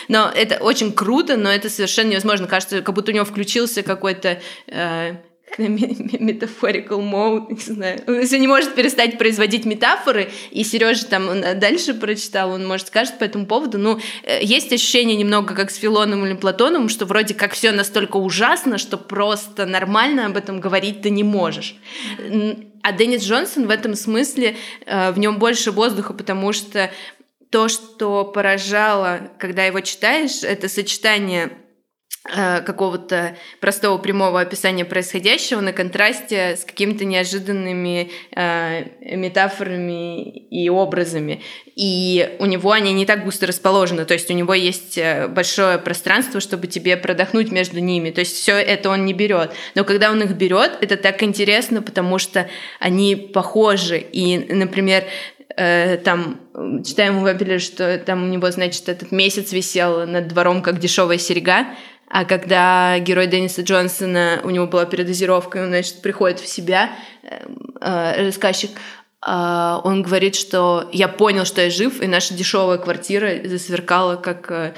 Но 0.09 0.31
это 0.35 0.59
очень 0.59 0.93
круто, 0.93 1.39
но 1.39 1.51
это 1.51 1.70
совершенно 1.70 2.11
невозможно. 2.11 2.47
Кажется, 2.47 2.83
как 2.83 2.95
будто 2.95 3.12
у 3.12 3.14
него 3.14 3.25
включился 3.25 3.83
какой-то 3.83 4.43
э, 4.66 5.14
metaphorical 5.59 7.00
mode, 7.00 7.53
не 7.53 7.74
знаю. 7.74 8.00
Он 8.07 8.20
если 8.20 8.38
не 8.38 8.46
может 8.46 8.74
перестать 8.74 9.18
производить 9.18 9.64
метафоры, 9.64 10.30
и 10.50 10.64
Сережа 10.64 11.07
там 11.07 11.28
дальше 11.59 11.94
прочитал, 11.94 12.53
он, 12.53 12.66
может, 12.66 12.88
скажет 12.88 13.18
по 13.18 13.24
этому 13.24 13.46
поводу, 13.46 13.78
ну, 13.78 13.98
э, 14.22 14.42
есть 14.42 14.72
ощущение 14.72 15.16
немного 15.16 15.55
как 15.55 15.70
с 15.70 15.76
Филоном 15.76 16.24
или 16.26 16.34
Платоном, 16.34 16.88
что 16.88 17.07
вроде 17.07 17.34
как 17.34 17.53
все 17.53 17.72
настолько 17.72 18.16
ужасно, 18.16 18.78
что 18.78 18.96
просто 18.96 19.66
нормально 19.66 20.26
об 20.26 20.36
этом 20.36 20.61
говорить 20.61 21.03
ты 21.03 21.11
не 21.11 21.24
можешь. 21.24 21.76
А 22.82 22.92
Деннис 22.92 23.22
Джонсон 23.22 23.66
в 23.66 23.70
этом 23.70 23.94
смысле, 23.94 24.57
э, 24.86 25.12
в 25.12 25.18
нем 25.18 25.38
больше 25.38 25.70
воздуха, 25.70 26.12
потому 26.14 26.53
что 26.53 26.90
то, 27.50 27.68
что 27.68 28.24
поражало, 28.24 29.30
когда 29.38 29.66
его 29.66 29.80
читаешь, 29.80 30.42
это 30.42 30.68
сочетание 30.68 31.46
э, 31.46 31.62
какого-то 32.25 33.37
простого 33.61 33.99
прямого 33.99 34.41
описания 34.41 34.85
происходящего 34.85 35.61
на 35.61 35.73
контрасте 35.73 36.57
с 36.57 36.64
какими-то 36.64 37.05
неожиданными 37.05 38.11
э, 38.35 39.16
метафорами 39.16 40.31
и 40.31 40.68
образами. 40.68 41.43
И 41.75 42.37
у 42.39 42.47
него 42.47 42.70
они 42.70 42.93
не 42.93 43.07
так 43.07 43.25
густо 43.25 43.47
расположены, 43.47 44.05
то 44.05 44.14
есть 44.14 44.31
у 44.31 44.35
него 44.35 44.55
есть 44.55 44.99
э, 44.99 45.27
большое 45.27 45.79
пространство, 45.79 46.41
чтобы 46.41 46.68
тебе 46.68 46.97
продохнуть 46.97 47.51
между 47.51 47.81
ними. 47.81 48.11
То 48.11 48.20
есть 48.20 48.37
все 48.37 48.53
это 48.53 48.91
он 48.91 49.05
не 49.05 49.14
берет. 49.14 49.53
Но 49.75 49.83
когда 49.83 50.12
он 50.12 50.23
их 50.23 50.33
берет, 50.33 50.79
это 50.81 50.97
так 50.97 51.25
интересно, 51.25 51.83
потому 51.83 52.18
что 52.18 52.49
они 52.79 53.16
похожи. 53.16 53.99
И, 53.99 54.39
например, 54.39 55.05
э, 55.57 55.97
там 55.97 56.41
читаем 56.85 57.18
у 57.18 57.27
Вебеля, 57.27 57.59
что 57.59 57.99
там 57.99 58.23
у 58.23 58.27
него, 58.27 58.51
значит, 58.51 58.89
этот 58.89 59.11
месяц 59.11 59.53
висел 59.53 60.07
над 60.07 60.29
двором 60.29 60.62
как 60.62 60.79
дешевая 60.79 61.18
серьга, 61.18 61.66
А 62.13 62.27
когда 62.27 62.99
герой 62.99 63.27
Денниса 63.27 63.63
Джонсона, 63.63 64.43
у 64.45 64.51
него 64.51 64.67
была 64.67 64.85
передозировка, 64.85 65.59
и 65.59 65.63
он, 65.63 65.69
значит, 65.69 66.03
приходит 66.03 66.41
в 66.41 66.47
себя, 66.47 66.91
э, 67.23 67.47
э, 67.81 68.27
рассказчик, 68.27 68.71
э, 69.27 69.79
он 69.83 70.03
говорит, 70.03 70.35
что 70.35 70.91
я 70.93 71.09
понял, 71.09 71.47
что 71.47 71.63
я 71.63 71.71
жив, 71.71 72.03
и 72.03 72.07
наша 72.07 72.35
дешевая 72.35 72.77
квартира 72.77 73.41
засверкала, 73.49 74.17
как, 74.17 74.75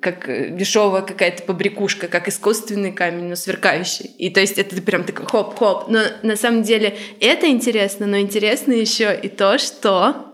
как 0.00 0.56
дешевая 0.56 1.02
какая-то 1.02 1.42
побрякушка, 1.42 2.08
как 2.08 2.26
искусственный 2.28 2.92
камень, 2.92 3.28
но 3.28 3.36
сверкающий. 3.36 4.06
И 4.16 4.30
то 4.30 4.40
есть 4.40 4.56
это 4.56 4.80
прям 4.80 5.04
такой 5.04 5.26
хоп-хоп. 5.26 5.90
Но 5.90 6.00
на 6.22 6.36
самом 6.36 6.62
деле 6.62 6.96
это 7.20 7.48
интересно, 7.48 8.06
но 8.06 8.18
интересно 8.18 8.72
еще 8.72 9.14
и 9.14 9.28
то, 9.28 9.58
что... 9.58 10.32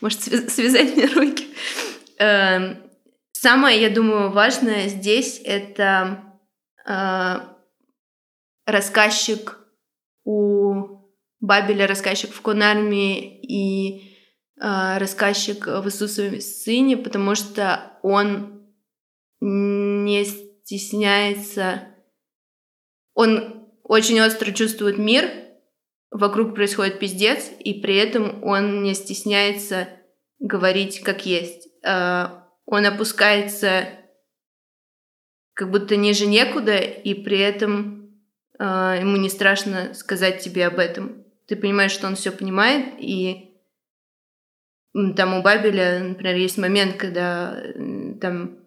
Может, 0.00 0.20
связать 0.52 0.94
мне 0.94 1.06
руки? 1.06 1.48
Самое, 3.40 3.80
я 3.80 3.88
думаю, 3.88 4.32
важное 4.32 4.88
здесь 4.88 5.40
это 5.44 6.24
э, 6.84 7.34
рассказчик 8.66 9.58
у 10.24 11.12
Бабеля, 11.38 11.86
рассказчик 11.86 12.32
в 12.32 12.42
Конарме 12.42 13.40
и 13.40 14.16
э, 14.60 14.98
рассказчик 14.98 15.68
в 15.68 15.86
Иисусове 15.86 16.40
Сыне, 16.40 16.96
потому 16.96 17.36
что 17.36 17.96
он 18.02 18.66
не 19.40 20.24
стесняется, 20.24 21.94
он 23.14 23.68
очень 23.84 24.20
остро 24.20 24.50
чувствует 24.50 24.98
мир, 24.98 25.30
вокруг 26.10 26.56
происходит 26.56 26.98
пиздец, 26.98 27.52
и 27.60 27.74
при 27.74 27.98
этом 27.98 28.42
он 28.42 28.82
не 28.82 28.94
стесняется 28.94 29.88
говорить 30.40 31.02
как 31.04 31.24
есть. 31.24 31.68
Э, 31.84 32.47
он 32.70 32.84
опускается 32.84 33.88
как 35.54 35.70
будто 35.70 35.96
ниже 35.96 36.26
некуда, 36.26 36.76
и 36.76 37.14
при 37.14 37.38
этом 37.38 38.12
э, 38.58 38.98
ему 39.00 39.16
не 39.16 39.30
страшно 39.30 39.94
сказать 39.94 40.40
тебе 40.40 40.66
об 40.66 40.78
этом. 40.78 41.24
Ты 41.46 41.56
понимаешь, 41.56 41.92
что 41.92 42.06
он 42.06 42.14
все 42.14 42.30
понимает, 42.30 42.94
и 42.98 43.56
там 45.16 45.34
у 45.34 45.42
Бабеля, 45.42 46.00
например, 46.00 46.36
есть 46.36 46.58
момент, 46.58 46.96
когда 46.96 47.60
там 48.20 48.58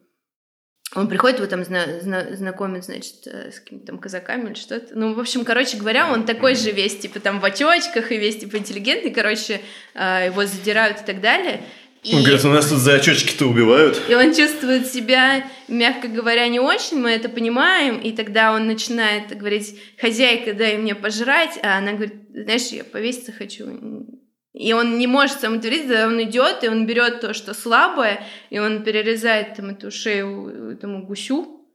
он 0.94 1.08
приходит, 1.08 1.38
его 1.38 1.48
там 1.48 1.64
зна- 1.64 2.00
зна- 2.02 2.36
знакомит, 2.36 2.84
значит, 2.84 3.26
э, 3.26 3.52
с 3.52 3.62
какими-то 3.62 3.88
там 3.88 3.98
казаками 4.00 4.48
или 4.48 4.56
что-то. 4.56 4.94
Ну, 4.94 5.14
в 5.14 5.20
общем, 5.20 5.46
короче 5.46 5.78
говоря, 5.78 6.12
он 6.12 6.26
такой 6.26 6.56
же 6.56 6.72
весь, 6.72 7.00
типа, 7.00 7.22
там, 7.22 7.40
в 7.40 7.46
очочках 7.46 8.12
и 8.12 8.18
весь, 8.18 8.40
типа, 8.40 8.58
интеллигентный, 8.58 9.12
короче, 9.12 9.62
э, 9.94 10.26
его 10.26 10.46
задирают 10.46 11.00
и 11.00 11.06
так 11.06 11.22
далее. 11.22 11.64
И... 12.04 12.16
Он 12.16 12.24
говорит, 12.24 12.44
у 12.46 12.50
нас 12.50 12.68
тут 12.68 12.80
за 12.80 12.96
очочки-то 12.96 13.46
убивают. 13.46 14.02
И 14.10 14.16
он 14.16 14.34
чувствует 14.34 14.88
себя, 14.88 15.46
мягко 15.68 16.08
говоря, 16.08 16.48
не 16.48 16.60
очень, 16.60 16.98
мы 16.98 17.12
это 17.12 17.30
понимаем, 17.30 18.00
и 18.00 18.12
тогда 18.12 18.54
он 18.54 18.66
начинает 18.66 19.38
говорить, 19.38 19.80
хозяйка, 20.00 20.54
дай 20.54 20.78
мне 20.78 20.96
пожрать, 20.96 21.60
а 21.62 21.78
она 21.78 21.94
говорит, 21.94 22.16
знаешь, 22.34 22.68
я 22.70 22.84
повеситься 22.84 23.32
хочу. 23.32 24.08
И 24.54 24.74
он 24.74 24.98
не 24.98 25.06
может 25.06 25.42
сам 25.42 25.58
утвердиться, 25.58 26.08
он 26.08 26.22
идет, 26.24 26.64
и 26.64 26.70
он 26.70 26.88
берет 26.88 27.22
то, 27.22 27.36
что 27.36 27.54
слабое, 27.54 28.24
и 28.50 28.58
он 28.58 28.84
перерезает 28.84 29.54
там 29.54 29.70
эту 29.70 29.92
шею 29.92 30.72
этому 30.72 31.06
гусю, 31.06 31.68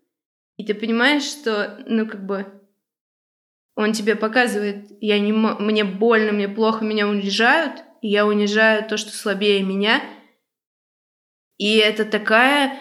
и 0.57 0.65
ты 0.65 0.75
понимаешь, 0.75 1.23
что, 1.23 1.79
ну, 1.87 2.05
как 2.05 2.27
бы, 2.27 2.47
он 3.77 3.93
тебе 3.93 4.17
показывает, 4.17 4.89
я 5.01 5.21
не, 5.21 5.33
мне 5.33 5.85
больно, 5.85 6.33
мне 6.33 6.49
плохо, 6.49 6.85
меня 6.85 7.07
унижают, 7.07 7.85
и 8.03 8.09
я 8.09 8.27
унижаю 8.27 8.85
то, 8.89 8.97
что 8.97 9.13
слабее 9.13 9.63
меня— 9.63 10.03
и 11.59 11.77
это 11.77 12.05
такая... 12.05 12.79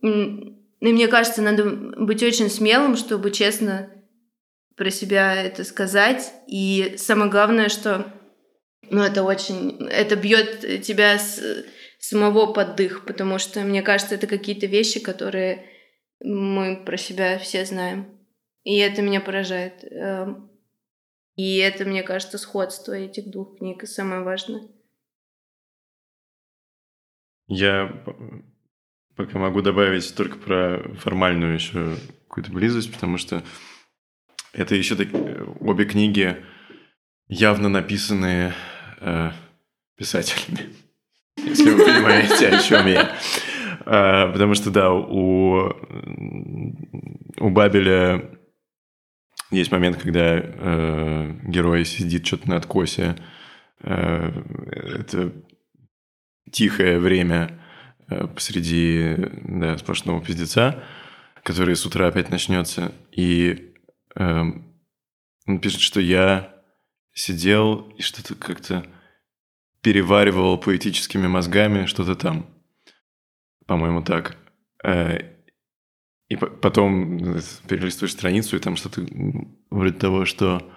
И 0.00 0.92
мне 0.92 1.08
кажется, 1.08 1.42
надо 1.42 1.64
быть 1.64 2.22
очень 2.22 2.48
смелым, 2.48 2.96
чтобы 2.96 3.32
честно 3.32 3.90
про 4.76 4.90
себя 4.90 5.34
это 5.34 5.64
сказать. 5.64 6.32
И 6.46 6.94
самое 6.96 7.30
главное, 7.30 7.68
что 7.68 8.12
ну, 8.90 9.02
это 9.02 9.22
очень... 9.24 9.86
Это 9.88 10.16
бьет 10.16 10.82
тебя 10.82 11.18
с 11.18 11.40
самого 11.98 12.52
под 12.52 12.76
дых, 12.76 13.04
потому 13.04 13.38
что, 13.38 13.60
мне 13.60 13.82
кажется, 13.82 14.14
это 14.14 14.26
какие-то 14.26 14.66
вещи, 14.66 15.00
которые 15.00 15.66
мы 16.20 16.84
про 16.84 16.96
себя 16.96 17.38
все 17.38 17.64
знаем. 17.64 18.18
И 18.62 18.78
это 18.78 19.02
меня 19.02 19.20
поражает. 19.20 19.84
Эм, 19.84 20.50
и 21.34 21.58
это, 21.58 21.84
мне 21.84 22.02
кажется, 22.02 22.38
сходство 22.38 22.92
этих 22.92 23.30
двух 23.30 23.58
книг, 23.58 23.82
и 23.82 23.86
самое 23.86 24.22
важное. 24.22 24.68
Я 27.48 27.92
пока 29.16 29.38
могу 29.38 29.62
добавить 29.62 30.14
только 30.14 30.38
про 30.38 30.94
формальную 31.00 31.54
еще 31.54 31.96
какую-то 32.28 32.52
близость, 32.52 32.92
потому 32.92 33.18
что 33.18 33.42
это 34.52 34.74
еще 34.74 34.94
так... 34.94 35.08
обе 35.60 35.84
книги 35.86 36.36
явно 37.26 37.68
написанные 37.68 38.54
э, 39.00 39.30
писателями. 39.96 40.70
Если 41.36 41.70
вы 41.70 41.84
понимаете, 41.84 42.48
о 42.48 42.62
чем 42.62 42.86
я. 42.86 43.16
А, 43.84 44.30
потому 44.30 44.54
что, 44.54 44.70
да, 44.70 44.92
у, 44.92 45.72
у 47.38 47.50
Бабеля 47.50 48.38
есть 49.50 49.72
момент, 49.72 49.96
когда 49.96 50.38
э, 50.38 51.34
герой 51.44 51.84
сидит 51.84 52.26
что-то 52.26 52.48
на 52.50 52.56
откосе. 52.56 53.16
Э, 53.80 54.30
это 55.00 55.32
тихое 56.52 56.98
время 56.98 57.60
э, 58.08 58.26
посреди 58.26 59.16
да, 59.44 59.78
сплошного 59.78 60.22
пиздеца, 60.24 60.82
который 61.42 61.76
с 61.76 61.86
утра 61.86 62.08
опять 62.08 62.30
начнется. 62.30 62.92
И 63.12 63.74
э, 64.14 64.42
он 65.46 65.58
пишет, 65.60 65.80
что 65.80 66.00
я 66.00 66.54
сидел 67.12 67.90
и 67.96 68.02
что-то 68.02 68.34
как-то 68.34 68.86
переваривал 69.82 70.58
поэтическими 70.58 71.26
мозгами 71.26 71.86
что-то 71.86 72.14
там. 72.14 72.46
По-моему, 73.66 74.02
так. 74.02 74.36
Э, 74.84 75.38
и 76.28 76.36
потом 76.36 77.36
э, 77.36 77.40
перелистываешь 77.68 78.12
страницу, 78.12 78.56
и 78.56 78.60
там 78.60 78.76
что-то 78.76 79.06
вроде 79.70 79.94
того, 79.94 80.24
что 80.24 80.70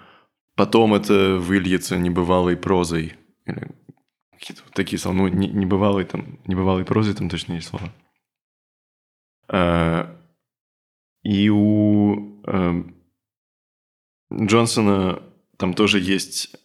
потом 0.56 0.94
это 0.94 1.36
выльется 1.36 1.98
небывалой 1.98 2.56
прозой. 2.56 3.14
Или 3.46 3.68
какие-то 4.42 4.64
вот 4.64 4.74
такие 4.74 4.98
слова, 4.98 5.16
ну, 5.16 5.28
не, 5.28 5.46
небывалые 5.48 6.04
там, 6.04 6.40
небывалые 6.46 6.84
прозы 6.84 7.14
там 7.14 7.30
точно 7.30 7.54
есть 7.54 7.68
слова. 7.68 7.92
А, 9.48 10.20
и 11.22 11.48
у 11.48 12.42
а, 12.44 12.84
Джонсона 14.34 15.22
там 15.58 15.74
тоже 15.74 16.00
есть 16.00 16.56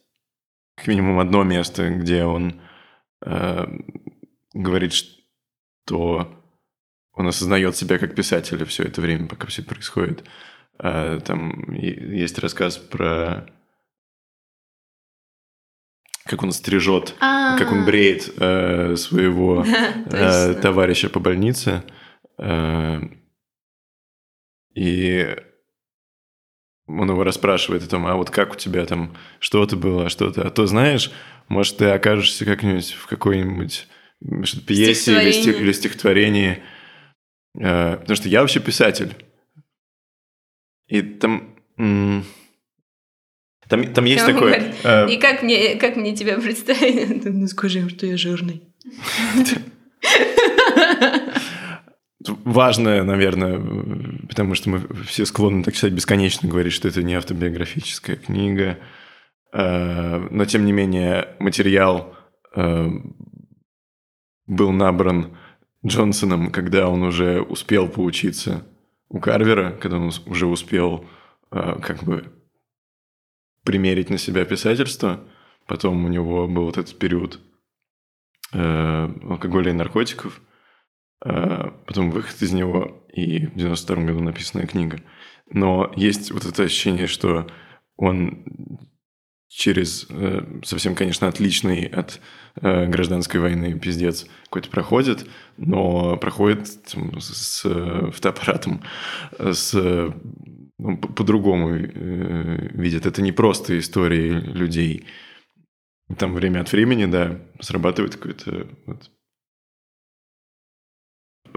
как 0.74 0.88
минимум 0.88 1.20
одно 1.20 1.44
место, 1.44 1.88
где 1.90 2.24
он 2.24 2.60
а, 3.24 3.70
говорит, 4.52 4.92
что 4.92 6.34
он 7.12 7.28
осознает 7.28 7.76
себя 7.76 7.98
как 7.98 8.16
писателя 8.16 8.64
все 8.64 8.82
это 8.84 9.00
время, 9.00 9.28
пока 9.28 9.46
все 9.46 9.62
это 9.62 9.70
происходит. 9.70 10.24
Там 10.78 11.74
есть 11.74 12.38
рассказ 12.38 12.78
про 12.78 13.50
как 16.28 16.42
он 16.42 16.52
стрижет, 16.52 17.14
А-а-а. 17.20 17.58
как 17.58 17.72
он 17.72 17.86
бреет 17.86 18.32
э, 18.36 18.96
своего 18.96 19.64
э, 20.12 20.54
товарища 20.54 21.08
по 21.08 21.20
больнице. 21.20 21.82
Э, 22.38 23.00
и 24.74 25.36
он 26.86 27.10
его 27.10 27.24
расспрашивает 27.24 27.82
о 27.82 27.88
том, 27.88 28.06
а 28.06 28.14
вот 28.14 28.30
как 28.30 28.52
у 28.52 28.56
тебя 28.56 28.84
там, 28.84 29.16
что-то 29.40 29.76
было, 29.76 30.10
что-то. 30.10 30.46
А 30.46 30.50
то 30.50 30.66
знаешь, 30.66 31.10
может, 31.48 31.78
ты 31.78 31.86
окажешься 31.86 32.44
как-нибудь 32.44 32.92
в 32.92 33.06
какой-нибудь 33.06 33.88
пьесе 34.66 35.22
или, 35.22 35.32
стих, 35.32 35.60
или 35.60 35.72
стихотворении. 35.72 36.62
Э, 37.58 37.96
потому 37.96 38.16
что 38.16 38.28
я 38.28 38.42
вообще 38.42 38.60
писатель. 38.60 39.14
И 40.88 41.00
там... 41.00 41.56
М- 41.78 42.24
там, 43.68 43.92
там 43.92 44.04
есть 44.04 44.24
такое... 44.24 44.74
Э... 44.82 45.08
И 45.10 45.18
как 45.18 45.42
мне, 45.42 45.76
как 45.76 45.96
мне 45.96 46.14
тебя 46.14 46.38
представить? 46.38 47.24
Ну, 47.24 47.46
скажи 47.46 47.80
им, 47.80 47.88
что 47.90 48.06
я 48.06 48.16
жирный. 48.16 48.62
Важно, 52.44 53.04
наверное, 53.04 53.60
потому 54.28 54.54
что 54.54 54.70
мы 54.70 54.80
все 55.06 55.24
склонны 55.24 55.62
так 55.62 55.76
сказать 55.76 55.94
бесконечно 55.94 56.48
говорить, 56.48 56.72
что 56.72 56.88
это 56.88 57.02
не 57.02 57.14
автобиографическая 57.14 58.16
книга. 58.16 58.78
Э, 59.52 60.26
но, 60.30 60.44
тем 60.44 60.64
не 60.64 60.72
менее, 60.72 61.28
материал 61.38 62.14
э, 62.54 62.88
был 64.46 64.72
набран 64.72 65.36
Джонсоном, 65.86 66.50
когда 66.50 66.88
он 66.88 67.02
уже 67.02 67.40
успел 67.40 67.88
поучиться 67.88 68.64
у 69.08 69.20
Карвера, 69.20 69.76
когда 69.80 69.98
он 69.98 70.10
уже 70.26 70.46
успел 70.46 71.04
э, 71.50 71.76
как 71.80 72.02
бы 72.02 72.32
примерить 73.68 74.08
на 74.08 74.16
себя 74.16 74.46
писательство. 74.46 75.20
Потом 75.66 76.06
у 76.06 76.08
него 76.08 76.48
был 76.48 76.64
вот 76.64 76.78
этот 76.78 76.98
период 76.98 77.38
э, 78.54 79.08
алкоголя 79.28 79.72
и 79.72 79.74
наркотиков. 79.74 80.40
а 81.20 81.74
потом 81.86 82.10
выход 82.10 82.40
из 82.40 82.52
него 82.52 83.06
и 83.12 83.44
в 83.44 83.56
92 83.56 84.04
году 84.04 84.20
написанная 84.20 84.66
книга. 84.66 85.02
Но 85.50 85.92
есть 85.96 86.30
вот 86.30 86.46
это 86.46 86.62
ощущение, 86.62 87.06
что 87.08 87.46
он 87.98 88.42
через 89.48 90.06
э, 90.08 90.60
совсем, 90.64 90.94
конечно, 90.94 91.28
отличный 91.28 91.84
от 91.88 92.20
э, 92.62 92.86
гражданской 92.86 93.38
войны 93.38 93.78
пиздец 93.78 94.26
какой-то 94.44 94.70
проходит, 94.70 95.26
но 95.58 96.16
проходит 96.16 96.68
там, 96.90 97.20
с 97.20 97.66
э, 97.66 98.12
фотоаппаратом, 98.12 98.82
с 99.38 99.74
ну, 99.74 100.57
по-другому 100.78 101.70
э, 101.70 102.68
видят. 102.72 103.06
Это 103.06 103.22
не 103.22 103.32
просто 103.32 103.78
истории 103.78 104.30
людей. 104.30 105.06
Там 106.16 106.34
время 106.34 106.60
от 106.60 106.72
времени, 106.72 107.06
да, 107.06 107.40
срабатывает 107.60 108.16
какой-то 108.16 108.68
вот 108.86 109.10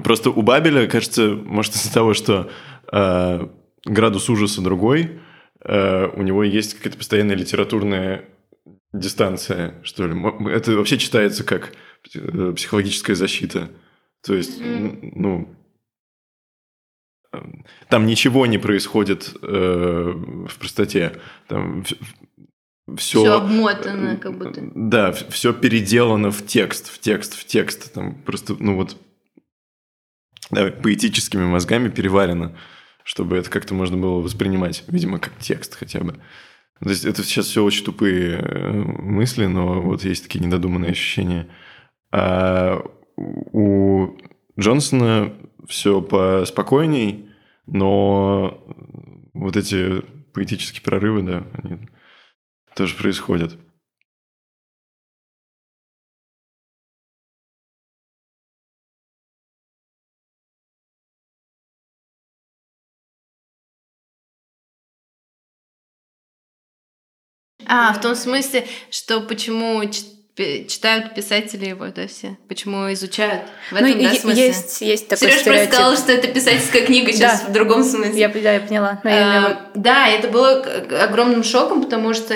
Просто 0.03 0.29
у 0.31 0.41
Бабеля, 0.41 0.87
кажется, 0.87 1.35
может 1.35 1.75
из-за 1.75 1.93
того, 1.93 2.13
что 2.13 2.49
э, 2.91 3.47
градус 3.85 4.29
ужаса 4.29 4.61
другой, 4.61 5.19
э, 5.63 6.07
у 6.07 6.21
него 6.21 6.43
есть 6.43 6.75
какая-то 6.75 6.97
постоянная 6.97 7.35
литературная 7.35 8.25
дистанция, 8.93 9.75
что 9.83 10.07
ли. 10.07 10.15
Это 10.51 10.75
вообще 10.75 10.97
читается 10.97 11.43
как 11.43 11.73
э, 12.15 12.53
психологическая 12.55 13.15
защита. 13.15 13.69
То 14.23 14.33
есть, 14.33 14.61
mm-hmm. 14.61 15.11
ну, 15.15 15.55
там 17.87 18.05
ничего 18.05 18.45
не 18.45 18.57
происходит 18.57 19.35
э, 19.41 20.13
в 20.47 20.57
простоте. 20.57 21.13
Там 21.47 21.83
все, 21.83 23.21
все 23.21 23.33
обмотано, 23.35 24.17
как 24.17 24.37
будто. 24.37 24.61
Да, 24.75 25.11
все 25.11 25.53
переделано 25.53 26.31
в 26.31 26.45
текст, 26.45 26.89
в 26.89 26.99
текст, 26.99 27.35
в 27.35 27.45
текст. 27.45 27.93
Там 27.93 28.15
просто, 28.15 28.55
ну 28.59 28.75
вот, 28.75 28.97
да, 30.49 30.67
поэтическими 30.71 31.45
мозгами 31.45 31.89
переварено, 31.89 32.55
чтобы 33.03 33.37
это 33.37 33.49
как-то 33.49 33.73
можно 33.73 33.97
было 33.97 34.19
воспринимать, 34.19 34.83
видимо, 34.87 35.19
как 35.19 35.37
текст 35.39 35.75
хотя 35.75 36.01
бы. 36.01 36.19
То 36.81 36.89
есть 36.89 37.05
это 37.05 37.23
сейчас 37.23 37.45
все 37.45 37.63
очень 37.63 37.85
тупые 37.85 38.39
э, 38.39 38.71
мысли, 38.71 39.45
но 39.45 39.81
вот 39.81 40.03
есть 40.03 40.23
такие 40.23 40.43
недодуманные 40.43 40.91
ощущения. 40.91 41.47
А 42.11 42.81
у 43.15 44.17
Джонсона 44.59 45.31
все 45.67 46.01
поспокойней, 46.01 47.29
но 47.65 48.63
вот 49.33 49.57
эти 49.57 50.01
поэтические 50.33 50.81
прорывы, 50.81 51.23
да, 51.23 51.47
они 51.63 51.89
тоже 52.75 52.95
происходят. 52.95 53.57
А, 67.73 67.93
в 67.93 68.01
том 68.01 68.15
смысле, 68.15 68.67
что 68.89 69.21
почему 69.21 69.81
читают 70.67 71.13
писатели 71.15 71.65
его, 71.65 71.87
да, 71.87 72.07
все? 72.07 72.37
Почему 72.47 72.91
изучают? 72.93 73.43
В 73.71 73.75
этом, 73.75 73.89
ну, 73.89 74.03
да, 74.03 74.13
смысле? 74.13 74.47
Есть, 74.47 74.81
есть 74.81 75.07
такой 75.07 75.29
Сереж 75.29 75.43
просто 75.43 75.65
сказал, 75.65 75.97
что 75.97 76.11
это 76.11 76.27
писательская 76.27 76.85
книга 76.85 77.11
сейчас 77.11 77.41
да. 77.41 77.49
в 77.49 77.51
другом 77.51 77.83
смысле. 77.83 78.19
Я, 78.19 78.29
да, 78.29 78.53
я 78.53 78.59
поняла. 78.59 79.01
Но 79.03 79.09
а, 79.11 79.71
Да, 79.75 80.07
это 80.07 80.27
было 80.27 80.61
огромным 81.01 81.43
шоком, 81.43 81.83
потому 81.83 82.13
что 82.13 82.35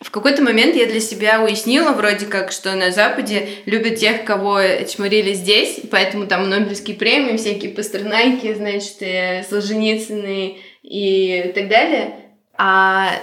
в 0.00 0.10
какой-то 0.10 0.42
момент 0.42 0.76
я 0.76 0.86
для 0.86 1.00
себя 1.00 1.42
уяснила 1.42 1.92
вроде 1.92 2.26
как, 2.26 2.52
что 2.52 2.74
на 2.74 2.90
Западе 2.90 3.48
любят 3.64 3.96
тех, 3.96 4.24
кого 4.24 4.60
чморили 4.88 5.32
здесь, 5.32 5.80
поэтому 5.90 6.26
там 6.26 6.48
Нобелевские 6.50 6.96
премии, 6.96 7.36
всякие 7.36 7.72
Пастернаки, 7.72 8.52
значит, 8.54 8.96
и 9.00 9.42
Солженицыны 9.48 10.58
и 10.82 11.52
так 11.54 11.68
далее. 11.68 12.14
А 12.58 13.14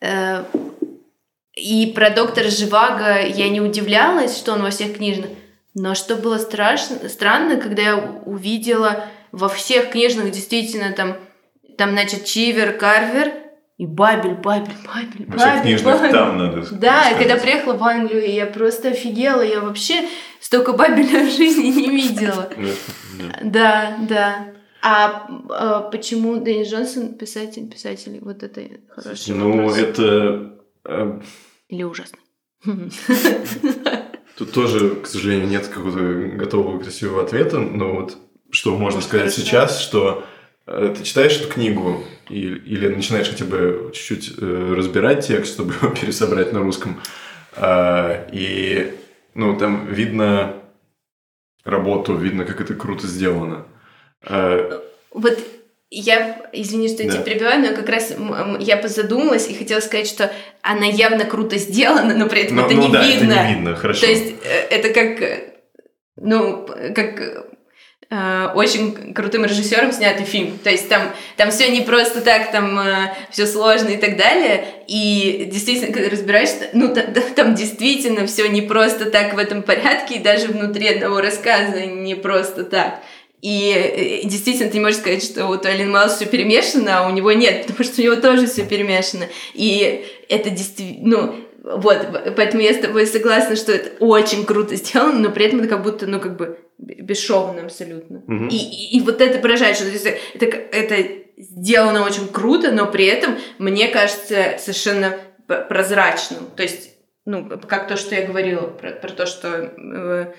э, 0.00 0.44
и 1.58 1.92
про 1.94 2.10
доктора 2.10 2.48
Живаго 2.48 3.20
я 3.20 3.48
не 3.48 3.60
удивлялась, 3.60 4.36
что 4.36 4.52
он 4.52 4.62
во 4.62 4.70
всех 4.70 4.96
книжных. 4.96 5.30
Но 5.74 5.94
что 5.94 6.16
было 6.16 6.38
страшно, 6.38 7.08
странно, 7.08 7.56
когда 7.56 7.82
я 7.82 7.96
увидела 8.24 9.04
во 9.32 9.48
всех 9.48 9.90
книжных 9.90 10.30
действительно 10.30 10.92
там, 10.92 11.16
там 11.76 11.90
значит, 11.90 12.24
Чивер, 12.24 12.72
Карвер 12.76 13.32
и 13.76 13.86
Бабель, 13.86 14.34
Бабель, 14.34 14.72
Бабель, 14.86 15.26
Бабель. 15.26 15.26
Во 15.28 15.38
всех 15.38 15.62
книжных 15.62 15.94
Бабель. 15.96 16.10
там 16.12 16.38
надо 16.38 16.56
Да, 16.72 17.02
сказать. 17.02 17.18
когда 17.18 17.36
приехала 17.36 17.74
в 17.74 17.82
Англию, 17.84 18.32
я 18.32 18.46
просто 18.46 18.88
офигела. 18.88 19.42
Я 19.42 19.60
вообще 19.60 20.02
столько 20.40 20.72
Бабеля 20.72 21.24
в 21.26 21.30
жизни 21.30 21.66
не 21.68 21.88
видела. 21.90 22.48
Да, 23.42 23.96
да. 24.08 24.46
А, 24.80 25.26
а 25.50 25.80
почему 25.90 26.36
Дэнни 26.36 26.62
Джонсон 26.64 27.14
писатель, 27.14 27.68
писатель? 27.68 28.18
Вот 28.22 28.44
это 28.44 28.62
хороший 28.88 29.34
Ну, 29.34 29.56
вопрос. 29.56 29.76
это 29.76 30.52
э, 30.84 31.20
или 31.68 31.82
ужасно? 31.82 32.18
Тут 34.36 34.52
тоже, 34.52 34.96
к 34.96 35.06
сожалению, 35.06 35.48
нет 35.48 35.66
какого-то 35.66 36.36
готового 36.36 36.78
красивого 36.78 37.22
ответа, 37.22 37.58
но 37.58 37.94
вот 37.94 38.16
что 38.50 38.76
можно 38.76 39.00
сказать 39.00 39.32
сейчас, 39.32 39.80
что 39.80 40.24
э, 40.66 40.94
ты 40.96 41.04
читаешь 41.04 41.40
эту 41.40 41.48
книгу 41.52 42.04
и, 42.28 42.42
или 42.42 42.88
начинаешь 42.88 43.28
хотя 43.28 43.44
бы 43.44 43.90
чуть-чуть 43.92 44.34
э, 44.38 44.74
разбирать 44.76 45.26
текст, 45.26 45.54
чтобы 45.54 45.74
его 45.82 45.94
пересобрать 45.94 46.52
на 46.52 46.60
русском, 46.60 47.00
э, 47.56 48.28
и 48.32 48.94
ну 49.34 49.58
там 49.58 49.86
видно 49.86 50.54
работу, 51.64 52.16
видно, 52.16 52.44
как 52.44 52.60
это 52.60 52.74
круто 52.74 53.06
сделано. 53.06 53.66
Э, 54.22 54.80
вот 55.10 55.38
я, 55.90 56.48
извини, 56.52 56.88
что 56.88 57.02
я 57.02 57.08
да. 57.08 57.14
тебя 57.14 57.24
перебиваю, 57.24 57.60
но 57.60 57.74
как 57.74 57.88
раз 57.88 58.12
я 58.60 58.88
задумалась 58.88 59.48
и 59.48 59.54
хотела 59.54 59.80
сказать, 59.80 60.06
что 60.06 60.30
она 60.60 60.84
явно 60.84 61.24
круто 61.24 61.56
сделана, 61.56 62.14
но 62.14 62.28
при 62.28 62.42
этом 62.42 62.56
но, 62.56 62.66
это, 62.66 62.74
ну, 62.74 62.86
не 62.86 62.92
да, 62.92 63.06
видно. 63.06 63.32
это 63.32 63.42
не 63.42 63.54
видно. 63.54 63.76
Хорошо. 63.76 64.00
То 64.02 64.06
есть 64.06 64.34
э, 64.44 64.66
это 64.70 64.90
как, 64.90 65.52
ну, 66.16 66.66
как 66.94 67.46
э, 68.10 68.48
очень 68.54 69.14
крутым 69.14 69.46
режиссером 69.46 69.92
снятый 69.92 70.26
фильм. 70.26 70.58
То 70.58 70.68
есть 70.68 70.90
там, 70.90 71.10
там 71.38 71.50
все 71.50 71.70
не 71.70 71.80
просто 71.80 72.20
так, 72.20 72.52
там 72.52 72.78
э, 72.78 73.14
все 73.30 73.46
сложно 73.46 73.88
и 73.88 73.96
так 73.96 74.18
далее. 74.18 74.66
И 74.88 75.48
действительно, 75.50 75.94
когда 75.94 76.10
разбираешься, 76.10 76.68
ну 76.74 76.94
там, 76.94 77.06
там 77.34 77.54
действительно 77.54 78.26
все 78.26 78.46
не 78.50 78.60
просто 78.60 79.10
так 79.10 79.32
в 79.32 79.38
этом 79.38 79.62
порядке, 79.62 80.16
и 80.16 80.22
даже 80.22 80.48
внутри 80.48 80.88
одного 80.88 81.22
рассказа 81.22 81.86
не 81.86 82.14
просто 82.14 82.64
так. 82.64 83.00
И 83.40 83.72
э, 83.72 84.26
действительно, 84.26 84.70
ты 84.70 84.78
не 84.78 84.82
можешь 84.82 85.00
сказать, 85.00 85.22
что 85.22 85.46
вот 85.46 85.64
у 85.64 85.68
Алин 85.68 85.90
Маус 85.90 86.14
все 86.14 86.26
перемешано, 86.26 86.98
а 86.98 87.08
у 87.08 87.12
него 87.12 87.32
нет, 87.32 87.62
потому 87.66 87.84
что 87.84 88.00
у 88.00 88.04
него 88.04 88.16
тоже 88.16 88.46
все 88.46 88.64
перемешано. 88.64 89.26
И 89.54 90.04
это 90.28 90.50
действительно, 90.50 91.08
ну, 91.08 91.34
вот, 91.62 91.98
поэтому 92.36 92.62
я 92.62 92.72
с 92.72 92.78
тобой 92.78 93.06
согласна, 93.06 93.56
что 93.56 93.72
это 93.72 93.90
очень 94.02 94.44
круто 94.44 94.76
сделано, 94.76 95.18
но 95.18 95.30
при 95.30 95.46
этом 95.46 95.60
это 95.60 95.68
как 95.68 95.82
будто, 95.82 96.06
ну, 96.06 96.20
как 96.20 96.36
бы 96.36 96.58
бесшовно 96.78 97.62
абсолютно. 97.62 98.22
Угу. 98.26 98.48
И, 98.50 98.56
и, 98.56 98.98
и 98.98 99.00
вот 99.00 99.20
это 99.20 99.38
поражает, 99.38 99.76
что 99.76 99.86
это, 99.86 100.16
это, 100.34 100.56
это 100.72 101.08
сделано 101.36 102.04
очень 102.04 102.28
круто, 102.28 102.72
но 102.72 102.86
при 102.86 103.06
этом, 103.06 103.36
мне 103.58 103.88
кажется, 103.88 104.56
совершенно 104.58 105.16
прозрачным. 105.46 106.50
То 106.56 106.62
есть, 106.62 106.90
ну, 107.24 107.48
как 107.66 107.88
то, 107.88 107.96
что 107.96 108.14
я 108.14 108.26
говорила 108.26 108.66
про, 108.66 108.92
про 108.92 109.10
то, 109.10 109.26
что 109.26 109.48
э, 109.48 110.32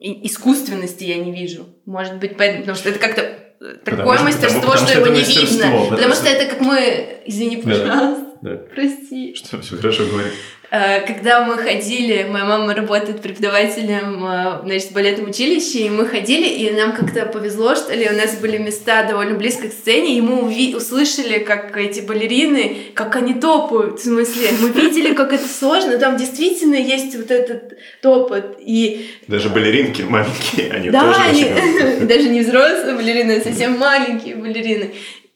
искусственности 0.00 1.04
я 1.04 1.18
не 1.18 1.32
вижу. 1.32 1.66
Может 1.84 2.16
быть, 2.16 2.36
поэтому, 2.36 2.60
потому 2.60 2.78
что 2.78 2.88
это 2.88 2.98
как-то 2.98 3.20
э, 3.20 3.76
такое 3.84 4.04
потому 4.04 4.24
мастерство, 4.24 4.60
потому, 4.60 4.76
что, 4.76 4.86
что 4.88 4.98
его 5.00 5.06
не 5.08 5.22
видно. 5.22 5.64
Потому, 5.64 5.90
потому 5.90 6.14
что 6.14 6.28
это 6.28 6.54
как 6.54 6.60
мы... 6.60 7.22
Извини, 7.26 7.56
пожалуйста. 7.58 8.26
Да. 8.42 8.56
Прости. 8.74 9.34
Что, 9.34 9.60
все 9.60 9.76
хорошо 9.76 10.06
говори. 10.06 10.30
Э, 10.70 11.00
когда 11.04 11.44
мы 11.44 11.58
ходили, 11.58 12.28
моя 12.30 12.44
мама 12.44 12.74
работает 12.74 13.20
преподавателем 13.20 14.24
э, 14.24 14.60
значит, 14.64 14.90
в 14.90 14.92
балетном 14.92 15.30
училище, 15.30 15.86
и 15.86 15.90
мы 15.90 16.06
ходили, 16.06 16.46
и 16.46 16.70
нам 16.70 16.92
как-то 16.92 17.26
повезло, 17.26 17.74
что 17.74 17.92
ли, 17.92 18.08
у 18.08 18.16
нас 18.16 18.36
были 18.36 18.56
места 18.56 19.02
довольно 19.02 19.36
близко 19.36 19.68
к 19.68 19.72
сцене, 19.72 20.16
и 20.16 20.20
мы 20.20 20.48
уви- 20.48 20.76
услышали, 20.76 21.40
как 21.40 21.76
эти 21.76 22.00
балерины, 22.00 22.76
как 22.94 23.16
они 23.16 23.34
топают, 23.34 23.98
в 23.98 24.04
смысле, 24.04 24.50
мы 24.60 24.68
видели, 24.68 25.12
как 25.12 25.32
это 25.32 25.48
сложно, 25.48 25.98
там 25.98 26.16
действительно 26.16 26.76
есть 26.76 27.16
вот 27.16 27.32
этот 27.32 27.76
топот, 28.00 28.58
и... 28.60 29.10
Даже 29.26 29.48
балеринки 29.48 30.02
маленькие, 30.02 30.70
они 30.70 30.90
да, 30.90 31.00
тоже 31.00 31.20
они, 31.20 32.06
даже 32.06 32.28
не 32.28 32.42
взрослые 32.42 32.94
балерины, 32.94 33.32
а 33.32 33.40
совсем 33.40 33.76
маленькие 33.76 34.36
балерины, 34.36 34.92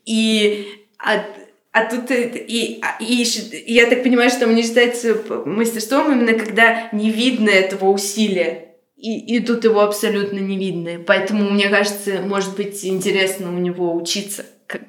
и 0.06 0.68
от 0.98 1.43
а 1.74 1.90
тут 1.90 2.08
и, 2.12 2.78
а, 2.82 3.02
и, 3.02 3.24
и 3.24 3.72
я 3.72 3.86
так 3.86 4.04
понимаю, 4.04 4.30
что 4.30 4.46
мне 4.46 4.62
считается 4.62 5.18
мастерством 5.44 6.12
именно 6.12 6.38
когда 6.38 6.88
не 6.92 7.10
видно 7.10 7.50
этого 7.50 7.90
усилия. 7.90 8.76
И, 8.96 9.18
и 9.18 9.40
тут 9.40 9.64
его 9.64 9.80
абсолютно 9.80 10.38
не 10.38 10.56
видно. 10.56 11.02
Поэтому, 11.04 11.50
мне 11.50 11.68
кажется, 11.68 12.22
может 12.24 12.54
быть 12.54 12.84
интересно 12.84 13.48
у 13.48 13.58
него 13.58 13.92
учиться, 13.92 14.46
как, 14.68 14.82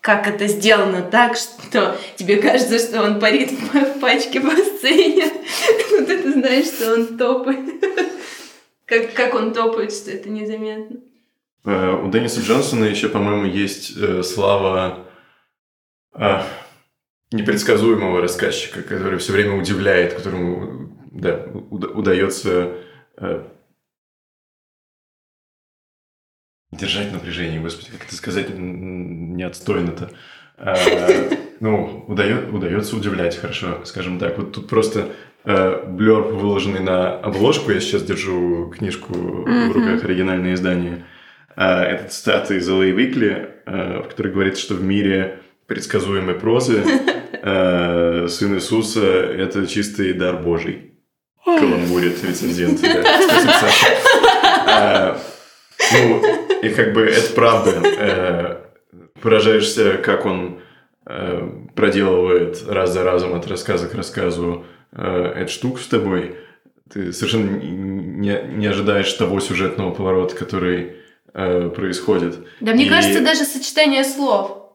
как 0.00 0.28
это 0.28 0.46
сделано 0.46 1.02
так, 1.02 1.36
что 1.36 1.96
тебе 2.14 2.36
кажется, 2.36 2.78
что 2.78 3.02
он 3.02 3.18
парит 3.18 3.50
в 3.72 3.98
пачке 3.98 4.40
по 4.40 4.52
сцене. 4.52 5.24
Но 5.90 6.06
ты 6.06 6.32
знаешь, 6.34 6.66
что 6.66 6.94
он 6.94 7.18
топает. 7.18 7.84
Как, 8.86 9.12
как 9.12 9.34
он 9.34 9.52
топает, 9.52 9.92
что 9.92 10.10
это 10.10 10.30
незаметно. 10.30 11.00
Э, 11.66 12.00
у 12.02 12.10
Денниса 12.10 12.40
Джонсона 12.40 12.84
еще, 12.84 13.10
по-моему, 13.10 13.44
есть 13.44 13.92
э, 13.98 14.22
слава 14.22 15.07
э, 16.18 16.42
непредсказуемого 17.32 18.20
рассказчика, 18.20 18.82
который 18.82 19.18
все 19.18 19.32
время 19.32 19.54
удивляет, 19.54 20.14
которому 20.14 20.96
да, 21.10 21.46
удается 21.70 22.74
э, 23.16 23.44
держать 26.72 27.12
напряжение, 27.12 27.60
господи, 27.60 27.90
как 27.90 28.06
это 28.06 28.14
сказать 28.14 28.48
не 28.54 29.42
отстойно-то. 29.42 30.10
А, 30.56 30.74
ну, 31.60 32.04
удает, 32.08 32.52
удается 32.52 32.96
удивлять, 32.96 33.36
хорошо, 33.36 33.84
скажем 33.84 34.18
так. 34.18 34.36
Вот 34.38 34.52
тут 34.52 34.68
просто 34.68 35.12
э, 35.44 35.86
блерп, 35.86 36.32
выложенный 36.32 36.80
на 36.80 37.16
обложку, 37.18 37.70
я 37.70 37.80
сейчас 37.80 38.02
держу 38.02 38.70
книжку 38.76 39.12
в 39.12 39.72
руках, 39.72 40.04
оригинальное 40.04 40.54
издание. 40.54 41.04
Э, 41.56 41.82
это 41.82 42.08
цитата 42.08 42.54
из 42.54 42.68
LA 42.68 42.92
Weekly, 42.92 43.50
э, 43.66 44.02
в 44.02 44.08
которой 44.08 44.32
говорится, 44.32 44.62
что 44.62 44.74
в 44.74 44.82
мире 44.82 45.40
предсказуемой 45.68 46.34
прозы 46.34 46.82
э, 47.32 48.26
Сын 48.28 48.56
Иисуса– 48.56 49.04
это 49.04 49.66
чистый 49.66 50.14
дар 50.14 50.42
Божий. 50.42 50.94
Каламбурит 51.44 52.24
рецензент. 52.24 52.80
А, 54.70 55.18
ну, 55.92 56.22
и 56.62 56.68
как 56.70 56.92
бы 56.92 57.02
это 57.02 57.32
правда. 57.34 57.82
Э, 57.84 58.56
поражаешься, 59.20 59.98
как 59.98 60.26
он 60.26 60.60
э, 61.06 61.48
проделывает 61.74 62.62
раз 62.66 62.92
за 62.92 63.04
разом 63.04 63.34
от 63.34 63.46
рассказа 63.46 63.88
к 63.88 63.94
рассказу 63.94 64.64
э, 64.92 65.32
эту 65.36 65.52
штуку 65.52 65.78
с 65.78 65.86
тобой. 65.86 66.36
Ты 66.92 67.12
совершенно 67.12 67.50
не, 67.50 68.40
не 68.56 68.66
ожидаешь 68.66 69.12
того 69.12 69.40
сюжетного 69.40 69.90
поворота, 69.90 70.34
который 70.34 70.96
э, 71.34 71.70
происходит. 71.74 72.38
Да, 72.60 72.72
мне 72.72 72.86
и... 72.86 72.88
кажется, 72.88 73.22
даже 73.22 73.44
сочетание 73.44 74.04
слов. 74.04 74.67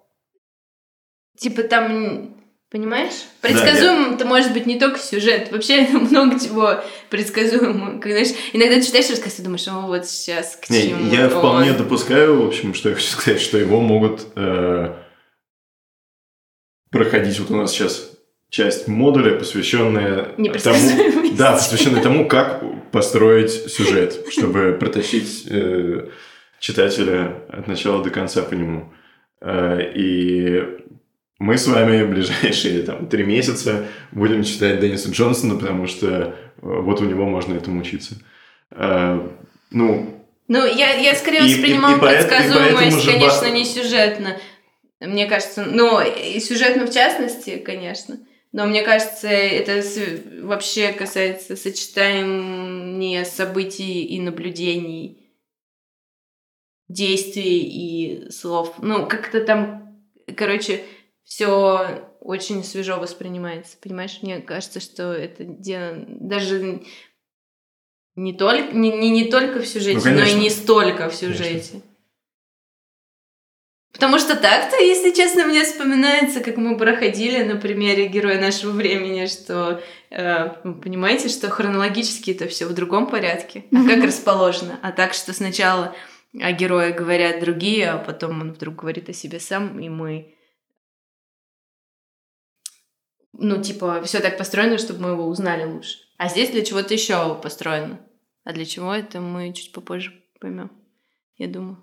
Типа 1.38 1.64
там 1.64 2.34
Понимаешь? 2.74 3.14
Предсказуемым 3.42 4.16
это 4.16 4.26
может 4.26 4.52
быть 4.52 4.66
не 4.66 4.80
только 4.80 4.98
сюжет, 4.98 5.52
вообще 5.52 5.88
много 5.92 6.40
чего 6.40 6.84
предсказуемого. 7.12 8.00
Когда, 8.00 8.26
знаешь, 8.26 8.36
иногда 8.52 8.82
читаешь 8.82 9.12
рассказ 9.12 9.38
и 9.38 9.44
думаешь, 9.44 9.68
о, 9.68 9.82
вот 9.82 10.08
сейчас 10.08 10.56
к 10.56 10.72
не, 10.72 10.90
чему. 10.90 11.14
Я 11.14 11.30
вполне 11.30 11.74
допускаю, 11.74 12.42
в 12.42 12.48
общем, 12.48 12.74
что 12.74 12.90
я 12.90 12.96
хочу 12.96 13.08
сказать, 13.12 13.40
что 13.40 13.60
его 13.60 13.80
могут 13.80 14.26
э, 14.36 14.92
проходить. 16.90 17.40
Вот 17.40 17.52
у 17.52 17.58
нас 17.58 17.72
сейчас 17.72 18.10
часть 18.50 18.88
модуля, 18.88 19.38
посвященная 19.38 20.34
тому, 20.64 21.34
да, 21.38 21.52
посвященная 21.52 22.02
тому, 22.02 22.28
как 22.28 22.64
построить 22.92 23.52
сюжет, 23.52 24.26
чтобы 24.32 24.76
протащить 24.80 25.46
э, 25.48 26.10
читателя 26.60 27.44
от 27.50 27.68
начала 27.68 28.04
до 28.04 28.10
конца 28.10 28.42
по 28.42 28.56
нему. 28.56 28.92
Э, 29.42 29.80
и 29.94 30.64
мы 31.40 31.58
с 31.58 31.68
вами 31.68 32.04
в 32.04 32.10
ближайшие 32.10 32.84
там, 32.84 33.08
три 33.08 33.24
месяца 33.24 33.88
будем 34.12 34.44
читать 34.44 34.80
Денниса 34.80 35.10
Джонсона, 35.10 35.56
потому 35.56 35.88
что 35.88 36.08
э, 36.08 36.34
вот 36.62 37.02
у 37.02 37.06
него 37.06 37.26
можно 37.26 37.56
этому 37.56 37.82
учиться. 37.82 38.16
А, 38.72 39.30
ну, 39.72 40.24
ну, 40.48 40.66
я, 40.66 40.96
я 40.96 41.16
скорее 41.16 41.48
и, 41.48 41.56
воспринимала 41.56 41.94
и, 41.94 41.98
и 41.98 42.00
предсказуемость, 42.00 43.06
конечно, 43.06 43.50
не 43.50 43.66
сюжетно. 43.66 44.38
Мне 45.00 45.26
кажется, 45.26 45.66
ну, 45.66 46.02
и 46.02 46.40
сюжетно 46.40 46.86
в 46.86 46.94
частности, 46.94 47.58
конечно. 47.58 48.20
Но 48.52 48.68
мне 48.68 48.84
кажется, 48.84 49.28
это 49.28 49.82
вообще 50.44 50.94
касается 50.94 51.56
сочетания 51.56 53.24
событий 53.24 54.04
и 54.04 54.20
наблюдений, 54.20 55.34
действий 56.88 57.62
и 57.62 58.30
слов. 58.30 58.76
Ну, 58.78 59.08
как-то 59.08 59.44
там, 59.44 59.98
короче, 60.38 60.84
все 61.34 62.06
очень 62.20 62.64
свежо 62.64 63.00
воспринимается. 63.00 63.76
Понимаешь, 63.82 64.20
мне 64.22 64.40
кажется, 64.40 64.80
что 64.80 65.14
это 65.14 65.44
дело 65.44 66.06
даже 66.08 66.84
не 68.16 68.34
только, 68.34 68.76
не, 68.76 68.92
не, 68.92 69.10
не 69.10 69.26
только 69.32 69.60
в 69.60 69.66
сюжете, 69.66 70.12
ну, 70.12 70.20
но 70.20 70.26
и 70.26 70.34
не 70.36 70.52
столько 70.52 71.10
в 71.10 71.16
сюжете. 71.16 71.44
Конечно. 71.44 71.82
Потому 73.94 74.20
что 74.20 74.36
так-то, 74.36 74.78
если 74.78 75.10
честно, 75.10 75.48
мне 75.48 75.64
вспоминается, 75.64 76.40
как 76.40 76.58
мы 76.58 76.78
проходили 76.78 77.42
на 77.42 77.56
примере 77.56 78.08
героя 78.10 78.40
нашего 78.40 78.70
времени, 78.70 79.26
что 79.26 79.82
э, 80.12 80.50
понимаете, 80.84 81.30
что 81.30 81.50
хронологически 81.50 82.30
это 82.30 82.48
все 82.48 82.68
в 82.68 82.76
другом 82.76 83.08
порядке, 83.08 83.66
а 83.72 83.84
как 83.88 84.04
расположено. 84.04 84.80
А 84.84 84.92
так, 84.92 85.16
что 85.16 85.34
сначала 85.34 85.96
о 86.40 86.52
герое 86.52 86.94
говорят 86.94 87.40
другие, 87.40 87.90
а 87.90 87.98
потом 87.98 88.42
он 88.42 88.54
вдруг 88.54 88.76
говорит 88.76 89.10
о 89.10 89.14
себе 89.14 89.40
сам, 89.40 89.80
и 89.80 89.90
мы 89.90 90.33
ну, 93.34 93.62
типа, 93.62 94.02
все 94.04 94.20
так 94.20 94.38
построено, 94.38 94.78
чтобы 94.78 95.02
мы 95.02 95.10
его 95.10 95.28
узнали 95.28 95.66
лучше. 95.66 95.98
А 96.18 96.30
здесь 96.30 96.52
для 96.52 96.64
чего-то 96.64 96.94
еще 96.94 97.36
построено. 97.42 98.00
А 98.44 98.54
для 98.54 98.66
чего 98.66 98.94
это 98.94 99.20
мы 99.22 99.54
чуть 99.54 99.72
попозже 99.72 100.14
поймем, 100.40 100.72
я 101.38 101.48
думаю. 101.48 101.78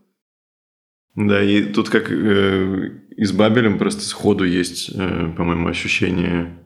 Да, 1.16 1.42
и 1.42 1.64
тут 1.64 1.88
как 1.88 2.10
э, 2.10 2.90
и 3.16 3.24
с 3.24 3.32
Бабелем 3.32 3.78
просто 3.78 4.02
сходу 4.02 4.44
есть, 4.44 4.90
э, 4.94 5.32
по-моему, 5.36 5.68
ощущение, 5.68 6.56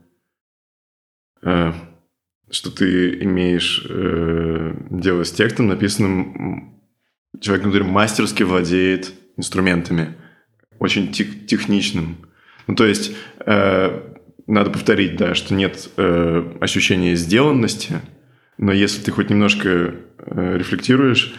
э, 1.43 1.73
что 2.51 2.71
ты 2.71 3.23
имеешь 3.23 3.87
э, 3.89 4.75
дело 4.91 5.25
с 5.25 5.33
текстом, 5.33 5.69
написанным 5.69 6.83
человеком, 7.41 7.73
который 7.73 7.89
мастерски 7.89 8.43
владеет 8.43 9.13
инструментами, 9.37 10.15
очень 10.79 11.11
тех, 11.13 11.47
техничным. 11.47 12.19
Ну, 12.67 12.75
то 12.75 12.87
есть 12.87 13.13
э, 13.47 14.15
надо 14.47 14.71
повторить, 14.71 15.17
да, 15.17 15.35
что 15.35 15.55
нет 15.55 15.89
э, 15.97 16.57
ощущения 16.61 17.17
сделанности, 17.17 18.01
но 18.59 18.73
если 18.73 19.03
ты 19.03 19.11
хоть 19.11 19.31
немножко 19.31 19.69
э, 19.69 20.57
рефлектируешь 20.57 21.35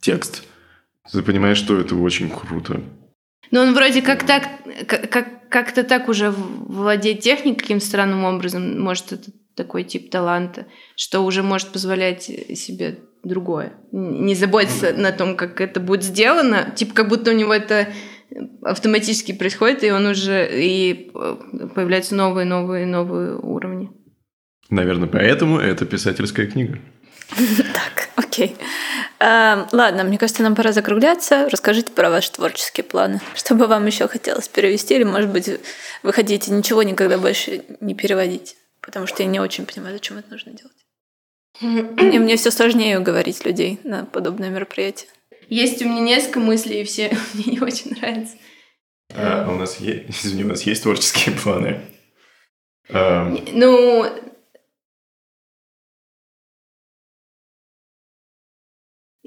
текст, 0.00 0.44
ты 1.10 1.22
понимаешь, 1.22 1.58
что 1.58 1.78
это 1.78 1.94
очень 1.96 2.30
круто. 2.30 2.80
Но 3.50 3.62
он 3.62 3.74
вроде 3.74 4.02
как 4.02 4.24
так, 4.24 4.48
как, 4.86 5.48
как-то 5.48 5.84
так 5.84 6.08
уже 6.08 6.30
владеет 6.30 7.20
техникой 7.20 7.60
каким 7.60 7.80
странным 7.80 8.24
образом, 8.24 8.80
может, 8.80 9.12
это 9.12 9.30
такой 9.54 9.84
тип 9.84 10.10
таланта, 10.10 10.66
что 10.96 11.20
уже 11.20 11.42
может 11.42 11.68
позволять 11.68 12.24
себе 12.24 12.98
другое. 13.24 13.72
Не 13.92 14.34
заботиться 14.34 14.88
mm-hmm. 14.88 15.00
на 15.00 15.12
том, 15.12 15.36
как 15.36 15.60
это 15.60 15.80
будет 15.80 16.02
сделано, 16.02 16.72
типа 16.76 16.94
как 16.94 17.08
будто 17.08 17.30
у 17.30 17.34
него 17.34 17.52
это 17.52 17.88
автоматически 18.62 19.32
происходит, 19.32 19.84
и 19.84 19.90
он 19.90 20.06
уже 20.06 20.48
и 20.52 21.10
э, 21.14 21.36
появляются 21.74 22.14
новые, 22.14 22.44
новые, 22.44 22.86
новые 22.86 23.36
уровни. 23.36 23.90
Наверное, 24.70 25.08
поэтому 25.08 25.58
это 25.58 25.86
писательская 25.86 26.46
книга. 26.46 26.78
Так, 27.36 28.08
окей. 28.16 28.56
А, 29.18 29.66
ладно, 29.72 30.04
мне 30.04 30.18
кажется, 30.18 30.42
нам 30.42 30.54
пора 30.54 30.72
закругляться. 30.72 31.48
Расскажите 31.50 31.92
про 31.92 32.10
ваши 32.10 32.32
творческие 32.32 32.84
планы. 32.84 33.20
Что 33.34 33.54
бы 33.54 33.66
вам 33.66 33.86
еще 33.86 34.08
хотелось 34.08 34.48
перевести, 34.48 34.94
или, 34.94 35.04
может 35.04 35.30
быть, 35.30 35.50
вы 36.02 36.12
хотите 36.12 36.52
ничего 36.52 36.82
никогда 36.82 37.18
больше 37.18 37.62
не 37.80 37.94
переводить? 37.94 38.56
Потому 38.80 39.06
что 39.06 39.22
я 39.22 39.28
не 39.28 39.40
очень 39.40 39.66
понимаю, 39.66 39.94
зачем 39.94 40.18
это 40.18 40.30
нужно 40.30 40.52
делать. 40.52 40.76
Мне, 41.60 42.18
мне 42.20 42.36
все 42.36 42.50
сложнее 42.50 42.98
уговорить 42.98 43.44
людей 43.44 43.80
на 43.82 44.04
подобное 44.04 44.50
мероприятие. 44.50 45.08
Есть 45.48 45.82
у 45.82 45.88
меня 45.88 46.00
несколько 46.00 46.40
мыслей, 46.40 46.82
и 46.82 46.84
все 46.84 47.10
мне 47.34 47.44
не 47.44 47.60
очень 47.60 47.92
нравятся. 47.92 48.36
А, 49.14 49.48
у 49.50 49.56
нас 49.56 49.80
есть, 49.80 50.04
извини, 50.24 50.44
у 50.44 50.48
нас 50.48 50.62
есть 50.62 50.82
творческие 50.82 51.34
планы. 51.34 51.80
А... 52.88 53.34
Ну, 53.52 54.06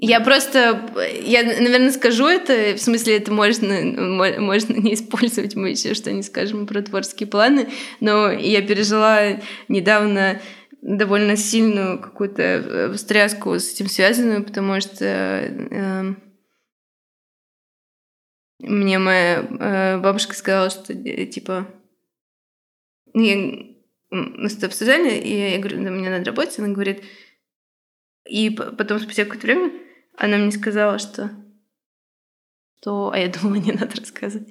Я 0.02 0.20
просто, 0.20 0.80
я, 1.24 1.42
наверное, 1.42 1.92
скажу 1.92 2.26
это, 2.26 2.74
в 2.74 2.80
смысле, 2.80 3.18
это 3.18 3.30
можно, 3.32 3.82
можно 4.40 4.72
не 4.72 4.94
использовать, 4.94 5.54
мы 5.56 5.70
еще 5.70 5.92
что 5.92 6.10
не 6.10 6.22
скажем 6.22 6.66
про 6.66 6.80
творческие 6.80 7.26
планы, 7.26 7.68
но 8.00 8.30
я 8.32 8.62
пережила 8.62 9.38
недавно 9.68 10.40
довольно 10.82 11.36
сильную 11.36 12.00
какую-то 12.00 12.42
э, 12.42 12.92
встряску 12.92 13.58
с 13.58 13.72
этим 13.72 13.86
связанную, 13.86 14.44
потому 14.44 14.80
что 14.80 15.04
э, 15.04 16.14
мне 18.58 18.98
моя 18.98 19.40
э, 19.40 19.98
бабушка 19.98 20.34
сказала, 20.34 20.70
что 20.70 20.92
э, 20.92 21.26
типа 21.26 21.66
я, 23.14 23.36
мы 24.10 24.48
с 24.48 24.54
тобой 24.54 24.68
обсуждали, 24.68 25.18
и 25.18 25.52
я 25.52 25.58
говорю, 25.58 25.82
да, 25.82 25.90
мне 25.90 26.10
надо 26.10 26.24
работать, 26.26 26.58
она 26.58 26.68
говорит, 26.68 27.04
и 28.26 28.50
потом 28.50 29.00
спустя 29.00 29.24
какое-то 29.24 29.46
время 29.46 29.72
она 30.16 30.36
мне 30.36 30.52
сказала, 30.52 30.98
что, 30.98 31.30
что 32.80 33.10
а 33.10 33.18
я 33.18 33.28
думала, 33.28 33.54
не 33.60 33.72
надо 33.72 33.96
рассказывать, 33.96 34.48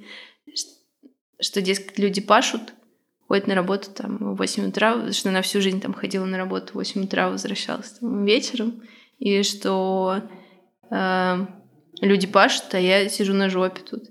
что, 0.54 0.72
что 1.42 1.62
дескать, 1.62 1.98
люди 1.98 2.22
пашут, 2.22 2.74
ходит 3.30 3.46
на 3.46 3.54
работу 3.54 3.92
там 3.92 4.18
в 4.18 4.36
8 4.38 4.70
утра, 4.70 5.12
что 5.12 5.30
она 5.30 5.44
всю 5.44 5.62
жизнь 5.62 5.80
там 5.80 5.94
ходила 5.94 6.26
на 6.26 6.38
работу 6.38 6.74
в 6.74 6.76
8 6.78 7.04
утра, 7.04 7.30
возвращалась 7.30 7.92
там 7.92 8.26
вечером, 8.26 8.82
и 9.20 9.44
что 9.44 10.24
э, 10.90 11.46
люди 12.02 12.26
пашут, 12.26 12.74
а 12.74 12.80
я 12.80 13.08
сижу 13.08 13.34
на 13.34 13.52
жопе 13.52 13.82
тут. 13.88 14.06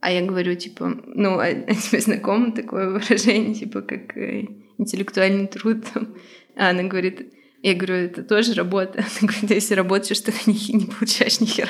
А 0.00 0.10
я 0.10 0.22
говорю, 0.22 0.54
типа, 0.54 1.02
ну, 1.04 1.38
а, 1.38 1.44
а 1.44 1.74
тебе 1.74 2.00
знакомо 2.00 2.52
такое 2.52 2.92
выражение, 2.92 3.54
типа, 3.54 3.82
как 3.82 4.16
э, 4.16 4.46
интеллектуальный 4.78 5.48
труд 5.48 5.84
там. 5.92 6.14
А 6.56 6.70
она 6.70 6.84
говорит, 6.84 7.30
я 7.62 7.74
говорю, 7.74 7.94
это 7.96 8.22
тоже 8.22 8.54
работа. 8.54 9.04
Она 9.20 9.28
говорит, 9.32 9.50
если 9.50 9.74
работаешь, 9.74 10.20
то 10.20 10.32
не, 10.46 10.72
не 10.72 10.86
получаешь 10.86 11.40
ни 11.40 11.46
хера. 11.46 11.68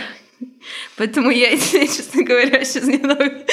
Поэтому 0.96 1.30
я, 1.30 1.50
честно 1.56 2.22
говоря, 2.22 2.64
сейчас 2.64 2.86
немного... 2.86 3.44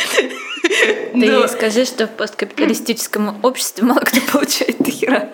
Ты 1.13 1.25
ей 1.25 1.47
скажи, 1.47 1.85
что 1.85 2.07
в 2.07 2.11
посткапиталистическом 2.11 3.39
обществе 3.43 3.85
мало 3.85 3.99
кто 3.99 4.19
получает 4.31 4.79
ни 4.79 4.91
хера. 4.91 5.29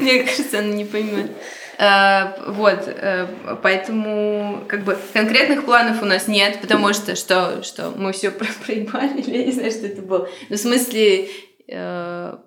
Мне 0.00 0.24
кажется, 0.24 0.58
она 0.58 0.68
не 0.68 0.84
поймет. 0.84 1.30
Uh, 1.76 2.52
вот, 2.52 2.86
uh, 2.86 3.58
поэтому 3.60 4.64
как 4.68 4.84
бы 4.84 4.96
конкретных 5.12 5.64
планов 5.64 6.02
у 6.02 6.04
нас 6.04 6.28
нет, 6.28 6.60
потому 6.60 6.92
что 6.92 7.16
что, 7.16 7.64
что 7.64 7.90
мы 7.90 8.12
все 8.12 8.30
про 8.30 8.46
проебали, 8.64 9.24
я 9.26 9.44
не 9.44 9.50
знаю, 9.50 9.72
что 9.72 9.86
это 9.86 10.00
было. 10.00 10.28
Ну, 10.48 10.56
в 10.56 10.60
смысле... 10.60 11.28
Uh... 11.68 12.38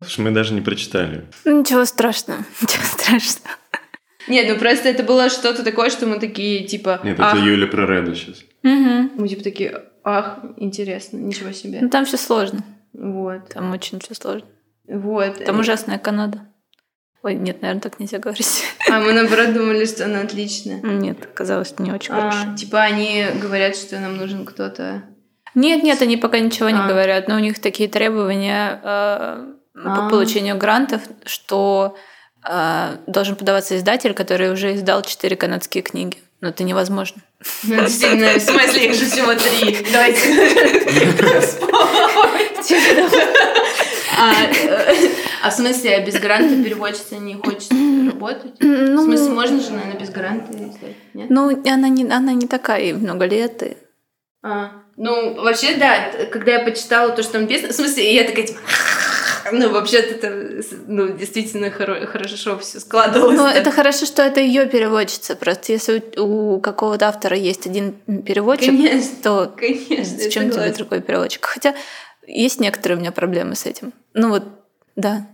Слушай, 0.00 0.20
мы 0.20 0.30
даже 0.30 0.54
не 0.54 0.60
прочитали. 0.60 1.26
Ну, 1.44 1.58
ничего 1.58 1.84
страшного, 1.86 2.44
ничего 2.62 2.84
страшного. 2.84 3.56
Нет, 4.28 4.46
ну 4.48 4.58
просто 4.58 4.88
это 4.88 5.02
было 5.02 5.28
что-то 5.28 5.64
такое, 5.64 5.90
что 5.90 6.06
мы 6.06 6.20
такие, 6.20 6.64
типа... 6.66 7.00
Нет, 7.02 7.18
это 7.18 7.36
Юля 7.36 7.66
про 7.66 7.86
Реду 7.86 8.14
сейчас. 8.14 8.44
Угу. 8.62 9.10
Мы 9.16 9.28
типа 9.28 9.42
такие, 9.42 9.87
ах, 10.08 10.38
интересно, 10.56 11.16
ничего 11.18 11.52
себе. 11.52 11.78
Ну 11.80 11.88
там 11.88 12.04
все 12.04 12.16
сложно. 12.16 12.60
Вот. 12.92 13.48
Там 13.50 13.72
очень 13.72 14.00
все 14.00 14.14
сложно. 14.14 14.48
Вот. 14.88 15.44
Там 15.44 15.60
ужасная 15.60 15.98
Канада. 15.98 16.46
Ой, 17.22 17.34
нет, 17.34 17.62
наверное, 17.62 17.82
так 17.82 17.98
нельзя 17.98 18.18
говорить. 18.18 18.64
А 18.88 19.00
мы 19.00 19.12
наоборот 19.12 19.52
думали, 19.54 19.84
что 19.84 20.04
она 20.04 20.20
отличная. 20.20 20.80
Нет, 20.80 21.24
оказалось, 21.24 21.78
не 21.78 21.92
очень 21.92 22.14
а, 22.14 22.30
хорошая. 22.30 22.56
Типа 22.56 22.80
они 22.80 23.24
говорят, 23.40 23.76
что 23.76 23.98
нам 23.98 24.16
нужен 24.16 24.46
кто-то. 24.46 25.02
Нет, 25.54 25.82
нет, 25.82 26.00
они 26.00 26.16
пока 26.16 26.38
ничего 26.38 26.68
а. 26.68 26.72
не 26.72 26.86
говорят, 26.86 27.28
но 27.28 27.36
у 27.36 27.40
них 27.40 27.58
такие 27.58 27.88
требования 27.88 28.80
э, 28.82 29.52
по 29.74 30.06
а. 30.06 30.08
получению 30.08 30.56
грантов, 30.56 31.02
что 31.24 31.96
э, 32.48 32.96
должен 33.06 33.34
подаваться 33.34 33.76
издатель, 33.76 34.14
который 34.14 34.52
уже 34.52 34.74
издал 34.76 35.02
четыре 35.02 35.36
канадские 35.36 35.82
книги. 35.82 36.18
Но 36.40 36.48
это 36.48 36.62
невозможно. 36.62 37.20
Ну, 37.64 37.76
действительно, 37.76 38.38
в 38.38 38.40
смысле, 38.40 38.86
их 38.86 38.94
же 38.94 39.06
всего 39.06 39.34
три. 39.34 39.84
Давайте 39.92 40.20
а, 44.16 44.32
а 45.42 45.50
в 45.50 45.52
смысле, 45.52 46.04
без 46.04 46.14
гранта 46.20 46.62
переводчица 46.62 47.16
не 47.16 47.34
хочет 47.34 47.72
работать? 48.12 48.52
Ну, 48.60 49.00
в 49.00 49.04
смысле, 49.04 49.30
можно 49.30 49.60
же, 49.60 49.70
наверное, 49.70 50.00
без 50.00 50.10
гранта 50.10 50.52
издать? 50.52 50.96
Ну, 51.14 51.50
она 51.66 51.88
не, 51.88 52.04
она 52.04 52.32
не 52.32 52.46
такая, 52.46 52.94
много 52.94 53.26
лет. 53.26 53.62
И... 53.62 53.76
А, 54.42 54.72
ну, 54.96 55.34
вообще, 55.40 55.76
да, 55.76 56.10
когда 56.32 56.52
я 56.54 56.64
почитала 56.64 57.10
то, 57.10 57.22
что 57.22 57.32
там 57.32 57.42
написано, 57.42 57.72
в 57.72 57.76
смысле, 57.76 58.14
я 58.14 58.24
такая, 58.24 58.46
типа, 58.46 58.60
ну, 59.52 59.70
вообще-то 59.70 60.14
это, 60.14 60.62
ну, 60.86 61.08
действительно 61.08 61.66
хоро- 61.66 62.06
хорошо 62.06 62.58
все 62.58 62.80
складывалось. 62.80 63.36
Ну, 63.36 63.46
это 63.46 63.70
хорошо, 63.70 64.06
что 64.06 64.22
это 64.22 64.40
ее 64.40 64.66
переводчица. 64.66 65.36
Просто 65.36 65.72
если 65.72 66.02
у, 66.16 66.54
у 66.56 66.60
какого-то 66.60 67.08
автора 67.08 67.36
есть 67.36 67.66
один 67.66 67.92
переводчик, 68.22 68.68
конечно, 68.68 69.16
то 69.22 69.52
конечно, 69.56 70.18
зачем 70.18 70.50
тебе 70.50 70.70
другой 70.70 71.00
переводчик? 71.00 71.44
Хотя 71.44 71.74
есть 72.26 72.60
некоторые 72.60 72.98
у 72.98 73.00
меня 73.00 73.12
проблемы 73.12 73.54
с 73.54 73.66
этим. 73.66 73.92
Ну 74.14 74.28
вот, 74.30 74.44
да. 74.96 75.26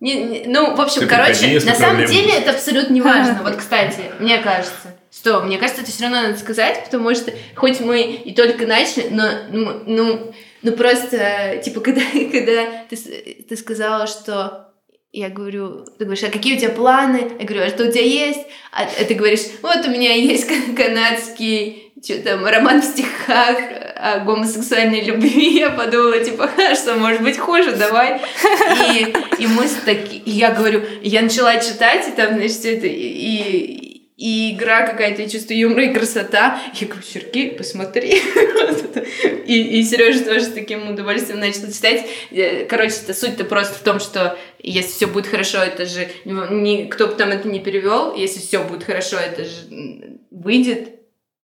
Не, 0.00 0.14
не, 0.14 0.42
ну, 0.46 0.74
в 0.74 0.80
общем, 0.80 1.02
Ты 1.02 1.06
короче, 1.06 1.60
на 1.60 1.74
самом 1.74 2.06
деле 2.06 2.32
это 2.32 2.52
абсолютно 2.52 2.92
не 2.94 3.02
важно. 3.02 3.40
Вот, 3.42 3.56
кстати, 3.56 4.00
мне 4.18 4.38
кажется, 4.38 4.94
что, 5.12 5.40
мне 5.40 5.58
кажется, 5.58 5.82
это 5.82 5.90
все 5.90 6.04
равно 6.04 6.22
надо 6.22 6.38
сказать, 6.38 6.84
потому 6.84 7.14
что 7.14 7.32
хоть 7.54 7.80
мы 7.80 8.00
и 8.00 8.34
только 8.34 8.66
начали, 8.66 9.08
но, 9.10 9.28
ну, 9.50 9.82
ну, 9.86 10.34
ну 10.62 10.72
просто, 10.72 11.60
типа, 11.64 11.80
когда, 11.82 12.02
когда 12.32 12.84
ты, 12.88 12.96
ты 13.48 13.56
сказала, 13.56 14.06
что 14.06 14.66
я 15.12 15.28
говорю, 15.28 15.84
ты 15.98 16.04
говоришь, 16.04 16.22
а 16.24 16.30
какие 16.30 16.56
у 16.56 16.58
тебя 16.58 16.70
планы? 16.70 17.32
Я 17.40 17.44
говорю, 17.44 17.64
а 17.64 17.68
что 17.68 17.84
у 17.84 17.90
тебя 17.90 18.04
есть? 18.04 18.46
А, 18.72 18.84
а 18.84 19.04
ты 19.04 19.14
говоришь, 19.14 19.40
вот 19.60 19.84
у 19.84 19.90
меня 19.90 20.14
есть 20.14 20.46
канадский 20.76 21.90
что 22.02 22.18
там, 22.22 22.46
роман 22.46 22.80
в 22.80 22.84
стихах 22.84 23.58
о 23.96 24.20
гомосексуальной 24.20 25.02
любви. 25.02 25.58
Я 25.58 25.70
подумала, 25.70 26.18
типа, 26.24 26.48
а 26.56 26.74
что 26.74 26.94
может 26.94 27.22
быть 27.22 27.38
хуже, 27.38 27.72
давай. 27.72 28.20
И, 28.94 29.14
и 29.38 29.46
мы 29.46 29.66
такие, 29.84 30.22
и 30.22 30.30
я 30.30 30.52
говорю, 30.52 30.82
я 31.02 31.22
начала 31.22 31.58
читать, 31.60 32.08
и 32.08 32.12
там, 32.12 32.36
значит, 32.36 32.64
это, 32.64 32.86
и, 32.86 33.89
и 34.20 34.52
игра 34.52 34.86
какая-то, 34.86 35.22
и 35.22 35.30
чувство 35.30 35.54
юмора, 35.54 35.84
и 35.84 35.94
красота. 35.94 36.60
Я 36.74 36.86
говорю, 36.86 37.02
Сергей, 37.02 37.52
посмотри. 37.52 38.20
и, 39.46 39.80
и 39.80 39.82
Сережа 39.82 40.26
тоже 40.26 40.42
с 40.42 40.52
таким 40.52 40.90
удовольствием 40.90 41.40
начал 41.40 41.72
читать. 41.72 42.06
Э, 42.30 42.66
короче, 42.66 42.96
это 43.02 43.14
суть-то 43.14 43.44
просто 43.44 43.78
в 43.78 43.82
том, 43.82 43.98
что 43.98 44.38
если 44.58 44.90
все 44.90 45.06
будет 45.06 45.26
хорошо, 45.26 45.62
это 45.62 45.86
же 45.86 46.06
никто 46.26 47.06
бы 47.06 47.14
там 47.14 47.30
это 47.30 47.48
не 47.48 47.60
перевел. 47.60 48.14
Если 48.14 48.40
все 48.40 48.62
будет 48.62 48.84
хорошо, 48.84 49.16
это 49.16 49.46
же 49.46 50.20
выйдет 50.30 51.00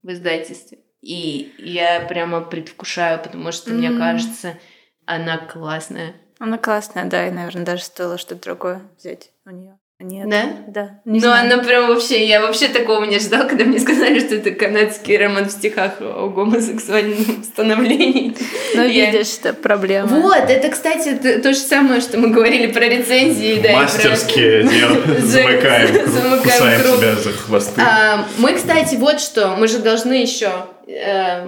в 0.04 0.12
издательстве. 0.12 0.78
И 1.02 1.52
я 1.58 2.02
прямо 2.02 2.42
предвкушаю, 2.42 3.20
потому 3.24 3.52
что, 3.52 3.72
mm-hmm. 3.72 3.74
мне 3.74 3.98
кажется, 3.98 4.60
она 5.08 5.40
классная. 5.40 6.14
Она 6.38 6.60
классная, 6.60 7.06
да, 7.06 7.28
и, 7.28 7.32
наверное, 7.32 7.66
даже 7.66 7.86
стоило 7.86 8.20
что-то 8.20 8.44
другое 8.44 8.84
взять 9.00 9.32
у 9.48 9.50
нее. 9.50 9.81
Нет. 10.02 10.28
Да? 10.28 10.44
Да. 10.68 11.02
Не 11.06 11.20
ну, 11.20 11.28
знаю. 11.28 11.46
она 11.46 11.64
прям 11.64 11.88
вообще... 11.88 12.26
Я 12.26 12.42
вообще 12.42 12.68
такого 12.68 13.04
не 13.06 13.20
ждала, 13.20 13.46
когда 13.46 13.66
мне 13.66 13.80
сказали, 13.80 14.20
что 14.20 14.36
это 14.36 14.52
канадский 14.52 15.18
роман 15.18 15.46
в 15.46 15.52
стихах 15.52 16.02
о 16.02 16.28
гомосексуальном 16.30 17.44
становлении. 17.44 18.36
Ну, 18.76 18.84
я... 18.84 19.12
видишь, 19.12 19.38
это 19.40 19.54
проблема. 19.54 20.08
Вот, 20.08 20.50
это, 20.50 20.70
кстати, 20.70 21.10
это 21.10 21.42
то 21.42 21.54
же 21.54 21.60
самое, 21.60 22.02
что 22.02 22.18
мы 22.18 22.30
говорили 22.30 22.72
про 22.72 22.86
рецензии. 22.86 23.62
Да, 23.62 23.74
Мастерски 23.74 24.62
замыкаем, 25.22 26.08
замыкаем 26.08 26.98
себя 26.98 27.16
за 27.16 27.32
хвосты. 27.32 27.82
А, 27.82 28.28
мы, 28.38 28.54
кстати, 28.54 28.96
вот 28.96 29.20
что, 29.22 29.56
мы 29.56 29.68
же 29.68 29.80
должны 29.80 30.14
еще... 30.14 30.50
Э, 30.88 31.48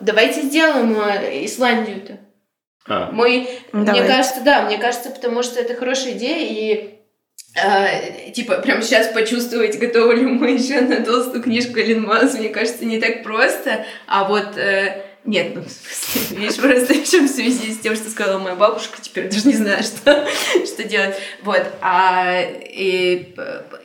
давайте 0.00 0.42
сделаем 0.42 0.96
э, 0.98 1.44
Исландию-то. 1.44 2.18
А. 2.88 3.10
Мы, 3.12 3.48
Давай. 3.72 4.00
мне 4.00 4.08
кажется, 4.08 4.40
да, 4.42 4.62
мне 4.62 4.78
кажется, 4.78 5.10
потому 5.10 5.42
что 5.42 5.60
это 5.60 5.74
хорошая 5.74 6.12
идея, 6.12 6.46
и 6.48 6.96
Uh, 7.56 8.32
типа, 8.32 8.58
прямо 8.58 8.82
сейчас 8.82 9.08
почувствовать, 9.08 9.78
готовы 9.78 10.16
ли 10.16 10.26
мы 10.26 10.50
еще 10.58 10.82
на 10.82 11.02
толстую 11.02 11.42
книжку 11.42 11.78
Масс, 12.00 12.34
мне 12.34 12.50
кажется, 12.50 12.84
не 12.84 13.00
так 13.00 13.22
просто. 13.22 13.86
А 14.06 14.24
вот 14.24 14.58
uh, 14.58 14.92
нет, 15.24 15.54
ну, 15.54 15.62
в 15.62 15.70
смысле, 15.70 16.36
видишь, 16.38 16.56
просто 16.56 16.94
в 16.94 17.28
связи 17.28 17.72
с 17.72 17.78
тем, 17.78 17.96
что 17.96 18.10
сказала 18.10 18.38
моя 18.38 18.56
бабушка, 18.56 18.98
теперь 19.00 19.30
даже 19.30 19.48
не 19.48 19.54
знаю, 19.54 19.82
что, 19.82 20.28
что 20.66 20.84
делать. 20.84 21.16
Вот. 21.42 21.64
А 21.80 22.42
и, 22.42 23.34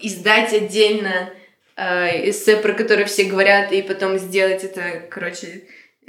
издать 0.02 0.53
отдельно 0.53 1.30
э, 1.77 2.30
эссе, 2.30 2.57
про 2.57 2.73
которое 2.73 3.06
все 3.06 3.23
говорят, 3.23 3.72
и 3.72 3.81
потом 3.81 4.18
сделать 4.18 4.65
это, 4.65 5.02
короче, 5.10 5.64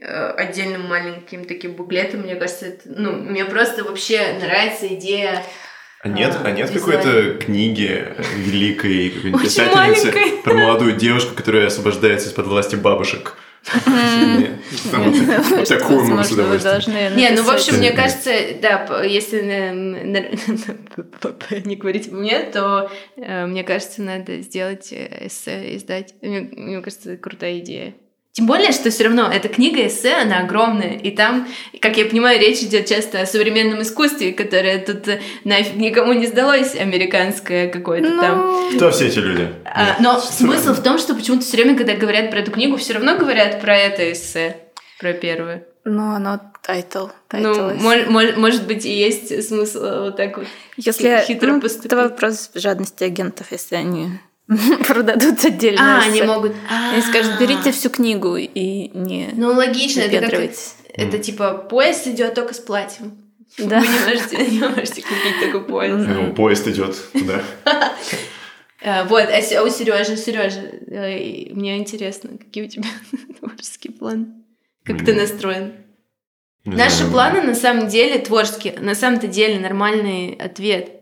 отдельным 0.05 0.89
маленьким 0.89 1.45
таким 1.45 1.75
буклетом, 1.75 2.23
мне 2.23 2.35
кажется, 2.35 2.67
это, 2.67 2.83
ну, 2.87 3.13
мне 3.13 3.45
просто 3.45 3.85
вообще 3.85 4.37
нравится 4.41 4.89
идея 4.89 5.45
а 6.03 6.09
нет, 6.09 6.37
а, 6.43 6.49
а 6.49 6.51
нет 6.51 6.71
какой-то 6.71 7.35
книги 7.35 8.09
великой 8.37 9.11
какой-нибудь 9.11 9.43
писательницы 9.43 10.13
про 10.43 10.55
молодую 10.55 10.97
девушку, 10.97 11.37
которая 11.37 11.69
освобождается 11.69 12.29
из-под 12.29 12.49
власти 12.49 12.75
бабушек? 12.75 13.37
Такую 15.69 16.05
мы 16.07 16.25
с 16.25 16.33
удовольствием. 16.33 17.17
Не, 17.17 17.31
ну, 17.31 17.45
в 17.45 17.51
общем, 17.51 17.77
мне 17.77 17.93
кажется, 17.93 18.33
да, 18.61 19.05
если 19.05 19.43
не 21.65 21.77
говорить 21.77 22.11
мне, 22.11 22.41
то 22.41 22.91
э, 23.17 23.47
мне 23.47 23.63
кажется, 23.63 24.03
надо 24.03 24.41
сделать 24.41 24.93
эссе, 24.93 25.77
издать. 25.77 26.15
Мне 26.21 26.83
кажется, 26.83 27.13
это 27.13 27.23
крутая 27.23 27.61
идея. 27.61 27.95
Тем 28.33 28.47
более, 28.47 28.73
что 28.73 28.91
все 28.91 29.05
равно 29.05 29.31
эта 29.31 29.49
книга 29.49 29.87
эссе, 29.87 30.15
она 30.15 30.41
огромная, 30.41 30.95
и 30.95 31.11
там, 31.11 31.47
как 31.81 31.99
я 31.99 32.07
понимаю, 32.07 32.41
речь 32.41 32.61
идет 32.63 32.87
часто 32.87 33.21
о 33.21 33.27
современном 33.27 33.83
искусстве, 33.83 34.33
которое 34.33 34.79
тут 34.79 35.07
э, 35.07 35.21
нафиг 35.45 35.77
никому 35.77 36.15
не 36.15 36.27
сдалось, 36.27 36.75
американское 36.75 37.69
какое-то 37.69 38.09
ну... 38.09 38.21
там. 38.23 38.77
Кто 38.77 38.91
все 38.91 39.09
эти 39.09 39.19
люди? 39.19 39.51
А, 39.67 39.97
но 40.01 40.19
что 40.19 40.33
смысл 40.33 40.73
в 40.73 40.83
том, 40.83 40.97
что 40.97 41.15
почему-то 41.15 41.45
все 41.45 41.59
время, 41.59 41.77
когда 41.77 41.93
говорят 41.95 42.31
про 42.31 42.39
эту 42.39 42.53
книгу, 42.53 42.79
все 42.79 42.95
равно 42.95 43.19
говорят 43.19 43.61
про 43.61 43.77
это 43.77 44.11
эссе, 44.11 44.57
про 44.99 45.13
первую. 45.13 45.67
Ну, 45.85 46.15
оно 46.15 46.41
title. 46.63 47.09
Ну, 47.33 47.75
мож, 47.75 48.07
мож, 48.09 48.37
может 48.37 48.67
быть, 48.67 48.87
и 48.87 48.93
есть 48.93 49.47
смысл 49.47 49.81
вот 49.81 50.17
так 50.17 50.39
вот 50.39 50.47
если, 50.79 51.23
хитро 51.27 51.53
ну, 51.53 51.61
поступить. 51.61 51.93
Это 51.93 51.97
вопрос 51.97 52.51
жадности 52.55 53.05
агентов, 53.05 53.49
если 53.51 53.75
они 53.75 54.09
продадут 54.87 55.45
отдельно. 55.45 55.99
А, 55.99 56.03
они 56.05 56.23
могут... 56.23 56.53
Они 56.69 57.03
скажут, 57.03 57.39
берите 57.41 57.73
всю 57.73 57.91
книгу 57.91 58.37
и 58.37 58.91
не 58.95 59.31
Ну, 59.35 59.53
логично, 59.53 60.01
это 60.01 60.29
как... 60.29 60.51
Это 60.95 61.19
типа 61.19 61.55
пояс 61.55 62.07
идет 62.07 62.35
только 62.35 62.53
с 62.53 62.59
платьем. 62.59 63.17
Да. 63.59 63.81
Вы 63.81 63.87
не 63.87 63.99
можете, 64.01 64.51
не 64.51 64.59
можете 64.61 65.03
купить 65.03 65.41
такой 65.43 65.65
пояс. 65.65 66.09
Ну, 66.09 66.35
пояс 66.35 66.69
идет, 66.69 66.97
да. 67.15 67.43
А, 68.85 69.05
вот, 69.05 69.29
а, 69.29 69.37
а 69.37 69.63
у 69.63 69.69
Сережи, 69.69 70.17
Сережа, 70.17 70.61
мне 71.55 71.79
интересно, 71.79 72.31
какие 72.37 72.65
у 72.65 72.69
тебя 72.69 72.89
творческие 73.39 73.93
планы? 73.93 74.27
Как 74.83 75.05
ты 75.05 75.15
настроен? 75.15 75.75
Не 76.65 76.77
Наши 76.77 76.97
знаю. 76.97 77.13
планы 77.13 77.43
на 77.43 77.55
самом 77.55 77.87
деле 77.87 78.19
творческие, 78.19 78.75
на 78.81 78.97
самом-то 78.97 79.29
деле 79.29 79.61
нормальный 79.61 80.33
ответ. 80.33 81.02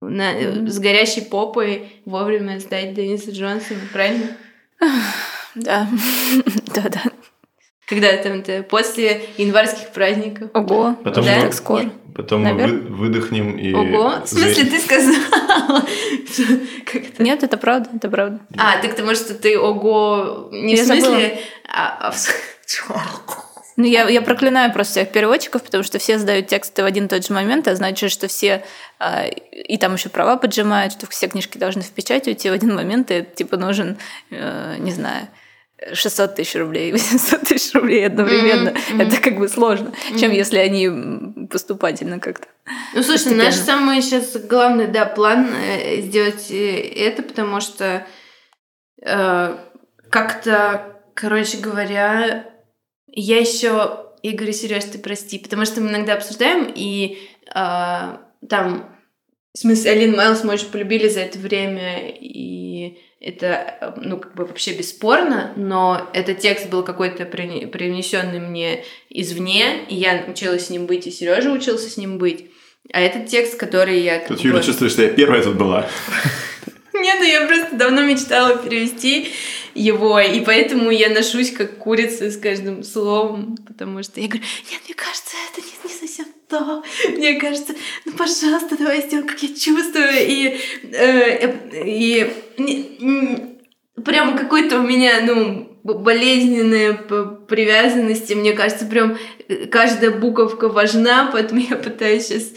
На, 0.00 0.32
э. 0.32 0.66
С 0.68 0.78
горящей 0.78 1.22
попой 1.22 1.88
вовремя 2.04 2.58
сдать 2.60 2.94
Дениса 2.94 3.30
Джонсона, 3.30 3.80
правильно? 3.92 4.36
Да. 5.54 5.88
Да-да. 6.74 7.02
Когда 7.88 8.16
там 8.18 8.42
ты 8.42 8.62
после 8.62 9.22
январских 9.38 9.88
праздников. 9.92 10.50
Ого. 10.54 10.94
Потом 11.02 11.24
Да? 11.24 11.36
мы- 11.36 11.40
Так 11.42 11.54
скоро. 11.54 11.90
Потом 12.14 12.42
мы 12.42 12.52
Наверно. 12.52 12.80
вы- 12.90 12.96
выдохнем 12.96 13.56
и... 13.58 13.72
Ого, 13.72 14.20
в 14.24 14.28
смысле 14.28 14.64
ты 14.66 14.78
сказала? 14.78 15.84
Нет, 17.18 17.42
это 17.42 17.56
правда, 17.56 17.90
это 17.94 18.10
правда. 18.10 18.40
А, 18.56 18.80
так 18.80 18.94
ты, 18.94 19.02
может, 19.02 19.22
что 19.24 19.34
ты 19.34 19.58
ого, 19.58 20.48
не 20.52 20.76
в 20.76 20.84
смысле, 20.84 21.40
а, 21.66 22.08
а 22.08 22.10
в 22.10 22.16
Ну, 23.78 23.84
я, 23.84 24.08
я 24.08 24.22
проклинаю 24.22 24.72
просто 24.72 24.94
всех 24.94 25.12
переводчиков, 25.12 25.62
потому 25.62 25.84
что 25.84 26.00
все 26.00 26.18
сдают 26.18 26.48
тексты 26.48 26.82
в 26.82 26.84
один 26.84 27.04
и 27.06 27.08
тот 27.08 27.24
же 27.24 27.32
момент, 27.32 27.68
а 27.68 27.76
значит, 27.76 28.10
что 28.10 28.26
все... 28.26 28.64
а, 28.98 29.24
и 29.26 29.78
там 29.78 29.94
еще 29.94 30.08
права 30.08 30.36
поджимают, 30.36 30.94
что 30.94 31.06
все 31.06 31.28
книжки 31.28 31.58
должны 31.58 31.82
в 31.82 31.90
печать 31.92 32.26
уйти 32.26 32.50
в 32.50 32.52
один 32.52 32.74
момент, 32.74 33.12
и 33.12 33.14
это, 33.14 33.36
типа 33.36 33.56
нужен, 33.56 33.96
э, 34.30 34.74
не 34.80 34.90
знаю, 34.90 35.28
600 35.92 36.34
тысяч 36.34 36.56
рублей, 36.56 36.90
800 36.92 37.42
тысяч 37.42 37.72
рублей 37.72 38.04
одновременно. 38.04 38.74
Мгм. 38.90 39.00
Это 39.00 39.20
как 39.20 39.38
бы 39.38 39.48
сложно, 39.48 39.92
чем 40.18 40.32
если 40.32 40.58
они 40.58 41.46
поступательно 41.46 42.18
как-то. 42.18 42.48
Ну, 42.94 43.04
слушай, 43.04 43.30
Постепенно. 43.30 43.44
наш 43.44 43.54
самый 43.54 44.02
сейчас 44.02 44.36
главный, 44.48 44.88
да, 44.88 45.04
план 45.04 45.54
э, 45.54 46.00
сделать 46.00 46.50
э, 46.50 46.80
это, 46.80 47.22
потому 47.22 47.60
что 47.60 48.04
э, 49.02 49.56
как-то, 50.10 51.00
короче 51.14 51.58
говоря, 51.58 52.57
я 53.12 53.38
еще 53.38 54.06
Игорь, 54.22 54.52
Сереж, 54.52 54.84
ты 54.84 54.98
прости, 54.98 55.38
потому 55.38 55.64
что 55.64 55.80
мы 55.80 55.90
иногда 55.90 56.14
обсуждаем, 56.14 56.72
и 56.74 57.18
э, 57.46 58.16
там, 58.48 58.88
в 59.54 59.58
смысле, 59.58 59.90
Алин 59.92 60.16
Майлз 60.16 60.44
мы 60.44 60.54
очень 60.54 60.70
полюбили 60.70 61.08
за 61.08 61.20
это 61.20 61.38
время, 61.38 62.10
и 62.10 62.98
это, 63.20 63.94
ну, 64.00 64.18
как 64.18 64.34
бы 64.34 64.44
вообще 64.44 64.72
бесспорно, 64.72 65.52
но 65.56 66.08
этот 66.12 66.38
текст 66.38 66.68
был 66.68 66.82
какой-то 66.82 67.24
при- 67.24 67.66
привнесенный 67.66 68.40
мне 68.40 68.84
извне, 69.10 69.84
и 69.88 69.94
я 69.94 70.24
училась 70.28 70.66
с 70.66 70.70
ним 70.70 70.86
быть, 70.86 71.06
и 71.06 71.10
Сережа 71.10 71.50
учился 71.50 71.88
с 71.88 71.96
ним 71.96 72.18
быть. 72.18 72.46
А 72.92 73.00
этот 73.00 73.26
текст, 73.26 73.56
который 73.56 74.00
я... 74.00 74.20
Тут 74.20 74.40
бы- 74.40 74.48
Юля 74.48 74.62
чувствует, 74.62 74.92
что 74.92 75.02
я 75.02 75.08
первая 75.10 75.42
тут 75.42 75.56
была. 75.56 75.88
нет, 76.94 77.16
ну 77.18 77.24
я 77.24 77.46
просто 77.46 77.76
давно 77.76 78.02
мечтала 78.02 78.56
перевести 78.56 79.28
его, 79.78 80.18
и 80.20 80.40
поэтому 80.40 80.90
я 80.90 81.08
ношусь 81.10 81.52
как 81.52 81.78
курица 81.78 82.30
с 82.30 82.36
каждым 82.36 82.82
словом, 82.82 83.56
потому 83.66 84.02
что 84.02 84.20
я 84.20 84.28
говорю, 84.28 84.44
нет, 84.70 84.80
мне 84.86 84.94
кажется, 84.94 85.36
это 85.52 85.60
не, 85.60 85.88
не 85.88 85.94
совсем 85.94 86.26
то. 86.48 86.82
Мне 87.10 87.34
кажется, 87.40 87.74
ну, 88.04 88.12
пожалуйста, 88.12 88.76
давай 88.78 89.02
сделаем, 89.02 89.28
как 89.28 89.42
я 89.42 89.48
чувствую. 89.48 90.08
И, 90.18 90.58
э, 90.92 91.84
и 91.84 92.32
не- 92.58 92.96
м, 93.00 93.58
прям 94.04 94.36
какой-то 94.36 94.80
у 94.80 94.82
меня, 94.82 95.20
ну, 95.22 95.64
болезненная 95.84 96.94
привязанность, 96.94 98.30
и 98.30 98.34
мне 98.34 98.52
кажется, 98.52 98.86
прям 98.86 99.16
э, 99.48 99.66
каждая 99.66 100.10
буковка 100.10 100.68
важна, 100.68 101.30
поэтому 101.32 101.60
я 101.60 101.76
пытаюсь 101.76 102.26
сейчас 102.26 102.52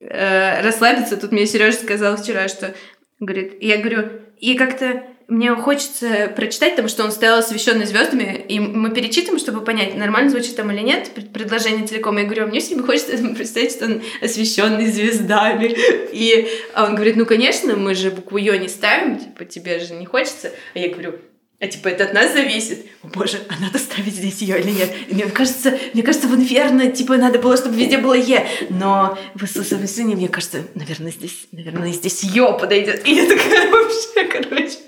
расслабиться. 0.00 1.16
Тут 1.16 1.32
мне 1.32 1.46
Сережа 1.46 1.78
сказал 1.78 2.18
вчера, 2.18 2.46
что 2.48 2.74
Говорит, 3.20 3.58
я 3.62 3.78
говорю, 3.78 4.10
и 4.38 4.54
как-то 4.54 5.04
мне 5.28 5.54
хочется 5.54 6.32
прочитать, 6.34 6.72
потому 6.72 6.88
что 6.88 7.04
он 7.04 7.10
стоял 7.12 7.38
освещенный 7.38 7.86
звездами, 7.86 8.44
и 8.48 8.60
мы 8.60 8.90
перечитываем, 8.90 9.38
чтобы 9.38 9.62
понять, 9.62 9.94
нормально 9.96 10.30
звучит 10.30 10.56
там 10.56 10.70
или 10.70 10.80
нет, 10.80 11.10
пред- 11.14 11.32
предложение 11.32 11.86
целиком. 11.86 12.18
Я 12.18 12.24
говорю, 12.24 12.44
а 12.44 12.46
мне 12.46 12.60
все 12.60 12.74
время 12.74 12.86
хочется 12.86 13.16
представить, 13.34 13.72
что 13.72 13.86
он 13.86 14.02
освещенный 14.20 14.86
звездами. 14.86 15.74
И 16.12 16.48
он 16.76 16.94
говорит, 16.94 17.16
ну, 17.16 17.26
конечно, 17.26 17.74
мы 17.74 17.94
же 17.94 18.10
букву 18.10 18.36
Ё 18.38 18.56
не 18.56 18.68
ставим, 18.68 19.18
типа, 19.18 19.44
тебе 19.44 19.80
же 19.80 19.94
не 19.94 20.06
хочется. 20.06 20.52
А 20.74 20.78
я 20.78 20.88
говорю, 20.88 21.14
а 21.60 21.68
типа 21.68 21.88
это 21.88 22.04
от 22.04 22.12
нас 22.12 22.32
зависит. 22.32 22.86
О 23.02 23.06
боже, 23.06 23.38
а 23.48 23.60
надо 23.60 23.78
ставить 23.78 24.14
здесь 24.14 24.42
ее 24.42 24.60
или 24.60 24.70
нет? 24.70 24.92
И 25.08 25.14
мне 25.14 25.26
кажется, 25.26 25.78
мне 25.94 26.02
кажется, 26.02 26.26
в 26.26 26.34
инферно, 26.34 26.90
типа, 26.90 27.16
надо 27.16 27.38
было, 27.38 27.56
чтобы 27.56 27.76
везде 27.76 27.98
было 27.98 28.14
Е. 28.14 28.46
Но 28.70 29.16
в 29.34 29.44
Иисусовом 29.44 29.86
сыне, 29.86 30.16
мне 30.16 30.28
кажется, 30.28 30.64
наверное, 30.74 31.12
здесь, 31.12 31.46
наверное, 31.52 31.92
здесь 31.92 32.24
Ё 32.24 32.58
подойдет. 32.58 33.06
И 33.06 33.14
я 33.14 33.26
такая 33.26 33.70
вообще, 33.70 34.24
короче. 34.24 34.78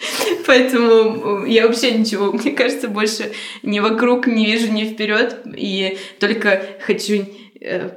Поэтому 0.47 1.47
я 1.47 1.67
вообще 1.67 1.93
ничего, 1.93 2.33
мне 2.33 2.53
кажется, 2.53 2.89
больше 2.89 3.33
ни 3.63 3.79
вокруг 3.79 4.27
не 4.27 4.47
вижу, 4.47 4.71
ни 4.71 4.85
вперед. 4.85 5.43
И 5.57 5.99
только 6.19 6.67
хочу 6.81 7.27
э, 7.61 7.91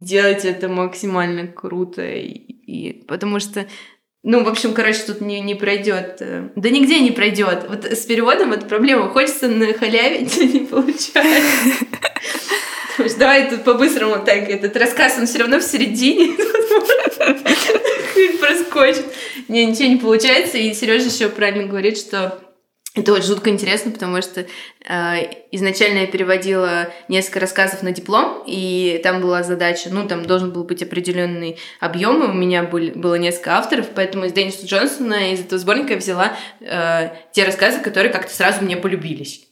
делать 0.00 0.44
это 0.44 0.68
максимально 0.68 1.48
круто. 1.48 2.02
И, 2.02 2.28
и 2.28 2.92
потому 3.04 3.40
что 3.40 3.66
ну, 4.26 4.42
в 4.42 4.48
общем, 4.48 4.72
короче, 4.72 5.00
тут 5.06 5.20
не, 5.20 5.40
не 5.40 5.54
пройдет. 5.54 6.16
э, 6.20 6.48
Да 6.56 6.70
нигде 6.70 6.98
не 7.00 7.10
пройдет. 7.10 7.66
Вот 7.68 7.84
с 7.84 8.06
переводом 8.06 8.54
это 8.54 8.64
проблема. 8.64 9.10
Хочется 9.10 9.48
на 9.48 9.70
халяве, 9.74 10.20
не 10.20 10.60
получается. 10.60 11.84
Давай 13.18 13.50
тут 13.50 13.64
по-быстрому 13.64 14.24
так, 14.24 14.48
этот 14.48 14.74
рассказ, 14.78 15.16
он 15.18 15.26
все 15.26 15.40
равно 15.40 15.58
в 15.58 15.62
середине 15.62 16.34
проскочит. 18.40 19.04
Не, 19.48 19.66
ничего 19.66 19.88
не 19.88 19.96
получается. 19.96 20.56
И 20.56 20.72
Сережа 20.72 21.08
еще 21.08 21.28
правильно 21.28 21.66
говорит, 21.66 21.98
что 21.98 22.40
это 22.94 23.12
очень 23.12 23.26
жутко 23.26 23.50
интересно, 23.50 23.90
потому 23.90 24.22
что 24.22 24.46
э, 24.88 25.14
изначально 25.50 26.00
я 26.00 26.06
переводила 26.06 26.92
несколько 27.08 27.40
рассказов 27.40 27.82
на 27.82 27.90
диплом, 27.90 28.44
и 28.46 29.00
там 29.02 29.20
была 29.20 29.42
задача, 29.42 29.88
ну, 29.90 30.06
там 30.06 30.24
должен 30.24 30.52
был 30.52 30.62
быть 30.62 30.82
определенный 30.82 31.58
объем, 31.80 32.22
и 32.22 32.28
у 32.28 32.32
меня 32.32 32.62
были, 32.62 32.92
было 32.92 33.16
несколько 33.16 33.56
авторов, 33.56 33.88
поэтому 33.96 34.26
из 34.26 34.32
Денниса 34.32 34.64
Джонсона, 34.64 35.32
из 35.32 35.40
этого 35.40 35.58
сборника 35.58 35.94
я 35.94 35.98
взяла 35.98 36.36
э, 36.60 37.10
те 37.32 37.44
рассказы, 37.44 37.80
которые 37.80 38.12
как-то 38.12 38.32
сразу 38.32 38.62
мне 38.62 38.76
полюбились. 38.76 39.48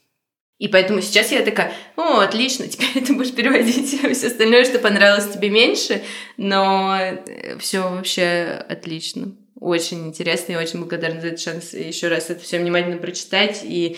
И 0.59 0.69
поэтому 0.69 1.01
сейчас 1.01 1.29
я 1.33 1.41
такая, 1.41 1.73
о, 1.97 2.19
отлично, 2.19 2.65
теперь 2.69 3.03
ты 3.03 3.13
будешь 3.13 3.35
переводить 3.35 3.99
все 4.13 4.27
остальное, 4.27 4.63
что 4.63 4.79
понравилось 4.79 5.27
тебе 5.27 5.49
меньше, 5.49 6.01
но 6.37 6.97
все 7.59 7.81
вообще 7.81 8.63
отлично. 8.69 9.33
Очень 9.63 10.09
интересно 10.09 10.51
и 10.51 10.55
очень 10.57 10.79
благодарна 10.79 11.21
за 11.21 11.27
этот 11.27 11.39
шанс 11.39 11.73
еще 11.73 12.09
раз 12.09 12.29
это 12.29 12.41
все 12.41 12.59
внимательно 12.59 12.97
прочитать. 12.97 13.61
И 13.63 13.95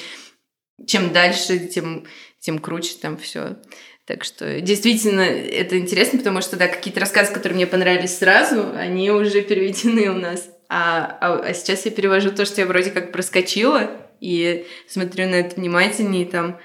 чем 0.86 1.12
дальше, 1.12 1.58
тем, 1.58 2.06
тем 2.40 2.60
круче 2.60 2.94
там 3.02 3.18
все. 3.18 3.58
Так 4.06 4.24
что 4.24 4.62
действительно 4.62 5.22
это 5.22 5.80
интересно, 5.80 6.20
потому 6.20 6.42
что 6.42 6.56
да, 6.56 6.68
какие-то 6.68 7.00
рассказы, 7.00 7.34
которые 7.34 7.56
мне 7.56 7.66
понравились 7.66 8.16
сразу, 8.16 8.74
они 8.76 9.10
уже 9.10 9.42
переведены 9.42 10.12
у 10.12 10.14
нас. 10.14 10.48
А, 10.70 11.18
а, 11.20 11.40
а 11.40 11.54
сейчас 11.56 11.84
я 11.86 11.92
перевожу 11.92 12.30
то, 12.30 12.46
что 12.46 12.62
я 12.62 12.68
вроде 12.68 12.92
как 12.92 13.12
проскочила, 13.12 13.90
и 14.22 14.68
смотрю 14.88 15.28
на 15.28 15.36
это 15.36 15.56
внимательнее, 15.56 16.26
и 16.26 16.30
там 16.30 16.60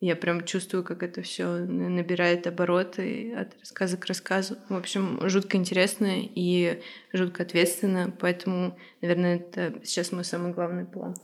я 0.00 0.14
прям 0.14 0.44
чувствую, 0.44 0.84
как 0.84 1.02
это 1.02 1.22
все 1.22 1.46
набирает 1.64 2.46
обороты 2.46 3.34
от 3.34 3.58
рассказа 3.58 3.96
к 3.96 4.06
рассказу. 4.06 4.56
В 4.68 4.76
общем, 4.76 5.18
жутко 5.28 5.56
интересно 5.56 6.08
и 6.18 6.80
жутко 7.12 7.42
ответственно, 7.42 8.14
поэтому, 8.18 8.78
наверное, 9.02 9.36
это 9.36 9.74
сейчас 9.84 10.12
мой 10.12 10.24
самый 10.24 10.52
главный 10.52 10.84
план. 10.84 11.14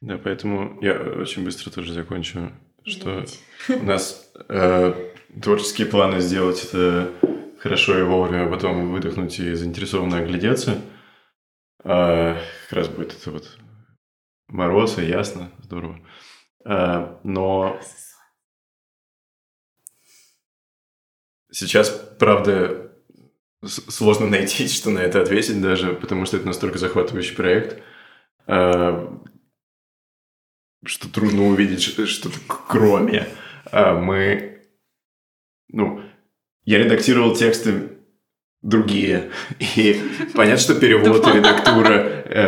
Да, 0.00 0.18
поэтому 0.18 0.78
я 0.82 0.94
очень 0.94 1.44
быстро 1.44 1.70
тоже 1.70 1.92
закончу, 1.92 2.52
что 2.84 3.24
у 3.68 3.84
нас 3.84 4.32
э, 4.48 4.94
творческие 5.42 5.86
планы 5.86 6.20
сделать 6.20 6.64
это 6.64 7.12
хорошо 7.58 7.98
и 7.98 8.02
вовремя, 8.02 8.46
а 8.46 8.50
потом 8.50 8.92
выдохнуть 8.92 9.38
и 9.40 9.54
заинтересованно 9.54 10.18
оглядеться. 10.18 10.80
А, 11.84 12.38
как 12.68 12.78
раз 12.78 12.88
будет 12.88 13.14
это 13.14 13.30
вот 13.30 13.58
мороз, 14.48 14.98
и 14.98 15.04
ясно, 15.04 15.50
здорово. 15.62 16.00
А, 16.68 17.20
но 17.22 17.78
сейчас, 21.52 21.90
правда, 22.18 22.92
сложно 23.64 24.26
найти, 24.26 24.66
что 24.66 24.90
на 24.90 24.98
это 24.98 25.22
ответить 25.22 25.60
даже, 25.60 25.92
потому 25.92 26.26
что 26.26 26.36
это 26.36 26.46
настолько 26.46 26.78
захватывающий 26.78 27.36
проект, 27.36 27.80
а, 28.48 29.16
что 30.84 31.08
трудно 31.08 31.46
увидеть 31.46 31.82
что-то 31.82 32.38
кроме. 32.48 33.28
А 33.70 33.94
мы, 33.94 34.62
ну, 35.68 36.02
я 36.64 36.78
редактировал 36.78 37.36
тексты 37.36 37.92
другие, 38.62 39.30
и 39.76 40.02
понятно, 40.34 40.58
что 40.58 40.80
перевод 40.80 41.24
и 41.28 41.30
редактура 41.30 41.92
э, 41.92 42.40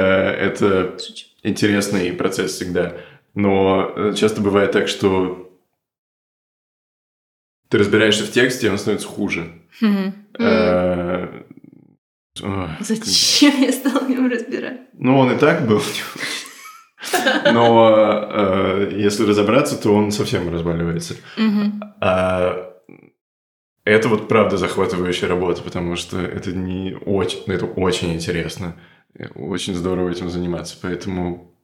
это 0.49 0.97
интересный 1.45 2.13
процесс 2.13 2.55
всегда. 2.55 2.97
Но 3.39 3.93
э, 3.95 4.15
часто 4.15 4.41
бывает 4.41 4.73
так, 4.73 4.89
что 4.89 5.49
ты 7.69 7.79
разбираешься 7.79 8.25
в 8.25 8.33
тексте, 8.33 8.67
и 8.67 8.71
он 8.71 8.79
становится 8.79 9.07
хуже. 9.07 9.63
Э, 10.41 11.45
Зачем 12.81 13.63
я 13.63 13.71
стала 13.71 14.01
в 14.01 14.11
нем 14.11 14.29
разбирать? 14.29 14.81
Ну, 14.95 15.17
он 15.17 15.31
и 15.31 15.39
так 15.39 15.69
был. 15.69 15.81
Но 17.45 18.27
э, 18.29 18.91
если 18.97 19.25
разобраться, 19.25 19.81
то 19.81 19.95
он 19.95 20.11
совсем 20.11 20.53
разваливается. 20.53 21.15
А 22.01 22.75
это 23.85 24.09
вот 24.09 24.27
правда 24.27 24.57
захватывающая 24.57 25.29
работа, 25.29 25.63
потому 25.63 25.95
что 25.95 26.21
это 26.21 26.51
не 26.51 26.97
очень, 27.07 27.45
это 27.47 27.67
очень 27.67 28.15
интересно. 28.15 28.75
Очень 29.37 29.77
здорово 29.77 30.11
этим 30.11 30.29
заниматься. 30.29 30.77
Поэтому 30.83 31.55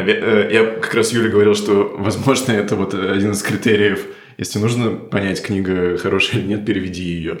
я 0.00 0.64
как 0.80 0.94
раз 0.94 1.12
Юля 1.12 1.28
говорил, 1.30 1.54
что, 1.54 1.94
возможно, 1.98 2.52
это 2.52 2.76
вот 2.76 2.94
один 2.94 3.32
из 3.32 3.42
критериев. 3.42 4.04
Если 4.38 4.58
нужно 4.58 4.90
понять, 4.90 5.40
книга 5.42 5.96
хорошая 5.98 6.40
или 6.40 6.48
нет, 6.48 6.66
переведи 6.66 7.02
ее. 7.04 7.38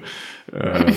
Э, 0.52 0.90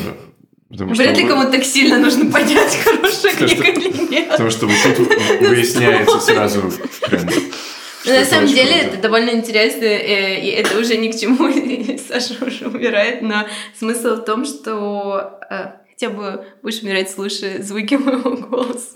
потому 0.69 0.93
что 0.93 1.03
Вряд 1.03 1.17
ли 1.17 1.23
вы- 1.23 1.29
кому-то 1.29 1.51
так 1.51 1.63
сильно 1.63 1.97
нужно 1.97 2.31
понять, 2.31 2.77
хорошая 2.83 3.31
Потому 3.33 3.47
что- 3.49 3.63
книга 3.63 3.79
или 3.79 4.09
нет. 4.11 4.29
Потому 4.29 4.49
что 4.51 4.67
вот 4.67 4.75
тут 4.95 5.09
выясняется 5.41 6.19
сразу 6.19 6.61
прям, 7.09 7.25
Ну, 7.25 8.13
что 8.13 8.19
на 8.19 8.25
самом 8.25 8.47
деле 8.47 8.71
круто. 8.81 8.87
это 8.93 9.01
довольно 9.01 9.29
интересно, 9.31 9.83
э, 9.85 10.39
и 10.41 10.49
это 10.51 10.77
уже 10.79 10.97
ни 10.97 11.11
к 11.11 11.19
чему, 11.19 11.97
Саша 12.07 12.45
уже 12.45 12.67
умирает, 12.67 13.21
но 13.23 13.47
смысл 13.77 14.15
в 14.17 14.23
том, 14.25 14.45
что 14.45 15.39
э, 15.49 15.71
хотя 15.97 16.13
бы 16.13 16.45
будешь 16.61 16.81
умирать, 16.81 17.09
слушая 17.09 17.61
звуки 17.61 17.95
моего 17.95 18.35
голоса. 18.37 18.89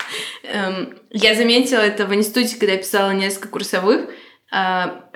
Эм, 0.44 0.98
Я 1.10 1.34
заметила 1.36 1.80
это 1.80 2.06
в 2.06 2.14
институте, 2.14 2.58
когда 2.58 2.74
я 2.74 2.78
писала 2.78 3.12
несколько 3.12 3.50
курсовых. 3.50 4.10
а, 4.52 5.10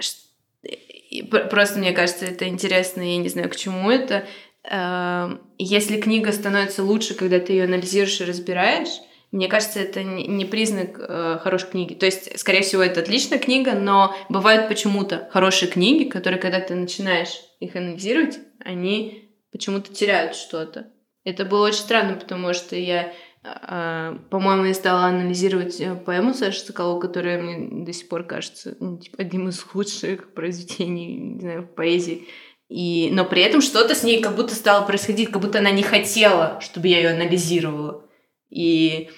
Просто 1.49 1.79
мне 1.79 1.93
кажется, 1.93 2.25
это 2.25 2.47
интересно, 2.47 3.01
я 3.01 3.17
не 3.17 3.29
знаю, 3.29 3.49
к 3.49 3.55
чему 3.55 3.89
это. 3.91 4.25
Эм, 4.63 5.41
Если 5.59 6.01
книга 6.01 6.31
становится 6.31 6.83
лучше, 6.83 7.13
когда 7.13 7.39
ты 7.39 7.53
ее 7.53 7.65
анализируешь 7.65 8.19
и 8.19 8.25
разбираешь, 8.25 8.89
мне 9.31 9.47
кажется, 9.47 9.79
это 9.79 10.01
не 10.01 10.45
признак 10.45 10.97
э, 10.97 11.39
хорошей 11.41 11.69
книги. 11.69 11.93
То 11.93 12.05
есть, 12.05 12.39
скорее 12.39 12.61
всего, 12.61 12.81
это 12.81 13.01
отличная 13.01 13.37
книга, 13.37 13.73
но 13.73 14.15
бывают 14.29 14.69
почему-то 14.69 15.27
хорошие 15.31 15.69
книги, 15.69 16.09
которые, 16.09 16.39
когда 16.39 16.61
ты 16.61 16.73
начинаешь 16.73 17.41
их 17.59 17.75
анализировать, 17.75 18.39
они 18.63 19.29
почему-то 19.51 19.93
теряют 19.93 20.35
что-то. 20.35 20.87
Это 21.25 21.43
было 21.43 21.65
очень 21.67 21.79
странно, 21.79 22.15
потому 22.15 22.53
что 22.53 22.75
я, 22.75 23.11
э, 23.43 24.17
по-моему, 24.29 24.65
я 24.65 24.73
стала 24.73 25.05
анализировать 25.05 25.81
э, 25.81 25.95
поэму 25.95 26.33
Саши 26.33 26.59
Соколова, 26.59 26.99
которая 26.99 27.41
мне 27.41 27.83
до 27.83 27.91
сих 27.91 28.07
пор 28.07 28.23
кажется 28.23 28.77
ну, 28.79 28.99
типа, 28.99 29.17
одним 29.19 29.49
из 29.49 29.59
худших 29.59 30.33
произведений, 30.33 31.17
не 31.17 31.39
знаю, 31.41 31.63
в 31.63 31.73
поэзии. 31.73 32.27
И, 32.69 33.09
но 33.11 33.25
при 33.25 33.41
этом 33.41 33.61
что-то 33.61 33.95
с 33.95 34.03
ней 34.03 34.21
как 34.21 34.35
будто 34.35 34.55
стало 34.55 34.85
происходить, 34.85 35.31
как 35.31 35.41
будто 35.41 35.59
она 35.59 35.71
не 35.71 35.83
хотела, 35.83 36.59
чтобы 36.61 36.87
я 36.87 36.97
ее 36.97 37.09
анализировала. 37.09 38.07
И 38.49 39.09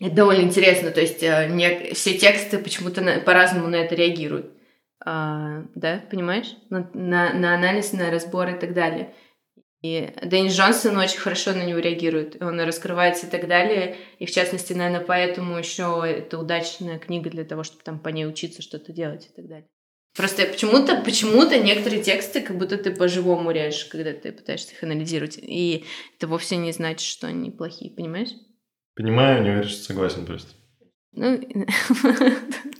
это 0.00 0.14
довольно 0.16 0.42
интересно, 0.42 0.90
то 0.90 1.00
есть 1.00 1.22
э, 1.22 1.48
не- 1.48 1.94
все 1.94 2.18
тексты 2.18 2.58
почему-то 2.58 3.02
по-разному 3.24 3.68
на 3.68 3.76
это 3.76 3.94
реагируют. 3.94 4.52
А, 5.04 5.62
да, 5.74 6.02
понимаешь? 6.10 6.56
На, 6.70 6.90
на, 6.92 7.32
на 7.32 7.54
анализ, 7.54 7.92
на 7.92 8.10
разбор 8.10 8.48
и 8.48 8.58
так 8.58 8.74
далее. 8.74 9.14
И 9.82 10.12
Дэнни 10.22 10.50
Джонсон 10.50 10.96
очень 10.98 11.18
хорошо 11.18 11.52
на 11.52 11.64
него 11.64 11.78
реагирует. 11.78 12.40
Он 12.42 12.60
раскрывается 12.60 13.26
и 13.26 13.30
так 13.30 13.48
далее. 13.48 13.96
И 14.18 14.26
в 14.26 14.30
частности, 14.30 14.74
наверное, 14.74 15.04
поэтому 15.04 15.58
еще 15.58 16.02
это 16.06 16.38
удачная 16.38 16.98
книга 16.98 17.30
для 17.30 17.44
того, 17.44 17.62
чтобы 17.62 17.82
там 17.82 17.98
по 17.98 18.08
ней 18.08 18.26
учиться 18.26 18.60
что-то 18.60 18.92
делать 18.92 19.26
и 19.26 19.34
так 19.34 19.48
далее. 19.48 19.66
Просто 20.16 20.44
почему-то 20.44 21.00
почему-то 21.02 21.58
некоторые 21.58 22.02
тексты 22.02 22.40
как 22.40 22.58
будто 22.58 22.76
ты 22.76 22.94
по-живому 22.94 23.52
режешь, 23.52 23.84
когда 23.86 24.12
ты 24.12 24.32
пытаешься 24.32 24.72
их 24.72 24.82
анализировать. 24.82 25.38
И 25.40 25.84
это 26.16 26.26
вовсе 26.26 26.56
не 26.56 26.72
значит, 26.72 27.08
что 27.08 27.28
они 27.28 27.50
плохие, 27.50 27.94
понимаешь? 27.94 28.30
Понимаю, 28.96 29.42
не 29.42 29.50
уверен, 29.50 29.68
что 29.68 29.84
согласен 29.84 30.26
просто. 30.26 30.52
Ну, 31.12 31.30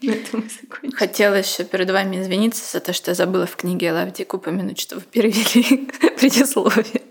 на 0.02 0.12
этом 0.12 0.40
мы 0.40 0.48
закончим. 0.48 0.92
Хотела 0.92 1.34
еще 1.34 1.64
перед 1.64 1.90
вами 1.90 2.22
извиниться 2.22 2.70
за 2.70 2.80
то, 2.80 2.92
что 2.92 3.10
я 3.10 3.14
забыла 3.14 3.46
в 3.46 3.56
книге 3.56 3.92
Лавдик 3.92 4.32
упомянуть, 4.34 4.80
что 4.80 4.96
вы 4.96 5.02
перевели 5.02 5.88
предисловие. 6.18 7.02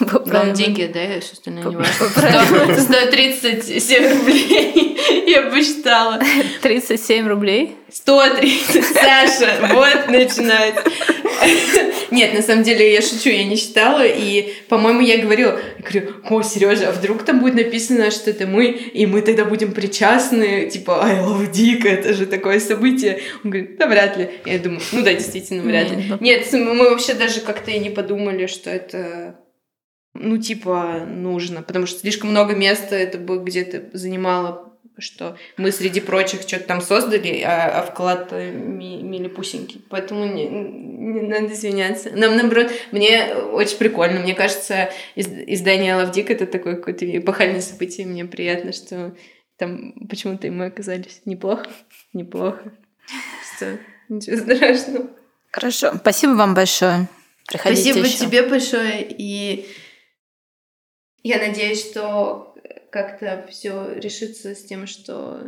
Вам 0.00 0.52
деньги 0.52 0.82
отдай, 0.82 1.18
а 1.18 1.20
все 1.20 1.32
остальное 1.32 1.64
не 1.64 1.76
важно. 1.76 1.92
поправим. 2.06 2.80
137 2.80 4.18
рублей. 4.18 4.93
Я 5.26 5.42
посчитала. 5.50 6.20
37 6.62 7.26
рублей. 7.28 7.76
130, 7.90 8.84
Саша, 8.84 9.68
вот 9.72 10.08
начинается. 10.08 10.82
Нет, 12.10 12.34
на 12.34 12.42
самом 12.42 12.62
деле 12.62 12.92
я 12.92 13.02
шучу, 13.02 13.30
я 13.30 13.44
не 13.44 13.56
считала, 13.56 14.04
и, 14.04 14.52
по-моему, 14.68 15.00
я 15.00 15.18
говорила, 15.18 15.58
я 15.78 15.82
говорю, 15.82 16.14
о, 16.28 16.42
Сережа, 16.42 16.88
а 16.88 16.92
вдруг 16.92 17.24
там 17.24 17.40
будет 17.40 17.54
написано, 17.54 18.10
что 18.10 18.30
это 18.30 18.46
мы, 18.46 18.66
и 18.66 19.06
мы 19.06 19.22
тогда 19.22 19.44
будем 19.44 19.72
причастны, 19.72 20.68
типа, 20.70 21.04
I 21.04 21.18
love 21.18 21.50
Dick, 21.52 21.86
это 21.88 22.14
же 22.14 22.26
такое 22.26 22.60
событие. 22.60 23.20
Он 23.42 23.50
говорит, 23.50 23.78
да 23.78 23.86
вряд 23.86 24.16
ли. 24.16 24.30
Я 24.44 24.58
думаю, 24.58 24.80
ну 24.92 25.02
да, 25.02 25.12
действительно, 25.12 25.62
вряд 25.62 25.90
ли. 25.90 26.04
Ну- 26.08 26.18
Нет, 26.20 26.46
мы 26.52 26.90
вообще 26.90 27.14
даже 27.14 27.40
как-то 27.40 27.70
и 27.70 27.78
не 27.78 27.90
подумали, 27.90 28.46
что 28.46 28.70
это 28.70 29.36
ну, 30.14 30.38
типа, 30.38 31.04
нужно, 31.06 31.62
потому 31.62 31.86
что 31.86 31.98
слишком 31.98 32.30
много 32.30 32.54
места 32.54 32.94
это 32.94 33.18
бы 33.18 33.38
где-то 33.38 33.90
занимало, 33.92 34.73
что 34.98 35.36
мы 35.56 35.72
среди 35.72 36.00
прочих 36.00 36.42
что-то 36.42 36.64
там 36.64 36.80
создали, 36.80 37.40
а, 37.42 37.80
а 37.80 37.82
вклад 37.82 38.28
э, 38.32 38.52
ми- 38.52 39.02
милипусенький. 39.02 39.84
Поэтому 39.90 40.24
не, 40.24 40.46
не 40.46 41.20
надо 41.22 41.52
извиняться. 41.52 42.10
Нам, 42.10 42.36
наоборот, 42.36 42.70
мне 42.92 43.34
очень 43.34 43.76
прикольно. 43.78 44.20
Мне 44.20 44.34
кажется, 44.34 44.90
из- 45.16 45.26
издание 45.28 45.96
Лавдик 45.96 46.30
это 46.30 46.46
такое 46.46 46.76
какое-то 46.76 47.04
эпохальное 47.18 47.60
событие. 47.60 48.06
Мне 48.06 48.24
приятно, 48.24 48.72
что 48.72 49.14
там 49.56 49.94
почему-то 50.08 50.46
и 50.46 50.50
мы 50.50 50.66
оказались 50.66 51.22
неплохо. 51.24 51.66
Неплохо. 52.12 52.72
Что, 53.56 53.78
ничего 54.08 54.36
страшного. 54.36 55.10
Хорошо. 55.50 55.92
Спасибо 55.96 56.32
вам 56.32 56.54
большое. 56.54 57.08
Приходите 57.46 57.92
Спасибо 57.92 58.06
еще. 58.06 58.18
тебе 58.26 58.42
большое. 58.42 59.06
И 59.10 59.66
я 61.22 61.38
надеюсь, 61.38 61.84
что 61.84 62.53
как-то 62.94 63.44
все 63.50 63.88
решится 63.96 64.54
с 64.54 64.62
тем, 64.62 64.86
что 64.86 65.40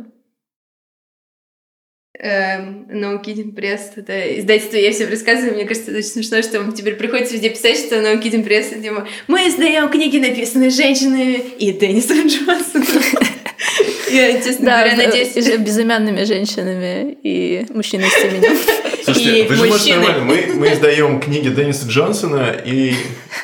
эм, 2.19 2.87
No 2.91 3.23
Kidding 3.23 3.55
Press, 3.55 3.93
это 3.95 4.37
издательство, 4.37 4.75
я 4.75 4.91
всем 4.91 5.09
рассказываю, 5.09 5.55
мне 5.55 5.63
кажется, 5.63 5.91
это 5.91 5.99
очень 5.99 6.09
смешно, 6.09 6.41
что 6.41 6.59
вам 6.59 6.73
теперь 6.73 6.95
приходится 6.95 7.33
везде 7.35 7.49
писать, 7.49 7.77
что 7.77 7.95
No 8.01 8.21
Kidding 8.21 8.45
Press, 8.45 8.71
это 8.73 8.81
типа, 8.81 9.07
мы 9.27 9.47
издаем 9.47 9.87
книги, 9.89 10.17
написанные 10.17 10.71
женщинами 10.71 11.35
и 11.57 11.71
Деннисом 11.71 12.27
Джонсоном. 12.27 12.85
Я, 14.11 14.41
честно 14.41 14.65
Да, 14.65 14.85
говоря, 14.89 15.05
надеюсь... 15.07 15.33
безымянными 15.59 16.23
женщинами 16.25 17.17
и 17.23 17.65
мужчиной 17.69 18.09
с 18.09 18.25
именем. 18.25 18.57
Слушайте, 19.05 19.39
И 19.39 19.47
вы 19.47 19.55
же 19.55 19.65
можете 19.67 19.95
нормально. 19.95 20.23
Мы, 20.25 20.53
мы 20.53 20.73
издаем 20.73 21.19
книги 21.21 21.47
Денниса 21.47 21.87
Джонсона 21.87 22.55
и 22.65 22.93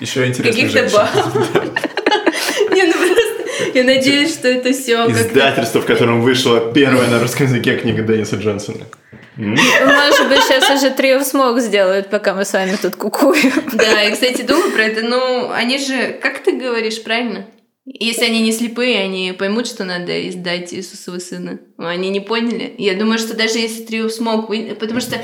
еще 0.02 0.26
интересных 0.28 0.72
Каких-то 0.72 0.80
женщин. 0.90 0.98
баб. 0.98 2.74
Не, 2.76 2.84
ну 2.86 2.94
просто 2.94 3.34
я 3.74 3.84
надеюсь, 3.84 4.34
что 4.34 4.48
это 4.48 4.72
все 4.72 5.10
Издательство, 5.10 5.82
в 5.82 5.86
котором 5.86 6.22
вышла 6.22 6.72
первая 6.74 7.10
на 7.10 7.20
русском 7.20 7.48
языке 7.48 7.78
книга 7.78 8.02
Денниса 8.04 8.38
Джонсона. 8.38 8.86
Может 9.36 10.30
быть, 10.30 10.44
сейчас 10.44 10.70
уже 10.70 10.92
трио 10.92 11.24
смог 11.24 11.60
сделают, 11.60 12.10
пока 12.10 12.34
мы 12.34 12.46
с 12.46 12.54
вами 12.54 12.78
тут 12.80 12.96
кукуем. 12.96 13.64
Да, 13.74 14.02
я, 14.02 14.12
кстати, 14.12 14.44
думаю 14.44 14.72
про 14.72 14.84
это. 14.84 15.04
Ну, 15.04 15.52
они 15.52 15.80
же, 15.80 16.20
как 16.22 16.44
ты 16.44 16.52
говоришь, 16.52 17.02
правильно? 17.04 17.48
Если 17.86 18.24
они 18.24 18.42
не 18.42 18.54
слепые, 18.54 19.02
они 19.02 19.34
поймут, 19.38 19.68
что 19.68 19.84
надо 19.84 20.30
издать 20.30 20.74
Иисусова 20.74 21.20
Сына. 21.20 21.60
Но 21.78 21.88
Они 21.88 22.10
не 22.10 22.22
поняли. 22.22 22.74
Я 22.78 22.94
думаю, 22.96 23.20
что 23.20 23.36
даже 23.36 23.60
если 23.60 23.84
Трио 23.84 24.08
Смог. 24.08 24.48
Потому 24.80 25.02
что 25.02 25.22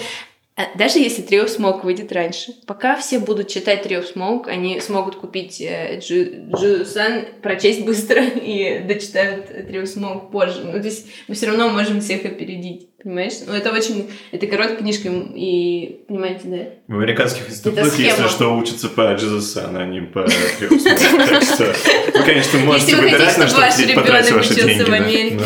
даже 0.76 1.00
если 1.00 1.22
Трио 1.22 1.48
Смог 1.48 1.86
выйдет 1.86 2.12
раньше, 2.12 2.54
пока 2.68 2.98
все 2.98 3.20
будут 3.20 3.48
читать 3.48 3.84
Трио 3.84 4.02
Смог, 4.02 4.48
они 4.50 4.82
смогут 4.82 5.16
купить 5.16 5.62
э, 5.62 6.00
Джу- 6.00 6.52
Джусан, 6.54 7.26
прочесть 7.42 7.86
быстро 7.86 8.22
и 8.36 8.80
дочитают 8.86 9.48
Трио 9.48 9.86
Смог 9.86 10.32
позже. 10.32 10.62
Ну, 10.66 10.74
то 10.74 10.86
есть 10.86 11.08
мы 11.28 11.36
все 11.36 11.48
равно 11.48 11.70
можем 11.70 12.02
всех 12.02 12.26
опередить. 12.26 12.90
Понимаешь? 13.02 13.36
Ну, 13.48 13.54
это 13.54 13.72
очень... 13.72 14.10
Это 14.32 14.46
короткая 14.48 14.80
книжка, 14.80 15.08
и... 15.08 16.02
Понимаете, 16.10 16.42
да? 16.44 16.94
В 16.94 16.98
американских 16.98 17.50
институтах, 17.50 17.98
если 17.98 18.28
что, 18.28 18.54
учатся 18.58 18.90
по 18.90 19.14
Джизусан, 19.14 19.78
а 19.78 19.86
не 19.86 20.02
по. 20.02 20.28
Так 20.60 21.44
что 21.44 21.74
вы, 22.14 22.26
конечно, 22.26 22.60
можете 22.60 22.98
выбирать, 22.98 23.38
на 23.38 23.48
что 23.48 23.62
потратить 23.96 24.32
ваши 24.34 24.56
деньги. 24.56 25.40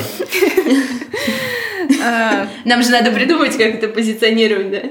А, 2.03 2.47
Нам 2.65 2.83
же 2.83 2.89
надо 2.89 3.11
придумать, 3.11 3.55
как 3.57 3.75
это 3.75 3.87
позиционировать, 3.87 4.71
да? 4.71 4.81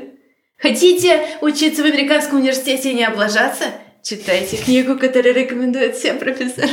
Хотите 0.62 1.38
учиться 1.40 1.82
в 1.82 1.86
американском 1.86 2.38
университете 2.38 2.92
и 2.92 2.94
не 2.94 3.04
облажаться? 3.04 3.64
Читайте 4.00 4.56
книгу, 4.56 4.96
которую 4.96 5.34
рекомендуют 5.34 5.96
все 5.96 6.14
профессора. 6.14 6.70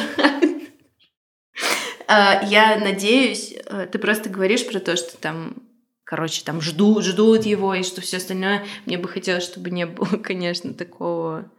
А, 2.07 2.43
Я 2.45 2.77
надеюсь, 2.77 3.55
э, 3.65 3.87
ты 3.91 3.97
просто 3.97 4.29
говоришь 4.29 4.67
про 4.67 4.79
то, 4.79 4.95
что 4.95 5.17
там, 5.17 5.55
короче, 6.03 6.43
там 6.43 6.61
ждут, 6.61 7.03
ждут 7.03 7.45
его 7.47 7.73
и 7.73 7.81
что 7.81 8.01
все 8.01 8.17
остальное. 8.17 8.63
Мне 8.85 8.99
бы 8.99 9.07
хотелось, 9.07 9.43
чтобы 9.43 9.71
не 9.71 9.87
было, 9.87 10.05
конечно, 10.23 10.73
такого 10.75 11.51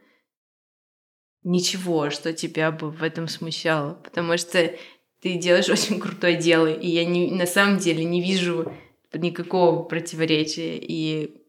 ничего, 1.43 2.11
что 2.11 2.33
тебя 2.33 2.71
бы 2.71 2.91
в 2.91 3.03
этом 3.03 3.27
смущало, 3.27 3.95
потому 4.05 4.39
что 4.39 4.73
ты 5.21 5.35
делаешь 5.35 5.69
очень 5.69 5.99
крутое 5.99 6.37
дело, 6.37 6.73
и 6.73 6.89
я 6.89 7.05
не, 7.05 7.33
на 7.33 7.47
самом 7.47 7.79
деле 7.79 8.05
не 8.05 8.23
вижу 8.23 8.73
никакого 9.13 9.83
противоречия, 9.83 10.79
и 10.79 11.40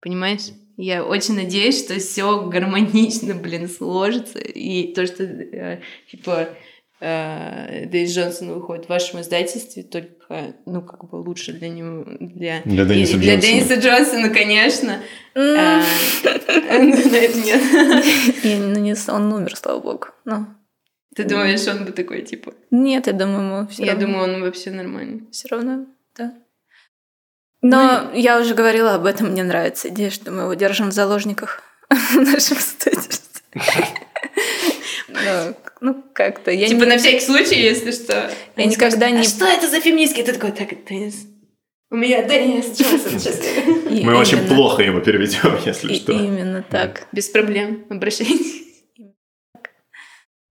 понимаешь? 0.00 0.48
Я 0.76 1.04
очень 1.04 1.34
надеюсь, 1.34 1.78
что 1.78 1.98
все 1.98 2.46
гармонично, 2.46 3.34
блин, 3.34 3.68
сложится, 3.68 4.38
и 4.38 4.94
то, 4.94 5.06
что 5.06 5.24
э, 5.24 5.80
типа 6.10 6.48
э, 7.00 7.86
Дэйс 7.86 8.10
Джонсон 8.14 8.54
выходит 8.54 8.86
в 8.86 8.88
вашем 8.88 9.20
издательстве, 9.20 9.82
только, 9.82 10.54
ну, 10.64 10.80
как 10.82 11.10
бы 11.10 11.16
лучше 11.16 11.52
для 11.52 11.68
него, 11.68 12.06
для, 12.18 12.62
Для 12.64 12.84
Денниса 12.84 13.16
и- 13.16 13.20
для 13.20 13.34
Джонсона. 13.34 13.52
Денниса 13.52 13.74
Джонсона, 13.74 14.30
конечно. 14.30 15.02
А, 15.34 15.82
ну, 16.24 16.86
Нет. 16.86 17.62
и, 18.44 18.54
ну, 18.56 19.14
Он 19.14 19.32
умер, 19.32 19.56
слава 19.56 19.80
богу. 19.80 20.06
Ты 21.14 21.24
думаешь, 21.24 21.66
он 21.66 21.84
бы 21.84 21.92
такой, 21.92 22.22
типа? 22.22 22.54
нет, 22.70 23.06
я 23.06 23.12
думаю, 23.12 23.44
ему 23.44 23.68
все 23.68 23.84
Я 23.84 23.94
думаю, 23.96 24.32
он 24.34 24.42
вообще 24.42 24.70
нормальный. 24.70 25.26
Все 25.32 25.48
равно, 25.48 25.86
да. 26.16 26.34
Но 27.62 28.10
я 28.14 28.40
уже 28.40 28.54
говорила 28.54 28.94
об 28.94 29.04
этом, 29.06 29.30
мне 29.32 29.42
нравится 29.42 29.88
идея, 29.88 30.10
что 30.10 30.30
мы 30.30 30.42
его 30.42 30.54
держим 30.54 30.88
в 30.88 30.92
заложниках 30.92 31.62
в 31.90 32.16
нашем 32.16 32.56
издательстве. 32.56 33.42
Ну, 35.08 35.54
Ну, 35.80 36.04
как-то. 36.14 36.50
Я 36.50 36.68
Типа 36.68 36.80
не- 36.84 36.86
на 36.90 36.98
всякий 36.98 37.20
случай, 37.24 37.60
если 37.60 37.90
что. 37.92 38.30
Я 38.56 38.64
никогда 38.66 38.96
скажут, 39.08 39.14
не- 39.16 39.20
«А 39.20 39.24
что 39.24 39.46
это 39.46 39.68
за 39.68 39.80
феминистки? 39.80 40.22
Ты 40.22 40.32
такой, 40.34 40.52
так, 40.52 40.68
Денис. 40.88 41.26
У 41.90 41.96
меня 41.96 42.22
Денис 42.22 42.78
Джонсон 42.78 43.18
сейчас. 43.18 43.40
Мы 43.86 44.14
очень 44.16 44.46
плохо 44.46 44.82
его 44.82 45.00
переведем, 45.00 45.58
если 45.66 45.94
что. 45.94 46.12
Именно 46.12 46.62
так. 46.62 47.08
Без 47.12 47.28
проблем. 47.28 47.84
Обращайтесь. 47.90 48.62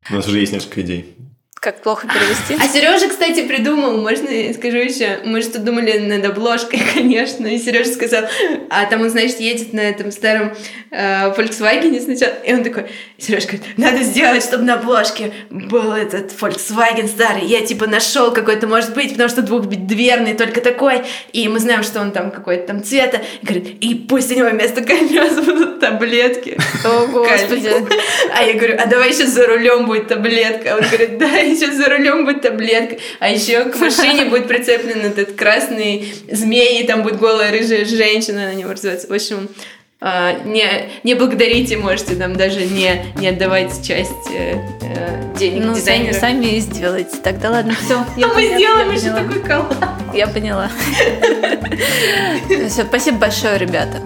У 0.10 0.15
нас 0.15 0.27
уже 0.27 0.40
есть 0.40 0.52
несколько 0.52 0.81
идей. 0.81 1.15
Как 1.60 1.81
плохо 1.81 2.07
перевести? 2.07 2.56
А 2.57 2.69
Сережа, 2.69 3.10
кстати, 3.10 3.45
придумал, 3.45 3.98
можно 3.98 4.30
я 4.30 4.53
скажу 4.53 4.77
еще, 4.77 5.19
мы 5.26 5.41
что 5.41 5.60
думали 5.60 5.98
над 5.98 6.23
обложкой, 6.23 6.80
конечно, 6.94 7.48
и 7.48 7.60
Сережа 7.60 7.91
сказал, 7.91 8.23
а 8.69 8.86
там 8.86 9.02
он, 9.02 9.10
значит, 9.10 9.41
едет 9.41 9.73
на 9.73 9.81
этом 9.81 10.14
старом 10.14 10.53
э, 10.90 11.34
Volkswagen 11.34 11.99
сначала, 11.99 12.34
и 12.45 12.53
он 12.53 12.64
такой, 12.64 12.86
Сережа 13.18 13.48
говорит, 13.48 13.77
надо 13.77 14.03
сделать, 14.03 14.41
чтобы 14.41 14.64
на 14.64 14.76
обложке 14.76 15.34
был 15.49 15.91
этот 15.91 16.31
Volkswagen 16.31 17.10
старый, 17.10 17.45
я 17.45 17.65
типа 17.65 17.88
нашел 17.88 18.31
какой-то, 18.31 18.65
может 18.65 18.94
быть, 18.94 19.11
потому 19.11 19.27
что 19.27 19.41
двухдверный 19.41 20.36
только 20.36 20.61
такой, 20.61 21.02
и 21.34 21.49
мы 21.49 21.60
знаем, 21.60 21.84
что 21.84 21.99
он 21.99 22.14
там 22.14 22.31
какой-то 22.31 22.68
там 22.68 22.84
цвета, 22.86 23.22
и 23.41 23.45
говорит, 23.45 23.84
и 23.84 23.95
пусть 23.95 24.31
у 24.31 24.36
него 24.36 24.48
вместо 24.48 24.81
колес 24.81 25.34
будут 25.44 25.81
таблетки. 25.81 26.57
О, 26.86 27.07
господи. 27.07 27.69
А 28.34 28.44
я 28.44 28.53
говорю, 28.53 28.77
а 28.80 28.86
давай 28.86 29.11
сейчас 29.11 29.31
за 29.31 29.45
рулем 29.45 29.86
будет 29.86 30.07
таблетка. 30.07 30.76
Он 30.76 30.88
говорит, 30.88 31.18
да, 31.18 31.48
сейчас 31.55 31.76
за 31.76 31.89
рулем 31.89 32.26
будет 32.26 32.41
таблетка. 32.41 32.97
А 33.19 33.30
еще 33.30 33.65
к 33.65 33.77
машине 33.80 34.26
будет 34.26 34.47
прицеплен 34.47 35.01
этот 35.05 35.34
красный 35.34 36.13
змей, 36.31 36.81
и 36.81 36.88
там 36.88 37.03
будет 37.03 37.19
голая 37.19 37.51
рыжая 37.51 37.85
женщина 37.85 38.45
на 38.49 38.53
него 38.55 38.71
развиваться. 38.71 39.07
В 39.07 39.13
общем, 39.13 39.49
а, 40.01 40.34
не, 40.45 40.65
не 41.03 41.13
благодарите, 41.13 41.76
можете 41.77 42.15
нам 42.15 42.35
даже 42.35 42.61
не, 42.65 43.05
не 43.17 43.27
отдавать 43.27 43.85
часть 43.85 44.11
э, 44.34 44.55
э, 44.81 45.38
денег 45.38 45.65
Ну, 45.65 45.76
сами, 45.76 45.81
дизайнеру. 45.81 46.13
сами 46.19 46.45
и 46.45 46.59
сделайте. 46.59 47.17
Тогда 47.21 47.49
ладно, 47.49 47.76
все. 47.84 47.95
А 47.99 48.27
мы 48.34 48.45
сделаем 48.45 48.91
еще 48.91 49.11
такой 49.11 49.41
коллаб. 49.43 49.76
Я 50.13 50.27
поняла. 50.27 50.71
Все, 52.69 52.84
спасибо 52.84 53.17
большое, 53.17 53.57
ребята. 53.57 54.01